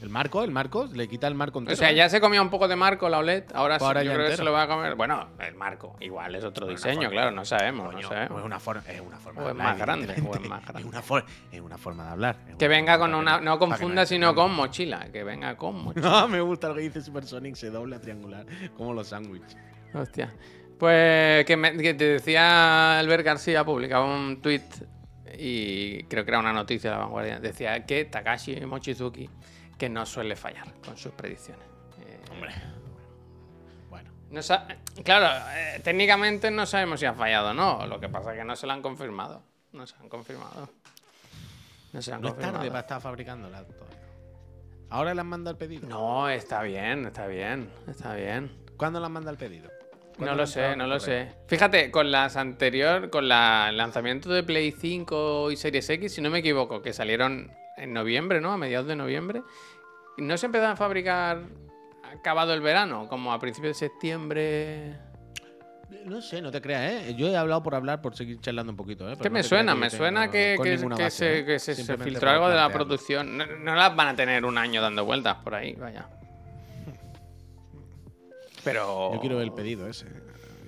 El 0.00 0.10
marco, 0.10 0.44
el 0.44 0.52
marco, 0.52 0.86
le 0.92 1.08
quita 1.08 1.26
el 1.26 1.34
marco 1.34 1.58
O 1.66 1.74
sea, 1.74 1.90
ya 1.90 2.08
se 2.08 2.20
comía 2.20 2.40
un 2.40 2.50
poco 2.50 2.68
de 2.68 2.76
marco 2.76 3.08
la 3.08 3.18
OLED. 3.18 3.44
Ahora 3.52 3.78
sí, 3.80 3.84
Ahora 3.84 4.02
yo 4.04 4.10
ya 4.10 4.14
creo 4.16 4.30
que 4.30 4.36
se 4.36 4.44
lo 4.44 4.52
va 4.52 4.62
a 4.62 4.68
comer. 4.68 4.94
Bueno, 4.94 5.26
el 5.40 5.54
marco. 5.56 5.96
Igual 6.00 6.34
es 6.36 6.44
otro 6.44 6.66
diseño, 6.68 7.10
claro. 7.10 7.32
No 7.32 7.44
sabemos, 7.44 7.86
Coño, 7.86 8.02
no 8.02 8.06
o 8.06 8.10
sabemos. 8.10 8.38
es 8.38 8.44
una 8.46 8.60
forma, 8.60 8.82
es 8.88 9.00
una 9.00 9.16
forma 9.18 9.40
O 9.40 9.44
de 9.44 9.50
hablar, 9.50 9.66
más 9.66 9.78
grande, 9.78 10.14
o 10.24 10.34
es 10.36 10.48
más 10.48 10.62
grande. 10.62 10.80
Es 10.80 10.86
una, 10.86 11.02
for- 11.02 11.24
es 11.50 11.60
una 11.60 11.78
forma 11.78 12.04
de 12.04 12.10
hablar. 12.10 12.36
Que 12.58 12.68
venga 12.68 12.96
con 12.98 13.12
una. 13.12 13.40
No 13.40 13.58
confunda, 13.58 14.06
sino 14.06 14.34
con 14.36 14.54
mochila. 14.54 15.08
Que 15.10 15.24
venga 15.24 15.56
con 15.56 15.74
mochila. 15.82 16.08
No, 16.08 16.28
me 16.28 16.40
gusta 16.40 16.68
lo 16.68 16.74
que 16.76 16.82
dice 16.82 17.00
Supersonic, 17.02 17.56
se 17.56 17.70
dobla 17.70 18.00
triangular, 18.00 18.46
como 18.76 18.94
los 18.94 19.08
sándwiches. 19.08 19.56
Hostia. 19.94 20.32
Pues 20.78 21.44
que, 21.44 21.56
me- 21.56 21.76
que 21.76 21.94
te 21.94 22.04
decía 22.04 23.00
Albert 23.00 23.24
García, 23.24 23.64
publicaba 23.64 24.04
un 24.04 24.40
tweet 24.40 24.62
y 25.36 26.04
creo 26.04 26.24
que 26.24 26.30
era 26.30 26.38
una 26.40 26.52
noticia 26.52 26.90
de 26.90 26.96
la 26.96 27.02
vanguardia. 27.02 27.40
Decía 27.40 27.84
que 27.84 28.04
Takashi 28.04 28.60
Mochizuki 28.64 29.28
que 29.78 29.88
no 29.88 30.04
suele 30.04 30.36
fallar 30.36 30.74
con 30.84 30.96
sus 30.96 31.12
predicciones. 31.12 31.64
Eh, 32.00 32.20
Hombre. 32.32 32.52
Bueno. 33.88 34.10
no 34.30 34.40
claro, 35.04 35.46
eh, 35.56 35.80
técnicamente 35.82 36.50
no 36.50 36.66
sabemos 36.66 37.00
si 37.00 37.06
ha 37.06 37.14
fallado 37.14 37.50
o 37.50 37.54
no. 37.54 37.86
Lo 37.86 37.98
que 38.00 38.08
pasa 38.08 38.32
es 38.32 38.38
que 38.38 38.44
no 38.44 38.56
se 38.56 38.66
lo 38.66 38.72
han 38.72 38.82
confirmado. 38.82 39.42
No 39.72 39.86
se 39.86 39.94
han 40.00 40.08
confirmado. 40.08 40.68
No 41.92 42.02
se 42.02 42.12
han 42.12 42.20
No 42.20 42.28
es 42.28 42.34
confirmado. 42.34 42.58
tarde 42.58 42.68
para 42.70 42.80
estar 42.80 43.00
fabricándola 43.00 43.64
todavía. 43.64 43.98
Ahora 44.90 45.14
le 45.14 45.20
han 45.20 45.26
mandado 45.26 45.52
el 45.52 45.58
pedido. 45.58 45.86
No, 45.88 46.28
está 46.28 46.62
bien, 46.62 47.06
está 47.06 47.26
bien, 47.26 47.70
está 47.86 48.14
bien. 48.14 48.50
¿Cuándo 48.76 49.00
le 49.00 49.06
han 49.06 49.12
mandado 49.12 49.32
el 49.32 49.38
pedido? 49.38 49.70
¿Cuándo 50.16 50.32
No 50.32 50.34
lo 50.34 50.46
sé, 50.46 50.74
no 50.76 50.86
lo 50.86 50.98
sé. 50.98 51.32
Fíjate, 51.46 51.90
con 51.90 52.10
las 52.10 52.36
anterior, 52.36 53.10
con 53.10 53.28
la- 53.28 53.68
el 53.68 53.76
lanzamiento 53.76 54.30
de 54.30 54.42
Play 54.42 54.72
5 54.72 55.50
y 55.50 55.56
Series 55.56 55.88
X, 55.90 56.14
si 56.14 56.20
no 56.22 56.30
me 56.30 56.38
equivoco, 56.40 56.80
que 56.82 56.92
salieron 56.92 57.52
en 57.78 57.92
noviembre, 57.92 58.40
¿no? 58.40 58.52
A 58.52 58.56
mediados 58.56 58.86
de 58.88 58.96
noviembre. 58.96 59.42
¿No 60.16 60.36
se 60.36 60.46
empezaron 60.46 60.72
a 60.72 60.76
fabricar 60.76 61.42
acabado 62.02 62.52
el 62.54 62.60
verano? 62.60 63.06
Como 63.08 63.32
a 63.32 63.38
principios 63.38 63.78
de 63.78 63.88
septiembre. 63.88 64.96
No 66.04 66.20
sé, 66.20 66.42
no 66.42 66.50
te 66.50 66.60
creas, 66.60 66.92
¿eh? 66.92 67.14
Yo 67.16 67.28
he 67.28 67.36
hablado 67.36 67.62
por 67.62 67.74
hablar, 67.74 68.02
por 68.02 68.14
seguir 68.14 68.40
charlando 68.40 68.72
un 68.72 68.76
poquito, 68.76 69.08
¿eh? 69.08 69.12
¿Qué 69.12 69.18
Pero 69.18 69.30
no 69.30 69.34
me 69.34 69.42
suena? 69.42 69.74
Me 69.74 69.88
suena 69.90 70.30
que, 70.30 70.56
que- 70.62 70.76
que 70.76 70.84
base, 70.86 71.10
se, 71.10 71.38
¿eh? 71.40 71.44
que 71.46 71.58
se- 71.58 71.74
filtró 71.98 72.30
algo 72.30 72.48
de 72.48 72.56
la 72.56 72.68
producción. 72.70 73.36
No, 73.38 73.46
no 73.46 73.74
las 73.74 73.94
van 73.96 74.08
a 74.08 74.16
tener 74.16 74.44
un 74.44 74.58
año 74.58 74.82
dando 74.82 75.04
vueltas 75.04 75.36
por 75.36 75.54
ahí, 75.54 75.74
vaya. 75.74 76.06
Pero. 78.64 79.12
Yo 79.14 79.20
quiero 79.20 79.36
ver 79.36 79.44
el 79.46 79.52
pedido 79.52 79.88
ese. 79.88 80.06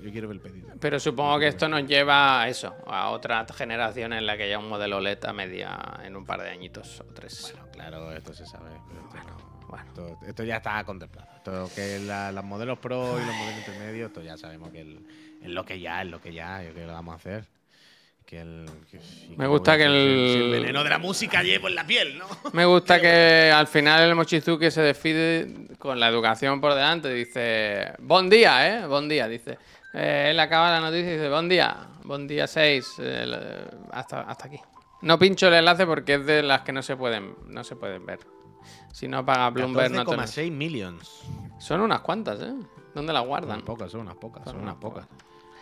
Yo 0.02 0.10
quiero 0.10 0.28
ver 0.28 0.36
el 0.36 0.40
pedido. 0.42 0.68
Pero 0.80 0.98
supongo 0.98 1.38
que 1.38 1.48
esto 1.48 1.68
nos 1.68 1.86
lleva 1.86 2.42
a 2.42 2.48
eso, 2.48 2.74
a 2.86 3.10
otra 3.10 3.44
generación 3.54 4.12
en 4.12 4.26
la 4.26 4.36
que 4.36 4.48
ya 4.48 4.58
un 4.58 4.68
modelo 4.68 5.00
LED 5.00 5.24
a 5.26 5.32
media 5.32 5.78
en 6.04 6.16
un 6.16 6.24
par 6.24 6.40
de 6.42 6.50
añitos 6.50 7.00
o 7.00 7.04
tres. 7.14 7.52
Bueno, 7.54 7.68
claro, 7.72 8.12
esto 8.12 8.32
se 8.34 8.46
sabe. 8.46 8.70
Pero 8.88 9.00
esto, 9.02 9.16
no- 9.30 9.66
bueno. 9.68 9.84
esto, 9.88 10.18
esto 10.26 10.44
ya 10.44 10.56
está 10.56 10.82
contemplado. 10.84 11.28
Esto 11.36 11.70
que 11.74 11.98
la- 12.00 12.32
los 12.32 12.44
modelos 12.44 12.78
pro 12.78 13.20
y 13.20 13.24
los 13.26 13.34
modelos 13.34 13.58
intermedios, 13.58 14.08
esto 14.08 14.22
ya 14.22 14.36
sabemos 14.36 14.70
que 14.70 14.80
es 15.42 15.48
lo 15.48 15.64
que 15.64 15.78
ya, 15.80 16.02
es 16.02 16.08
lo 16.08 16.20
que 16.20 16.32
ya, 16.32 16.62
yo 16.62 16.70
creo 16.70 16.82
que 16.82 16.86
lo 16.86 16.92
vamos 16.92 17.12
a 17.12 17.16
hacer. 17.16 17.44
Que 18.26 18.42
el, 18.42 18.66
que- 18.88 18.98
y 19.28 19.34
Me 19.36 19.46
gusta 19.48 19.76
que 19.76 19.84
el- 19.86 19.92
el 20.44 20.50
veneno 20.52 20.84
de 20.84 20.90
la 20.90 20.98
música 20.98 21.42
llevo 21.42 21.66
en 21.66 21.74
la 21.74 21.84
piel, 21.84 22.16
¿no? 22.16 22.26
Me 22.52 22.64
gusta 22.64 23.00
que 23.00 23.50
al 23.52 23.66
final 23.66 24.02
el 24.08 24.14
Mochizuki 24.14 24.70
se 24.70 24.82
despide 24.82 25.66
con 25.78 25.98
la 25.98 26.06
educación 26.08 26.60
por 26.60 26.74
delante. 26.74 27.12
Dice, 27.12 27.92
buen 27.98 28.30
día, 28.30 28.68
¿eh? 28.82 28.86
Buen 28.86 29.08
día, 29.08 29.26
dice. 29.26 29.58
Eh, 29.92 30.28
él 30.30 30.40
acaba 30.40 30.70
la 30.70 30.80
noticia 30.80 31.10
y 31.10 31.14
dice, 31.14 31.28
buen 31.28 31.48
día, 31.48 31.88
buen 32.04 32.26
día 32.26 32.46
6, 32.46 32.96
hasta, 33.90 34.20
hasta 34.22 34.46
aquí. 34.46 34.60
No 35.02 35.18
pincho 35.18 35.48
el 35.48 35.54
enlace 35.54 35.86
porque 35.86 36.14
es 36.14 36.26
de 36.26 36.42
las 36.42 36.62
que 36.62 36.72
no 36.72 36.82
se 36.82 36.96
pueden, 36.96 37.34
no 37.46 37.64
se 37.64 37.76
pueden 37.76 38.04
ver. 38.04 38.20
Si 38.92 39.08
no 39.08 39.24
paga 39.24 39.50
Bloomberg 39.50 39.92
no 39.92 40.04
te... 40.04 40.16
14,6 40.16 40.50
millions. 40.50 41.22
Son 41.58 41.80
unas 41.80 42.00
cuantas, 42.00 42.40
¿eh? 42.42 42.54
¿Dónde 42.94 43.12
las 43.12 43.24
guardan? 43.24 43.56
unas 43.56 43.62
pocas, 43.62 43.90
son 43.90 44.00
unas 44.02 44.16
pocas, 44.16 44.44
son 44.44 44.54
Son 44.54 44.62
unas 44.62 44.76
pocas. 44.76 45.06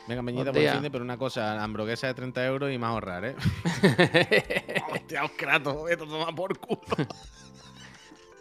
Venga, 0.08 0.22
meñita 0.22 0.52
por 0.52 0.62
el 0.62 0.82
de, 0.82 0.90
pero 0.90 1.04
una 1.04 1.18
cosa, 1.18 1.62
hamburguesa 1.62 2.06
de 2.06 2.14
30 2.14 2.46
euros 2.46 2.72
y 2.72 2.78
más 2.78 2.90
ahorrar, 2.90 3.26
¿eh? 3.26 3.36
Hostia, 4.92 5.24
os 5.24 5.32
Kratos, 5.32 5.90
esto 5.90 6.06
toma 6.06 6.34
por 6.34 6.58
culo. 6.58 6.80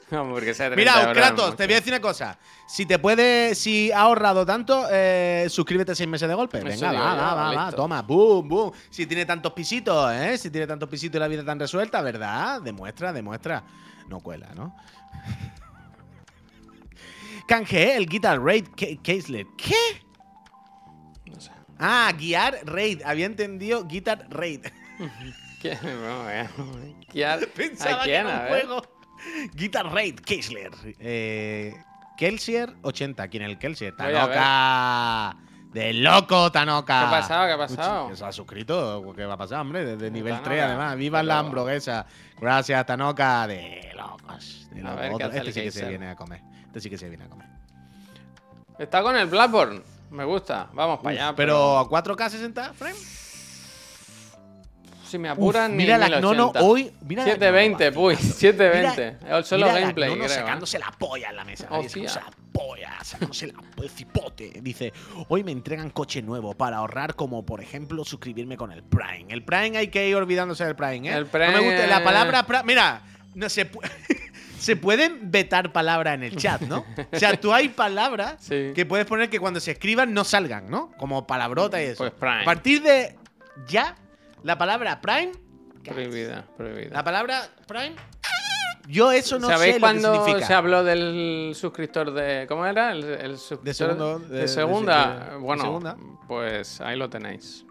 Hamburguesa 0.09 0.69
de 0.69 0.75
30 0.75 0.75
Mira, 0.75 1.01
euros 1.09 1.17
Kratos, 1.17 1.55
te 1.57 1.65
voy 1.65 1.73
a 1.73 1.77
decir 1.77 1.91
una 1.93 2.01
cosa. 2.01 2.38
Si 2.65 2.85
te 2.85 2.97
puede, 2.97 3.55
si 3.55 3.91
ha 3.91 4.01
ahorrado 4.01 4.45
tanto, 4.45 4.88
eh, 4.89 5.47
suscríbete 5.49 5.95
seis 5.95 6.07
meses 6.07 6.29
de 6.29 6.35
golpe. 6.35 6.61
Venga, 6.61 6.91
digo 6.91 7.03
va, 7.03 7.13
va, 7.15 7.34
va, 7.34 7.53
va, 7.53 7.71
toma, 7.71 8.01
boom, 8.03 8.47
boom. 8.47 8.71
Si 8.89 9.05
tiene 9.05 9.25
tantos 9.25 9.51
pisitos, 9.53 10.13
¿eh? 10.13 10.38
Si 10.38 10.49
tiene 10.49 10.65
tantos 10.65 10.88
pisitos 10.88 11.17
y 11.17 11.19
la 11.19 11.27
vida 11.27 11.43
tan 11.43 11.59
resuelta, 11.59 12.01
¿verdad? 12.01 12.61
Demuestra, 12.61 13.11
demuestra. 13.11 13.63
No 14.07 14.21
cuela, 14.21 14.47
¿no? 14.55 14.73
Canje, 17.47 17.95
el 17.95 18.07
Guitar 18.07 18.41
Raid 18.41 18.65
Caselet. 19.03 19.47
¿Qué? 19.57 19.75
No 21.25 21.39
sé. 21.39 21.51
Ah, 21.79 22.11
guiar 22.17 22.59
Raid. 22.65 23.01
Había 23.05 23.25
entendido 23.25 23.85
Guitar 23.85 24.27
Raid. 24.29 24.65
¿Quién? 25.61 25.77
No, 25.84 26.29
eh. 26.29 26.49
¿Quién? 27.09 27.39
Pensaba 27.55 28.01
¿A 28.01 28.03
que 28.03 28.09
quién? 28.11 28.27
era 28.27 28.38
A 28.38 28.41
un 28.41 28.51
ver. 28.51 28.65
juego. 28.65 28.81
Guitar 29.53 29.85
Raid 29.91 30.19
Keisler. 30.19 30.72
Eh, 30.99 31.76
Kelsier 32.18 32.73
80. 32.81 33.27
¿Quién 33.27 33.44
es 33.44 33.49
el 33.49 33.57
Kelsier? 33.60 33.94
A 33.98 34.06
ver. 34.06 34.15
Tanoka. 34.15 35.38
De 35.72 35.94
loco, 35.94 36.52
Tanoka. 36.52 36.99
¿Qué 37.02 37.06
ha 37.06 37.10
pasado? 37.10 37.45
¿Qué 37.45 37.52
ha 37.53 37.57
pasado? 37.57 38.15
¿Se 38.15 38.26
ha 38.26 38.31
suscrito? 38.31 39.14
¿Qué 39.15 39.26
va 39.26 39.34
a 39.35 39.38
pasar, 39.38 39.60
hombre? 39.61 39.85
Desde 39.85 40.10
nivel 40.10 40.34
Tanoka, 40.34 40.49
3, 40.49 40.64
además. 40.64 40.95
¡Viva 40.98 41.22
la 41.23 41.39
hamburguesa! 41.39 42.06
Gracias, 42.39 42.85
Tanoka. 42.85 43.45
De 43.48 43.91
locos. 43.95 44.68
De 44.72 44.80
A 44.81 44.84
locos. 44.84 44.99
ver, 44.99 45.10
¿qué 45.10 45.15
Otro- 45.15 45.27
este 45.38 45.52
sí 45.52 45.61
que 45.61 45.72
se 45.72 45.89
viene 45.89 46.10
a 46.10 46.15
comer. 46.15 46.41
Este 46.68 46.80
sí 46.80 46.89
que 46.89 46.98
se 46.98 47.10
viene 47.10 47.26
a 47.26 47.27
comer. 47.30 47.48
Está 48.80 49.02
con 49.03 49.15
el 49.18 49.27
Blackburn. 49.27 49.84
Me 50.11 50.23
gusta. 50.23 50.69
Vamos 50.73 50.99
para 50.99 51.10
allá. 51.27 51.35
Pero 51.35 51.77
a 51.80 51.89
4K 51.89 52.30
60 52.30 52.73
frames. 52.73 53.16
Si 55.07 55.17
me 55.17 55.29
apuran, 55.29 55.71
Uf, 55.71 55.77
ni 55.77 55.84
mira 55.84 55.97
la 55.97 56.07
1080. 56.07 56.21
Nono 56.21 56.51
hoy. 56.67 56.91
Mira 57.07 57.23
la 57.23 57.31
720, 57.31 57.85
Nono 57.85 57.95
pues, 58.01 58.17
vacilando. 58.17 58.39
720. 58.39 59.17
Mira- 59.25 59.43
Solo 59.43 59.65
mira 59.65 59.73
la 59.73 59.79
gameplay, 59.81 60.29
sacándose 60.29 60.79
la 60.79 60.91
polla 60.97 61.29
en 61.29 61.35
la 61.35 61.43
mesa. 61.45 61.67
Hostia. 61.69 62.09
sacándose 62.09 62.38
la 62.38 62.51
polla, 62.53 62.97
sacándose 63.03 63.47
la 63.47 63.53
el 63.84 63.89
cipote. 63.89 64.51
Dice, 64.61 64.93
hoy 65.29 65.43
me 65.43 65.51
entregan 65.51 65.89
coche 65.89 66.21
nuevo 66.21 66.53
para 66.55 66.77
ahorrar, 66.77 67.15
como 67.15 67.45
por 67.45 67.61
ejemplo 67.61 68.03
suscribirme 68.05 68.57
con 68.57 68.71
el 68.71 68.84
Prime. 68.84 69.25
El 69.29 69.43
Prime 69.43 69.77
hay 69.77 69.88
que 69.89 70.07
ir 70.09 70.15
olvidándose 70.15 70.65
del 70.65 70.75
Prime, 70.75 71.09
¿eh? 71.09 71.13
El 71.17 71.23
No 71.25 71.29
Prime- 71.31 71.51
me 71.51 71.59
gusta 71.59 71.88
la 71.88 72.03
palabra 72.03 72.43
Prime. 72.43 72.63
Mira, 72.65 73.01
no 73.35 73.49
se 73.49 73.69
Se 74.57 74.75
pueden 74.75 75.29
vetar 75.31 75.71
palabras 75.71 76.15
en 76.15 76.23
el 76.23 76.35
chat, 76.35 76.61
¿no? 76.63 76.84
O 77.13 77.19
sea, 77.19 77.39
tú 77.39 77.53
hay 77.53 77.69
palabras 77.69 78.38
Sí. 78.39 78.71
que 78.73 78.88
puedes 78.88 79.05
poner 79.05 79.29
que 79.29 79.39
cuando 79.39 79.59
se 79.59 79.71
escriban 79.71 80.13
no 80.15 80.23
salgan, 80.23 80.67
¿no? 80.67 80.91
Como 80.97 81.27
palabrota 81.27 81.79
y 81.79 81.85
eso. 81.85 81.99
Pues 81.99 82.11
Prime. 82.13 82.41
A 82.41 82.45
partir 82.45 82.81
de 82.81 83.15
ya, 83.67 83.95
la 84.43 84.57
palabra 84.57 85.01
Prime 85.01 85.31
Prohibida, 85.84 86.45
prohibida. 86.57 86.89
la 86.93 87.03
palabra 87.03 87.47
Prime. 87.68 87.95
Yo 88.89 89.11
eso 89.11 89.38
no 89.39 89.47
¿Sabéis 89.47 89.76
sé 89.76 89.80
lo 89.80 89.88
que 89.88 89.91
cuando 89.93 90.15
significa. 90.26 90.47
se 90.47 90.53
habló 90.53 90.84
del 90.84 91.51
suscriptor 91.55 92.11
de. 92.14 92.45
¿Cómo 92.47 92.65
era? 92.65 92.91
El, 92.93 93.03
el 93.03 93.38
suscriptor 93.38 93.73
segundo, 93.73 94.19
De, 94.19 94.27
de- 94.35 94.41
de- 94.41 94.47
segunda. 94.47 95.19
de- 95.26 95.31
de 95.31 95.38
bueno, 95.38 95.64
segunda. 95.64 95.97
pues 96.27 96.80
ahí 96.81 96.97
lo 96.97 97.09
tenéis. 97.09 97.65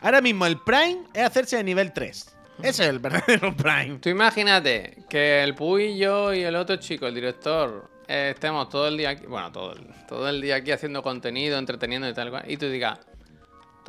Ahora 0.00 0.20
mismo 0.20 0.46
el 0.46 0.58
Prime 0.60 0.98
es 1.14 1.22
hacerse 1.24 1.56
de 1.56 1.64
nivel 1.64 1.92
3. 1.92 2.36
Ese 2.58 2.68
es 2.84 2.88
el 2.88 2.98
verdadero 2.98 3.54
Prime. 3.56 3.98
Tú 4.00 4.08
imagínate 4.08 5.04
que 5.08 5.42
el 5.44 5.54
Puy, 5.54 5.96
yo 5.98 6.32
y 6.34 6.42
el 6.42 6.56
otro 6.56 6.76
chico, 6.76 7.06
el 7.06 7.14
director, 7.14 7.88
eh, 8.08 8.32
estemos 8.34 8.68
todo 8.68 8.88
el 8.88 8.96
día 8.96 9.10
aquí, 9.10 9.26
bueno, 9.26 9.52
todo 9.52 9.72
el, 9.74 9.86
todo 10.08 10.28
el 10.28 10.40
día 10.40 10.56
aquí 10.56 10.72
haciendo 10.72 11.02
contenido, 11.02 11.56
entreteniendo 11.58 12.08
y 12.08 12.14
tal 12.14 12.30
cual, 12.30 12.44
y 12.50 12.56
tú 12.56 12.66
digas, 12.68 12.98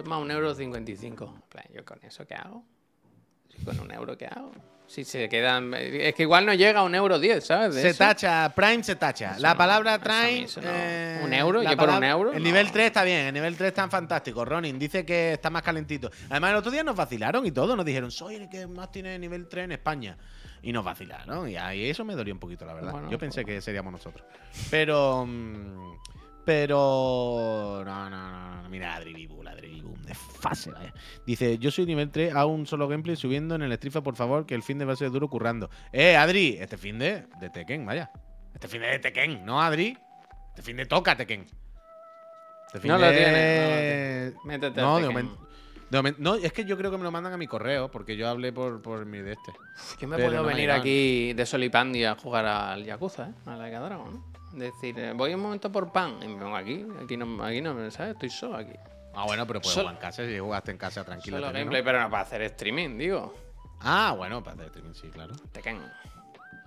toma 0.04 0.18
un 0.18 0.32
euro 0.32 0.54
cincuenta 0.56 0.92
y 0.92 0.96
cinco. 0.96 1.34
En 1.36 1.42
plan, 1.50 1.66
¿Yo 1.74 1.84
con 1.84 2.00
eso 2.04 2.26
qué 2.26 2.36
hago? 2.36 2.64
¿Y 3.60 3.64
¿Con 3.64 3.80
un 3.80 3.92
euro 3.92 4.18
qué 4.18 4.28
hago? 4.28 4.52
Si 4.86 5.04
se 5.04 5.28
quedan. 5.28 5.74
Es 5.74 6.14
que 6.16 6.24
igual 6.24 6.46
no 6.46 6.54
llega 6.54 6.80
a 6.80 6.84
un 6.84 6.96
euro 6.96 7.20
diez, 7.20 7.46
¿sabes? 7.46 7.76
De 7.76 7.82
Se 7.82 7.90
eso. 7.90 7.98
tacha, 7.98 8.54
Prime 8.56 8.82
se 8.84 8.96
tacha. 8.96 9.32
Eso 9.32 9.42
la 9.42 9.52
no, 9.52 9.58
palabra 9.58 10.00
Prime. 10.00 10.44
eso 10.44 10.62
no. 10.62 10.70
eh, 10.72 11.20
¿Un 11.26 11.34
euro? 11.34 11.62
¿Yo 11.62 11.70
por 11.72 11.80
un 11.80 11.86
palabra- 11.96 12.10
euro? 12.10 12.32
El 12.32 12.38
No. 12.38 12.44
nivel 12.46 12.72
3 12.72 12.86
está 12.88 13.04
bien, 13.04 13.26
el 13.28 13.34
nivel 13.34 13.58
3 13.58 13.68
está 13.70 13.90
fantástico. 13.90 14.46
Ronin 14.46 14.80
dice 14.80 15.06
que 15.06 15.34
está 15.34 15.50
más 15.50 15.62
calentito. 15.64 16.10
Además, 16.30 16.52
el 16.52 16.56
otro 16.58 16.72
día 16.72 16.84
nos 16.86 16.96
vacilaron 16.96 17.46
y 17.46 17.52
todo. 17.52 17.76
Nos 17.76 17.86
dijeron, 17.86 18.12
soy 18.12 18.36
el 18.36 18.48
que 18.50 18.66
más 18.66 18.90
tiene 18.90 19.20
nivel 19.20 19.50
3 19.50 19.66
en 19.66 19.72
España. 19.74 20.18
Y 20.62 20.72
nos 20.72 20.86
vacilaron. 20.86 21.50
Y 21.50 21.58
ahí 21.58 21.90
eso 21.90 22.06
me 22.06 22.16
dolió 22.16 22.34
un 22.34 22.40
poquito, 22.40 22.66
la 22.66 22.74
verdad. 22.74 22.92
Bueno, 22.94 23.12
Yo 23.12 23.18
pensé 23.20 23.42
pues- 23.44 23.56
que 23.58 23.62
seríamos 23.62 23.92
nosotros. 23.92 24.26
Pero. 24.72 25.26
mm, 25.28 25.98
Pero. 26.48 27.84
No, 27.86 28.10
no, 28.10 28.32
no. 28.32 28.62
no. 28.64 28.70
Mira, 28.70 28.96
Adri 28.96 29.14
Bibu, 29.14 29.44
la 29.44 29.52
Adri 29.52 29.68
Bibu, 29.70 29.96
de 30.04 30.16
fase, 30.16 30.72
vaya. 30.72 30.94
Dice, 31.26 31.58
yo 31.58 31.72
soy 31.72 31.86
nivel 31.86 32.10
3, 32.10 32.34
hago 32.36 32.52
un 32.54 32.66
solo 32.66 32.88
gameplay 32.88 33.16
subiendo 33.18 33.54
en 33.56 33.62
el 33.64 33.74
Strifa, 33.74 34.02
por 34.02 34.16
favor, 34.16 34.46
que 34.46 34.56
el 34.56 34.64
fin 34.64 34.78
de 34.78 34.86
va 34.86 34.94
a 34.94 34.96
ser 34.96 35.12
duro 35.12 35.28
currando. 35.30 35.70
Eh, 35.92 36.16
Adri, 36.16 36.58
este 36.60 36.78
fin 36.78 37.00
de, 37.00 37.26
de 37.42 37.50
Tekken, 37.50 37.86
vaya. 37.86 38.12
Este 38.54 38.68
fin 38.70 38.80
de, 38.82 38.88
de 38.88 39.00
Tekken, 39.00 39.46
¿no, 39.46 39.62
Adri? 39.62 39.98
Este 40.50 40.62
fin 40.62 40.78
de 40.78 40.86
toca 40.86 41.16
Tekken. 41.18 41.46
Este 42.68 42.80
fin 42.80 42.92
No 42.92 42.98
lo 42.98 43.08
de- 43.08 43.18
tiene, 43.18 43.32
no 43.32 43.70
lo 43.70 43.78
tiene. 43.78 44.34
Métete 44.46 44.82
No, 44.82 44.98
de 45.00 45.08
momento. 45.08 45.48
de 45.90 45.98
momento- 45.98 46.20
no, 46.22 46.36
es 46.36 46.54
que 46.54 46.64
yo 46.64 46.78
creo 46.78 46.92
que 46.92 46.98
me 46.98 47.04
lo 47.04 47.12
mandan 47.12 47.34
a 47.34 47.38
mi 47.38 47.48
correo, 47.48 47.92
porque 47.92 48.16
yo 48.16 48.28
hablé 48.30 48.54
por, 48.54 48.82
por 48.82 49.06
mi 49.06 49.18
de 49.20 49.34
este. 49.34 49.52
Que 50.00 50.08
me 50.08 50.16
Pero 50.16 50.30
puedo 50.30 50.44
no 50.44 50.48
venir 50.48 50.72
aquí 50.72 51.34
de 51.34 51.46
Solipandia 51.46 52.12
a 52.12 52.16
jugar 52.16 52.46
al 52.46 52.86
Yakuza, 52.86 53.30
¿eh? 53.30 53.34
A 53.46 53.56
la 53.58 53.68
Dragon, 53.70 54.14
¿no? 54.14 54.37
Decir, 54.58 54.98
eh, 54.98 55.14
voy 55.14 55.36
un 55.36 55.42
momento 55.42 55.72
por 55.72 55.92
pan 55.92 56.18
y 56.24 56.28
me 56.28 56.42
pongo 56.42 56.56
aquí. 56.56 56.84
Aquí 57.04 57.16
no, 57.16 57.44
aquí 57.44 57.62
no 57.62 57.76
me 57.76 57.92
¿sabes? 57.92 58.14
Estoy 58.14 58.30
solo 58.32 58.58
aquí. 58.58 58.74
Ah, 59.14 59.26
bueno, 59.26 59.46
pero 59.46 59.62
puedes 59.62 59.74
Sol- 59.76 59.84
jugar 59.84 59.96
en 59.96 60.02
casa 60.02 60.26
si 60.26 60.40
jugaste 60.40 60.72
en 60.72 60.78
casa 60.78 61.04
tranquilo. 61.04 61.38
Solo 61.38 61.52
gameplay, 61.52 61.84
pero 61.84 62.02
no 62.02 62.10
para 62.10 62.24
hacer 62.24 62.42
streaming, 62.42 62.98
digo. 62.98 63.36
Ah, 63.82 64.14
bueno, 64.18 64.44
para 64.44 64.56
hacer 64.56 64.66
streaming, 64.68 64.94
sí, 64.96 65.10
claro. 65.10 65.36
Tekken. 65.52 65.80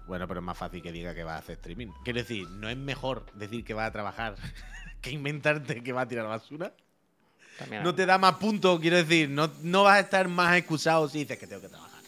Bueno, 0.06 0.28
pero 0.28 0.38
es 0.40 0.46
más 0.46 0.56
fácil 0.56 0.82
que 0.82 0.92
diga 0.92 1.14
que 1.14 1.24
va 1.24 1.34
a 1.34 1.38
hacer 1.38 1.54
streaming. 1.56 1.88
Quiero 2.04 2.20
decir, 2.20 2.48
no 2.48 2.68
es 2.68 2.76
mejor 2.76 3.26
decir 3.34 3.64
que 3.64 3.74
va 3.74 3.86
a 3.86 3.90
trabajar 3.90 4.36
que 5.00 5.10
inventarte 5.10 5.82
que 5.82 5.92
va 5.92 6.02
a 6.02 6.08
tirar 6.08 6.26
basura. 6.26 6.72
También. 7.58 7.82
No 7.82 7.92
te 7.94 8.06
da 8.06 8.18
más 8.18 8.34
puntos, 8.36 8.78
quiero 8.78 8.96
decir, 8.98 9.28
no, 9.28 9.50
no 9.62 9.82
vas 9.82 9.96
a 9.96 10.00
estar 10.00 10.28
más 10.28 10.56
excusado 10.56 11.08
si 11.08 11.18
dices 11.18 11.38
que 11.38 11.46
tengo 11.48 11.60
que 11.62 11.68
trabajar. 11.68 12.00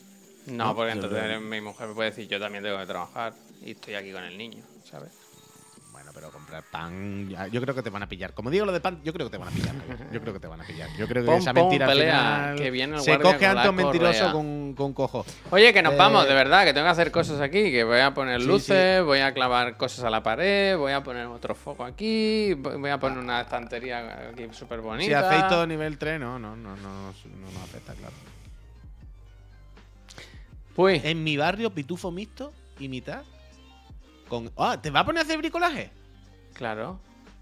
No, 0.46 0.74
porque 0.76 0.92
entonces 0.92 1.40
mi 1.40 1.60
mujer 1.60 1.88
me 1.88 1.94
puede 1.94 2.10
decir, 2.10 2.28
yo 2.28 2.38
también 2.40 2.62
tengo 2.64 2.78
que 2.78 2.86
trabajar 2.86 3.34
y 3.64 3.72
estoy 3.72 3.94
aquí 3.94 4.12
con 4.12 4.24
el 4.24 4.36
niño, 4.38 4.64
¿sabes? 4.84 5.12
Pero 6.22 6.30
comprar 6.30 6.62
pan, 6.62 7.28
yo 7.50 7.60
creo 7.60 7.74
que 7.74 7.82
te 7.82 7.90
van 7.90 8.04
a 8.04 8.08
pillar. 8.08 8.32
Como 8.32 8.48
digo 8.48 8.64
lo 8.64 8.70
de 8.70 8.78
pan, 8.80 9.00
yo 9.02 9.12
creo 9.12 9.26
que 9.26 9.32
te 9.32 9.38
van 9.38 9.48
a 9.48 9.50
pillar. 9.50 9.74
Yo 10.12 10.20
creo 10.20 10.32
que 10.32 10.38
te 10.38 10.46
van 10.46 10.60
a 10.60 10.64
pillar. 10.64 10.88
Yo 10.96 11.08
creo 11.08 11.24
que 11.24 11.36
esa 11.36 11.52
mentira 11.52 11.86
al 11.86 11.98
final 11.98 12.54
que 12.54 12.70
viene 12.70 12.94
el 12.94 13.02
se 13.02 13.18
coge 13.18 13.44
antes 13.44 13.68
un 13.68 13.74
mentiroso 13.74 14.30
con, 14.30 14.74
con 14.74 14.92
cojo. 14.92 15.26
Oye, 15.50 15.72
que 15.72 15.82
nos 15.82 15.94
Eh, 15.94 15.96
vamos, 15.96 16.28
de 16.28 16.32
verdad, 16.34 16.62
que 16.64 16.72
tengo 16.72 16.86
que 16.86 16.92
hacer 16.92 17.10
cosas 17.10 17.40
aquí, 17.40 17.72
que 17.72 17.82
voy 17.82 17.98
a 17.98 18.14
poner 18.14 18.40
Sí, 18.40 18.46
luces, 18.46 19.02
voy 19.02 19.18
a 19.18 19.34
clavar 19.34 19.76
cosas 19.76 20.04
a 20.04 20.10
la 20.10 20.22
pared, 20.22 20.76
voy 20.78 20.92
a 20.92 21.02
poner 21.02 21.26
otro 21.26 21.56
foco 21.56 21.84
aquí, 21.84 22.54
voy 22.54 22.90
a 22.90 23.00
poner 23.00 23.18
una 23.18 23.40
estantería 23.40 24.28
aquí 24.30 24.46
súper 24.52 24.78
Si 24.78 24.84
bonita. 24.84 25.28
hacéis 25.28 25.48
todo 25.48 25.66
nivel 25.66 25.98
3, 25.98 26.20
no, 26.20 26.38
no, 26.38 26.54
no, 26.54 26.76
no, 26.76 26.82
no, 26.82 27.12
no 27.12 27.50
nos 27.52 27.62
afecta, 27.64 27.94
claro. 27.94 28.14
Pues, 30.76 31.04
En 31.04 31.24
mi 31.24 31.36
barrio, 31.36 31.70
pitufo 31.70 32.12
mixto 32.12 32.52
y 32.78 32.88
mitad. 32.88 33.22
Con... 34.28 34.52
Ah, 34.56 34.78
¿te 34.80 34.88
va 34.90 35.00
a 35.00 35.04
poner 35.04 35.18
a 35.18 35.24
hacer 35.24 35.36
bricolaje? 35.38 35.90
Claro. 36.52 37.00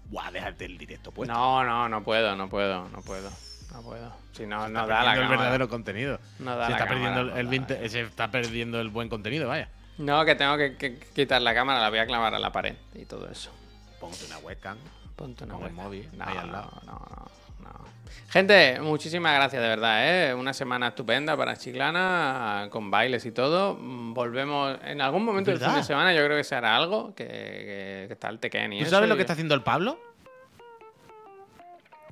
Buah, 0.09 0.31
déjate 0.31 0.65
el 0.65 0.77
directo, 0.77 1.11
pues. 1.11 1.29
No, 1.29 1.63
no, 1.63 1.87
no 1.87 2.03
puedo, 2.03 2.35
no 2.35 2.49
puedo, 2.49 2.87
no 2.89 3.01
puedo. 3.01 3.29
No 3.71 3.81
puedo. 3.81 4.11
Si 4.33 4.45
no, 4.45 4.67
no 4.67 4.85
da 4.85 5.03
la 5.03 5.13
el 5.13 5.19
cámara. 5.21 5.29
verdadero 5.41 5.69
contenido. 5.69 6.19
No 6.39 6.57
da 6.57 6.65
se, 6.65 6.71
la 6.71 6.77
está 6.77 6.87
cámara, 6.89 7.13
perdiendo 7.15 7.37
el, 7.37 7.61
no 7.83 7.89
se 7.89 8.01
está 8.01 8.31
perdiendo 8.31 8.81
el 8.81 8.89
buen 8.89 9.07
contenido, 9.07 9.47
vaya. 9.47 9.69
No, 9.97 10.25
que 10.25 10.35
tengo 10.35 10.57
que, 10.57 10.75
que 10.75 10.99
quitar 10.99 11.41
la 11.41 11.53
cámara, 11.53 11.79
la 11.79 11.89
voy 11.89 11.99
a 11.99 12.05
clavar 12.05 12.35
a 12.35 12.39
la 12.39 12.51
pared 12.51 12.75
y 12.95 13.05
todo 13.05 13.29
eso. 13.29 13.51
Ponte 13.99 14.25
una 14.25 14.39
webcam. 14.39 14.77
Ponte 15.15 15.43
una 15.45 15.53
Con 15.53 15.63
el 15.63 15.69
webcam. 15.69 15.85
móvil, 15.85 16.09
No, 16.17 16.25
ahí 16.25 16.37
al 16.37 16.51
lado. 16.51 16.71
no, 16.85 16.91
no, 16.91 17.69
no. 17.69 17.85
Gente, 18.29 18.79
muchísimas 18.81 19.35
gracias 19.35 19.61
de 19.61 19.67
verdad, 19.67 20.29
¿eh? 20.29 20.33
Una 20.33 20.53
semana 20.53 20.89
estupenda 20.89 21.35
para 21.35 21.55
Chiclana, 21.57 22.67
con 22.69 22.89
bailes 22.89 23.25
y 23.25 23.31
todo. 23.31 23.75
Mm, 23.75 24.13
Volvemos 24.13 24.77
en 24.85 25.01
algún 25.01 25.25
momento 25.25 25.51
del 25.51 25.59
fin 25.59 25.73
de 25.75 25.83
semana, 25.83 26.13
yo 26.13 26.23
creo 26.25 26.37
que 26.37 26.43
se 26.43 26.55
hará 26.55 26.75
algo, 26.75 27.13
que, 27.13 27.25
que- 27.25 28.05
que 28.07 28.13
está 28.13 28.29
el 28.29 28.39
Tekken 28.39 28.73
y 28.73 28.77
¿Tú 28.79 28.83
eso, 28.83 28.91
sabes 28.91 29.09
lo 29.09 29.15
y- 29.15 29.17
que 29.17 29.21
está 29.23 29.33
haciendo 29.33 29.53
el 29.55 29.63
Pablo? 29.63 29.99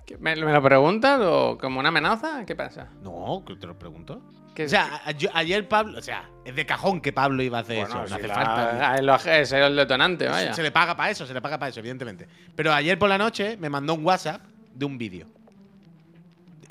¿Qué- 0.06 0.18
¿Me, 0.18 0.36
me 0.36 0.52
lo 0.52 0.62
preguntas 0.62 1.20
o 1.24 1.58
como 1.60 1.80
una 1.80 1.90
amenaza? 1.90 2.44
¿Qué 2.46 2.56
pasa? 2.56 2.88
No, 3.04 3.44
que 3.46 3.56
te 3.56 3.68
lo 3.68 3.78
pregunto. 3.78 4.22
¿Qué- 4.56 4.66
O 4.66 4.70
sea, 4.70 5.02
yo- 5.18 5.30
ayer 5.34 5.68
Pablo, 5.68 6.00
o 6.00 6.02
sea, 6.02 6.30
es 6.44 6.56
de 6.56 6.66
cajón 6.66 7.00
que 7.00 7.14
Pablo 7.14 7.42
iba 7.44 7.60
a 7.60 7.62
hacer 7.62 7.78
bueno, 7.88 8.04
eso. 8.04 8.06
si 8.06 8.10
No 8.10 8.16
hace 8.18 8.28
la- 8.28 8.34
falta. 8.36 9.02
lo- 9.02 9.16
ese 9.16 9.42
es 9.42 9.52
el 9.54 9.76
detonante, 9.76 10.26
Se- 10.26 10.32
vaya. 10.32 10.54
Se 10.54 10.64
le 10.64 10.72
paga 10.72 10.98
para 10.98 11.12
eso, 11.12 11.26
se 11.26 11.34
le 11.34 11.42
paga 11.42 11.58
para 11.60 11.70
eso, 11.70 11.80
evidentemente. 11.80 12.28
Pero 12.56 12.74
ayer 12.74 12.98
por 13.00 13.08
la 13.08 13.18
noche 13.18 13.56
me 13.58 13.70
mandó 13.70 13.94
un 13.94 14.04
WhatsApp 14.06 14.42
de 14.74 14.86
un 14.86 14.98
vídeo. 14.98 15.28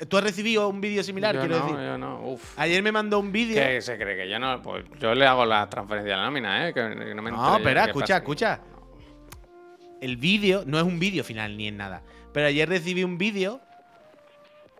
¿Tú 0.07 0.17
has 0.17 0.23
recibido 0.23 0.69
un 0.69 0.79
vídeo 0.79 1.03
similar? 1.03 1.35
yo 1.35 1.41
quiero 1.41 1.59
no, 1.59 1.65
decir. 1.65 1.85
yo 1.85 1.97
no. 1.97 2.21
Uf. 2.21 2.57
Ayer 2.57 2.81
me 2.81 2.91
mandó 2.91 3.19
un 3.19 3.31
vídeo. 3.31 3.61
¿Qué 3.61 3.81
se 3.81 3.97
cree 3.97 4.15
que 4.15 4.29
yo 4.29 4.39
no? 4.39 4.61
Pues 4.61 4.85
yo 4.99 5.13
le 5.13 5.25
hago 5.25 5.45
la 5.45 5.69
transferencia 5.69 6.13
de 6.13 6.17
la 6.17 6.25
nómina, 6.25 6.67
¿eh? 6.69 6.73
Que, 6.73 6.81
que 6.81 7.15
no 7.15 7.21
me 7.21 7.31
No, 7.31 7.57
espera, 7.57 7.85
escucha, 7.85 8.17
escucha. 8.17 8.61
El 10.01 10.15
vídeo 10.15 10.63
no 10.65 10.77
es 10.77 10.83
un 10.83 10.99
vídeo 10.99 11.23
final 11.23 11.57
ni 11.57 11.67
es 11.67 11.73
nada. 11.73 12.01
Pero 12.31 12.47
ayer 12.47 12.69
recibí 12.69 13.03
un 13.03 13.17
vídeo 13.17 13.59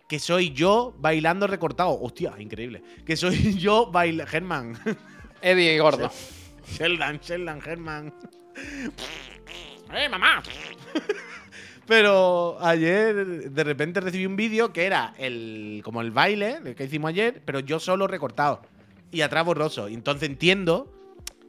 que 0.07 0.19
soy 0.19 0.51
yo 0.51 0.95
bailando 0.97 1.47
recortado. 1.47 1.99
Hostia, 2.01 2.33
increíble. 2.39 2.81
Que 3.05 3.17
soy 3.17 3.53
yo 3.57 3.91
bailando. 3.91 4.29
Germán. 4.29 4.77
Eddie 5.41 5.75
y 5.75 5.77
Gordo. 5.79 6.11
Sheldon, 6.67 7.19
Sheldon, 7.19 7.61
Germán. 7.61 8.13
¡Eh, 9.93 10.07
mamá! 10.07 10.43
Pero 11.89 12.59
ayer 12.61 13.49
de 13.49 13.63
repente 13.63 13.99
recibí 13.99 14.27
un 14.27 14.35
vídeo 14.35 14.71
que 14.71 14.85
era 14.85 15.15
el 15.17 15.81
como 15.83 16.01
el 16.01 16.11
baile 16.11 16.59
el 16.63 16.75
que 16.75 16.83
hicimos 16.83 17.09
ayer, 17.09 17.41
pero 17.43 17.61
yo 17.61 17.79
solo 17.79 18.05
recortado. 18.05 18.61
Y 19.11 19.21
atrás 19.21 19.43
borroso. 19.43 19.89
Y 19.89 19.95
entonces 19.95 20.29
entiendo 20.29 20.93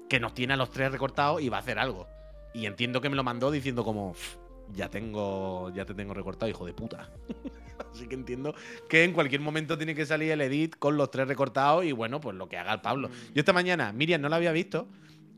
que 0.09 0.19
nos 0.19 0.33
tiene 0.33 0.55
a 0.55 0.57
los 0.57 0.71
tres 0.71 0.93
recortados 0.93 1.43
y 1.43 1.51
va 1.51 1.59
a 1.59 1.61
hacer 1.61 1.79
algo. 1.79 2.09
Y 2.55 2.65
entiendo 2.65 3.03
que 3.03 3.11
me 3.11 3.17
lo 3.17 3.23
mandó 3.23 3.51
diciendo 3.51 3.85
como 3.85 4.15
"Pff, 4.15 4.37
ya 4.73 4.89
tengo 4.89 5.71
ya 5.75 5.85
te 5.85 5.93
tengo 5.93 6.15
recortado, 6.15 6.49
hijo 6.49 6.65
de 6.65 6.73
puta. 6.73 7.11
Así 7.93 8.09
que 8.09 8.15
entiendo 8.15 8.55
que 8.89 9.05
en 9.05 9.13
cualquier 9.13 9.43
momento 9.43 9.77
tiene 9.77 9.95
que 9.95 10.07
salir 10.07 10.31
el 10.31 10.41
edit 10.41 10.75
con 10.79 10.97
los 10.97 11.11
tres 11.11 11.29
recortados 11.29 11.85
y 11.85 11.93
bueno, 11.93 12.19
pues 12.19 12.35
lo 12.35 12.49
que 12.49 12.57
haga 12.57 12.73
el 12.73 12.81
Pablo. 12.81 13.11
Yo 13.35 13.41
esta 13.41 13.53
mañana, 13.53 13.93
Miriam 13.93 14.23
no 14.23 14.31
lo 14.31 14.37
había 14.37 14.53
visto 14.53 14.89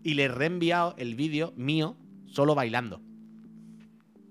y 0.04 0.14
le 0.14 0.24
he 0.24 0.28
reenviado 0.28 0.94
el 0.96 1.16
vídeo 1.16 1.52
mío 1.56 1.96
solo 2.26 2.54
bailando. 2.54 3.00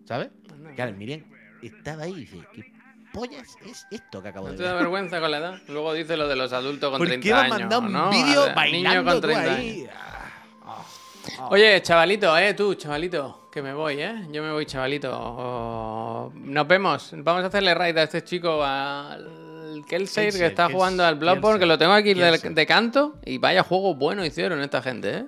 ¿Sabes? 0.06 0.30
Claro, 0.76 0.93
Miriam 0.93 1.22
estaba 1.61 2.03
ahí 2.03 2.11
y 2.14 2.15
dice, 2.22 2.38
¿qué 2.53 2.72
pollas 3.14 3.56
es 3.65 3.85
esto 3.91 4.22
que 4.22 4.30
acabo 4.30 4.48
¿No 4.48 4.52
de 4.53 4.57
te 4.57 4.64
da 4.64 4.73
ver? 4.73 4.84
vergüenza 4.84 5.19
con 5.19 5.31
la 5.31 5.38
edad? 5.38 5.60
Luego 5.68 5.93
dice 5.93 6.15
lo 6.18 6.27
de 6.27 6.35
los 6.35 6.52
adultos 6.53 6.89
con 6.91 6.98
¿Por 6.99 7.07
30 7.07 7.23
qué 7.23 7.34
años. 7.34 7.43
has 7.53 7.60
mandado 7.60 7.81
un 7.81 7.91
¿no? 7.91 8.10
vídeo 8.10 8.41
A 8.43 8.45
ver, 8.48 8.56
bailando 8.56 8.89
niño 8.89 9.03
con 9.03 9.14
tú 9.15 9.27
30 9.27 9.53
ahí? 9.56 9.88
Ah, 9.93 10.31
ah. 10.65 11.48
Oye, 11.52 11.81
chavalito, 11.81 12.35
eh, 12.38 12.53
tú, 12.53 12.73
chavalito, 12.76 13.49
que 13.52 13.61
me 13.61 13.73
voy, 13.73 14.02
eh. 14.02 14.27
Yo 14.31 14.41
me 14.41 14.52
voy, 14.52 14.65
chavalito. 14.65 15.11
Oh, 15.14 16.31
Nos 16.35 16.68
vemos. 16.68 17.11
Vamos 17.18 17.43
a 17.43 17.48
hacerle 17.48 17.73
raid 17.76 17.98
a 17.98 18.03
este 18.03 18.23
chico 18.23 18.64
al 18.64 19.49
el 19.76 19.85
Kelsair 19.85 20.34
que 20.34 20.48
está 20.48 20.69
jugando 20.69 21.06
al 21.06 21.15
Bloodborne, 21.15 21.57
que 21.60 21.65
lo 21.65 21.77
tengo 21.77 21.93
aquí 21.93 22.14
de, 22.14 22.38
de 22.38 22.65
canto. 22.65 23.18
Y 23.26 23.38
vaya 23.38 23.64
juego 23.64 23.95
bueno 23.95 24.26
hicieron 24.26 24.61
esta 24.61 24.81
gente, 24.81 25.18
¿eh? 25.19 25.26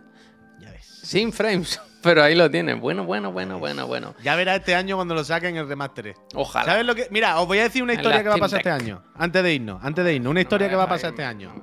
Ya 0.60 0.72
ves. 0.72 0.86
Sin 1.03 1.32
frames, 1.32 1.80
pero 2.03 2.21
ahí 2.21 2.35
lo 2.35 2.51
tienen. 2.51 2.81
Bueno, 2.81 3.05
bueno, 3.05 3.31
bueno, 3.31 3.57
bueno, 3.59 3.88
bueno. 3.88 4.13
Ya 4.21 4.35
verás 4.35 4.59
este 4.59 4.75
año 4.75 4.97
cuando 4.97 5.15
lo 5.15 5.23
saquen 5.23 5.55
el 5.55 5.67
remaster. 5.67 6.13
Ojalá. 6.35 6.65
¿Sabes 6.65 6.85
lo 6.85 6.93
que.? 6.93 7.07
Mira, 7.09 7.39
os 7.39 7.47
voy 7.47 7.59
a 7.59 7.63
decir 7.63 7.81
una 7.81 7.93
historia 7.93 8.21
que 8.21 8.30
va 8.30 8.35
a 8.35 8.39
pasar 8.39 8.59
este 8.59 8.69
año. 8.69 9.01
Antes 9.15 9.41
de 9.41 9.53
irnos, 9.53 9.81
antes 9.81 10.03
de 10.03 10.13
irnos. 10.13 10.31
Una 10.31 10.41
historia 10.41 10.69
que 10.69 10.75
va 10.75 10.84
a 10.84 10.89
pasar 10.89 11.11
este 11.11 11.23
año. 11.23 11.53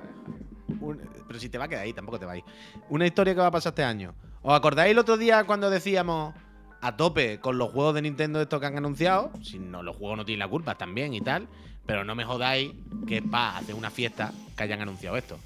pero 1.27 1.39
si 1.39 1.47
te 1.47 1.59
va 1.59 1.65
a 1.65 1.67
quedar 1.67 1.83
ahí, 1.83 1.93
tampoco 1.93 2.19
te 2.19 2.25
va 2.25 2.33
a 2.33 2.37
ir. 2.37 2.43
Una 2.89 3.05
historia 3.05 3.35
que 3.35 3.39
va 3.39 3.47
a 3.47 3.51
pasar 3.51 3.71
este 3.71 3.83
año. 3.83 4.15
¿Os 4.41 4.57
acordáis 4.57 4.91
el 4.91 4.97
otro 4.97 5.15
día 5.15 5.43
cuando 5.43 5.69
decíamos 5.69 6.33
a 6.81 6.97
tope 6.97 7.39
con 7.39 7.59
los 7.59 7.71
juegos 7.71 7.93
de 7.93 8.01
Nintendo 8.01 8.41
estos 8.41 8.59
que 8.59 8.65
han 8.65 8.77
anunciado? 8.77 9.31
Si 9.43 9.59
no, 9.59 9.83
los 9.83 9.95
juegos 9.95 10.17
no 10.17 10.25
tienen 10.25 10.39
la 10.39 10.47
culpa 10.47 10.73
también 10.75 11.13
y 11.13 11.21
tal. 11.21 11.47
Pero 11.85 12.03
no 12.03 12.15
me 12.15 12.25
jodáis 12.25 12.73
que 13.07 13.17
es 13.17 13.23
para 13.23 13.57
hacer 13.57 13.75
una 13.75 13.91
fiesta 13.91 14.31
que 14.57 14.63
hayan 14.63 14.81
anunciado 14.81 15.17
esto. 15.17 15.37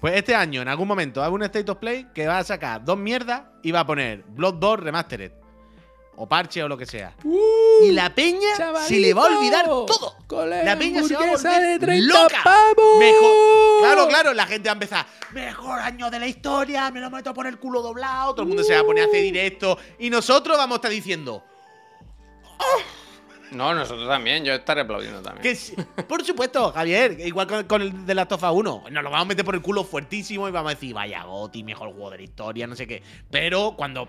Pues 0.00 0.14
este 0.16 0.34
año, 0.34 0.62
en 0.62 0.68
algún 0.68 0.88
momento, 0.88 1.22
hago 1.22 1.34
un 1.34 1.42
State 1.42 1.70
of 1.70 1.78
Play 1.78 2.06
que 2.14 2.26
va 2.26 2.38
a 2.38 2.44
sacar 2.44 2.82
dos 2.84 2.96
mierdas 2.96 3.42
y 3.62 3.70
va 3.70 3.80
a 3.80 3.86
poner 3.86 4.22
Bloodborne 4.28 4.84
Remastered. 4.84 5.32
O 6.16 6.28
parche 6.28 6.62
o 6.62 6.68
lo 6.68 6.76
que 6.76 6.84
sea. 6.84 7.14
y 7.82 7.92
la 7.92 8.14
peña 8.14 8.48
se 8.86 8.98
le 8.98 9.14
va 9.14 9.22
a 9.22 9.38
olvidar 9.38 9.64
todo. 9.64 10.16
La 10.62 10.76
peña 10.78 11.02
se 11.02 11.14
va 11.14 11.22
a 11.22 11.60
de 11.60 11.78
30 11.78 12.14
loca. 12.22 12.40
pavos. 12.44 12.98
Mejor. 12.98 13.80
Claro, 13.80 14.08
claro, 14.08 14.34
la 14.34 14.46
gente 14.46 14.68
va 14.68 14.72
a 14.72 14.74
empezar. 14.74 15.06
Mejor 15.32 15.78
año 15.78 16.10
de 16.10 16.18
la 16.18 16.26
historia, 16.26 16.90
me 16.90 17.00
lo 17.00 17.10
meto 17.10 17.32
por 17.32 17.46
el 17.46 17.58
culo 17.58 17.80
doblado. 17.80 18.32
Todo 18.32 18.42
el 18.42 18.48
mundo 18.48 18.62
se 18.64 18.74
va 18.74 18.80
a 18.80 18.84
poner 18.84 19.04
a 19.04 19.06
hacer 19.06 19.22
directo. 19.22 19.78
Y 19.98 20.10
nosotros 20.10 20.58
vamos 20.58 20.74
a 20.74 20.76
estar 20.76 20.90
diciendo 20.90 21.42
No, 23.52 23.74
nosotros 23.74 24.08
también. 24.08 24.44
Yo 24.44 24.54
estaré 24.54 24.82
aplaudiendo 24.82 25.22
también. 25.22 25.42
que 25.42 25.54
sí. 25.54 25.74
Por 26.08 26.24
supuesto, 26.24 26.72
Javier, 26.72 27.18
igual 27.20 27.46
con, 27.46 27.64
con 27.64 27.82
el 27.82 28.06
de 28.06 28.14
la 28.14 28.26
Tofa 28.26 28.52
1. 28.52 28.84
Nos 28.90 29.02
lo 29.02 29.10
vamos 29.10 29.22
a 29.22 29.28
meter 29.28 29.44
por 29.44 29.54
el 29.54 29.62
culo 29.62 29.84
fuertísimo 29.84 30.48
y 30.48 30.50
vamos 30.50 30.72
a 30.72 30.74
decir, 30.74 30.94
vaya 30.94 31.24
Goti, 31.24 31.64
mejor 31.64 31.90
juego 31.90 32.10
de 32.10 32.18
la 32.18 32.22
historia, 32.22 32.66
no 32.66 32.74
sé 32.76 32.86
qué. 32.86 33.02
Pero 33.30 33.74
cuando. 33.76 34.08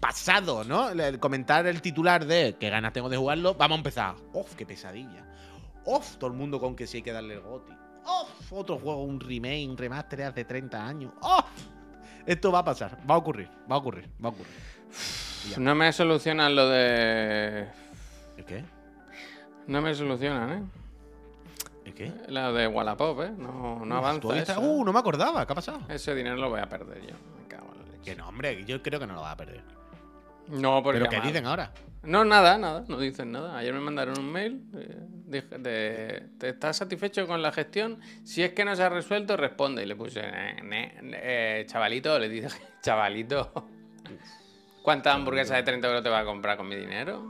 Pasado, 0.00 0.62
¿no? 0.62 0.90
El, 0.90 1.18
comentar 1.18 1.66
el 1.66 1.80
titular 1.80 2.26
de 2.26 2.56
qué 2.60 2.68
ganas 2.68 2.92
tengo 2.92 3.08
de 3.08 3.16
jugarlo, 3.16 3.54
vamos 3.54 3.76
a 3.76 3.78
empezar. 3.78 4.14
¡Uf, 4.34 4.54
qué 4.54 4.66
pesadilla! 4.66 5.26
¡Uf, 5.86 6.16
todo 6.18 6.30
el 6.30 6.36
mundo 6.36 6.60
con 6.60 6.76
que 6.76 6.86
sí 6.86 6.98
hay 6.98 7.02
que 7.02 7.12
darle 7.12 7.34
el 7.34 7.40
Goti! 7.40 7.72
¡Uf, 8.04 8.52
otro 8.52 8.78
juego, 8.78 9.02
un 9.02 9.18
remake, 9.18 9.66
un 9.66 9.76
remaster 9.76 10.24
hace 10.24 10.44
30 10.44 10.86
años! 10.86 11.12
¡Uf! 11.22 11.46
Esto 12.26 12.52
va 12.52 12.58
a 12.58 12.64
pasar, 12.64 12.98
va 13.08 13.14
a 13.14 13.18
ocurrir, 13.18 13.48
va 13.70 13.76
a 13.76 13.78
ocurrir, 13.78 14.08
va 14.22 14.28
a 14.28 14.32
ocurrir. 14.32 14.52
No 15.58 15.74
me 15.74 15.92
solucionan 15.92 16.54
lo 16.56 16.68
de. 16.68 17.68
¿El 18.36 18.44
qué? 18.44 18.64
No 19.66 19.80
me 19.80 19.94
solucionan, 19.94 20.50
¿eh? 20.52 20.62
¿El 21.86 21.94
qué? 21.94 22.12
La 22.28 22.52
de 22.52 22.66
Wallapop, 22.66 23.20
¿eh? 23.22 23.30
No, 23.36 23.84
no 23.84 23.96
avanza. 23.96 24.36
eso. 24.38 24.60
Uh, 24.60 24.84
no 24.84 24.92
me 24.92 24.98
acordaba, 24.98 25.46
¿qué 25.46 25.52
ha 25.52 25.56
pasado? 25.56 25.80
Ese 25.88 26.14
dinero 26.14 26.36
lo 26.36 26.50
voy 26.50 26.60
a 26.60 26.68
perder 26.68 27.00
yo. 27.02 27.14
Me 27.40 27.48
cago 27.48 27.70
en 27.72 27.78
la 27.78 27.84
leche. 27.92 28.02
Que 28.04 28.16
no, 28.16 28.28
hombre, 28.28 28.64
yo 28.64 28.82
creo 28.82 28.98
que 29.00 29.06
no 29.06 29.14
lo 29.14 29.20
va 29.22 29.32
a 29.32 29.36
perder. 29.36 29.62
No, 30.48 30.82
porque. 30.82 30.98
¿Pero 30.98 31.10
qué 31.10 31.16
además- 31.16 31.32
dicen 31.32 31.46
ahora? 31.46 31.72
No, 32.02 32.24
nada, 32.24 32.56
nada, 32.56 32.84
no 32.86 32.98
dicen 32.98 33.32
nada. 33.32 33.56
Ayer 33.58 33.72
me 33.74 33.80
mandaron 33.80 34.16
un 34.20 34.30
mail 34.30 34.62
eh, 34.76 34.96
dije- 35.26 35.58
de, 35.58 36.28
¿te 36.38 36.50
estás 36.50 36.76
satisfecho 36.76 37.26
con 37.26 37.42
la 37.42 37.50
gestión? 37.50 38.00
Si 38.24 38.44
es 38.44 38.52
que 38.52 38.64
no 38.64 38.76
se 38.76 38.84
ha 38.84 38.88
resuelto, 38.88 39.36
responde. 39.36 39.82
Y 39.82 39.86
le 39.86 39.96
puse, 39.96 40.22
"Ne- 40.22 40.62
ne- 40.62 40.98
ne- 41.02 41.18
eh, 41.20 41.66
chavalito, 41.66 42.16
le 42.20 42.28
dije, 42.28 42.46
chavalito, 42.82 43.52
¿cuántas 44.82 45.16
hamburguesas 45.16 45.56
de 45.56 45.62
30 45.64 45.88
euros 45.88 46.02
te 46.04 46.08
va 46.10 46.20
a 46.20 46.24
comprar 46.24 46.56
con 46.56 46.68
mi 46.68 46.76
dinero? 46.76 47.24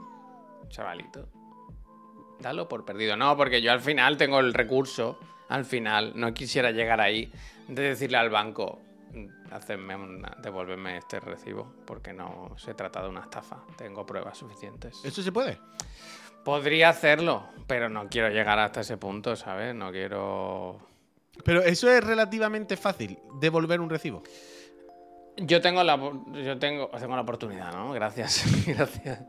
Chavalito, 0.68 1.28
dalo 2.40 2.68
por 2.68 2.84
perdido. 2.84 3.16
No, 3.16 3.36
porque 3.36 3.62
yo 3.62 3.72
al 3.72 3.80
final 3.80 4.16
tengo 4.16 4.40
el 4.40 4.52
recurso, 4.54 5.18
al 5.48 5.64
final, 5.64 6.12
no 6.16 6.32
quisiera 6.34 6.70
llegar 6.70 7.00
ahí, 7.00 7.30
de 7.68 7.82
decirle 7.82 8.18
al 8.18 8.30
banco, 8.30 8.80
"Mm, 9.12 9.52
hacerme 9.52 9.96
una, 9.96 10.36
devolverme 10.42 10.98
este 10.98 11.20
recibo, 11.20 11.72
porque 11.86 12.12
no 12.12 12.50
se 12.58 12.74
trata 12.74 13.02
de 13.02 13.08
una 13.08 13.20
estafa. 13.20 13.58
Tengo 13.76 14.04
pruebas 14.04 14.36
suficientes. 14.38 15.00
¿Eso 15.04 15.22
se 15.22 15.32
puede? 15.32 15.58
Podría 16.44 16.90
hacerlo, 16.90 17.48
pero 17.66 17.88
no 17.88 18.08
quiero 18.08 18.28
llegar 18.28 18.58
hasta 18.58 18.80
ese 18.82 18.96
punto, 18.96 19.34
¿sabes? 19.34 19.74
No 19.74 19.90
quiero. 19.90 20.78
Pero 21.44 21.62
eso 21.62 21.90
es 21.90 22.02
relativamente 22.04 22.76
fácil, 22.76 23.18
devolver 23.40 23.80
un 23.80 23.90
recibo. 23.90 24.22
Yo 25.38 25.60
tengo 25.60 25.82
la 25.82 25.96
yo 25.96 26.58
tengo, 26.58 26.88
tengo 26.88 27.14
la 27.14 27.22
oportunidad, 27.22 27.72
¿no? 27.72 27.92
Gracias. 27.92 28.44
Gracias. 28.66 29.20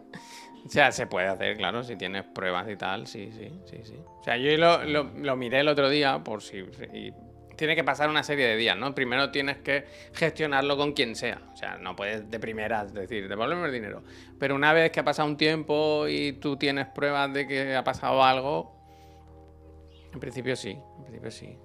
O 0.68 0.70
sea, 0.70 0.92
se 0.92 1.08
puede 1.08 1.28
hacer, 1.28 1.56
claro, 1.58 1.82
si 1.84 1.96
tienes 1.96 2.26
pruebas 2.26 2.68
y 2.70 2.76
tal, 2.76 3.08
sí, 3.08 3.32
sí, 3.32 3.50
sí, 3.66 3.78
sí. 3.84 3.96
O 4.20 4.24
sea, 4.24 4.36
yo 4.38 4.56
lo, 4.58 4.84
lo- 4.84 5.04
lo 5.16 5.36
miré 5.38 5.62
el 5.62 5.68
otro 5.70 5.90
día 5.90 6.20
por 6.24 6.42
si. 6.42 6.58
y 6.94 7.14
tiene 7.56 7.76
que 7.76 7.84
pasar 7.84 8.10
una 8.10 8.22
serie 8.22 8.46
de 8.46 8.56
días, 8.56 8.78
¿no? 8.78 8.94
Primero 8.94 9.32
tienes 9.32 9.58
que 9.58 9.86
gestionarlo 10.14 10.78
con 10.78 10.92
quien 10.94 11.16
sea. 11.16 11.42
O 11.54 11.56
sea, 11.58 11.78
no 11.78 11.96
puedes 11.96 12.30
de 12.30 12.40
primeras 12.40 12.94
decir, 12.94 13.28
devuélveme 13.28 13.66
el 13.66 13.72
dinero. 13.74 14.04
Pero 14.38 14.54
una 14.56 14.74
vez 14.74 14.92
que 14.92 15.00
ha 15.00 15.04
pasado 15.04 15.28
un 15.28 15.38
tiempo 15.38 16.08
y 16.08 16.34
tú 16.34 16.58
tienes 16.58 16.86
pruebas 16.88 17.34
de 17.34 17.48
que 17.48 17.76
ha 17.76 17.84
pasado 17.84 18.24
algo, 18.24 18.76
en 20.14 20.20
principio 20.20 20.56
sí, 20.56 20.78
en 20.98 21.04
principio 21.04 21.32
sí. 21.32 21.58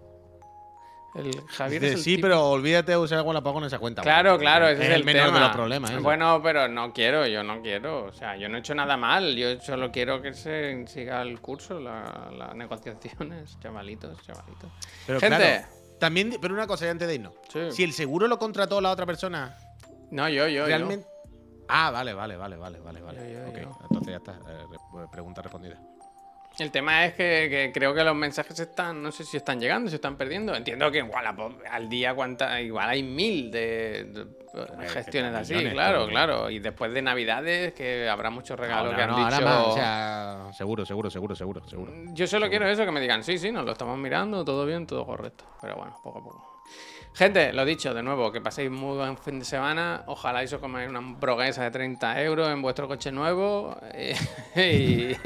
El 1.15 1.43
Javier 1.47 1.83
Dice, 1.83 1.93
es 1.95 1.99
el 1.99 2.05
sí, 2.05 2.17
tipo- 2.17 2.27
pero 2.29 2.49
olvídate 2.49 2.93
de 2.93 2.97
usar 2.99 3.19
el 3.19 3.25
Wallapop 3.27 3.53
con 3.53 3.65
esa 3.65 3.79
cuenta. 3.79 4.01
Claro, 4.01 4.39
claro, 4.39 4.67
ese 4.69 4.83
es, 4.85 4.91
el, 4.91 5.05
menor 5.05 5.27
tema. 5.27 5.39
de 5.39 5.45
los 5.45 5.55
problemas. 5.55 5.91
eso. 5.91 6.01
Bueno, 6.03 6.41
pero 6.43 6.69
no 6.69 6.93
quiero, 6.95 7.27
yo 7.27 7.43
no 7.43 7.61
quiero. 7.61 8.05
O 8.07 8.13
sea, 8.13 8.37
yo 8.37 8.49
no 8.49 8.57
he 8.57 8.61
hecho 8.61 8.75
nada 8.75 8.97
mal. 8.97 9.37
Yo 9.37 9.61
solo 9.61 9.93
quiero 9.93 10.23
que 10.23 10.33
se 10.33 10.87
siga 10.87 11.21
el 11.23 11.39
curso, 11.41 11.79
la- 11.81 12.31
las 12.37 12.55
negociaciones, 12.55 13.59
chavalitos, 13.61 14.23
chavalitos. 14.23 14.71
pero 15.07 15.21
gente. 15.21 15.37
claro, 15.37 15.67
también, 16.01 16.37
pero 16.41 16.55
una 16.55 16.67
cosa, 16.67 16.87
ya 16.87 16.91
antes 16.93 17.07
de 17.09 17.15
irnos. 17.17 17.35
Sí. 17.53 17.61
Si 17.73 17.83
el 17.85 17.93
seguro 17.93 18.27
lo 18.27 18.39
contrató 18.39 18.81
la 18.81 18.91
otra 18.91 19.05
persona, 19.07 19.55
No, 20.11 20.29
yo, 20.29 20.49
yo, 20.49 20.67
yo. 20.67 20.89
Ah, 21.69 21.91
vale, 21.91 22.13
vale, 22.13 22.37
vale, 22.37 22.57
vale, 22.57 22.81
vale, 22.81 23.01
vale. 23.01 23.33
Yo, 23.33 23.39
yo, 23.41 23.49
ok, 23.49 23.57
yo. 23.63 23.79
entonces 23.83 24.11
ya 24.13 24.17
está. 24.17 24.33
eh, 24.33 24.65
re- 24.71 25.09
pregunta 25.11 25.43
respondida. 25.43 25.79
El 26.63 26.71
tema 26.71 27.05
es 27.05 27.15
que, 27.15 27.49
que 27.51 27.71
creo 27.75 27.93
que 27.93 28.05
los 28.05 28.15
mensajes 28.15 28.59
están, 28.61 29.03
no 29.03 29.11
sé 29.11 29.25
si 29.25 29.37
están 29.37 29.61
llegando, 29.61 29.91
si 29.91 29.97
están 29.97 30.17
perdiendo. 30.17 30.55
Entiendo 30.55 30.91
que 30.93 30.99
igual 30.99 31.27
al 31.69 31.89
día 31.89 32.15
cuánta, 32.15 32.61
igual 32.61 32.89
hay 32.89 33.03
mil 33.03 33.51
de, 33.51 34.05
de, 34.05 34.21
eh, 34.23 34.89
gestiones 34.89 35.35
así, 35.35 35.55
millones, 35.55 35.75
claro, 35.75 36.07
claro. 36.07 36.51
Y 36.51 36.61
después 36.61 36.93
de 36.95 37.03
Navidades, 37.03 37.73
que 37.73 38.09
habrá 38.09 38.31
muchos 38.31 38.59
regalos 38.59 38.93
Ahora 38.93 38.97
que 38.97 39.03
han 39.03 39.11
no, 39.11 39.17
dicho. 39.17 39.35
ahora 39.35 39.45
más, 39.45 39.67
o 39.67 39.75
sea, 39.75 40.51
seguro, 40.53 40.87
seguro, 40.87 41.11
seguro, 41.11 41.35
seguro, 41.35 41.69
seguro. 41.69 41.93
Yo 42.13 42.27
solo 42.29 42.49
quiero 42.49 42.69
eso, 42.69 42.85
que 42.85 42.93
me 42.93 43.01
digan, 43.01 43.25
sí, 43.25 43.39
sí, 43.39 43.51
nos 43.51 43.65
lo 43.65 43.73
estamos 43.73 43.99
mirando, 43.99 44.45
todo 44.45 44.65
bien, 44.65 44.87
todo 44.87 45.05
correcto. 45.05 45.45
Pero 45.61 45.75
bueno, 45.77 45.99
poco 46.03 46.19
a 46.21 46.23
poco. 46.23 46.52
Gente, 47.15 47.53
lo 47.53 47.65
dicho, 47.67 47.93
de 47.93 48.03
nuevo, 48.03 48.33
que 48.33 48.41
paséis 48.41 48.71
muy 48.71 48.97
buen 48.97 49.19
fin 49.19 49.39
de 49.39 49.45
semana. 49.45 50.03
Ojalá 50.07 50.43
eso 50.43 50.59
comáis 50.61 50.89
una 50.89 50.99
hamburguesa 51.01 51.63
de 51.63 51.71
30 51.71 52.23
euros 52.23 52.49
en 52.49 52.63
vuestro 52.63 52.89
coche 52.89 53.13
nuevo. 53.13 53.77
Y, 54.55 55.17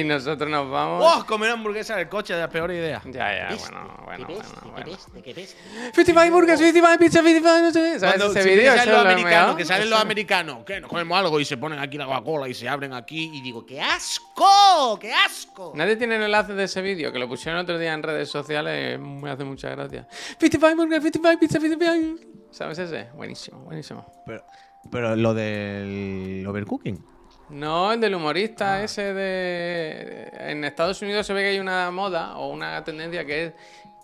y 0.00 0.04
nosotros 0.04 0.50
nos 0.50 0.68
vamos. 0.68 1.04
¡Oh! 1.06 1.24
Comer 1.24 1.50
hamburguesa 1.50 1.94
del 1.96 2.08
coche, 2.08 2.34
de 2.34 2.40
la 2.40 2.48
peor 2.48 2.72
idea. 2.72 3.00
Ya, 3.04 3.50
ya, 3.50 3.56
bueno, 3.56 4.00
bueno, 4.04 4.26
¿Qué 4.26 4.34
ves? 4.34 4.42
bueno, 4.42 4.64
¿De 4.64 4.70
bueno. 4.70 4.86
qué 4.86 4.90
ves? 4.92 5.12
¿De 5.12 5.22
qué 5.22 5.34
ves? 5.34 5.56
55 5.94 6.34
burgers, 6.34 6.58
55 6.60 6.98
pizza, 6.98 7.22
55 7.22 7.62
no 7.62 7.70
sé 7.70 7.80
qué. 7.80 8.00
¿Sabes 8.00 8.16
Cuando 8.16 8.40
ese 8.40 8.48
vídeo? 8.50 8.74
que 8.74 8.86
los 8.86 8.98
americanos, 8.98 9.56
que 9.56 9.64
salen 9.64 9.90
los 9.90 10.00
americanos, 10.00 10.64
que 10.64 10.80
nos 10.80 10.90
comemos 10.90 11.16
algo 11.18 11.38
y 11.38 11.44
se 11.44 11.56
ponen 11.56 11.78
aquí 11.78 11.96
la 11.96 12.06
Coca-Cola 12.06 12.48
y 12.48 12.54
se 12.54 12.68
abren 12.68 12.92
aquí 12.92 13.30
y 13.32 13.40
digo, 13.40 13.64
¡qué 13.64 13.80
asco! 13.80 14.98
¡Qué 15.00 15.12
asco! 15.12 15.72
Nadie 15.76 15.94
tiene 15.96 16.16
el 16.16 16.22
enlace 16.22 16.54
de 16.54 16.64
ese 16.64 16.82
vídeo, 16.82 17.12
que 17.12 17.18
lo 17.20 17.28
pusieron 17.28 17.58
el 17.60 17.64
otro 17.64 17.78
día 17.78 17.92
en 17.92 18.02
redes 18.02 18.28
sociales, 18.30 18.98
me 18.98 19.30
hace 19.30 19.44
mucha 19.44 19.70
gracia. 19.70 20.06
55 20.40 20.76
burgers, 20.82 21.02
55 21.38 21.40
pizza, 21.40 21.60
55. 21.60 22.32
¿Sabes 22.50 22.78
ese? 22.78 23.08
Buenísimo, 23.14 23.60
buenísimo. 23.60 24.04
Pero, 24.26 24.44
pero 24.90 25.16
lo 25.16 25.32
del 25.34 26.44
overcooking. 26.46 27.12
No, 27.50 27.92
el 27.92 28.00
del 28.00 28.14
humorista 28.14 28.74
Ah. 28.74 28.82
ese 28.82 29.12
de... 29.14 30.30
En 30.38 30.64
Estados 30.64 31.00
Unidos 31.02 31.26
se 31.26 31.32
ve 31.32 31.42
que 31.42 31.48
hay 31.48 31.58
una 31.58 31.90
moda 31.90 32.36
o 32.36 32.50
una 32.50 32.82
tendencia 32.84 33.24
que 33.24 33.46
es... 33.46 33.52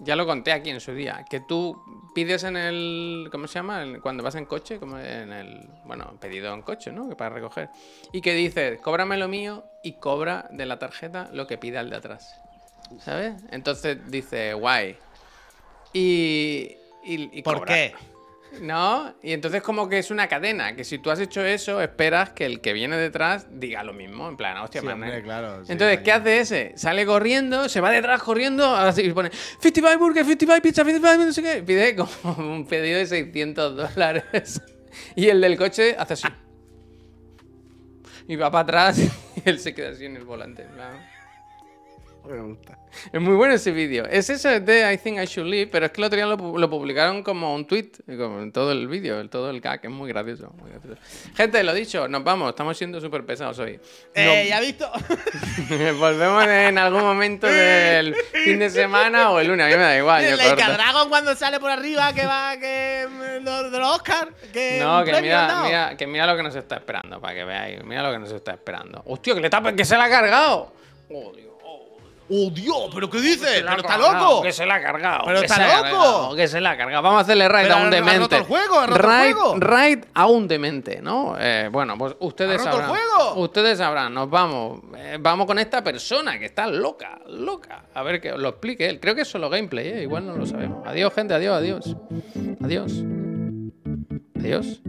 Ya 0.01 0.15
lo 0.15 0.27
conté 0.27 0.53
aquí 0.53 0.71
en 0.71 0.81
su 0.81 0.95
día, 0.95 1.25
que 1.29 1.41
tú 1.41 1.77
pides 2.15 2.45
en 2.45 2.57
el... 2.57 3.29
¿Cómo 3.33 3.49
se 3.49 3.55
llama? 3.55 3.85
Cuando 4.01 4.23
vas 4.23 4.37
en 4.37 4.45
coche, 4.45 4.79
como 4.79 4.99
en 4.99 5.33
el... 5.33 5.69
Bueno, 5.85 6.15
pedido 6.21 6.55
en 6.55 6.63
coche, 6.63 6.93
¿no? 6.93 7.09
Que 7.09 7.17
para 7.17 7.31
recoger. 7.35 7.69
Y 8.13 8.21
que 8.21 8.33
dices, 8.35 8.81
cóbrame 8.81 9.17
lo 9.17 9.29
mío 9.29 9.65
y 9.83 9.95
cobra 9.95 10.47
de 10.53 10.67
la 10.67 10.79
tarjeta 10.79 11.29
lo 11.33 11.47
que 11.47 11.59
pida 11.59 11.81
el 11.81 11.91
de 11.91 11.97
atrás. 11.97 12.41
¿Sabes? 13.01 13.43
Entonces 13.51 13.99
dice, 14.09 14.55
guay. 14.55 14.97
Y... 15.93 16.78
y- 17.05 17.39
y 17.39 17.43
¿Por 17.43 17.65
qué? 17.65 17.95
No, 18.63 19.15
y 19.23 19.33
entonces 19.35 19.61
como 19.63 19.91
que 19.91 19.99
es 19.99 20.11
una 20.11 20.27
cadena, 20.27 20.75
que 20.75 20.83
si 20.83 20.99
tú 20.99 21.11
has 21.11 21.21
hecho 21.21 21.45
eso, 21.45 21.83
esperas 21.83 22.31
que 22.31 22.47
el 22.47 22.63
que 22.63 22.73
viene 22.73 22.97
detrás 22.97 23.47
diga 23.51 23.85
lo 23.85 23.93
mismo, 23.93 24.27
en 24.27 24.39
plan, 24.39 24.57
hostia, 24.57 24.81
Sí, 24.81 24.87
man, 24.87 24.95
hombre, 24.95 25.19
eh. 25.19 25.23
claro, 25.23 25.67
sí, 25.67 25.73
entonces, 25.73 26.01
¿qué 26.01 26.13
hace 26.13 26.41
ese? 26.41 26.73
Sale 26.75 27.05
corriendo, 27.05 27.69
se 27.69 27.83
va 27.83 27.91
detrás 27.91 28.23
corriendo, 28.23 28.75
así 28.75 29.03
y 29.03 29.13
pone 29.13 29.31
55 29.61 29.99
burger, 29.99 30.25
55 30.25 30.63
pizza, 30.63 30.83
55 30.83 31.25
no 31.27 31.33
sé 31.33 31.43
qué, 31.43 31.63
pide 31.63 31.95
como 31.95 32.11
un 32.39 32.67
pedido 32.67 32.99
de 32.99 33.05
600 33.07 33.77
dólares. 33.77 34.63
Y 35.15 35.29
el 35.29 35.43
del 35.43 35.59
coche 35.59 35.95
hace 35.99 36.15
así. 36.15 36.29
Y 38.27 38.37
va 38.37 38.51
para 38.51 38.63
atrás 38.63 38.99
y 38.99 39.11
él 39.45 39.59
se 39.61 39.75
queda 39.75 39.91
así 39.91 40.07
en 40.07 40.17
el 40.17 40.25
volante, 40.25 40.63
en 40.63 40.69
plan. 40.71 41.07
Me 42.29 42.41
gusta. 42.43 42.79
Es 43.13 43.21
muy 43.21 43.35
bueno 43.37 43.55
ese 43.55 43.71
vídeo. 43.71 44.05
Es 44.05 44.29
eso 44.29 44.49
de 44.61 44.93
I 44.93 44.99
Think 44.99 45.19
I 45.21 45.25
Should 45.25 45.49
Leave, 45.49 45.67
pero 45.69 45.87
es 45.87 45.93
que 45.93 46.01
el 46.01 46.05
otro 46.05 46.17
día 46.17 46.27
lo, 46.27 46.37
pu- 46.37 46.59
lo 46.59 46.69
publicaron 46.69 47.23
como 47.23 47.55
un 47.55 47.67
tweet, 47.67 47.91
como 48.19 48.41
en 48.43 48.53
todo 48.53 48.73
el 48.73 48.87
vídeo, 48.87 49.27
todo 49.31 49.49
el 49.51 49.61
gag. 49.61 49.81
Es 49.85 49.91
muy 49.91 50.09
gracioso, 50.11 50.51
muy 50.59 50.71
gracioso. 50.71 50.97
Gente, 51.37 51.63
lo 51.65 51.73
dicho, 51.73 52.07
nos 52.09 52.23
vamos. 52.25 52.51
Estamos 52.51 52.77
siendo 52.77 53.01
súper 53.01 53.25
pesados 53.25 53.59
hoy. 53.61 53.81
Eh, 54.15 54.47
¿ya 54.49 54.61
visto? 54.61 54.91
Volvemos 55.99 56.47
en 56.47 56.77
algún 56.79 57.03
momento 57.03 57.47
del 57.47 58.15
fin 58.45 58.59
de 58.59 58.71
semana 58.71 59.31
o 59.31 59.41
el 59.41 59.49
lunes. 59.49 59.67
A 59.67 59.69
mí 59.71 59.75
me 59.77 59.83
da 59.83 59.97
igual. 59.97 60.25
Yo 60.29 60.37
corto. 60.37 60.73
Dragon 60.73 61.09
cuando 61.09 61.35
sale 61.35 61.59
por 61.61 61.71
arriba 61.71 62.13
que 62.13 62.27
va 62.27 62.57
que 62.59 63.07
mm, 63.11 63.45
de 63.45 63.79
los 63.79 63.95
Oscar 63.97 64.33
que 64.53 64.81
No, 64.83 65.05
que 65.05 65.21
mira, 65.23 65.63
mira, 65.65 65.97
que 65.97 66.07
mira 66.07 66.27
lo 66.27 66.37
que 66.37 66.43
nos 66.43 66.55
está 66.55 66.77
esperando, 66.77 67.21
para 67.21 67.35
que 67.35 67.45
veáis. 67.45 67.85
Mira 67.85 68.03
lo 68.03 68.13
que 68.13 68.19
nos 68.19 68.33
está 68.33 68.53
esperando. 68.53 69.03
¡Hostia, 69.07 69.35
que 69.35 69.41
le 69.41 69.51
tapen, 69.51 69.77
que 69.77 69.85
se 69.85 69.97
la 69.97 70.05
ha 70.05 70.11
cargado! 70.11 70.73
Oh, 71.11 71.33
Dios. 71.35 71.48
¡Oh, 72.31 72.51
Dios! 72.51 72.91
¿Pero 72.95 73.09
qué 73.09 73.21
dices? 73.21 73.63
¡Pero 73.63 73.77
está 73.81 73.97
loco! 73.97 74.43
Que 74.43 74.53
se 74.53 74.67
la 74.67 74.75
ha 74.75 74.83
cargado. 74.83 75.23
¡Pero 75.25 75.41
está 75.41 75.83
loco! 75.91 76.37
Que 76.37 76.47
se 76.47 76.61
la 76.61 76.73
ha 76.73 76.77
cargado. 76.77 77.03
Vamos 77.03 77.19
a 77.19 77.23
hacerle 77.23 77.49
raid 77.49 77.71
a 77.71 77.77
un 77.77 77.91
demente. 77.91 78.37
el 78.37 78.43
juego, 78.43 78.87
raid, 79.59 80.05
a 80.15 80.27
un 80.27 80.47
demente, 80.47 81.01
¿no? 81.01 81.37
Eh, 81.39 81.69
bueno, 81.73 81.97
pues 81.97 82.15
ustedes 82.21 82.61
¿Ha 82.61 82.71
roto 82.71 82.77
el 82.81 82.87
sabrán. 82.87 82.91
juego? 82.91 83.41
Ustedes 83.41 83.79
sabrán. 83.79 84.13
Nos 84.15 84.29
vamos. 84.29 84.81
Eh, 84.97 85.17
vamos 85.21 85.47
con 85.47 85.59
esta 85.59 85.83
persona 85.83 86.39
que 86.39 86.45
está 86.47 86.67
loca, 86.67 87.19
loca. 87.29 87.85
A 87.95 88.03
ver 88.03 88.21
que 88.21 88.33
lo 88.33 88.51
explique 88.51 88.89
él. 88.89 89.01
Creo 89.01 89.15
que 89.15 89.23
es 89.23 89.29
solo 89.29 89.49
gameplay, 89.49 89.89
¿eh? 89.89 90.03
Igual 90.03 90.27
no 90.27 90.37
lo 90.37 90.45
sabemos. 90.45 90.87
Adiós, 90.87 91.13
gente. 91.15 91.35
Adiós, 91.35 91.57
adiós. 91.57 91.97
Adiós. 92.63 92.93
Adiós. 94.39 94.81